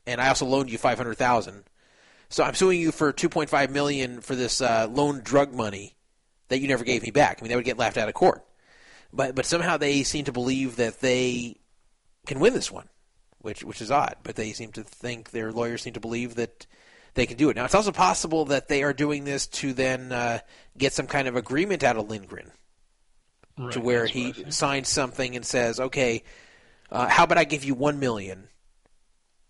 [0.06, 1.64] and I also loaned you five hundred thousand.
[2.30, 5.96] So I'm suing you for two point five million for this uh, loaned drug money
[6.48, 7.38] that you never gave me back.
[7.38, 8.44] I mean, that would get laughed out of court.
[9.12, 11.56] But but somehow they seem to believe that they
[12.26, 12.88] can win this one,
[13.40, 14.16] which which is odd.
[14.22, 16.66] But they seem to think their lawyers seem to believe that
[17.14, 17.56] they can do it.
[17.56, 20.40] Now it's also possible that they are doing this to then uh,
[20.78, 22.50] get some kind of agreement out of Lindgren,
[23.70, 26.22] to where that's what I he signs something and says, "Okay,
[26.90, 28.48] uh, how about I give you one million,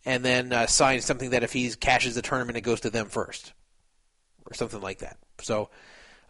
[0.05, 3.09] and then uh, sign something that if he cashes the tournament, it goes to them
[3.09, 3.53] first,
[4.47, 5.71] or something like that." So.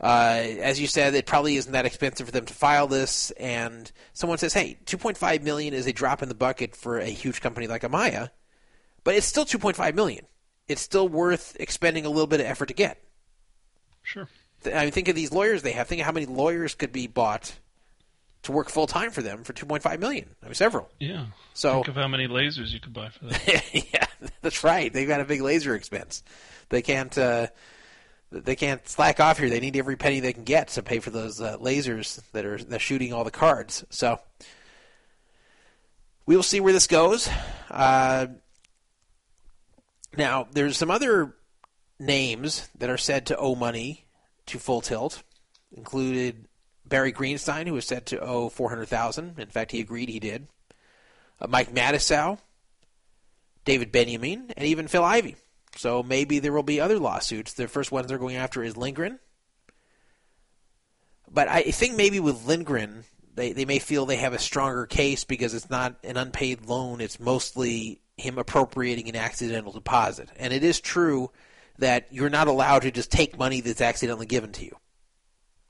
[0.01, 3.93] Uh, as you said, it probably isn't that expensive for them to file this, and
[4.15, 7.67] someone says, "Hey, 2.5 million is a drop in the bucket for a huge company
[7.67, 8.31] like Amaya,
[9.05, 10.25] but it's still 2.5 million.
[10.69, 13.03] It's still worth expending a little bit of effort to get."
[14.03, 14.29] Sure.
[14.65, 15.87] I mean, think of these lawyers they have.
[15.87, 17.59] Think of how many lawyers could be bought
[18.43, 20.31] to work full time for them for 2.5 million.
[20.43, 20.91] I mean, several.
[20.99, 21.27] Yeah.
[21.53, 23.75] So Think of how many lasers you could buy for that.
[23.93, 24.07] yeah,
[24.41, 24.91] that's right.
[24.93, 26.23] They've got a big laser expense.
[26.71, 27.17] They can't.
[27.17, 27.49] Uh,
[28.31, 29.51] they can't slack off here.
[29.51, 32.59] They need every penny they can get to pay for those uh, lasers that are
[32.59, 33.85] that are shooting all the cards.
[33.91, 34.21] So
[36.27, 37.29] we will see where this goes.
[37.71, 38.29] Uh,
[40.17, 41.35] now, there's some other
[41.99, 44.05] names that are said to owe money
[44.47, 45.23] to Full Tilt,
[45.77, 46.47] included
[46.85, 49.39] Barry Greenstein, who was said to owe four hundred thousand.
[49.39, 50.47] In fact, he agreed he did.
[51.41, 52.39] Uh, Mike Matusow,
[53.65, 55.37] David Benjamin, and even Phil Ivey.
[55.77, 57.55] So maybe there will be other lawsuits.
[57.55, 59.19] The first ones they're going after is Lindgren.
[61.31, 65.25] But I think maybe with Lindgren, they, they may feel they have a stronger case
[65.25, 67.01] because it's not an unpaid loan.
[67.01, 70.29] It's mostly him appropriating an accidental deposit.
[70.37, 71.31] And it is true
[71.79, 74.77] that you're not allowed to just take money that's accidentally given to you.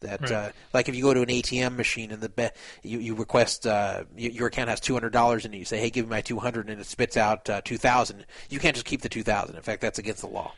[0.00, 0.32] That Right.
[0.32, 2.48] uh, like if you go to an ATM machine and the be-
[2.82, 5.78] you, you request uh, y- your account has two hundred dollars in it, you say,
[5.78, 8.24] "Hey, give me my two hundred, and it spits out uh, two thousand.
[8.48, 9.56] You can't just keep the two thousand.
[9.56, 10.54] In fact, that's against the law.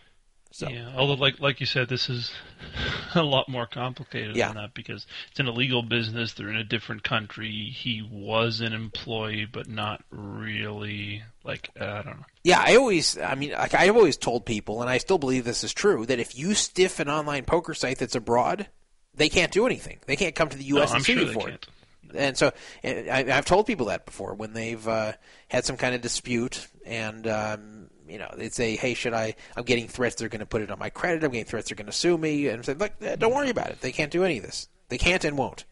[0.55, 2.31] So Yeah, although like like you said, this is
[3.15, 4.49] a lot more complicated Yeah.
[4.49, 6.35] than that because it's an illegal business.
[6.35, 7.51] They're in a different country.
[7.75, 11.23] He was an employee, but not really.
[11.43, 12.25] Like uh, I don't know.
[12.45, 15.65] Yeah, I always, I mean, like I've always told people, and I still believe this
[15.65, 18.69] is true, that if you stiff an online poker site that's abroad,
[19.15, 19.99] they can't do anything.
[20.07, 20.91] They can't come to the U.S.
[20.91, 21.67] No, and I'm sue sure for it.
[22.15, 22.53] And so,
[22.85, 25.13] I, I've told people that before when they've uh,
[25.49, 29.35] had some kind of dispute, and um, you know, they'd say, "Hey, should I?
[29.57, 30.17] I'm getting threats.
[30.17, 31.25] They're going to put it on my credit.
[31.25, 31.71] I'm getting threats.
[31.71, 33.81] They're going to sue me." And I said, "Look, eh, don't worry about it.
[33.81, 34.69] They can't do any of this.
[34.89, 35.65] They can't and won't."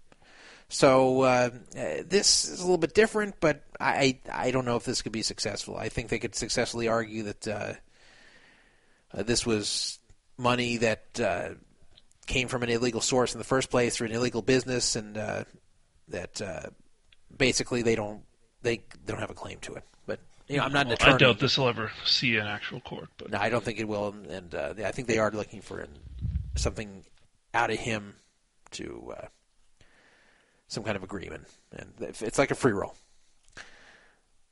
[0.71, 4.85] So uh, uh, this is a little bit different, but I I don't know if
[4.85, 5.77] this could be successful.
[5.77, 7.73] I think they could successfully argue that uh,
[9.13, 9.99] uh, this was
[10.39, 11.51] money that uh,
[12.31, 15.45] came from an illegal source in the first place through an illegal business, and uh,
[16.09, 16.71] that uh,
[17.37, 18.23] basically they don't
[18.63, 19.85] they, they don't have a claim to it.
[20.07, 21.15] But you know, I'm not an attorney.
[21.15, 23.09] I doubt this will ever see an actual court.
[23.19, 25.81] But No, I don't think it will, and, uh, I think they are looking for
[25.81, 25.91] an,
[26.55, 27.05] something
[27.53, 28.15] out of him
[28.73, 29.27] to uh,
[30.69, 32.95] some kind of agreement, and it's like a free roll.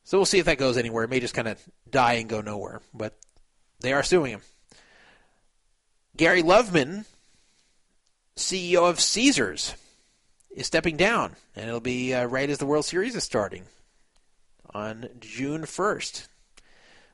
[0.02, 1.04] So we'll see if that goes anywhere.
[1.04, 3.16] It may just kind of die and go nowhere, but
[3.80, 4.40] they are suing him.
[6.16, 7.04] Gary Loveman,
[8.38, 9.74] CEO of Caesars,
[10.50, 13.64] is stepping down, and it'll be uh, right as the World Series is starting
[14.72, 16.28] on June 1st.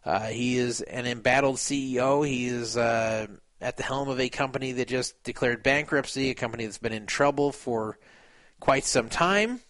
[0.05, 2.27] Uh, he is an embattled CEO.
[2.27, 3.27] He is uh,
[3.61, 7.07] at the helm of a company that just declared bankruptcy, a company that's been in
[7.07, 7.99] trouble for
[8.61, 9.61] quite some time,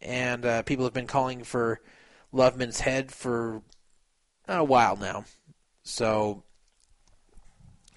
[0.00, 1.80] and uh, people have been calling for
[2.32, 3.62] Loveman's head for
[4.48, 5.24] a while now.
[5.82, 6.42] So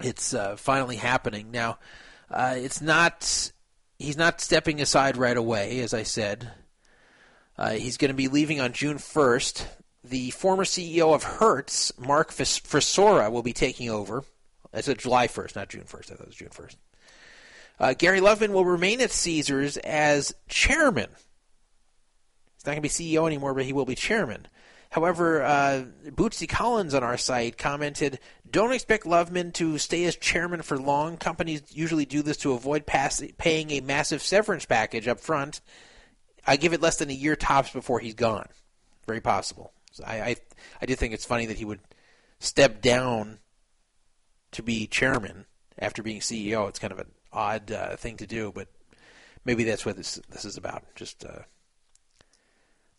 [0.00, 1.78] it's uh, finally happening now.
[2.30, 3.52] Uh, it's not.
[3.98, 6.50] He's not stepping aside right away, as I said.
[7.58, 9.66] Uh, he's going to be leaving on June 1st.
[10.04, 14.22] The former CEO of Hertz, Mark Fis- Frissora, will be taking over.
[14.74, 16.12] I said July 1st, not June 1st.
[16.12, 16.76] I thought it was June 1st.
[17.78, 21.08] Uh, Gary Loveman will remain at Caesars as chairman.
[22.56, 24.48] He's not going to be CEO anymore, but he will be chairman.
[24.96, 28.18] However, uh, Bootsy Collins on our site commented,
[28.50, 31.18] "Don't expect Loveman to stay as chairman for long.
[31.18, 35.60] Companies usually do this to avoid pass- paying a massive severance package up front.
[36.46, 38.48] I give it less than a year tops before he's gone.
[39.06, 39.74] Very possible.
[39.92, 40.36] So I, I,
[40.80, 41.80] I do think it's funny that he would
[42.38, 43.40] step down
[44.52, 45.44] to be chairman
[45.78, 46.70] after being CEO.
[46.70, 48.68] It's kind of an odd uh, thing to do, but
[49.44, 50.84] maybe that's what this this is about.
[50.94, 51.40] Just uh,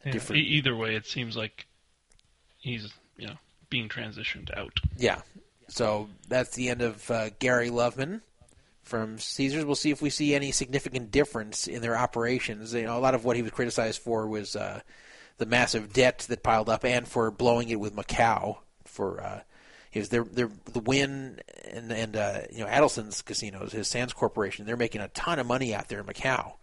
[0.05, 0.43] Yeah, different.
[0.43, 1.65] e- either way, it seems like
[2.57, 3.35] he's you know
[3.69, 4.79] being transitioned out.
[4.97, 5.21] Yeah.
[5.69, 8.21] So that's the end of uh, Gary Loveman
[8.83, 9.65] from Caesars.
[9.65, 12.73] We'll see if we see any significant difference in their operations.
[12.73, 14.79] You know, a lot of what he was criticized for was uh,
[15.37, 18.59] the massive debt that piled up, and for blowing it with Macau.
[18.85, 19.41] For uh,
[19.97, 24.65] was their their the Wynn and and uh, you know Adelson's casinos, his Sands Corporation.
[24.65, 26.53] They're making a ton of money out there in Macau.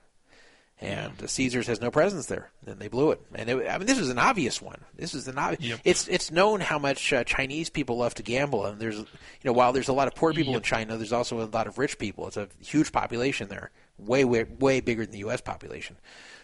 [0.81, 3.20] And Caesars has no presence there, and they blew it.
[3.35, 4.81] And it, I mean, this was an obvious one.
[4.97, 5.62] This is an obvious.
[5.85, 9.07] It's it's known how much uh, Chinese people love to gamble, and there's you
[9.44, 11.78] know while there's a lot of poor people in China, there's also a lot of
[11.78, 12.27] rich people.
[12.27, 15.41] It's a huge population there, way way way bigger than the U.S.
[15.41, 15.97] population.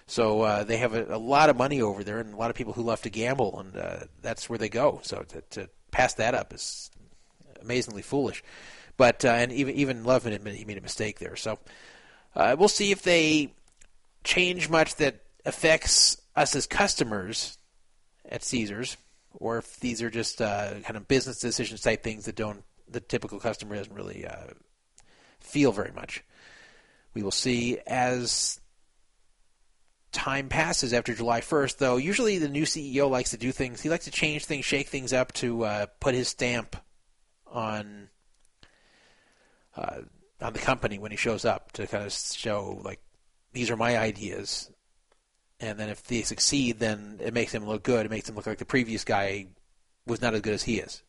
[0.07, 2.57] So uh, they have a, a lot of money over there, and a lot of
[2.57, 5.01] people who love to gamble, and uh, that's where they go.
[5.03, 6.91] So to, to pass that up is
[7.61, 8.43] amazingly foolish.
[8.97, 11.37] But uh, and even even Loveman admitted he made a mistake there.
[11.37, 11.59] So
[12.35, 13.53] uh, we'll see if they
[14.25, 17.59] change much that affects us as customers
[18.29, 18.97] at Caesars,
[19.33, 23.01] or if these are just uh, kind of business decisions type things that don't the
[23.01, 24.49] typical customer doesn't really uh,
[25.39, 26.25] feel very much.
[27.15, 28.61] We will see as
[30.13, 31.97] time passes after July 1st, though.
[31.97, 33.81] Usually, the new CEO likes to do things.
[33.81, 36.77] He likes to change things, shake things up to uh, put his stamp
[37.47, 38.09] on
[39.77, 40.01] uh,
[40.41, 43.01] on the company when he shows up to kind of show like
[43.53, 44.71] these are my ideas.
[45.59, 48.07] And then if they succeed, then it makes him look good.
[48.07, 49.49] It makes him look like the previous guy
[50.07, 51.03] was not as good as he is.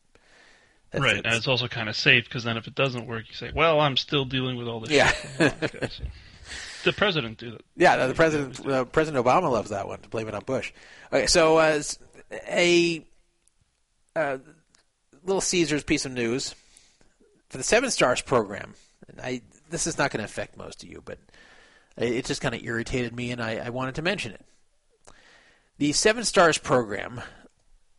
[0.92, 3.34] That's- right, and it's also kind of safe because then if it doesn't work, you
[3.34, 5.10] say, "Well, I'm still dealing with all this." Yeah.
[5.10, 6.04] shit the last guy." So,
[6.84, 7.62] the president do that.
[7.78, 10.74] Yeah, the president uh, President Obama loves that one to blame it on Bush.
[11.14, 11.82] Okay, so uh,
[12.50, 13.06] a
[14.16, 14.38] uh,
[15.24, 16.56] little Caesars piece of news
[17.50, 18.74] for the Seven Stars program.
[19.08, 21.20] And I this is not going to affect most of you, but
[22.04, 24.46] it just kind of irritated me, and I, I wanted to mention it.
[25.78, 27.22] The Seven Stars program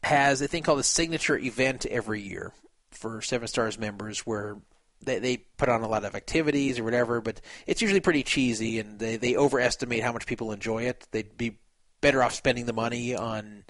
[0.03, 2.53] has a thing called a signature event every year
[2.91, 4.57] for Seven Stars members, where
[5.03, 8.79] they, they put on a lot of activities or whatever, but it's usually pretty cheesy,
[8.79, 11.07] and they, they overestimate how much people enjoy it.
[11.11, 11.59] They'd be
[12.01, 13.65] better off spending the money on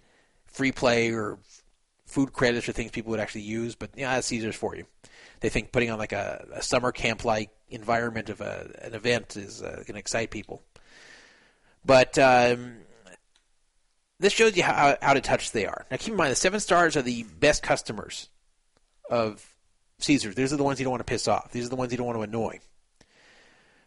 [0.46, 1.38] free play or
[2.06, 4.84] food credits or things people would actually use, but yeah, that's Caesars for you.
[5.40, 9.36] They think putting on like a, a summer camp like environment of a, an event
[9.36, 10.62] is uh, going to excite people.
[11.84, 12.76] But um,
[14.20, 15.84] this shows you how of touch they are.
[15.90, 18.28] Now, keep in mind, the seven stars are the best customers
[19.10, 19.44] of
[19.98, 20.34] Caesars.
[20.34, 21.50] These are the ones you don't want to piss off.
[21.52, 22.60] These are the ones you don't want to annoy.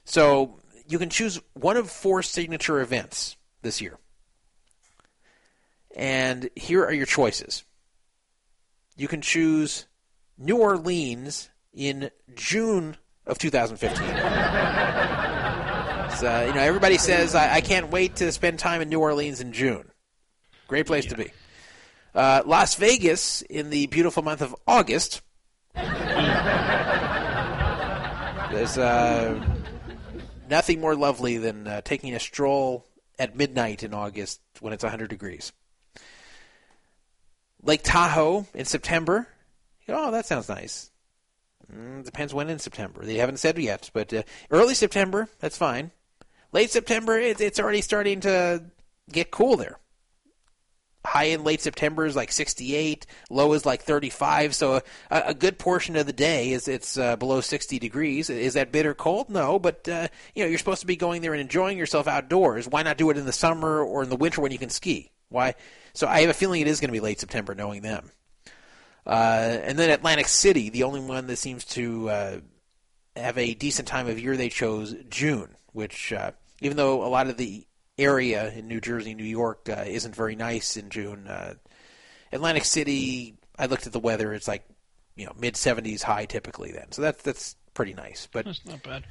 [0.04, 3.98] So you can choose one of four signature events this year.
[5.96, 7.64] And here are your choices.
[8.98, 9.88] You can choose
[10.38, 12.98] New Orleans in June
[13.28, 14.08] of 2015.
[16.16, 19.00] It's uh, you know everybody says I, I can't wait to spend time in New
[19.00, 19.92] Orleans in June.
[20.68, 21.32] Great place to be.
[22.14, 25.22] Uh, Las Vegas in the beautiful month of August.
[28.56, 29.44] There's uh,
[30.50, 32.86] nothing more lovely than uh, taking a stroll
[33.20, 35.52] at midnight in August when it's 100 degrees.
[37.62, 39.28] Lake Tahoe in September.
[39.90, 40.92] Oh, that sounds nice.
[41.74, 43.04] Mm, depends when in September.
[43.04, 45.92] They haven't said yet, but uh, early September, that's fine.
[46.52, 48.64] Late September, it, it's already starting to
[49.12, 49.80] get cool there.
[51.06, 54.56] High in late September is like 68, low is like 35.
[54.56, 58.30] So a, a good portion of the day is it's uh, below 60 degrees.
[58.30, 59.30] Is that bitter cold?
[59.30, 62.68] No, but uh, you know you're supposed to be going there and enjoying yourself outdoors.
[62.68, 65.12] Why not do it in the summer or in the winter when you can ski?
[65.30, 65.54] Why?
[65.94, 68.12] So I have a feeling it is going to be late September, knowing them.
[69.06, 72.40] Uh, and then Atlantic City, the only one that seems to uh,
[73.16, 77.28] have a decent time of year, they chose June, which, uh, even though a lot
[77.28, 77.68] of the
[77.98, 81.54] area in New Jersey, New York, uh, isn't very nice in June, uh,
[82.32, 84.66] Atlantic City, I looked at the weather, it's like,
[85.16, 86.92] you know, mid 70s high typically then.
[86.92, 88.28] So that's, that's pretty nice.
[88.32, 89.06] But That's not bad.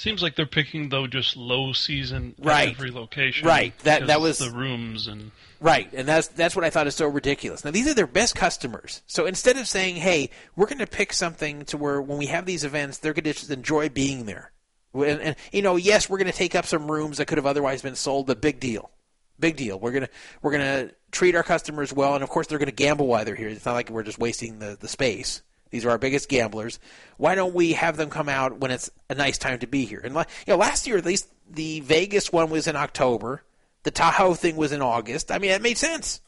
[0.00, 2.68] Seems like they're picking though just low season at Right.
[2.70, 3.46] every location.
[3.46, 3.78] Right.
[3.80, 5.30] That- that was- the rooms and
[5.62, 7.66] Right, and that's that's what I thought is so ridiculous.
[7.66, 11.12] Now these are their best customers, so instead of saying, "Hey, we're going to pick
[11.12, 14.52] something to where when we have these events, they're going to just enjoy being there,"
[14.94, 17.44] and, and you know, yes, we're going to take up some rooms that could have
[17.44, 18.90] otherwise been sold, but big deal,
[19.38, 19.78] big deal.
[19.78, 20.08] We're gonna
[20.40, 23.34] we're gonna treat our customers well, and of course, they're going to gamble while they're
[23.36, 23.48] here.
[23.50, 25.42] It's not like we're just wasting the the space.
[25.70, 26.78] These are our biggest gamblers.
[27.16, 30.00] Why don't we have them come out when it's a nice time to be here?
[30.02, 33.42] And you know, last year at least the Vegas one was in October.
[33.82, 35.30] The Tahoe thing was in August.
[35.30, 36.20] I mean, that made sense.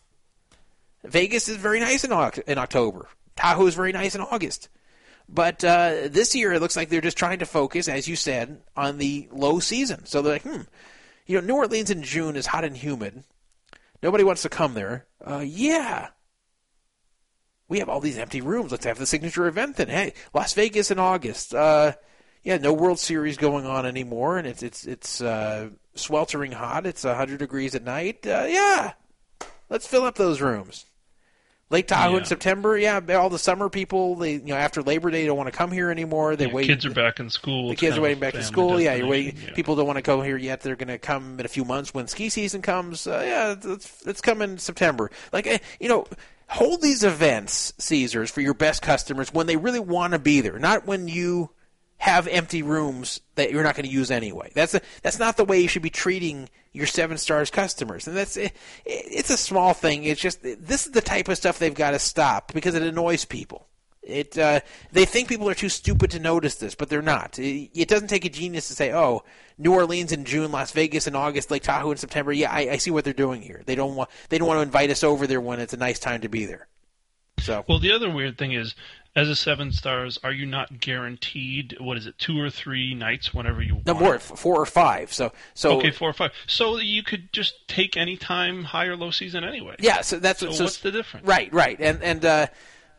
[1.04, 2.12] Vegas is very nice in,
[2.46, 3.08] in October.
[3.36, 4.68] Tahoe is very nice in August.
[5.28, 8.60] But uh, this year, it looks like they're just trying to focus, as you said,
[8.76, 10.04] on the low season.
[10.06, 10.62] So they're like, hmm,
[11.26, 13.24] you know, New Orleans in June is hot and humid.
[14.02, 15.06] Nobody wants to come there.
[15.24, 16.08] Uh, yeah.
[17.72, 18.70] We have all these empty rooms.
[18.70, 19.88] Let's have the signature event then.
[19.88, 21.54] Hey, Las Vegas in August.
[21.54, 21.92] Uh,
[22.42, 26.84] yeah, no World Series going on anymore, and it's it's it's uh, sweltering hot.
[26.84, 28.26] It's hundred degrees at night.
[28.26, 28.92] Uh, yeah,
[29.70, 30.84] let's fill up those rooms.
[31.70, 32.76] Lake Tahoe in September.
[32.76, 34.16] Yeah, all the summer people.
[34.16, 36.36] They you know after Labor Day don't want to come here anymore.
[36.36, 36.66] They Yeah, wait.
[36.66, 37.70] kids are back in school.
[37.70, 38.78] The kids are waiting back to school.
[38.78, 39.38] Yeah, you're waiting.
[39.42, 39.54] yeah.
[39.54, 40.60] People don't want to go here yet.
[40.60, 43.06] They're going to come in a few months when ski season comes.
[43.06, 45.10] Uh, yeah, let's let's come in September.
[45.32, 46.04] Like eh, you know,
[46.52, 50.58] hold these events, Caesars, for your best customers when they really want to be there,
[50.58, 51.50] not when you
[51.96, 54.50] have empty rooms that you're not going to use anyway.
[54.54, 58.06] That's a, that's not the way you should be treating your seven stars customers.
[58.06, 58.52] And that's it,
[58.84, 60.04] it's a small thing.
[60.04, 63.24] It's just this is the type of stuff they've got to stop because it annoys
[63.24, 63.66] people.
[64.02, 67.38] It uh, they think people are too stupid to notice this, but they're not.
[67.38, 69.22] It, it doesn't take a genius to say, "Oh,
[69.58, 72.76] New Orleans in June, Las Vegas in August, Lake Tahoe in September." Yeah, I, I
[72.78, 73.62] see what they're doing here.
[73.64, 76.00] They don't want they don't want to invite us over there when it's a nice
[76.00, 76.66] time to be there.
[77.38, 78.74] So Well, the other weird thing is,
[79.14, 81.76] as a seven stars, are you not guaranteed?
[81.80, 84.04] What is it, two or three nights whenever you no want?
[84.04, 85.12] more four or five.
[85.12, 86.32] So so okay, four or five.
[86.46, 89.76] So you could just take any time, high or low season anyway.
[89.78, 91.26] Yeah, so that's so so what's the difference?
[91.26, 92.46] Right, right, and and uh,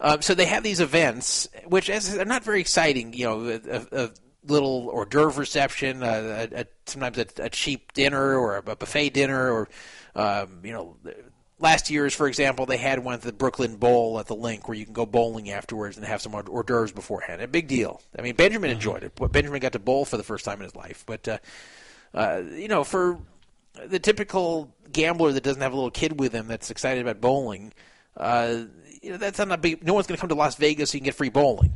[0.03, 3.13] um, so they have these events, which as are not very exciting.
[3.13, 3.59] You know,
[3.93, 4.11] a, a,
[4.45, 9.11] little hors d'oeuvre reception, a, a, a, sometimes a, a cheap dinner or a, buffet
[9.11, 9.69] dinner, or
[10.15, 10.97] um, you know.
[11.59, 14.77] Last year's, for example, they had one at the Brooklyn Bowl at the LINQ where
[14.77, 17.41] you can go bowling afterwards and have some hors hors d'oeuvres beforehand.
[17.41, 18.01] A big deal.
[18.19, 19.13] I mean, Benjamin enjoyed it.
[19.31, 21.05] Benjamin got to bowl for the first time in his life.
[21.07, 21.37] But, uh,
[22.13, 23.17] uh, you know, for
[23.85, 27.71] the typical gambler that doesn't have a little kid with him that's excited about bowling,
[28.17, 28.63] uh,
[29.03, 29.85] you know, that's not a big.
[29.85, 31.73] No one's going to come to Las Vegas so you can get free bowling.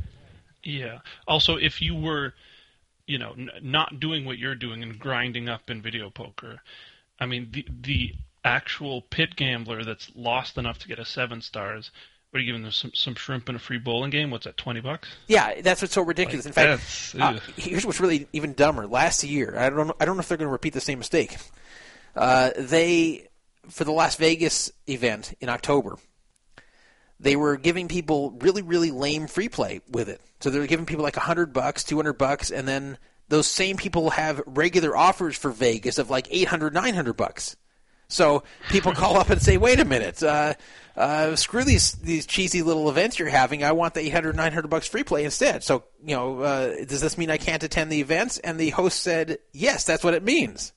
[0.62, 0.98] Yeah.
[1.26, 2.34] Also, if you were,
[3.06, 6.60] you know, n- not doing what you're doing and grinding up in video poker,
[7.20, 11.90] I mean, the the actual pit gambler that's lost enough to get a seven stars,
[12.30, 14.30] what are you giving them some some shrimp and a free bowling game?
[14.30, 15.08] What's that, twenty bucks?
[15.26, 16.44] Yeah, that's what's so ridiculous.
[16.46, 18.86] Like, In fact, uh, here's what's really even dumber.
[18.86, 20.98] Last year, I don't know, I don't know if they're going to repeat the same
[20.98, 21.36] mistake.
[22.16, 23.28] Uh, they
[23.68, 25.98] for the Las Vegas event in October,
[27.20, 30.20] they were giving people really really lame free play with it.
[30.40, 32.98] So they were giving people like a hundred bucks, two hundred bucks, and then
[33.28, 37.56] those same people have regular offers for Vegas of like 800, 900 bucks.
[38.08, 40.54] So people call up and say, "Wait a minute, uh,
[40.96, 43.62] uh, screw these these cheesy little events you're having.
[43.62, 47.18] I want the 800, 900 bucks free play instead." So you know, uh, does this
[47.18, 48.38] mean I can't attend the events?
[48.38, 50.72] And the host said, "Yes, that's what it means."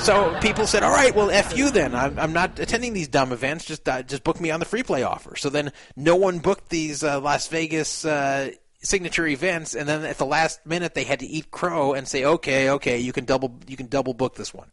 [0.00, 1.94] So people said, "All right, well, f you then.
[1.94, 3.64] I'm, I'm not attending these dumb events.
[3.64, 6.68] Just uh, just book me on the free play offer." So then no one booked
[6.70, 8.50] these uh, Las Vegas uh,
[8.82, 12.24] signature events, and then at the last minute they had to eat crow and say,
[12.24, 14.70] "Okay, okay, you can double you can double book this one."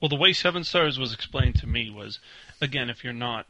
[0.00, 2.20] Well, the way Seven Stars was explained to me was,
[2.60, 3.46] again, if you're not,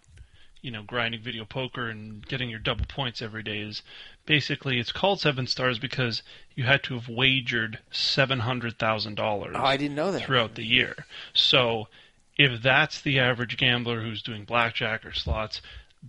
[0.62, 3.82] you know, grinding video poker and getting your double points every day, is
[4.26, 6.22] basically it's called Seven Stars because
[6.54, 9.56] you had to have wagered seven hundred thousand dollars.
[9.58, 10.22] Oh, I didn't know that.
[10.22, 11.06] throughout the year.
[11.32, 11.88] So,
[12.36, 15.60] if that's the average gambler who's doing blackjack or slots.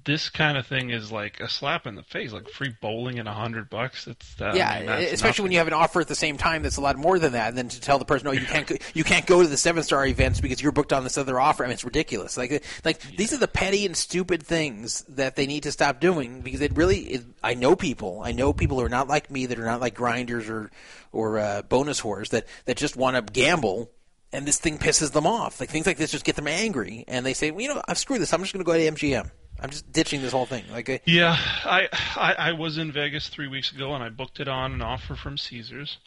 [0.05, 3.27] This kind of thing is like a slap in the face, like free bowling and
[3.27, 4.07] a hundred bucks.
[4.07, 6.63] It's uh, yeah, I mean, especially when you have an offer at the same time
[6.63, 8.65] that's a lot more than that, and then to tell the person, "No, you can't
[8.65, 11.37] go, you can't go to the seven star events because you're booked on this other
[11.37, 12.37] offer." I mean, it's ridiculous.
[12.37, 16.39] Like, like these are the petty and stupid things that they need to stop doing
[16.39, 16.99] because it really.
[16.99, 18.21] It, I know people.
[18.23, 20.71] I know people who are not like me that are not like grinders or
[21.11, 23.91] or uh, bonus whores that that just want to gamble.
[24.33, 25.59] And this thing pisses them off.
[25.59, 27.97] Like things like this just get them angry, and they say, "Well, you know, I've
[27.97, 28.33] screwed this.
[28.33, 29.29] I'm just going to go to MGM.
[29.61, 33.47] I'm just ditching this whole thing." Like, Yeah, I, I I was in Vegas three
[33.47, 35.97] weeks ago and I booked it on an offer from Caesars,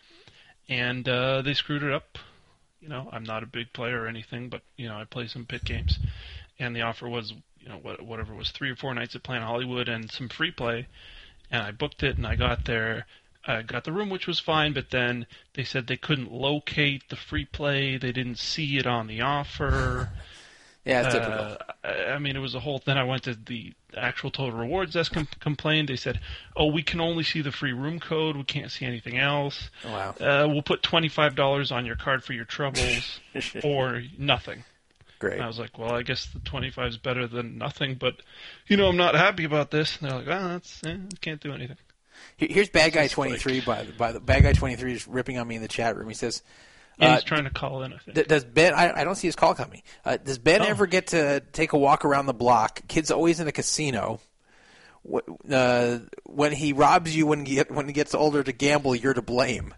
[0.68, 2.18] and uh, they screwed it up.
[2.81, 5.47] You know, I'm not a big player or anything, but you know, I play some
[5.47, 5.99] pit games,
[6.58, 9.47] and the offer was you know what whatever was three or four nights at Planet
[9.47, 10.86] Hollywood and some free play,
[11.50, 13.07] and I booked it and I got there.
[13.47, 17.16] I got the room, which was fine, but then they said they couldn't locate the
[17.16, 17.99] free play.
[17.99, 20.10] They didn't see it on the offer.
[20.84, 22.12] Yeah, it's Uh, typical.
[22.14, 22.80] I mean, it was a whole.
[22.84, 25.88] Then I went to the actual total rewards desk com- complained.
[25.88, 26.20] They said,
[26.56, 28.36] "Oh, we can only see the free room code.
[28.36, 29.70] We can't see anything else.
[29.84, 30.14] Wow.
[30.20, 33.20] Uh, we'll put twenty five dollars on your card for your troubles,
[33.64, 34.64] or nothing."
[35.20, 35.34] Great.
[35.34, 38.16] And I was like, "Well, I guess the twenty five is better than nothing, but
[38.66, 41.52] you know, I'm not happy about this." And they're like, "Ah, that's eh, can't do
[41.54, 41.76] anything."
[42.36, 43.60] Here's bad guy like- twenty three.
[43.60, 45.96] By the by, the bad guy twenty three is ripping on me in the chat
[45.96, 46.08] room.
[46.08, 46.42] He says,
[46.98, 47.92] Yeah, uh, he's trying to call in.
[47.92, 48.28] I think.
[48.28, 48.73] Does Ben?
[48.74, 49.82] I, I don't see his call coming.
[50.05, 50.66] Uh, does Ben Oh.
[50.66, 52.86] ever get to take a walk around the block?
[52.89, 54.20] Kid's always in a casino.
[55.50, 59.20] Uh, when he robs you when he when he gets older to gamble, you're to
[59.23, 59.74] blame.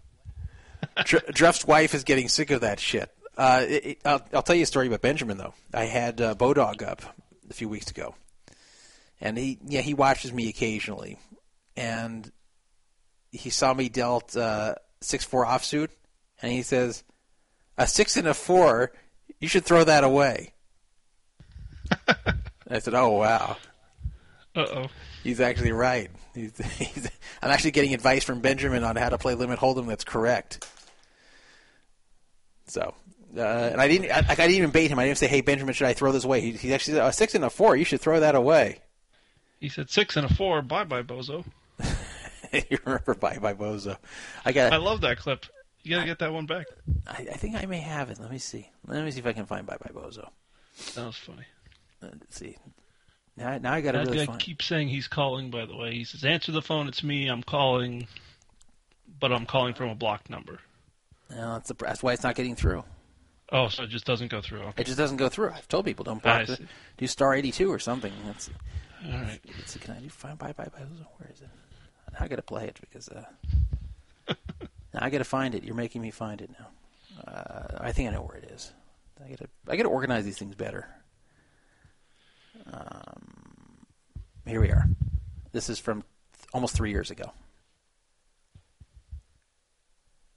[1.03, 3.09] Dr- wife is getting sick of that shit.
[3.37, 5.53] Uh, it, it- I'll, I'll tell you a story about Benjamin though.
[5.73, 7.01] I had uh, Bodog up
[7.49, 8.15] a few weeks ago,
[9.19, 11.19] and he yeah he watches me occasionally,
[11.75, 12.31] and
[13.31, 15.89] he saw me dealt uh, six four offsuit,
[16.41, 17.03] and he says,
[17.77, 18.91] "A six and a four,
[19.39, 20.53] you should throw that away."
[22.69, 23.57] I said, "Oh wow."
[24.55, 24.85] Uh oh.
[25.23, 26.09] He's actually right.
[26.33, 27.09] He's, he's,
[27.41, 30.67] I'm actually getting advice from Benjamin on how to play limit hold'em that's correct.
[32.67, 32.93] So,
[33.35, 34.99] uh, and I didn't, I, I didn't even bait him.
[34.99, 37.13] I didn't say, "Hey, Benjamin, should I throw this away?" He, he actually said, "A
[37.13, 38.79] six and a four, you should throw that away."
[39.59, 40.61] He said six and a four.
[40.61, 41.45] Bye bye, bozo.
[42.53, 43.97] you remember Bye Bye Bozo?
[44.45, 44.73] I got.
[44.73, 45.45] I love that clip.
[45.87, 46.67] You gotta get that one back.
[47.07, 48.19] I, I think I may have it.
[48.19, 48.69] Let me see.
[48.85, 50.27] Let me see if I can find Bye Bye Bozo.
[50.95, 51.45] That was funny.
[52.03, 52.57] Uh, Let's see.
[53.37, 54.39] Now, now I got to That really guy find.
[54.39, 55.49] keeps saying he's calling.
[55.49, 56.87] By the way, he says, "Answer the phone.
[56.87, 57.27] It's me.
[57.27, 58.07] I'm calling,
[59.19, 60.59] but I'm calling from a blocked number."
[61.29, 62.83] No, that's, the, that's why it's not getting through.
[63.51, 64.59] Oh, so it just doesn't go through.
[64.61, 64.81] Okay.
[64.81, 65.51] It just doesn't go through.
[65.51, 66.59] I've told people don't block it.
[66.97, 68.11] Do star eighty two or something.
[68.25, 68.49] Let's.
[69.05, 69.39] All right.
[69.57, 69.79] Let's see.
[69.79, 71.05] Can I do find Bye Bye Bozo?
[71.17, 71.49] Where is it?
[72.19, 73.23] I got to play it because uh,
[74.97, 75.63] now I got to find it.
[75.63, 76.67] You're making me find it now.
[77.27, 78.71] Uh, I think I know where it is.
[79.23, 80.87] I got to I got to organize these things better.
[82.71, 83.85] Um,
[84.45, 84.85] here we are.
[85.51, 87.31] This is from th- almost three years ago.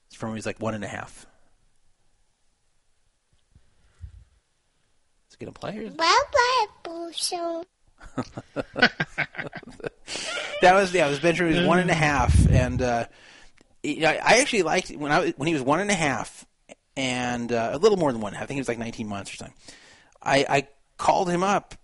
[0.08, 1.26] It's from when he was like one and a half.
[5.28, 5.78] Is it gonna play?
[5.78, 6.24] Or Bye
[10.62, 11.52] that was yeah, it was Benjamin.
[11.52, 13.06] He was one and a half, and uh,
[13.82, 16.46] you know, I actually liked when I when he was one and a half,
[16.96, 18.34] and uh, a little more than one.
[18.34, 19.56] I think he was like 19 months or something.
[20.22, 20.68] I, I
[20.98, 21.74] called him up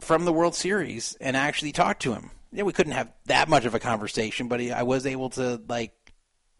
[0.00, 2.30] from the World Series and actually talked to him.
[2.52, 5.60] Yeah, we couldn't have that much of a conversation, but he, I was able to
[5.68, 5.92] like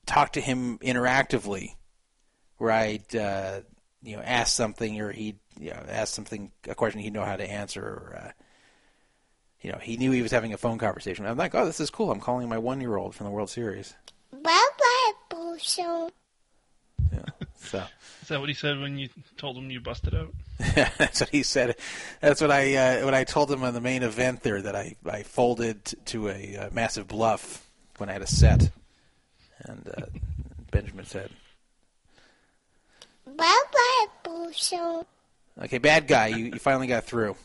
[0.06, 1.76] talk to him interactively,
[2.56, 3.60] where I'd uh,
[4.02, 7.36] you know ask something or he'd you know ask something a question he'd know how
[7.36, 7.82] to answer.
[7.82, 8.30] Or, uh,
[9.60, 11.26] you know, he knew he was having a phone conversation.
[11.26, 12.10] I'm like, oh, this is cool.
[12.10, 13.94] I'm calling my one year old from the World Series.
[14.32, 14.40] Bye
[14.78, 16.10] bye, Bozo.
[17.12, 17.24] Yeah.
[17.56, 17.84] So
[18.22, 20.32] Is that what he said when you told him you busted out?
[20.76, 21.76] Yeah, that's what he said.
[22.20, 24.96] That's what I uh, what I told him on the main event there that I
[25.08, 27.64] I folded to a uh, massive bluff
[27.98, 28.70] when I had a set,
[29.60, 30.02] and uh,
[30.72, 31.30] Benjamin said,
[33.24, 33.34] Bye
[33.72, 35.04] bye, Bozo.
[35.62, 37.36] "Okay, bad guy, you, you finally got through."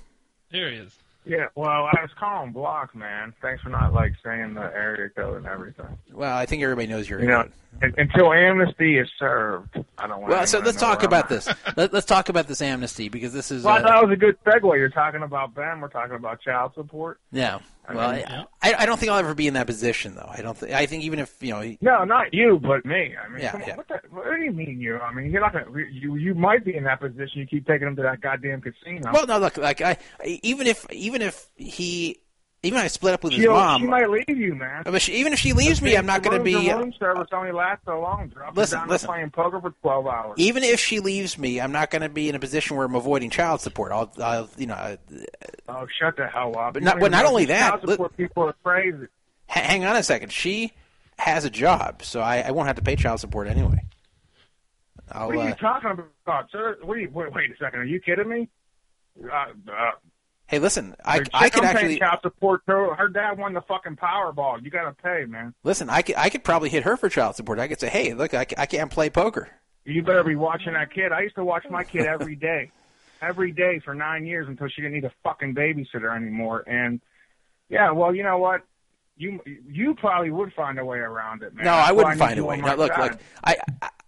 [0.52, 0.92] There he is.
[1.26, 3.34] Yeah, well, I was calling block, man.
[3.42, 5.86] Thanks for not like saying the area code and everything.
[6.12, 7.22] Well, I think everybody knows you're.
[7.22, 10.32] You know, un- until amnesty is served, I don't want.
[10.32, 10.38] To.
[10.38, 11.50] Well, so let's talk about I'm this.
[11.76, 13.64] Let, let's talk about this amnesty because this is.
[13.64, 14.78] Well, I Uh, thought it was a good segue.
[14.78, 15.82] You're talking about Ben.
[15.82, 17.20] We're talking about child support.
[17.32, 17.60] yeah.
[17.86, 20.30] I Well, mean, I, I, I don't think I'll ever be in that position, though.
[20.32, 20.58] I don't.
[20.58, 23.14] Th- I think even if you know, he- no, not you, but me.
[23.22, 24.98] I mean, Yeah, come on, what, the, what do you mean you?
[25.00, 25.66] I mean, you're not gonna.
[25.92, 27.42] You you might be in that position.
[27.42, 29.12] You keep taking him to that goddamn casino.
[29.12, 32.22] well, no, look, like I, even if even if he,
[32.64, 34.84] even if I split up with his She'll- mom, she might leave you, man.
[34.86, 36.54] but she, even if she leaves me, I'm not going to be.
[36.54, 36.74] The be.
[36.74, 38.30] room service only lasts so long.
[38.30, 39.08] Drop Listen, down listen.
[39.08, 40.36] playing poker for twelve hours.
[40.38, 42.96] Even if she leaves me, I'm not going to be in a position where I'm
[42.96, 43.92] avoiding child support.
[43.92, 44.96] I'll, I'll you know, uh,
[45.68, 46.74] Oh, shut the hell up!
[46.74, 49.08] But not- but not only that, child support people are crazy.
[49.48, 50.32] ha- hang on a second.
[50.32, 50.72] She
[51.20, 53.84] has a job, so I, I won't have to pay child support anyway.
[55.12, 55.92] I'll, What are you uh, talking
[56.26, 56.78] about, sir?
[56.82, 57.80] You, wait, wait a second.
[57.82, 58.50] Are you kidding me?
[59.24, 59.92] Uh, uh,
[60.48, 62.62] hey, listen, I, I could actually child support.
[62.68, 64.64] Her dad won the fucking Powerball.
[64.64, 65.54] You got to pay, man.
[65.64, 65.90] listen.
[65.90, 67.60] I could, I could probably hit her for child support.
[67.60, 69.50] I could say, hey, look, I, I can't play poker.
[69.86, 71.12] You better be watching that kid.
[71.12, 72.72] I used to watch my kid every day,
[73.22, 76.64] every day for nine years until she didn't need a fucking babysitter anymore.
[76.68, 77.02] And
[77.70, 78.62] yeah, well, you know what?
[79.18, 81.66] You you probably would find a way around it, man.
[81.66, 82.58] No, That's I wouldn't find a way.
[82.58, 83.58] No, look, look, I,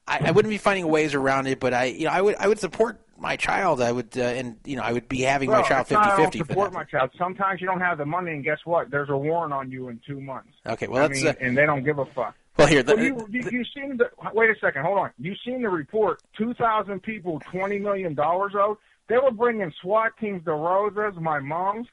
[0.08, 2.48] I, I wouldn't be finding ways around it, but I, you know, I would, I
[2.48, 3.82] would support my child.
[3.82, 6.18] I would, uh, and you know, I would be having Well, my child it's not
[6.18, 7.12] don't 50-50 support my child.
[7.18, 8.92] Sometimes you don't have the money, and guess what?
[8.92, 10.50] There's a warrant on you in two months.
[10.66, 12.36] Okay, well, I that's, mean, uh, and they don't give a fuck.
[12.58, 15.12] Well, here, the- Well, you, you you seen the wait a second, hold on.
[15.20, 16.22] You seen the report?
[16.38, 18.78] Two thousand people, twenty million dollars owed.
[19.08, 21.88] They were bringing SWAT teams to Rosas, my mom's,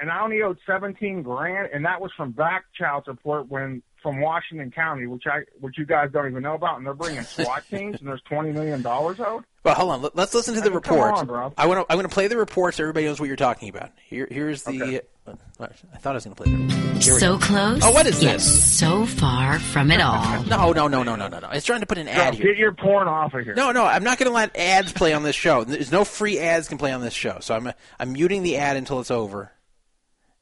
[0.00, 4.20] and I only owed seventeen grand, and that was from back child support when from
[4.20, 7.64] Washington County, which I which you guys don't even know about, and they're bringing SWAT
[7.70, 9.42] teams, and there's twenty million dollars owed.
[9.64, 10.02] Well, hold on.
[10.02, 11.14] Let- Let's listen to the I mean, come report.
[11.18, 11.52] on, bro.
[11.58, 11.92] I want to.
[11.92, 13.90] I want to play the report so everybody knows what you're talking about.
[14.04, 15.02] Here, here's the.
[15.26, 17.00] uh, I thought I was going to play the.
[17.00, 17.38] So go.
[17.38, 17.80] close.
[17.82, 18.78] Oh, what is yet this?
[18.78, 20.44] So far from it all.
[20.44, 21.48] No, no, no, no, no, no, no.
[21.50, 22.52] It's trying to put an ad Bro, here.
[22.52, 23.54] get your porn off of here.
[23.54, 25.64] No, no, I'm not going to let ads play on this show.
[25.64, 27.38] There's no free ads can play on this show.
[27.40, 29.50] So I'm I'm muting the ad until it's over,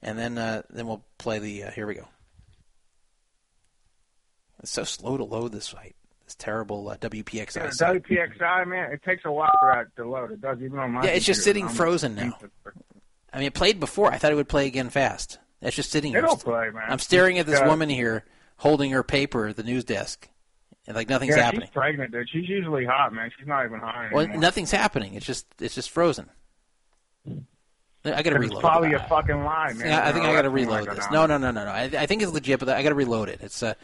[0.02, 1.64] and then uh, then we'll play the.
[1.64, 2.08] Uh, here we go.
[4.62, 5.96] It's so slow to load this site.
[6.24, 8.02] This terrible uh, WPXI Yeah, site.
[8.04, 10.30] WPXI, man, it takes a while for that to load.
[10.32, 11.04] It does even on my.
[11.04, 12.38] Yeah, it's just sitting frozen now.
[13.32, 14.12] I mean, it played before.
[14.12, 15.38] I thought it would play again fast.
[15.60, 16.22] It's just sitting here.
[16.24, 16.84] It'll play, man.
[16.88, 17.68] I'm staring at this Yeah.
[17.68, 18.24] woman here
[18.56, 20.28] holding her paper at the news desk,
[20.86, 21.66] and like nothing's yeah, happening.
[21.66, 22.28] she's pregnant, dude.
[22.28, 23.30] She's usually hot, man.
[23.38, 24.40] She's not even hot Well, anymore.
[24.40, 25.14] nothing's happening.
[25.14, 26.28] It's just it's just frozen.
[28.04, 28.60] I got to It's reload.
[28.60, 29.86] probably a fucking lie, man.
[29.86, 31.06] Yeah, I think I got to reload this.
[31.12, 31.70] No, no, no, no, no.
[31.70, 33.38] I, I think it's legit, but I got to reload it.
[33.42, 33.74] It's uh,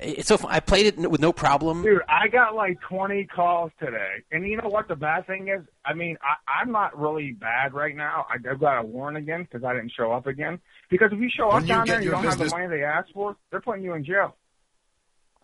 [0.00, 0.36] it's so.
[0.36, 0.50] fun.
[0.50, 1.82] I played it with no problem.
[1.82, 4.22] Dude, I got like 20 calls today.
[4.32, 5.62] And you know what the bad thing is?
[5.84, 8.26] I mean, I, I'm not really bad right now.
[8.30, 10.58] I, I've got a warrant again because I didn't show up again.
[10.90, 12.66] Because if you show When up you down there and you don't have the money
[12.68, 14.36] they asked for, they're putting you in jail.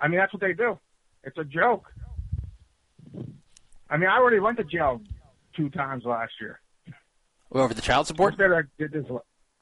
[0.00, 0.78] I mean, that's what they do.
[1.24, 1.86] It's a joke.
[3.88, 5.00] I mean, I already went to jail
[5.56, 6.60] two times last year.
[7.52, 8.32] Over the child support.
[8.34, 9.04] Instead, I did this.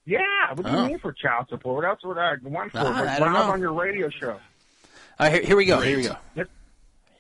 [0.07, 0.19] Yeah,
[0.55, 0.87] what do you Oh.
[0.87, 1.85] mean for child support?
[1.85, 2.79] That's what else would I went for?
[2.79, 3.53] Ah, But I when don't I was know.
[3.53, 4.39] on your radio show.
[5.21, 5.81] All right, here, here we go.
[5.81, 6.17] Here we go.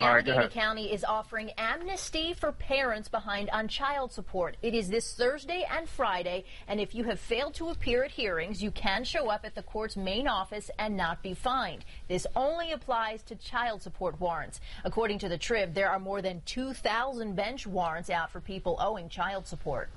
[0.01, 0.51] All right, Allegheny ahead.
[0.53, 4.57] County is offering amnesty for parents behind on child support.
[4.63, 8.63] It is this Thursday and Friday, and if you have failed to appear at hearings,
[8.63, 11.85] you can show up at the court's main office and not be fined.
[12.09, 14.61] This only applies to child support warrants.
[14.85, 19.11] According to the Trib, there are more than 2,000 bench warrants out for people owing
[19.11, 19.91] child support.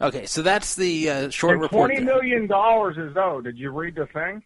[0.00, 1.88] Okay, so that's the uh, short And report.
[1.90, 2.14] Twenty there.
[2.16, 3.44] million dollars is owed.
[3.44, 4.42] Did you read the thing?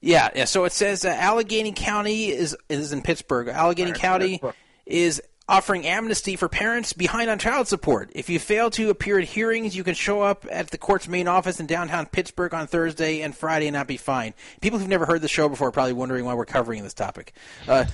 [0.00, 0.44] Yeah, yeah.
[0.44, 3.48] So it says uh, Allegheny County is is in Pittsburgh.
[3.48, 4.40] Allegheny County
[4.84, 8.10] is offering amnesty for parents behind on child support.
[8.14, 11.28] If you fail to appear at hearings, you can show up at the court's main
[11.28, 14.34] office in downtown Pittsburgh on Thursday and Friday and not be fined.
[14.60, 17.32] People who've never heard the show before are probably wondering why we're covering this topic.
[17.68, 17.84] Uh,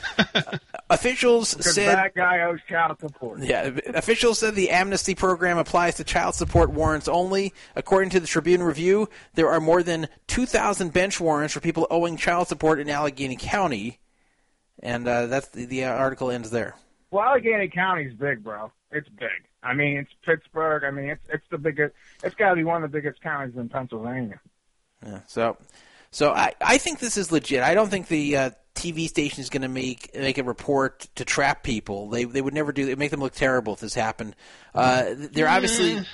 [0.91, 3.41] officials Because said that guy owes child support.
[3.41, 7.53] yeah, officials said the amnesty program applies to child support warrants only.
[7.77, 12.17] According to the Tribune Review, there are more than 2,000 bench warrants for people owing
[12.17, 13.99] child support in Allegheny County,
[14.83, 16.77] and uh, that's the, the article ends there.
[17.13, 18.73] Well, Allegheny County's big, bro.
[18.91, 19.29] It's big.
[19.63, 20.83] I mean, it's Pittsburgh.
[20.83, 21.95] I mean, it's it's the biggest.
[22.25, 24.41] It's got to be one of the biggest counties in Pennsylvania.
[25.05, 25.59] Yeah, so,
[26.11, 27.63] so I, I think this is legit.
[27.63, 31.25] I don't think the uh, TV station is going to make make a report to
[31.25, 32.09] trap people.
[32.09, 32.89] They they would never do.
[32.89, 34.35] It make them look terrible if this happened.
[34.75, 36.05] Uh, they're obviously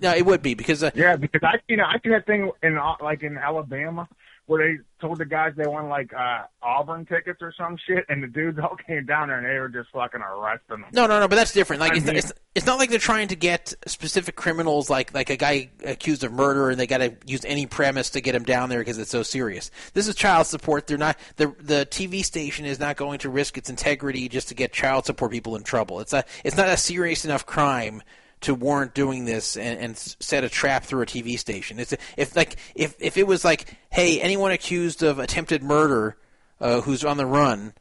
[0.00, 2.50] no, it would be because uh, Yeah, because I you know I seen that thing
[2.62, 4.08] in like in Alabama
[4.46, 8.22] where they told the guys they won like uh Auburn tickets or some shit, and
[8.22, 10.86] the dudes all came down there and they were just fucking arresting them.
[10.92, 11.80] No, no, no, but that's different.
[11.80, 15.14] Like I it's, mean- it's it's not like they're trying to get specific criminals, like
[15.14, 18.34] like a guy accused of murder, and they got to use any premise to get
[18.34, 19.70] him down there because it's so serious.
[19.94, 20.86] This is child support.
[20.86, 24.54] They're not the the TV station is not going to risk its integrity just to
[24.54, 26.00] get child support people in trouble.
[26.00, 28.02] It's a it's not a serious enough crime
[28.42, 31.78] to warrant doing this and, and set a trap through a TV station.
[31.78, 36.16] It's if like if if it was like, hey, anyone accused of attempted murder
[36.60, 37.72] uh, who's on the run,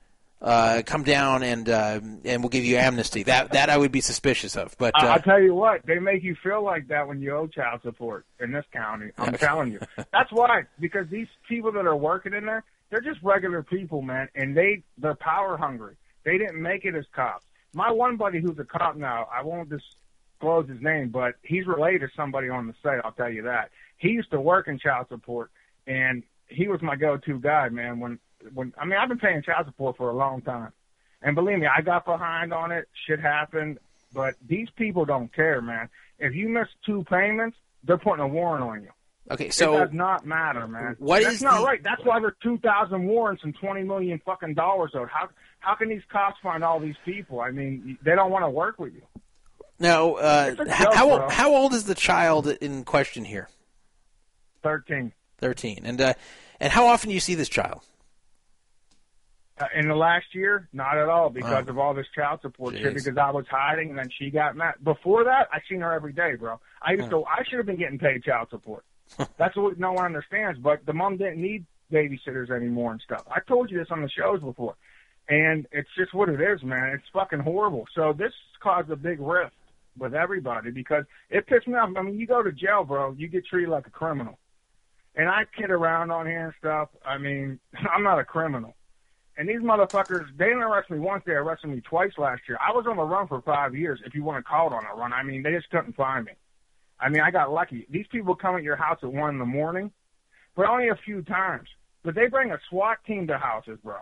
[0.41, 3.23] uh, come down and uh, and we'll give you amnesty.
[3.23, 4.75] That that I would be suspicious of.
[4.77, 7.35] But I- uh, I'll tell you what, they make you feel like that when you
[7.35, 9.11] owe child support in this county.
[9.17, 9.79] I'm telling you.
[10.11, 14.29] That's why, because these people that are working in there, they're just regular people, man,
[14.35, 15.95] and they they're power hungry.
[16.23, 17.45] They didn't make it as cops.
[17.73, 19.69] My one buddy who's a cop now, I won't
[20.41, 22.99] disclose his name, but he's related to somebody on the site.
[23.03, 23.69] I'll tell you that.
[23.97, 25.51] He used to work in child support,
[25.87, 27.99] and he was my go-to guy, man.
[27.99, 28.19] When
[28.53, 30.71] when I mean, I've been paying child support for a long time.
[31.21, 32.87] And believe me, I got behind on it.
[33.07, 33.77] Shit happened.
[34.13, 35.87] But these people don't care, man.
[36.19, 38.89] If you miss two payments, they're putting a warrant on you.
[39.29, 40.95] okay, so it does not matter, man.
[40.99, 41.81] what That's is not the- right.
[41.83, 45.09] That's why there's two thousand warrants and twenty million fucking dollars owed.
[45.09, 45.29] How
[45.59, 47.39] how can these cops find all these people?
[47.39, 49.03] I mean, they don't want to work with you.
[49.81, 51.29] Now uh, how joke, how, bro.
[51.29, 53.49] how old is the child in question here?
[54.63, 55.11] Thirteen.
[55.39, 56.13] Thirteen, and uh,
[56.59, 57.81] and how often do you see this child?
[59.59, 61.71] Uh, in the last year, not at all because Oh.
[61.71, 62.93] of all this child support shit.
[62.93, 64.75] Because I was hiding, and then she got mad.
[64.83, 66.59] Before that, I seen her every day, bro.
[66.81, 67.23] I used to.
[67.25, 68.83] I should have been getting paid child support.
[69.37, 70.59] That's what no one understands.
[70.59, 73.23] But the mom didn't need babysitters anymore and stuff.
[73.29, 74.75] I told you this on the shows before,
[75.27, 76.93] and it's just what it is, man.
[76.95, 77.85] It's fucking horrible.
[77.93, 78.31] So this
[78.63, 79.53] caused a big rift
[79.97, 81.89] with everybody because it pissed me off.
[81.97, 83.13] I mean, you go to jail, bro.
[83.13, 84.37] You get treated like a criminal.
[85.15, 86.89] And I kid around on here and stuff.
[87.05, 87.59] I mean,
[87.93, 88.75] I'm not a criminal.
[89.37, 92.57] And these motherfuckers, they didn't arrest me once, they arrested me twice last year.
[92.65, 94.85] I was on the run for five years, if you want to call it on
[94.85, 95.13] a run.
[95.13, 96.33] I mean, they just couldn't find me.
[96.99, 97.87] I mean, I got lucky.
[97.89, 99.91] These people come at your house at one in the morning,
[100.55, 101.67] but only a few times.
[102.03, 103.97] But they bring a SWAT team to houses, bro.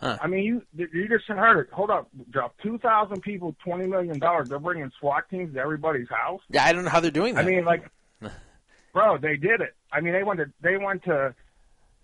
[0.00, 0.16] Huh.
[0.20, 1.72] I mean, you you just heard it.
[1.72, 4.48] Hold up, drop two thousand people, twenty million dollars.
[4.48, 6.40] They're bringing SWAT teams to everybody's house.
[6.48, 7.44] Yeah, I don't know how they're doing that.
[7.44, 7.84] I mean, like,
[8.94, 9.74] bro, they did it.
[9.92, 11.34] I mean, they went to they went to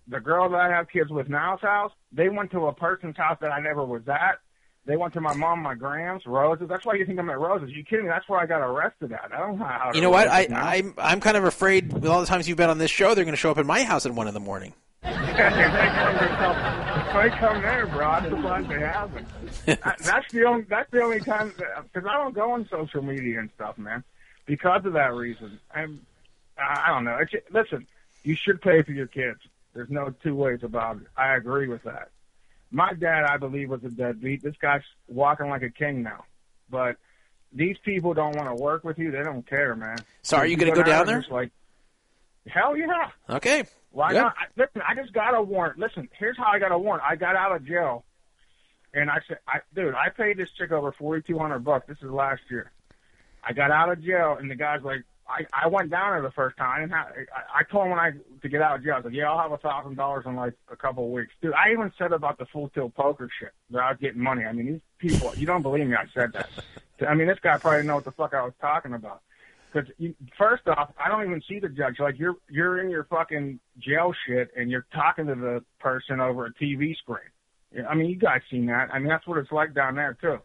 [0.07, 1.91] the girl that I have kids with now's house.
[2.11, 4.39] They went to a person's house that I never was at.
[4.85, 6.69] They went to my mom, my grams, Roses.
[6.69, 7.71] That's why you think I'm at Roses.
[7.71, 8.09] You kidding me?
[8.09, 9.33] That's where I got arrested at.
[9.33, 9.91] I don't know how.
[9.93, 10.29] you know what?
[10.29, 10.65] I, now.
[10.65, 13.25] I'm I'm kind of afraid with all the times you've been on this show, they're
[13.25, 14.73] going to show up at my house at one in the morning.
[15.03, 18.05] They come to come, they come there, bro.
[18.07, 19.27] I'm surprised they haven't.
[19.67, 20.63] I- that's the only.
[20.63, 21.53] That's the only time
[21.93, 24.03] because I don't go on social media and stuff, man.
[24.45, 26.05] Because of that reason, I'm.
[26.57, 27.17] I don't know.
[27.21, 27.85] It's, listen,
[28.23, 29.39] you should pay for your kids.
[29.73, 31.07] There's no two ways about it.
[31.15, 32.09] I agree with that.
[32.71, 34.41] My dad, I believe, was a deadbeat.
[34.41, 36.23] This guy's walking like a king now,
[36.69, 36.97] but
[37.53, 39.11] these people don't want to work with you.
[39.11, 39.97] They don't care, man.
[40.23, 41.19] So are you You gonna go down and there?
[41.19, 41.51] just Like,
[42.47, 43.09] hell yeah.
[43.29, 43.63] Okay.
[43.97, 44.21] Why Good.
[44.21, 44.35] not?
[44.37, 45.79] I, listen, I just got a warrant.
[45.79, 47.03] Listen, here's how I got a warrant.
[47.03, 48.05] I got out of jail,
[48.93, 51.87] and I said, I, "Dude, I paid this chick over forty two hundred bucks.
[51.87, 52.71] This is last year.
[53.43, 56.29] I got out of jail, and the guy's like, I, I went down there the
[56.29, 56.83] first time.
[56.83, 56.93] and.
[56.93, 57.07] I,
[57.55, 58.11] I told him when I
[58.43, 58.97] to get out of jail.
[58.99, 61.53] I said, "Yeah, I'll have a thousand dollars in like a couple of weeks." Dude,
[61.53, 64.45] I even said about the full tilt poker shit that I was getting money.
[64.45, 65.33] I mean, these people.
[65.35, 65.95] You don't believe me?
[65.95, 66.51] I said that.
[67.09, 69.23] I mean, this guy probably didn't know what the fuck I was talking about.
[69.77, 71.99] Because first off, I don't even see the judge.
[71.99, 76.45] Like you're you're in your fucking jail shit, and you're talking to the person over
[76.45, 77.85] a TV screen.
[77.87, 78.89] I mean, you guys seen that.
[78.93, 80.39] I mean, that's what it's like down there too.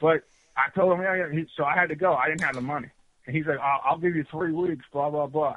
[0.00, 0.22] But
[0.56, 1.32] I told him, yeah, yeah.
[1.32, 2.14] He, so I had to go.
[2.14, 2.88] I didn't have the money,
[3.26, 5.56] and he's like, I'll, I'll give you three weeks, blah blah blah.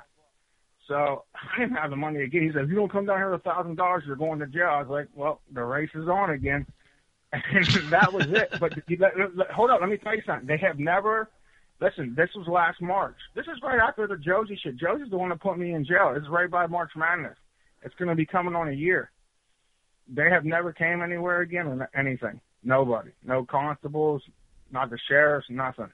[0.87, 2.43] So I didn't have the money again.
[2.43, 4.47] He said, if you don't come down here with a thousand dollars, you're going to
[4.47, 4.69] jail.
[4.71, 6.65] I was like, well, the race is on again.
[7.33, 8.53] And that was it.
[8.57, 10.47] But let- let- hold up, let me tell you something.
[10.47, 11.29] They have never.
[11.79, 13.15] Listen, this was last March.
[13.35, 14.77] This is right after the Josie shit.
[14.77, 16.13] Josie's the one that put me in jail.
[16.13, 17.37] This is right by March Madness.
[17.83, 19.11] It's going to be coming on a year.
[20.09, 22.41] They have never came anywhere again or anything.
[22.63, 23.11] Nobody.
[23.23, 24.23] No constables,
[24.71, 25.91] not the sheriffs, nothing.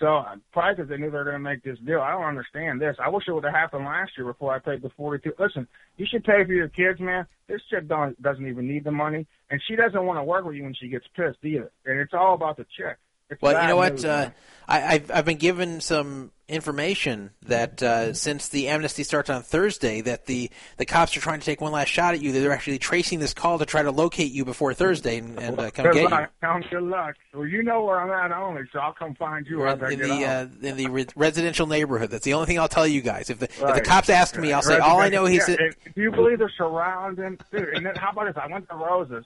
[0.00, 2.00] So probably because they knew they were going to make this deal.
[2.00, 2.96] I don't understand this.
[2.98, 5.34] I wish it would have happened last year before I paid the forty-two.
[5.38, 5.68] Listen,
[5.98, 7.26] you should pay for your kids, man.
[7.48, 10.56] This chick don't, doesn't even need the money, and she doesn't want to work with
[10.56, 11.70] you when she gets pissed either.
[11.84, 12.96] And it's all about the chick.
[13.40, 14.04] Well, you know what?
[14.04, 14.30] Uh.
[14.70, 20.00] I, I've I've been given some information that uh, since the amnesty starts on Thursday,
[20.02, 22.30] that the the cops are trying to take one last shot at you.
[22.30, 25.70] They're actually tracing this call to try to locate you before Thursday and, and uh,
[25.70, 26.08] come good get you.
[26.08, 26.30] luck.
[26.40, 27.16] Count your luck.
[27.34, 30.24] Well, you know where I'm at only, so I'll come find you I in the
[30.24, 32.10] uh, in the re- residential neighborhood.
[32.10, 33.28] That's the only thing I'll tell you guys.
[33.28, 35.24] If the if the cops ask me, I'll say all I know.
[35.24, 37.40] He's yeah, Do you believe they're surrounding?
[37.50, 38.36] Dude, and then how about this?
[38.40, 39.24] I went to Rose's,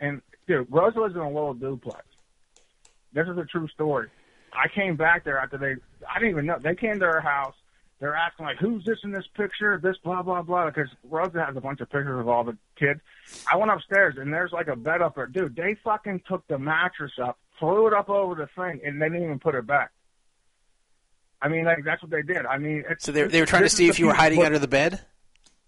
[0.00, 2.02] and dude, Rose lives in a little duplex.
[3.12, 4.08] This is a true story.
[4.52, 5.74] I came back there after they.
[6.08, 7.54] I didn't even know they came to our house.
[8.00, 10.66] They're asking like, "Who's this in this picture?" This blah blah blah.
[10.66, 13.00] Because Rosa has a bunch of pictures of all the kids.
[13.50, 15.56] I went upstairs and there's like a bed up there, dude.
[15.56, 19.24] They fucking took the mattress up, threw it up over the thing, and they didn't
[19.24, 19.90] even put it back.
[21.40, 22.44] I mean, like that's what they did.
[22.46, 24.58] I mean, it's, So they they were trying to see if you were hiding under
[24.58, 25.00] the bed.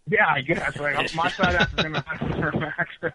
[0.09, 0.77] Yeah, I guess.
[0.77, 3.15] Like my side African American accent.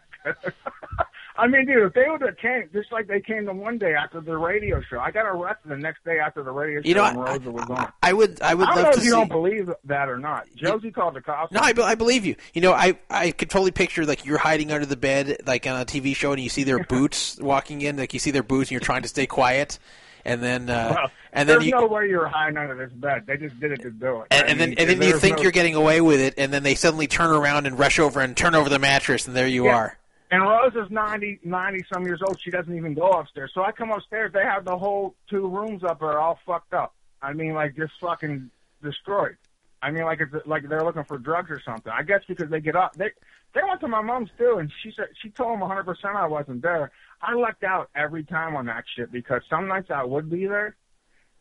[1.39, 3.93] I mean, dude, if they would have came, just like they came the one day
[3.95, 6.87] after the radio show, I got arrested the next day after the radio show.
[6.89, 7.91] You know, and Rosa was on.
[8.03, 9.15] I would I would I don't love know to if you see.
[9.17, 10.47] don't believe that or not.
[10.55, 11.51] Josie called the cops.
[11.53, 12.35] No, I, I believe you.
[12.53, 15.79] You know, I I could totally picture like you're hiding under the bed, like on
[15.79, 18.67] a TV show, and you see their boots walking in, like you see their boots,
[18.69, 19.79] and you're trying to stay quiet,
[20.25, 23.23] and then uh, Well, and then there's you no way you're hiding under this bed.
[23.27, 24.27] They just did it to do it.
[24.31, 26.51] and, and then mean, and then you think no- you're getting away with it, and
[26.51, 29.47] then they suddenly turn around and rush over and turn over the mattress, and there
[29.47, 29.75] you Yeah.
[29.75, 29.98] are.
[30.31, 32.39] And Rosa's 90, 90 some years old.
[32.39, 33.51] She doesn't even go upstairs.
[33.53, 34.31] So I come upstairs.
[34.31, 36.93] They have the whole two rooms up there all fucked up.
[37.21, 38.51] I mean, like just fucking
[38.83, 39.37] destroyed.
[39.81, 41.91] I mean, like it's like they're looking for drugs or something.
[41.91, 42.95] I guess because they get up.
[42.95, 43.11] They
[43.53, 46.27] they went to my mom's too, and she said she told them 100 percent I
[46.27, 46.91] wasn't there.
[47.21, 50.75] I lucked out every time on that shit because some nights I would be there,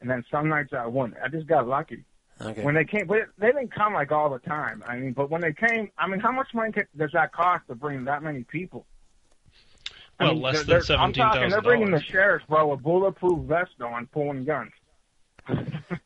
[0.01, 1.19] and then some nights I wouldn't.
[1.23, 2.05] I just got lucky.
[2.41, 2.63] Okay.
[2.63, 4.85] When they came, but they didn't come like all the time.
[4.87, 7.67] I mean, but when they came, I mean, how much money ca- does that cost
[7.69, 8.87] to bring that many people?
[10.21, 12.83] I Well, mean, less they're- than they're- I'm talking, they're bringing the sheriffs, bro, with
[12.83, 14.73] bulletproof vests on, pulling guns.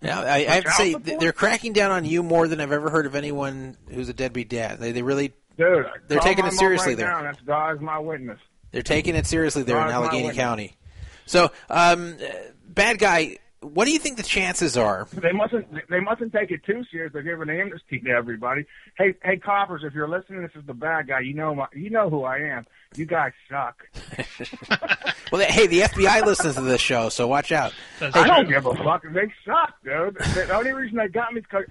[0.01, 2.73] Now, I, I have to say th- they're cracking down on you more than I've
[2.73, 4.79] ever heard of anyone who's a deadbeat dad.
[4.81, 7.09] They they really Dude, They're taking it seriously right there.
[7.09, 7.23] Now.
[7.23, 8.39] That's God's my witness.
[8.73, 10.33] They're taking it seriously there in Allegheny.
[10.35, 10.77] County.
[11.27, 12.27] So, um, uh,
[12.67, 15.07] bad guy, what do you think the chances are?
[15.13, 15.67] They mustn't.
[15.89, 17.13] They mustn't take it too serious.
[17.13, 18.67] They're giving amnesty to everybody.
[18.99, 21.21] Hey, hey, coppers, if you're listening, this is the bad guy.
[21.21, 22.67] You know, my, you know who I am.
[22.97, 23.87] You guys suck.
[25.33, 27.73] Well, hey, the FBI listens to this show, so watch out.
[28.03, 29.03] I don't give a fuck.
[29.03, 30.17] They suck, dude.
[30.17, 31.65] The the only reason they got me is because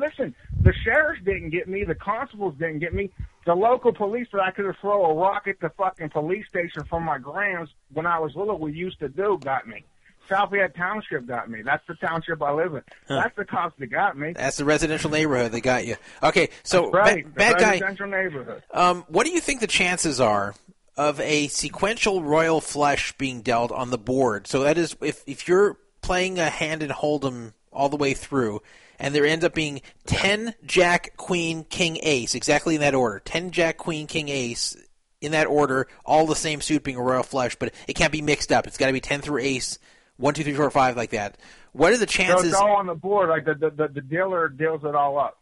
[0.00, 3.12] listen, the sheriffs didn't get me, the constables didn't get me,
[3.46, 6.82] the local police that I could have thrown a rock at the fucking police station
[6.90, 8.58] from my grams when I was little.
[8.58, 9.84] We used to do got me.
[10.28, 11.62] Southfield Township got me.
[11.62, 12.82] That's the township I live in.
[13.08, 13.16] Huh.
[13.22, 14.32] That's the cops that got me.
[14.32, 15.52] That's the residential neighborhood.
[15.52, 15.96] They got you.
[16.22, 17.24] Okay, so That's right.
[17.24, 17.70] ba- the bad guy.
[17.72, 18.62] residential neighborhood.
[18.72, 20.54] Um, what do you think the chances are
[20.96, 24.46] of a sequential royal flush being dealt on the board?
[24.46, 28.62] So that is, if if you're playing a hand and hold'em all the way through,
[28.98, 33.20] and there ends up being ten Jack, Queen, King, Ace, exactly in that order.
[33.24, 34.76] Ten Jack, Queen, King, Ace.
[35.20, 38.20] In that order, all the same suit being a royal flush, but it can't be
[38.20, 38.66] mixed up.
[38.66, 39.78] It's got to be ten through ace,
[40.16, 41.36] one, two, three, four, five, like that.
[41.72, 42.52] What are the So chances?
[42.52, 43.28] it's all on the board.
[43.28, 45.38] Like the the, the, the dealer deals it all up.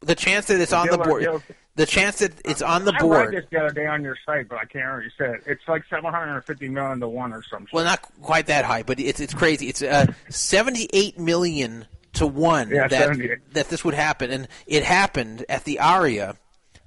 [0.00, 1.22] the chance that it's The on the board.
[1.22, 1.42] deals-
[1.76, 3.32] The chance that it's on the I board.
[3.34, 5.02] read this the other day on your site, but I can't remember.
[5.04, 7.68] You said it's like seven hundred and fifty million to one or something.
[7.72, 9.68] Well, not quite that high, but it's it's crazy.
[9.68, 15.44] It's uh, seventy-eight million to one Yeah, that that this would happen, and it happened
[15.48, 16.36] at the Aria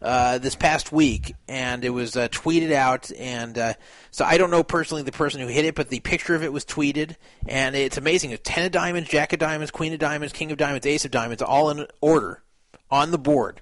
[0.01, 3.11] uh, this past week, and it was uh, tweeted out.
[3.11, 3.73] And uh,
[4.11, 6.53] so I don't know personally the person who hit it, but the picture of it
[6.53, 7.15] was tweeted,
[7.47, 8.31] and it's amazing.
[8.31, 11.11] It's ten of diamonds, jack of diamonds, queen of diamonds, king of diamonds, ace of
[11.11, 12.43] diamonds, all in order
[12.89, 13.61] on the board,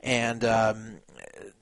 [0.00, 0.44] and.
[0.44, 0.98] Um,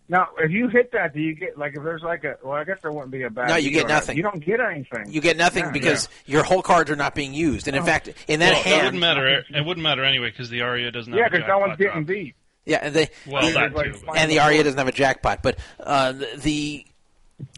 [0.09, 2.37] Now, if you hit that, do you get like if there's like a?
[2.43, 3.49] Well, I guess there wouldn't be a bad.
[3.49, 4.17] No, you get nothing.
[4.17, 5.05] You don't get anything.
[5.13, 8.09] You get nothing Yeah, because your whole cards are not being used, and in fact,
[8.27, 9.45] in that well, hand, that wouldn't matter.
[9.55, 12.07] It wouldn't matter anyway because the Aria doesn't yeah, because no one's getting drop.
[12.07, 12.35] beat.
[12.67, 14.07] Yeah, and they Well, that too.
[14.15, 16.87] and the Aria doesn't have a jackpot, but uh, the, the,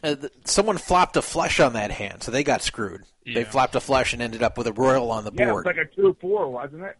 [0.02, 3.02] uh, the someone flopped a flush on that hand, so they got screwed.
[3.24, 5.66] They flopped a flush and ended up with a royal on the Yeah, board.
[5.66, 6.96] it's like a two four, wasn't it?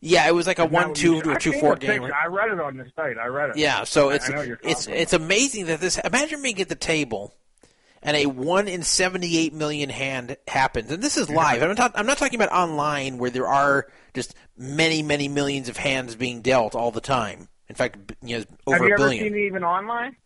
[0.00, 1.74] yeah, it was like a one what two you- to a I've two seen four
[1.76, 2.02] game.
[2.02, 2.14] picture.
[2.14, 3.18] I read it on the site.
[3.18, 3.56] I read it.
[3.56, 5.98] Yeah, so it's I know you're it's it's amazing that this.
[5.98, 7.34] Imagine being at the table,
[8.02, 11.62] and a one in seventy eight million hand happens, and this is live.
[11.62, 15.76] I'm not I'm not talking about online where there are just many many millions of
[15.76, 17.48] hands being dealt all the time.
[17.68, 19.24] In fact, you know, over Have you a ever billion.
[19.24, 20.16] seen it even online?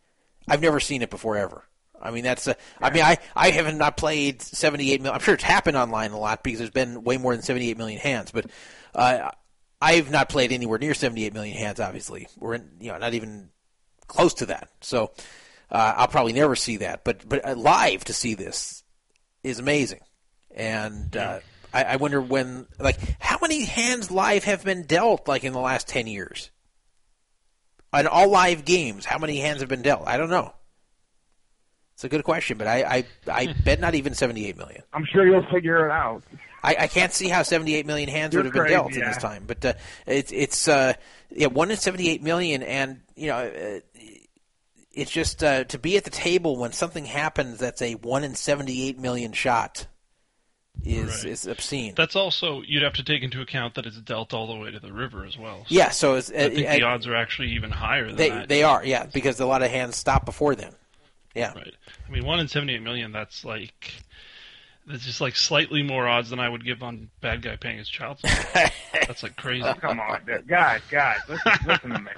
[0.48, 1.64] I've never seen it before ever.
[2.00, 2.48] I mean, that's.
[2.48, 5.14] Uh, I mean, I I haven't not played seventy eight million.
[5.14, 7.78] I'm sure it's happened online a lot because there's been way more than seventy eight
[7.78, 8.46] million hands, but
[8.94, 9.30] uh,
[9.80, 11.78] I've not played anywhere near seventy eight million hands.
[11.80, 13.50] Obviously, we're in, you know not even
[14.08, 14.68] close to that.
[14.80, 15.12] So
[15.72, 17.02] uh, I'll probably never see that.
[17.02, 18.84] But but uh, live to see this
[19.42, 20.00] is amazing,
[20.54, 21.40] and uh,
[21.72, 25.60] I, I wonder when like how many hands live have been dealt like in the
[25.60, 26.50] last ten years.
[27.94, 30.06] On all live games, how many hands have been dealt?
[30.06, 30.54] I don't know.
[31.94, 34.82] It's a good question, but I I, I bet not even seventy eight million.
[34.92, 36.22] I'm sure you'll figure it out.
[36.62, 39.00] I, I can't see how 78 million hands You're would have been crazy, dealt in
[39.00, 39.72] this time, but uh,
[40.06, 40.92] it's it's uh,
[41.30, 43.80] yeah one in 78 million, and you know uh,
[44.94, 48.34] it's just uh, to be at the table when something happens that's a one in
[48.34, 49.86] 78 million shot
[50.84, 51.32] is Right.
[51.32, 51.94] is obscene.
[51.96, 54.80] That's also you'd have to take into account that it's dealt all the way to
[54.80, 55.64] the river as well.
[55.68, 58.30] Yeah, so it's, I think uh, the uh, odds are actually even higher than they
[58.30, 58.48] that.
[58.48, 60.72] they are yeah because a lot of hands stop before then.
[61.34, 61.74] Yeah, Right.
[62.06, 63.12] I mean, one in seventy-eight million.
[63.12, 63.92] That's like
[64.88, 67.88] It's just like slightly more odds than I would give on bad guy paying his
[67.88, 68.70] child support.
[69.06, 69.64] That's like crazy.
[69.64, 70.46] Oh, come on, dude.
[70.48, 72.10] guys, guys, listen, listen to me.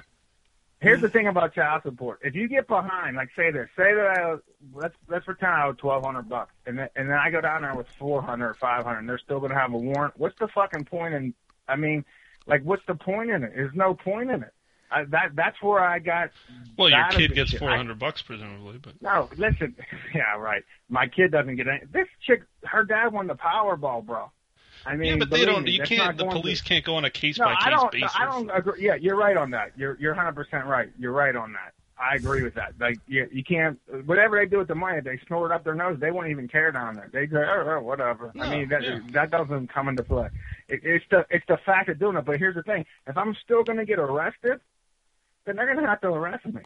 [0.81, 1.13] Here's the mm.
[1.13, 2.19] thing about child support.
[2.23, 4.35] If you get behind, like say this, say that I
[4.73, 7.61] let's let's pretend I owe twelve hundred bucks, and then, and then I go down
[7.61, 10.15] there with four hundred or five hundred, and they're still going to have a warrant.
[10.17, 11.33] What's the fucking point in?
[11.67, 12.05] I mean,
[12.45, 13.53] like, what's the point in it?
[13.55, 14.53] There's no point in it.
[14.91, 16.31] I, that that's where I got.
[16.77, 19.75] Well, your kid gets four hundred bucks presumably, but No, listen.
[20.13, 20.63] Yeah, right.
[20.89, 21.81] My kid doesn't get any.
[21.91, 24.31] This chick, her dad won the Powerball, bro.
[24.85, 25.63] I mean, yeah, but they don't.
[25.63, 26.17] me, You can't.
[26.17, 28.15] The going to- police can't go on a case no, by case basis.
[28.17, 28.85] I don't agree.
[28.85, 29.71] Yeah, you're right on that.
[29.75, 30.89] You're you're 100 percent right.
[30.97, 31.73] You're right on that.
[31.97, 32.73] I agree with that.
[32.79, 33.79] Like you, you can't.
[34.05, 35.97] Whatever they do with the money, they snort it up their nose.
[35.99, 37.09] They won't even care down there.
[37.11, 38.31] They go, oh, oh whatever.
[38.39, 38.99] I mean, that yeah.
[39.11, 40.29] that doesn't come into play.
[40.67, 42.25] It, it's the it's the fact of doing it.
[42.25, 44.59] But here's the thing: if I'm still going to get arrested,
[45.45, 46.61] then they're going to have to arrest me.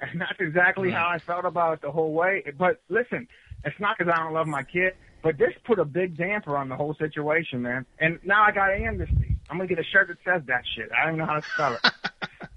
[0.00, 2.42] And that's exactly how I felt about it the whole way.
[2.58, 3.26] But listen,
[3.64, 4.94] it's not because I don't love my kid,
[5.24, 7.84] but this put a big damper on the whole situation, man.
[7.98, 9.36] And now I got amnesty.
[9.50, 10.90] I'm going to get a shirt that says that shit.
[10.92, 11.92] I don't even know how to spell it.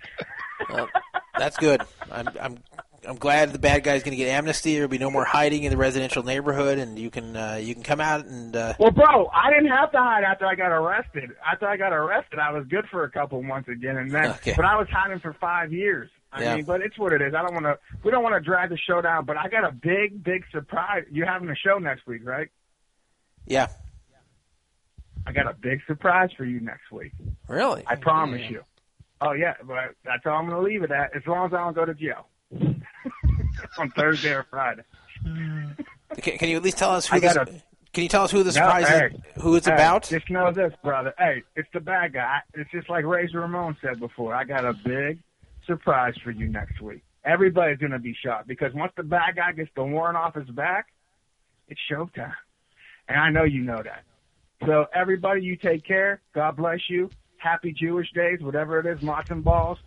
[0.69, 0.89] Well,
[1.37, 1.81] that's good.
[2.11, 2.57] I'm I'm
[3.07, 4.73] I'm glad the bad guy's going to get amnesty.
[4.73, 7.83] There'll be no more hiding in the residential neighborhood, and you can uh, you can
[7.83, 11.29] come out and uh, Well, bro, I didn't have to hide after I got arrested.
[11.49, 14.53] After I got arrested, I was good for a couple months again, and then, Okay.
[14.57, 16.09] but I was hiding for five years.
[16.33, 16.55] I Yeah.
[16.55, 17.33] mean, but it's what it is.
[17.33, 17.77] I don't want to.
[18.03, 19.23] We don't want to drag the show down.
[19.25, 21.05] But I got a big, big surprise.
[21.09, 22.49] You're having a show next week, right?
[23.47, 23.67] Yeah.
[25.25, 27.11] I got a big surprise for you next week.
[27.49, 27.83] Really?
[27.87, 28.63] I promise you.
[29.19, 31.15] Oh yeah, but that's all I'm going to leave it at.
[31.15, 32.27] As long as I don't go to jail
[33.77, 34.83] on Thursday or Friday.
[36.21, 37.35] Can, can you at least tell us who I this?
[37.35, 37.45] a-
[37.93, 39.41] Can you tell us who the No, surprise hey, is?
[39.43, 40.03] Who it's hey, about?
[40.03, 41.13] Just know this, brother.
[41.17, 42.37] Hey, it's the bad guy.
[42.53, 44.33] It's just like Razor Ramon said before.
[44.33, 45.19] I got a big
[45.65, 47.03] surprise for you next week.
[47.25, 50.47] Everybody's going to be shocked because once the bad guy gets the warrant off his
[50.49, 50.87] back,
[51.67, 52.31] it's showtime.
[53.07, 54.03] And I know you know that.
[54.65, 56.21] So everybody, you take care.
[56.33, 57.09] God bless you.
[57.37, 59.77] Happy Jewish days, whatever it is, matzo balls,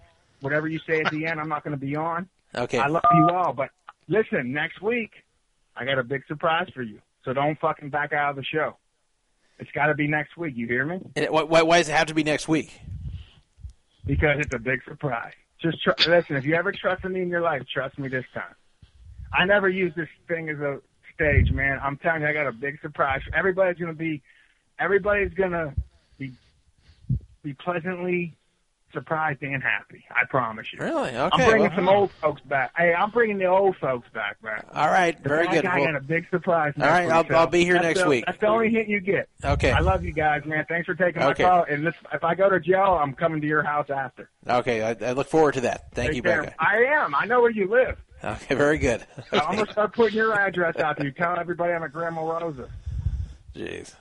[0.40, 1.40] whatever you say at the end.
[1.40, 2.28] I'm not going to be on.
[2.54, 2.78] Okay.
[2.78, 3.70] I love you all, but
[4.08, 5.10] listen, next week
[5.76, 7.00] I got a big surprise for you.
[7.24, 8.76] So don't fucking back out of the show.
[9.58, 10.54] It's got to be next week.
[10.56, 11.00] You hear me?
[11.16, 12.80] And it- why, why why does it have to be next week?
[14.06, 15.34] Because it's a big surprise.
[15.60, 16.36] Just tr- listen.
[16.36, 18.54] If you ever trusted me in your life, trust me this time.
[19.32, 20.80] I never use this thing as a
[21.20, 21.78] stage, man.
[21.82, 23.20] I'm telling you, I got a big surprise.
[23.34, 24.22] Everybody's gonna be,
[24.78, 25.74] everybody's gonna
[26.18, 26.32] be,
[27.42, 28.34] be pleasantly
[28.92, 30.02] surprised and happy.
[30.10, 30.80] I promise you.
[30.80, 31.10] Really?
[31.10, 31.18] Okay.
[31.44, 32.72] I'm bringing well- some old folks back.
[32.76, 34.64] Hey, I'm bringing the old folks back, man.
[34.74, 35.20] All right.
[35.22, 35.62] The Very good.
[35.62, 36.72] guy Well, got a big surprise.
[36.80, 38.24] All right, I'll- I'll be here that's next the- week.
[38.26, 39.28] That's the only hint you get.
[39.44, 39.70] Okay.
[39.70, 40.64] I love you guys, man.
[40.68, 41.44] Thanks for taking my Okay.
[41.44, 41.64] call.
[41.64, 44.28] And this, if I go to jail, I'm coming to your house after.
[44.48, 44.82] okay.
[44.82, 45.92] I, I look forward to that.
[45.92, 46.42] Thank Take you, care.
[46.44, 46.54] Becca.
[46.58, 47.14] I am.
[47.14, 47.96] I know where you live.
[48.22, 48.54] Okay.
[48.54, 49.04] Very good.
[49.30, 51.06] So I'm gonna start putting your address out there.
[51.06, 52.68] You tell everybody I'm at Grandma Rosa.
[53.54, 53.94] Jeez.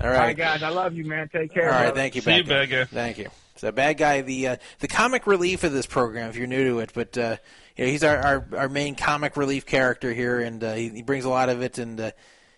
[0.00, 0.36] All All right, right.
[0.36, 0.62] guys.
[0.62, 1.28] I love you, man.
[1.28, 1.66] Take care.
[1.66, 1.96] All right, brother.
[1.96, 2.84] thank you, See you, bad guy.
[2.84, 3.28] Thank you.
[3.56, 6.80] So, bad guy, the uh, the comic relief of this program, if you're new to
[6.80, 7.36] it, but uh,
[7.76, 11.02] you know, he's our, our our main comic relief character here, and uh, he, he
[11.02, 11.78] brings a lot of it.
[11.78, 12.10] And uh,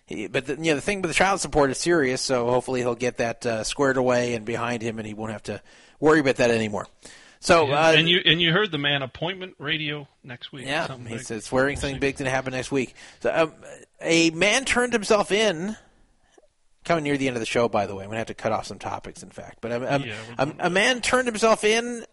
[0.05, 2.79] he, but the, you know, the thing with the child support is serious, so hopefully
[2.79, 5.61] he'll get that uh, squared away and behind him, and he won't have to
[5.99, 6.87] worry about that anymore.
[7.45, 10.65] So, uh, and you and you heard the man appointment radio next week.
[10.65, 11.25] yeah, Something he big.
[11.25, 12.95] said swearing something big's going to happen next week.
[13.19, 13.53] So, um,
[14.01, 15.77] a man turned himself in.
[16.85, 18.33] Coming near the end of the show, by the way, I'm going to have to
[18.35, 19.21] cut off some topics.
[19.23, 22.03] In fact, but um, um, Yeah, a, a man turned himself in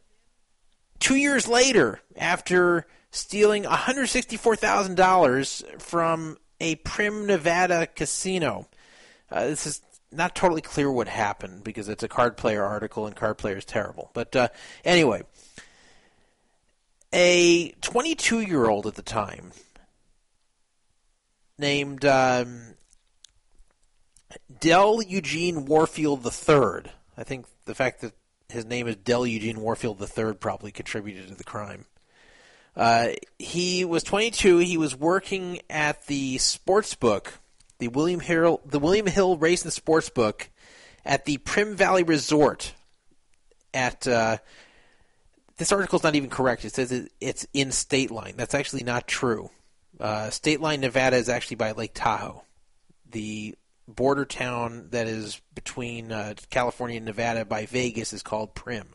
[0.98, 8.68] two years later after stealing 164 thousand dollars from a Primm, Nevada casino.
[9.30, 9.80] Uh, this is
[10.12, 13.65] not totally clear what happened because it's a card player article and card player is
[13.65, 14.10] terrible.
[14.15, 14.49] But uh,
[14.84, 15.23] anyway,
[17.12, 19.52] a 22 year old at the time
[21.58, 22.74] named um,
[24.60, 26.92] Del Eugene Warfield III.
[27.16, 28.12] I think the fact that
[28.52, 31.86] his name is Dell Eugene Warfield III probably contributed to the crime.
[32.76, 33.08] Uh,
[33.39, 34.58] he was 22.
[34.58, 37.41] He was working at the sports book,
[37.82, 40.48] the William Hill, the William Hill Race and Sports Book,
[41.04, 42.74] at the Primm Valley Resort.
[43.74, 44.36] At uh,
[45.56, 46.64] this is not even correct.
[46.64, 48.34] It says it, it's in State Line.
[48.36, 49.50] That's actually not true.
[49.98, 52.44] Uh, State Line, Nevada, is actually by Lake Tahoe,
[53.10, 53.56] the
[53.88, 58.86] border town that is between uh, California and Nevada by Vegas is called Primm.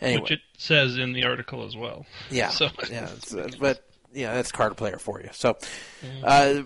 [0.00, 2.06] Anyway, Which it says in the article as well.
[2.30, 5.28] yeah, So yeah, uh, but yeah, that's card player for you.
[5.32, 5.58] So,
[6.24, 6.62] uh,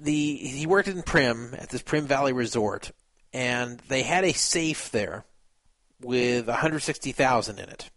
[0.00, 2.92] the he worked in Primm at this Primm Valley Resort,
[3.32, 5.24] and they had a safe there
[6.00, 7.90] with 160,000 in it.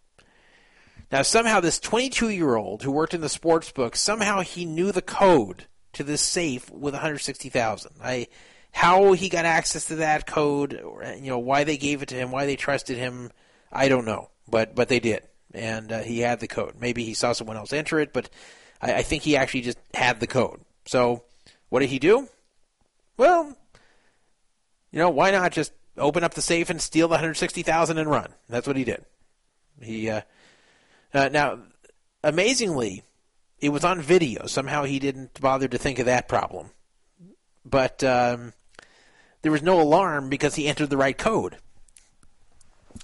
[1.12, 4.92] Now, somehow this 22 year old who worked in the sports book somehow he knew
[4.92, 7.92] the code to this safe with 160,000.
[8.04, 8.28] I
[8.72, 12.16] how he got access to that code, or, you know, why they gave it to
[12.16, 13.32] him, why they trusted him,
[13.72, 15.22] I don't know, but but they did,
[15.54, 16.76] and uh, he had the code.
[16.80, 18.30] Maybe he saw someone else enter it, but
[18.82, 20.62] I, I think he actually just had the code.
[20.86, 21.24] So
[21.74, 22.30] what did he do?
[23.18, 23.58] Well,
[24.92, 28.32] you know, why not just open up the safe and steal the 160,000 and run?
[28.48, 29.04] That's what he did.
[29.82, 30.22] He uh,
[31.16, 31.62] uh, now,
[32.24, 33.02] amazingly,
[33.60, 34.46] it was on video.
[34.46, 36.70] Somehow he didn't bother to think of that problem.
[37.66, 38.54] But um,
[39.42, 41.58] there was no alarm because he entered the right code.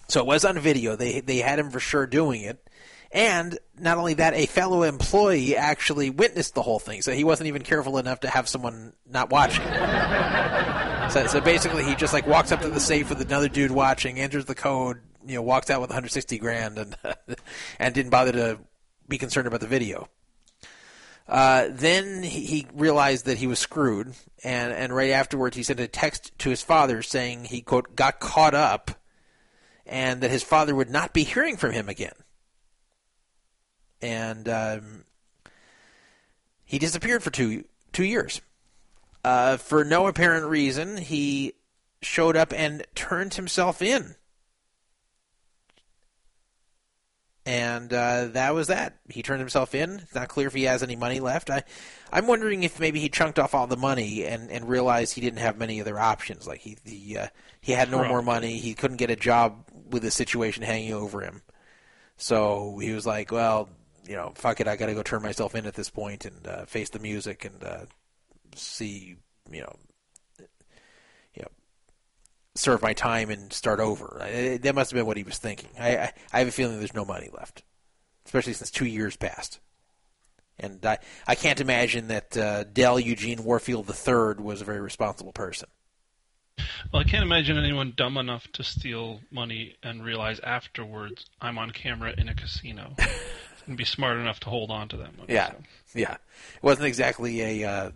[0.09, 0.95] So it was on video.
[0.95, 2.68] They they had him for sure doing it.
[3.11, 7.47] And not only that, a fellow employee actually witnessed the whole thing, so he wasn't
[7.47, 9.65] even careful enough to have someone not watching.
[11.09, 14.19] so, so basically, he just like walks up to the safe with another dude watching,
[14.19, 16.95] enters the code, you know, walks out with 160 grand, and
[17.79, 18.59] and didn't bother to
[19.07, 20.07] be concerned about the video.
[21.27, 24.13] Uh, then he, he realized that he was screwed,
[24.43, 28.19] and and right afterwards, he sent a text to his father saying he quote got
[28.19, 28.91] caught up,
[29.88, 32.13] and that his father would not be hearing from him again
[34.01, 35.03] and um,
[36.65, 38.41] he disappeared for two two years.
[39.23, 41.53] Uh, for no apparent reason, he
[42.01, 44.15] showed up and turned himself in,
[47.45, 48.97] and uh, that was that.
[49.09, 49.99] He turned himself in.
[49.99, 51.49] It's not clear if he has any money left.
[51.49, 51.63] I,
[52.11, 55.39] I'm wondering if maybe he chunked off all the money and, and realized he didn't
[55.39, 56.47] have many other options.
[56.47, 57.27] Like he he, uh,
[57.59, 58.57] he had no more money.
[58.57, 61.41] He couldn't get a job with the situation hanging over him.
[62.17, 63.69] So he was like, well,
[64.07, 66.47] you know, fuck it, I got to go turn myself in at this point and
[66.47, 67.85] uh, face the music and uh,
[68.55, 69.17] see,
[69.51, 69.75] you know,
[70.39, 71.49] you know,
[72.55, 74.19] serve my time and start over.
[74.21, 75.69] I, that must have been what he was thinking.
[75.79, 77.63] I, I, I have a feeling there's no money left,
[78.25, 79.59] especially since two years passed.
[80.59, 85.31] And I, I can't imagine that uh, Dell Eugene Warfield III was a very responsible
[85.31, 85.69] person.
[86.91, 91.71] Well, I can't imagine anyone dumb enough to steal money and realize afterwards I'm on
[91.71, 92.95] camera in a casino
[93.67, 95.33] and be smart enough to hold on to that money.
[95.33, 95.51] Yeah,
[95.93, 96.13] yeah.
[96.13, 97.91] It wasn't exactly a uh,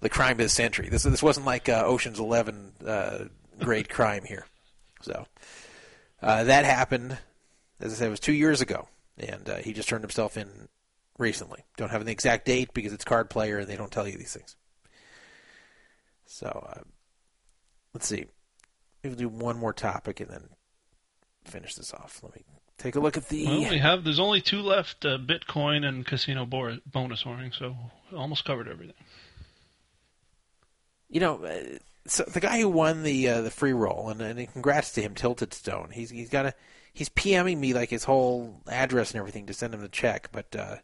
[0.00, 0.88] the crime of the century.
[0.88, 3.24] This this wasn't like uh, Ocean's Eleven uh,
[3.60, 4.46] great crime here.
[5.02, 5.26] So
[6.22, 7.18] uh, that happened.
[7.80, 10.68] As I said, it was two years ago, and uh, he just turned himself in
[11.18, 11.64] recently.
[11.76, 14.32] Don't have an exact date because it's card player and they don't tell you these
[14.32, 14.56] things.
[16.26, 16.80] So uh,
[17.92, 18.26] let's see.
[19.04, 20.48] We'll do one more topic and then
[21.44, 22.20] finish this off.
[22.22, 22.42] Let me
[22.78, 23.44] take a look at the.
[23.46, 24.04] Well, we have.
[24.04, 27.54] There's only two left: uh, Bitcoin and casino bor- bonus whoring.
[27.54, 27.76] So
[28.16, 28.94] almost covered everything.
[31.08, 34.52] you know, uh, so the guy who won the uh, the free roll, and, and
[34.52, 35.90] congrats to him, Tilted Stone.
[35.92, 36.54] He's he's got a
[36.92, 40.54] he's PMing me like his whole address and everything to send him the check, but
[40.56, 40.76] uh,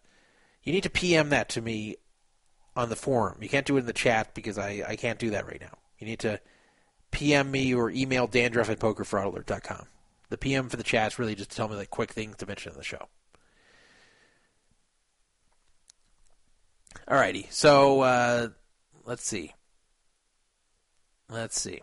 [0.62, 1.97] you need to PM that to me
[2.76, 3.39] on the forum.
[3.40, 5.78] You can't do it in the chat because I, I can't do that right now.
[5.98, 6.40] You need to
[7.10, 9.86] PM me or email dandruff at pokerfraudalert.com.
[10.31, 12.47] The PM for the chat is really just to tell me like quick things to
[12.47, 13.09] mention in the show.
[17.09, 18.49] Alrighty, so uh,
[19.05, 19.53] let's see.
[21.28, 21.81] Let's see.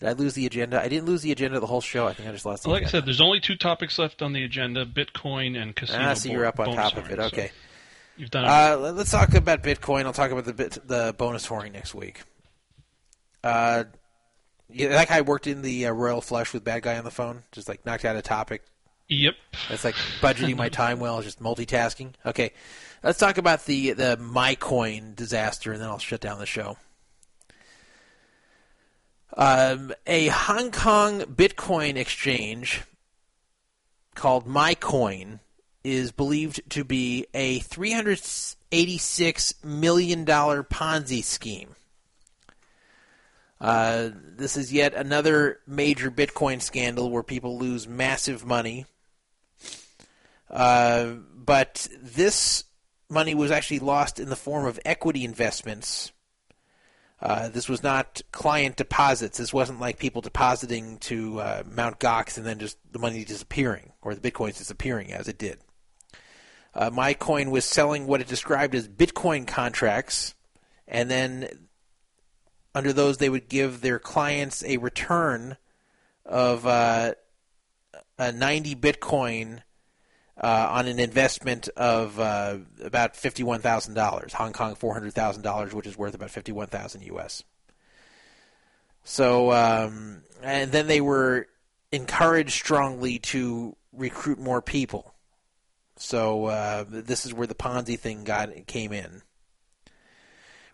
[0.00, 0.80] Did I lose the agenda?
[0.82, 2.08] I didn't lose the agenda of the whole show.
[2.08, 4.32] I think I just lost the Like I said, there's only two topics left on
[4.32, 6.00] the agenda: Bitcoin and casino.
[6.02, 7.18] Ah, so you're up on top of it.
[7.18, 7.20] whoring.
[7.20, 7.52] So Okay.
[8.16, 8.48] you've done it.
[8.48, 10.04] Uh, let- let's talk about Bitcoin.
[10.06, 12.22] I'll talk about the bit, the bonus whoring next week.
[13.44, 13.84] Uh,
[14.74, 17.44] yeah, that guy worked in the uh, Royal Flush with bad guy on the phone.
[17.52, 18.62] Just like knocked out a topic.
[19.08, 19.34] Yep.
[19.68, 22.14] That's like budgeting my time well, just multitasking.
[22.24, 22.52] Okay,
[23.02, 26.76] let's talk about the the MyCoin disaster, and then I'll shut down the show.
[29.34, 32.82] Um, a Hong Kong Bitcoin exchange
[34.14, 35.40] called MyCoin
[35.82, 41.74] is believed to be a $386 million Ponzi scheme.
[43.62, 48.86] Uh, this is yet another major Bitcoin scandal where people lose massive money.
[50.50, 52.64] Uh, but this
[53.08, 56.10] money was actually lost in the form of equity investments.
[57.20, 59.38] Uh, this was not client deposits.
[59.38, 63.92] This wasn't like people depositing to uh, Mount Gox and then just the money disappearing
[64.02, 65.60] or the bitcoins disappearing as it did.
[66.74, 70.34] Uh, MyCoin was selling what it described as Bitcoin contracts,
[70.88, 71.68] and then
[72.74, 75.56] under those they would give their clients a return
[76.24, 77.14] of uh,
[78.18, 79.62] a 90 Bitcoin
[80.40, 85.42] uh, on an investment of uh, about fifty-one thousand dollars, Hong Kong four hundred thousand
[85.42, 87.42] dollars, which is worth about fifty-one thousand U.S.
[89.04, 91.48] So, um, and then they were
[91.90, 95.14] encouraged strongly to recruit more people.
[95.96, 99.22] So uh, this is where the Ponzi thing got came in,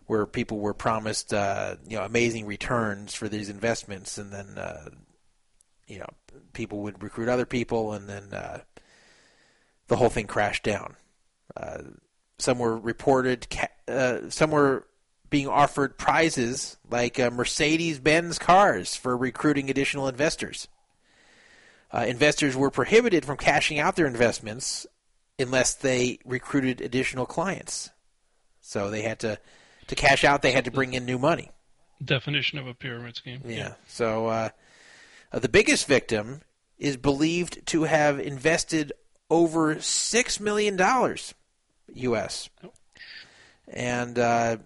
[0.09, 4.89] where people were promised uh, you know amazing returns for these investments, and then uh,
[5.85, 6.09] you know
[6.53, 8.59] people would recruit other people, and then uh,
[9.85, 10.95] the whole thing crashed down.
[11.55, 11.83] Uh,
[12.39, 14.87] some were reported, ca- uh, some were
[15.29, 20.67] being offered prizes like uh, Mercedes-Benz cars for recruiting additional investors.
[21.93, 24.87] Investors were prohibited from cashing out their investments
[25.37, 27.91] unless they recruited additional clients.
[28.59, 29.39] So they had to
[29.89, 30.41] to cash out.
[30.41, 31.51] They had to bring in new money.
[32.03, 33.41] Definition of a pyramid scheme.
[33.45, 33.73] Yeah.
[33.87, 34.49] So uh,
[35.31, 36.41] uh, the biggest victim
[36.77, 38.93] is believed to have invested
[39.29, 41.33] over six million dollars
[41.93, 42.49] U.S.
[43.67, 44.57] And uh,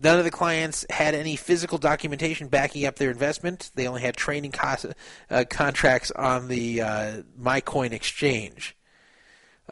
[0.00, 3.70] none of the clients had any physical documentation backing up their investment.
[3.74, 4.86] They only had trading cost,
[5.30, 8.76] uh, contracts on the uh, MyCoin exchange.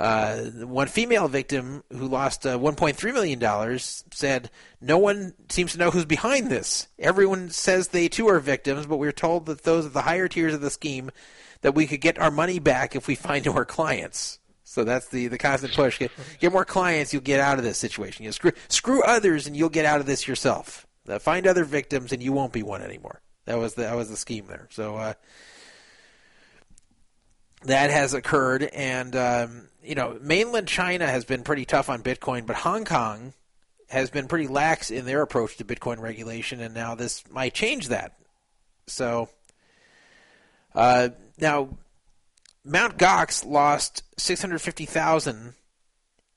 [0.00, 5.78] Uh, one female victim who lost uh, 1.3 million dollars said, "No one seems to
[5.78, 6.88] know who's behind this.
[6.98, 10.54] Everyone says they too are victims, but we're told that those are the higher tiers
[10.54, 11.10] of the scheme
[11.60, 15.26] that we could get our money back if we find more clients." So that's the,
[15.26, 15.98] the constant push.
[15.98, 18.24] Get, get more clients, you'll get out of this situation.
[18.24, 20.86] You screw screw others, and you'll get out of this yourself.
[21.06, 23.20] Uh, find other victims, and you won't be one anymore.
[23.44, 24.66] That was the, that was the scheme there.
[24.70, 25.14] So uh,
[27.62, 32.46] that has occurred, and um, you know, mainland China has been pretty tough on Bitcoin,
[32.46, 33.32] but Hong Kong
[33.88, 37.88] has been pretty lax in their approach to Bitcoin regulation, and now this might change
[37.88, 38.16] that.
[38.86, 39.28] So
[40.74, 41.76] uh, now,
[42.64, 45.54] Mount Gox lost six hundred fifty thousand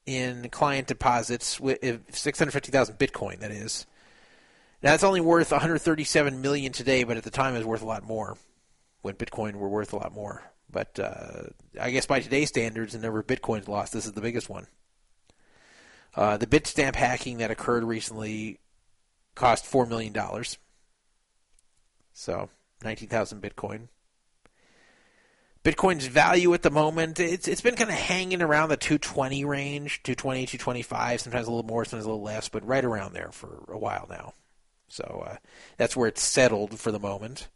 [0.06, 1.80] in client deposits, with
[2.14, 3.40] six hundred fifty thousand Bitcoin.
[3.40, 3.86] That is.
[4.82, 7.68] Now it's only worth one hundred thirty-seven million today, but at the time it was
[7.68, 8.38] worth a lot more.
[9.02, 10.44] When Bitcoin were worth a lot more.
[10.74, 11.44] But uh,
[11.80, 14.68] I guess by today's standards, the number of bitcoins lost, this is the biggest one.
[16.16, 18.60] Uh, the Bitstamp hacking that occurred recently
[19.36, 20.58] cost four million dollars.
[22.12, 22.50] So
[22.84, 23.88] nineteen thousand Bitcoin.
[25.64, 30.04] Bitcoin's value at the moment, it's it's been kind of hanging around the 220 range,
[30.04, 33.64] 220, 225, sometimes a little more, sometimes a little less, but right around there for
[33.70, 34.34] a while now.
[34.90, 35.38] So uh,
[35.78, 37.48] that's where it's settled for the moment.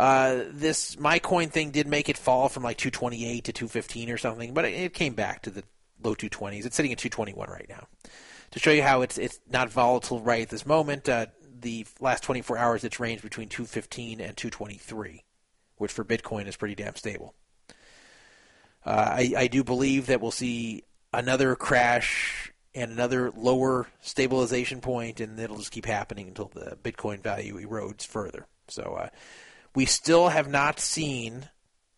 [0.00, 4.54] Uh, this MyCoin thing did make it fall from like 228 to 215 or something,
[4.54, 5.62] but it, it came back to the
[6.02, 6.64] low 220s.
[6.64, 7.86] It's sitting at 221 right now.
[8.52, 11.26] To show you how it's it's not volatile right at this moment, uh,
[11.60, 15.22] the last 24 hours it's ranged between 215 and 223,
[15.76, 17.34] which for Bitcoin is pretty damn stable.
[18.86, 25.20] Uh, I, I do believe that we'll see another crash and another lower stabilization point,
[25.20, 28.46] and it'll just keep happening until the Bitcoin value erodes further.
[28.68, 29.08] So uh,
[29.74, 31.48] we still have not seen,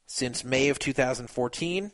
[0.06, 1.92] since May of 2014,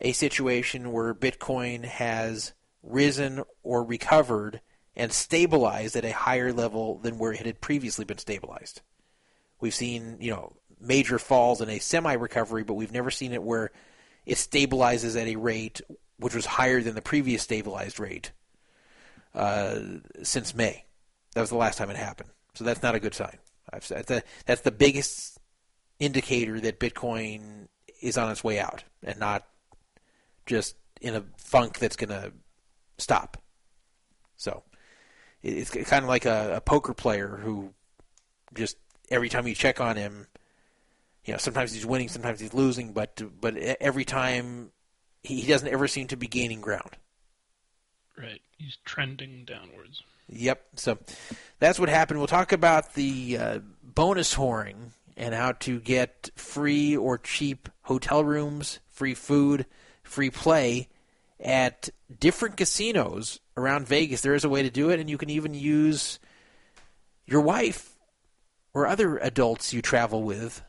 [0.00, 4.60] a situation where Bitcoin has risen or recovered
[4.96, 8.82] and stabilized at a higher level than where it had previously been stabilized.
[9.60, 13.70] We've seen, you know, major falls in a semi-recovery, but we've never seen it where
[14.26, 15.80] it stabilizes at a rate
[16.18, 18.32] which was higher than the previous stabilized rate
[19.34, 19.78] uh,
[20.22, 20.84] since May.
[21.34, 22.30] That was the last time it happened.
[22.54, 23.38] So that's not a good sign.
[23.74, 25.38] I've said that's the biggest
[25.98, 27.68] indicator that Bitcoin
[28.00, 29.46] is on its way out and not
[30.46, 32.32] just in a funk that's going to
[32.98, 33.42] stop.
[34.36, 34.62] So
[35.42, 37.72] it's kind of like a, a, poker player who
[38.54, 38.76] just
[39.10, 40.26] every time you check on him,
[41.24, 44.70] you know, sometimes he's winning, sometimes he's losing, but but every time
[45.22, 46.96] he doesn't ever seem to be gaining ground.
[48.16, 50.02] Right, he's trending downwards.
[50.28, 50.62] Yep.
[50.76, 50.98] So
[51.58, 52.18] that's what happened.
[52.18, 58.24] We'll talk about the uh, bonus whoring and how to get free or cheap hotel
[58.24, 59.66] rooms, free food,
[60.02, 60.88] free play
[61.40, 64.22] at different casinos around Vegas.
[64.22, 66.18] There is a way to do it, and you can even use
[67.26, 67.98] your wife
[68.72, 70.62] or other adults you travel with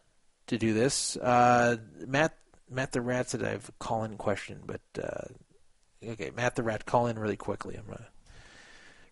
[0.47, 1.17] to do this.
[1.17, 2.37] Uh, Matt
[2.69, 6.63] Matt the Rat said I have a call in question, but uh, okay, Matt the
[6.63, 7.75] Rat, call in really quickly.
[7.75, 8.03] I'm uh,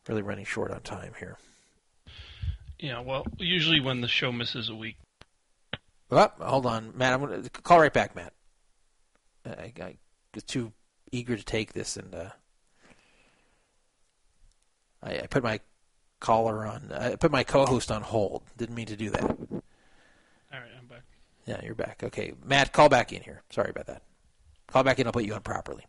[0.07, 1.37] really running short on time here.
[2.79, 4.97] Yeah, well, usually when the show misses a week.
[6.11, 7.13] Oh, hold on, Matt.
[7.13, 8.33] I'm gonna call right back, Matt.
[9.45, 9.95] I, I
[10.33, 10.71] was too
[11.11, 12.29] eager to take this, and uh,
[15.01, 15.59] I, I put my
[16.19, 16.91] caller on.
[16.93, 18.43] I put my co-host on hold.
[18.57, 19.23] Didn't mean to do that.
[19.23, 19.39] All
[20.51, 21.03] right, I'm back.
[21.45, 22.01] Yeah, you're back.
[22.03, 23.41] Okay, Matt, call back in here.
[23.49, 24.03] Sorry about that.
[24.67, 25.07] Call back in.
[25.07, 25.85] I'll put you on properly.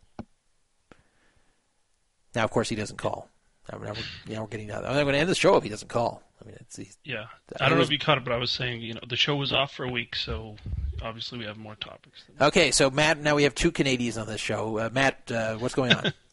[2.33, 3.29] Now, of course, he doesn't call.
[3.71, 3.93] Now we're,
[4.27, 4.85] yeah, we're getting that.
[4.85, 6.21] I'm going to end the show if he doesn't call.
[6.41, 7.25] I mean, it's he's, yeah.
[7.59, 9.35] I don't know if you caught it, but I was saying, you know, the show
[9.35, 10.55] was off for a week, so
[11.01, 12.23] obviously we have more topics.
[12.39, 14.77] Okay, so Matt, now we have two Canadians on this show.
[14.77, 16.13] Uh, Matt, uh, what's going on?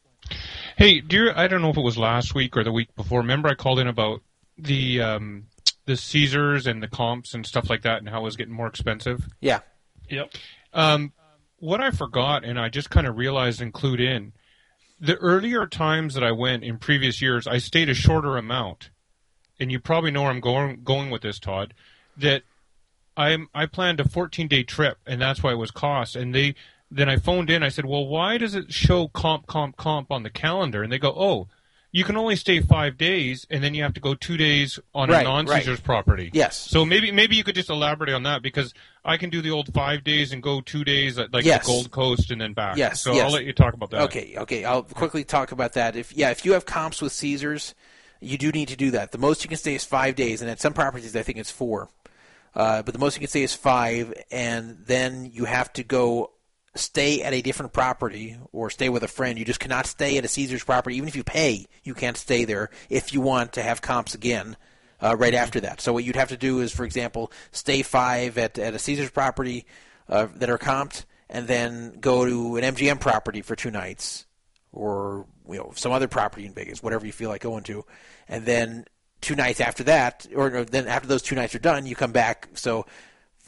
[0.77, 3.21] Hey, dear, I don't know if it was last week or the week before.
[3.21, 4.23] Remember, I called in about
[4.57, 5.47] the um,
[5.85, 8.69] the Caesars and the comps and stuff like that, and how it was getting more
[8.69, 9.29] expensive.
[9.41, 9.61] Yeah.
[10.09, 10.33] Yep.
[10.73, 11.13] Um,
[11.59, 14.33] what I forgot, and I just kind of realized and clued in,
[15.03, 18.91] the earlier times that I went in previous years, I stayed a shorter amount,
[19.59, 21.75] and you probably know where I'm going going with this, Todd.
[22.17, 22.45] That
[23.17, 26.15] I'm I planned a 14 day trip, and that's why it was cost.
[26.15, 26.55] And they
[26.89, 27.65] then I phoned in.
[27.65, 30.99] I said, "Well, why does it show comp comp comp on the calendar?" And they
[30.99, 31.49] go, "Oh."
[31.95, 35.11] You can only stay five days, and then you have to go two days on
[35.11, 35.85] Right, a non-Caesars right.
[35.85, 36.31] property.
[36.33, 36.57] Yes.
[36.59, 38.73] So maybe maybe you could just elaborate on that because
[39.05, 41.67] I can do the old five days and go two days at like Yes.
[41.67, 42.79] the Gold Coast and then back.
[42.79, 43.03] Yes.
[43.03, 43.27] So yes.
[43.27, 44.01] I'll let you talk about that.
[44.05, 44.35] Okay.
[44.39, 44.65] Okay.
[44.65, 45.95] I'll quickly talk about that.
[45.95, 47.75] If yeah, if you have comps with Caesars,
[48.21, 49.13] you do need to do that.
[49.13, 51.51] The most you can stay is five days, and at some properties, I think it's
[51.51, 51.91] four.
[52.55, 56.31] Uh, but the most you can stay is five, and then you have to go
[56.75, 59.39] stay at a different property or stay with a friend.
[59.39, 61.67] You just cannot stay at a Caesars property, even if you pay.
[61.85, 64.57] You can't stay there if you want to have comps again.
[65.05, 65.81] Uh, right after that.
[65.81, 69.11] So what you'd have to do is, for example, stay five at, at a Caesars
[69.11, 69.67] property
[70.09, 74.27] uh, that are comped, and then go to an MGM property for two nights,
[74.71, 77.85] or you know some other property in Vegas, whatever you feel like going to,
[78.29, 78.85] and then
[79.21, 82.13] two nights after that, or, or then after those two nights are done, you come
[82.13, 82.49] back.
[82.55, 82.87] So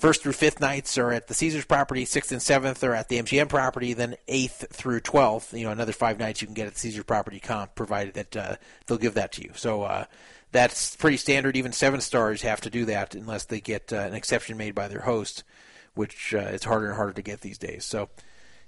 [0.05, 3.23] first through fifth nights are at the Caesars property, sixth and seventh are at the
[3.23, 6.74] MGM property, then eighth through twelfth, you know, another five nights you can get at
[6.74, 9.52] the Caesars property comp, provided that uh, they'll give that to you.
[9.55, 10.05] So uh,
[10.52, 11.57] that's pretty standard.
[11.57, 14.89] Even seven stars have to do that unless they get uh, an exception made by
[14.89, 15.42] their host,
[15.94, 17.86] which uh, it's harder and harder to get these days.
[17.86, 18.10] So,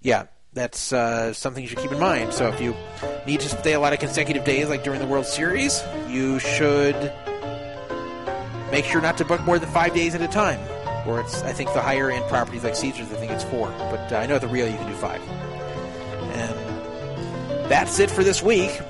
[0.01, 2.33] yeah, that's uh, something you should keep in mind.
[2.33, 2.75] So if you
[3.27, 7.13] need to stay a lot of consecutive days, like during the World Series, you should
[8.73, 10.76] make sure not to book more than five days at a time.
[11.07, 13.69] Or it's, I think, the higher end properties like Caesars, I think it's four.
[13.79, 15.21] But uh, I know the Rio you can do five.
[16.33, 18.81] And that's it for this week.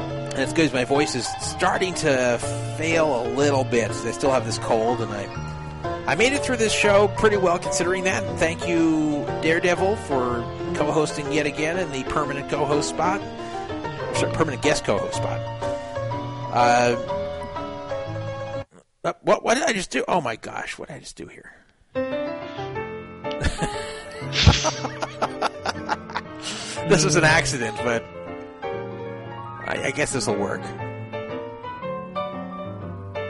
[0.00, 0.72] And it's good.
[0.72, 2.38] My voice is starting to
[2.76, 3.90] fail a little bit.
[3.90, 5.26] I still have this cold, and I
[6.06, 8.22] I made it through this show pretty well considering that.
[8.22, 10.40] And thank you, Daredevil, for
[10.76, 13.20] co-hosting yet again in the permanent co-host spot.
[14.14, 15.40] Sorry, permanent guest co-host spot.
[16.52, 16.94] Uh,
[19.22, 20.04] what what did I just do?
[20.08, 21.52] Oh my gosh, what did I just do here?
[26.88, 28.04] this was an accident, but
[29.66, 30.62] I, I guess this will work.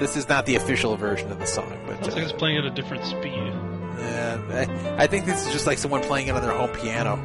[0.01, 2.65] This is not the official version of the song, but uh, like it's playing at
[2.65, 3.33] a different speed.
[3.99, 7.19] yeah, I, I think this is just like someone playing it on their home piano.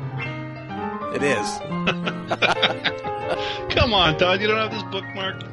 [1.14, 1.60] It is.
[3.76, 5.44] Come on, Todd, you don't have this bookmark.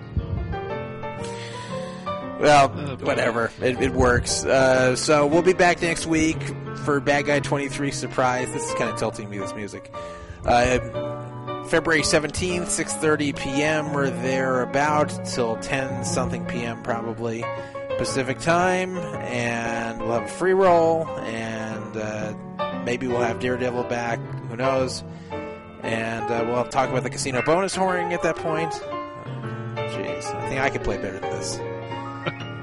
[2.41, 2.69] Well,
[2.99, 3.51] whatever.
[3.61, 4.45] It, it works.
[4.45, 6.41] Uh, so we'll be back next week
[6.85, 8.53] for Bad Guy 23 Surprise.
[8.53, 9.93] This is kind of tilting me, this music.
[10.45, 10.79] Uh,
[11.65, 13.97] February 17th, 6.30 p.m.
[13.97, 16.83] or thereabout till 10 something p.m.
[16.83, 17.45] probably
[17.99, 18.97] Pacific time.
[18.97, 21.09] And we'll have a free roll.
[21.09, 24.21] And uh, maybe we'll have Daredevil back.
[24.49, 25.03] Who knows?
[25.83, 28.73] And uh, we'll talk about the casino bonus whoring at that point.
[28.73, 31.59] Jeez, I think I could play better than this.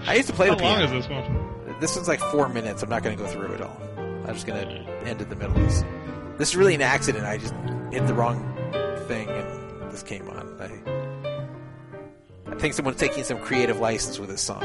[0.08, 0.98] I used to play How the long piano.
[0.98, 1.80] is this one?
[1.80, 2.84] This one's like four minutes.
[2.84, 3.78] I'm not going to go through it all.
[4.28, 5.56] I'm just going to end in the middle.
[5.56, 5.84] This,
[6.38, 7.26] this is really an accident.
[7.26, 7.54] I just
[7.92, 8.40] hit the wrong
[9.08, 10.56] thing and this came on.
[10.60, 14.64] I, I think someone's taking some creative license with this song.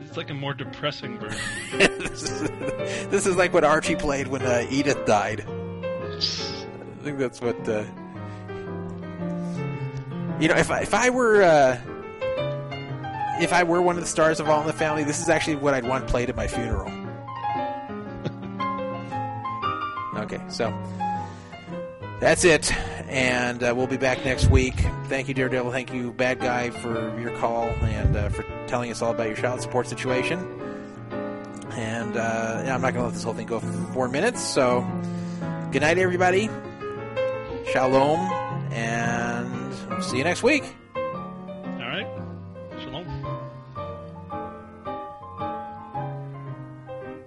[0.00, 1.40] It's like a more depressing version.
[1.78, 2.40] this, is,
[3.08, 5.44] this is like what Archie played when uh, Edith died.
[5.46, 7.68] I think that's what.
[7.68, 7.84] Uh,
[10.40, 11.80] you know, if I, if I were uh,
[13.40, 15.56] if I were one of the stars of All in the Family, this is actually
[15.56, 16.90] what I'd want played at my funeral.
[20.24, 20.76] okay, so
[22.20, 22.72] that's it,
[23.08, 24.74] and uh, we'll be back next week.
[25.06, 25.70] Thank you, Daredevil.
[25.70, 29.36] Thank you, Bad Guy, for your call and uh, for telling us all about your
[29.36, 30.38] child support situation.
[31.72, 34.42] And uh, yeah, I'm not going to let this whole thing go for four minutes.
[34.42, 34.80] So,
[35.70, 36.50] good night, everybody.
[37.72, 38.18] Shalom,
[38.72, 40.64] and see you next week.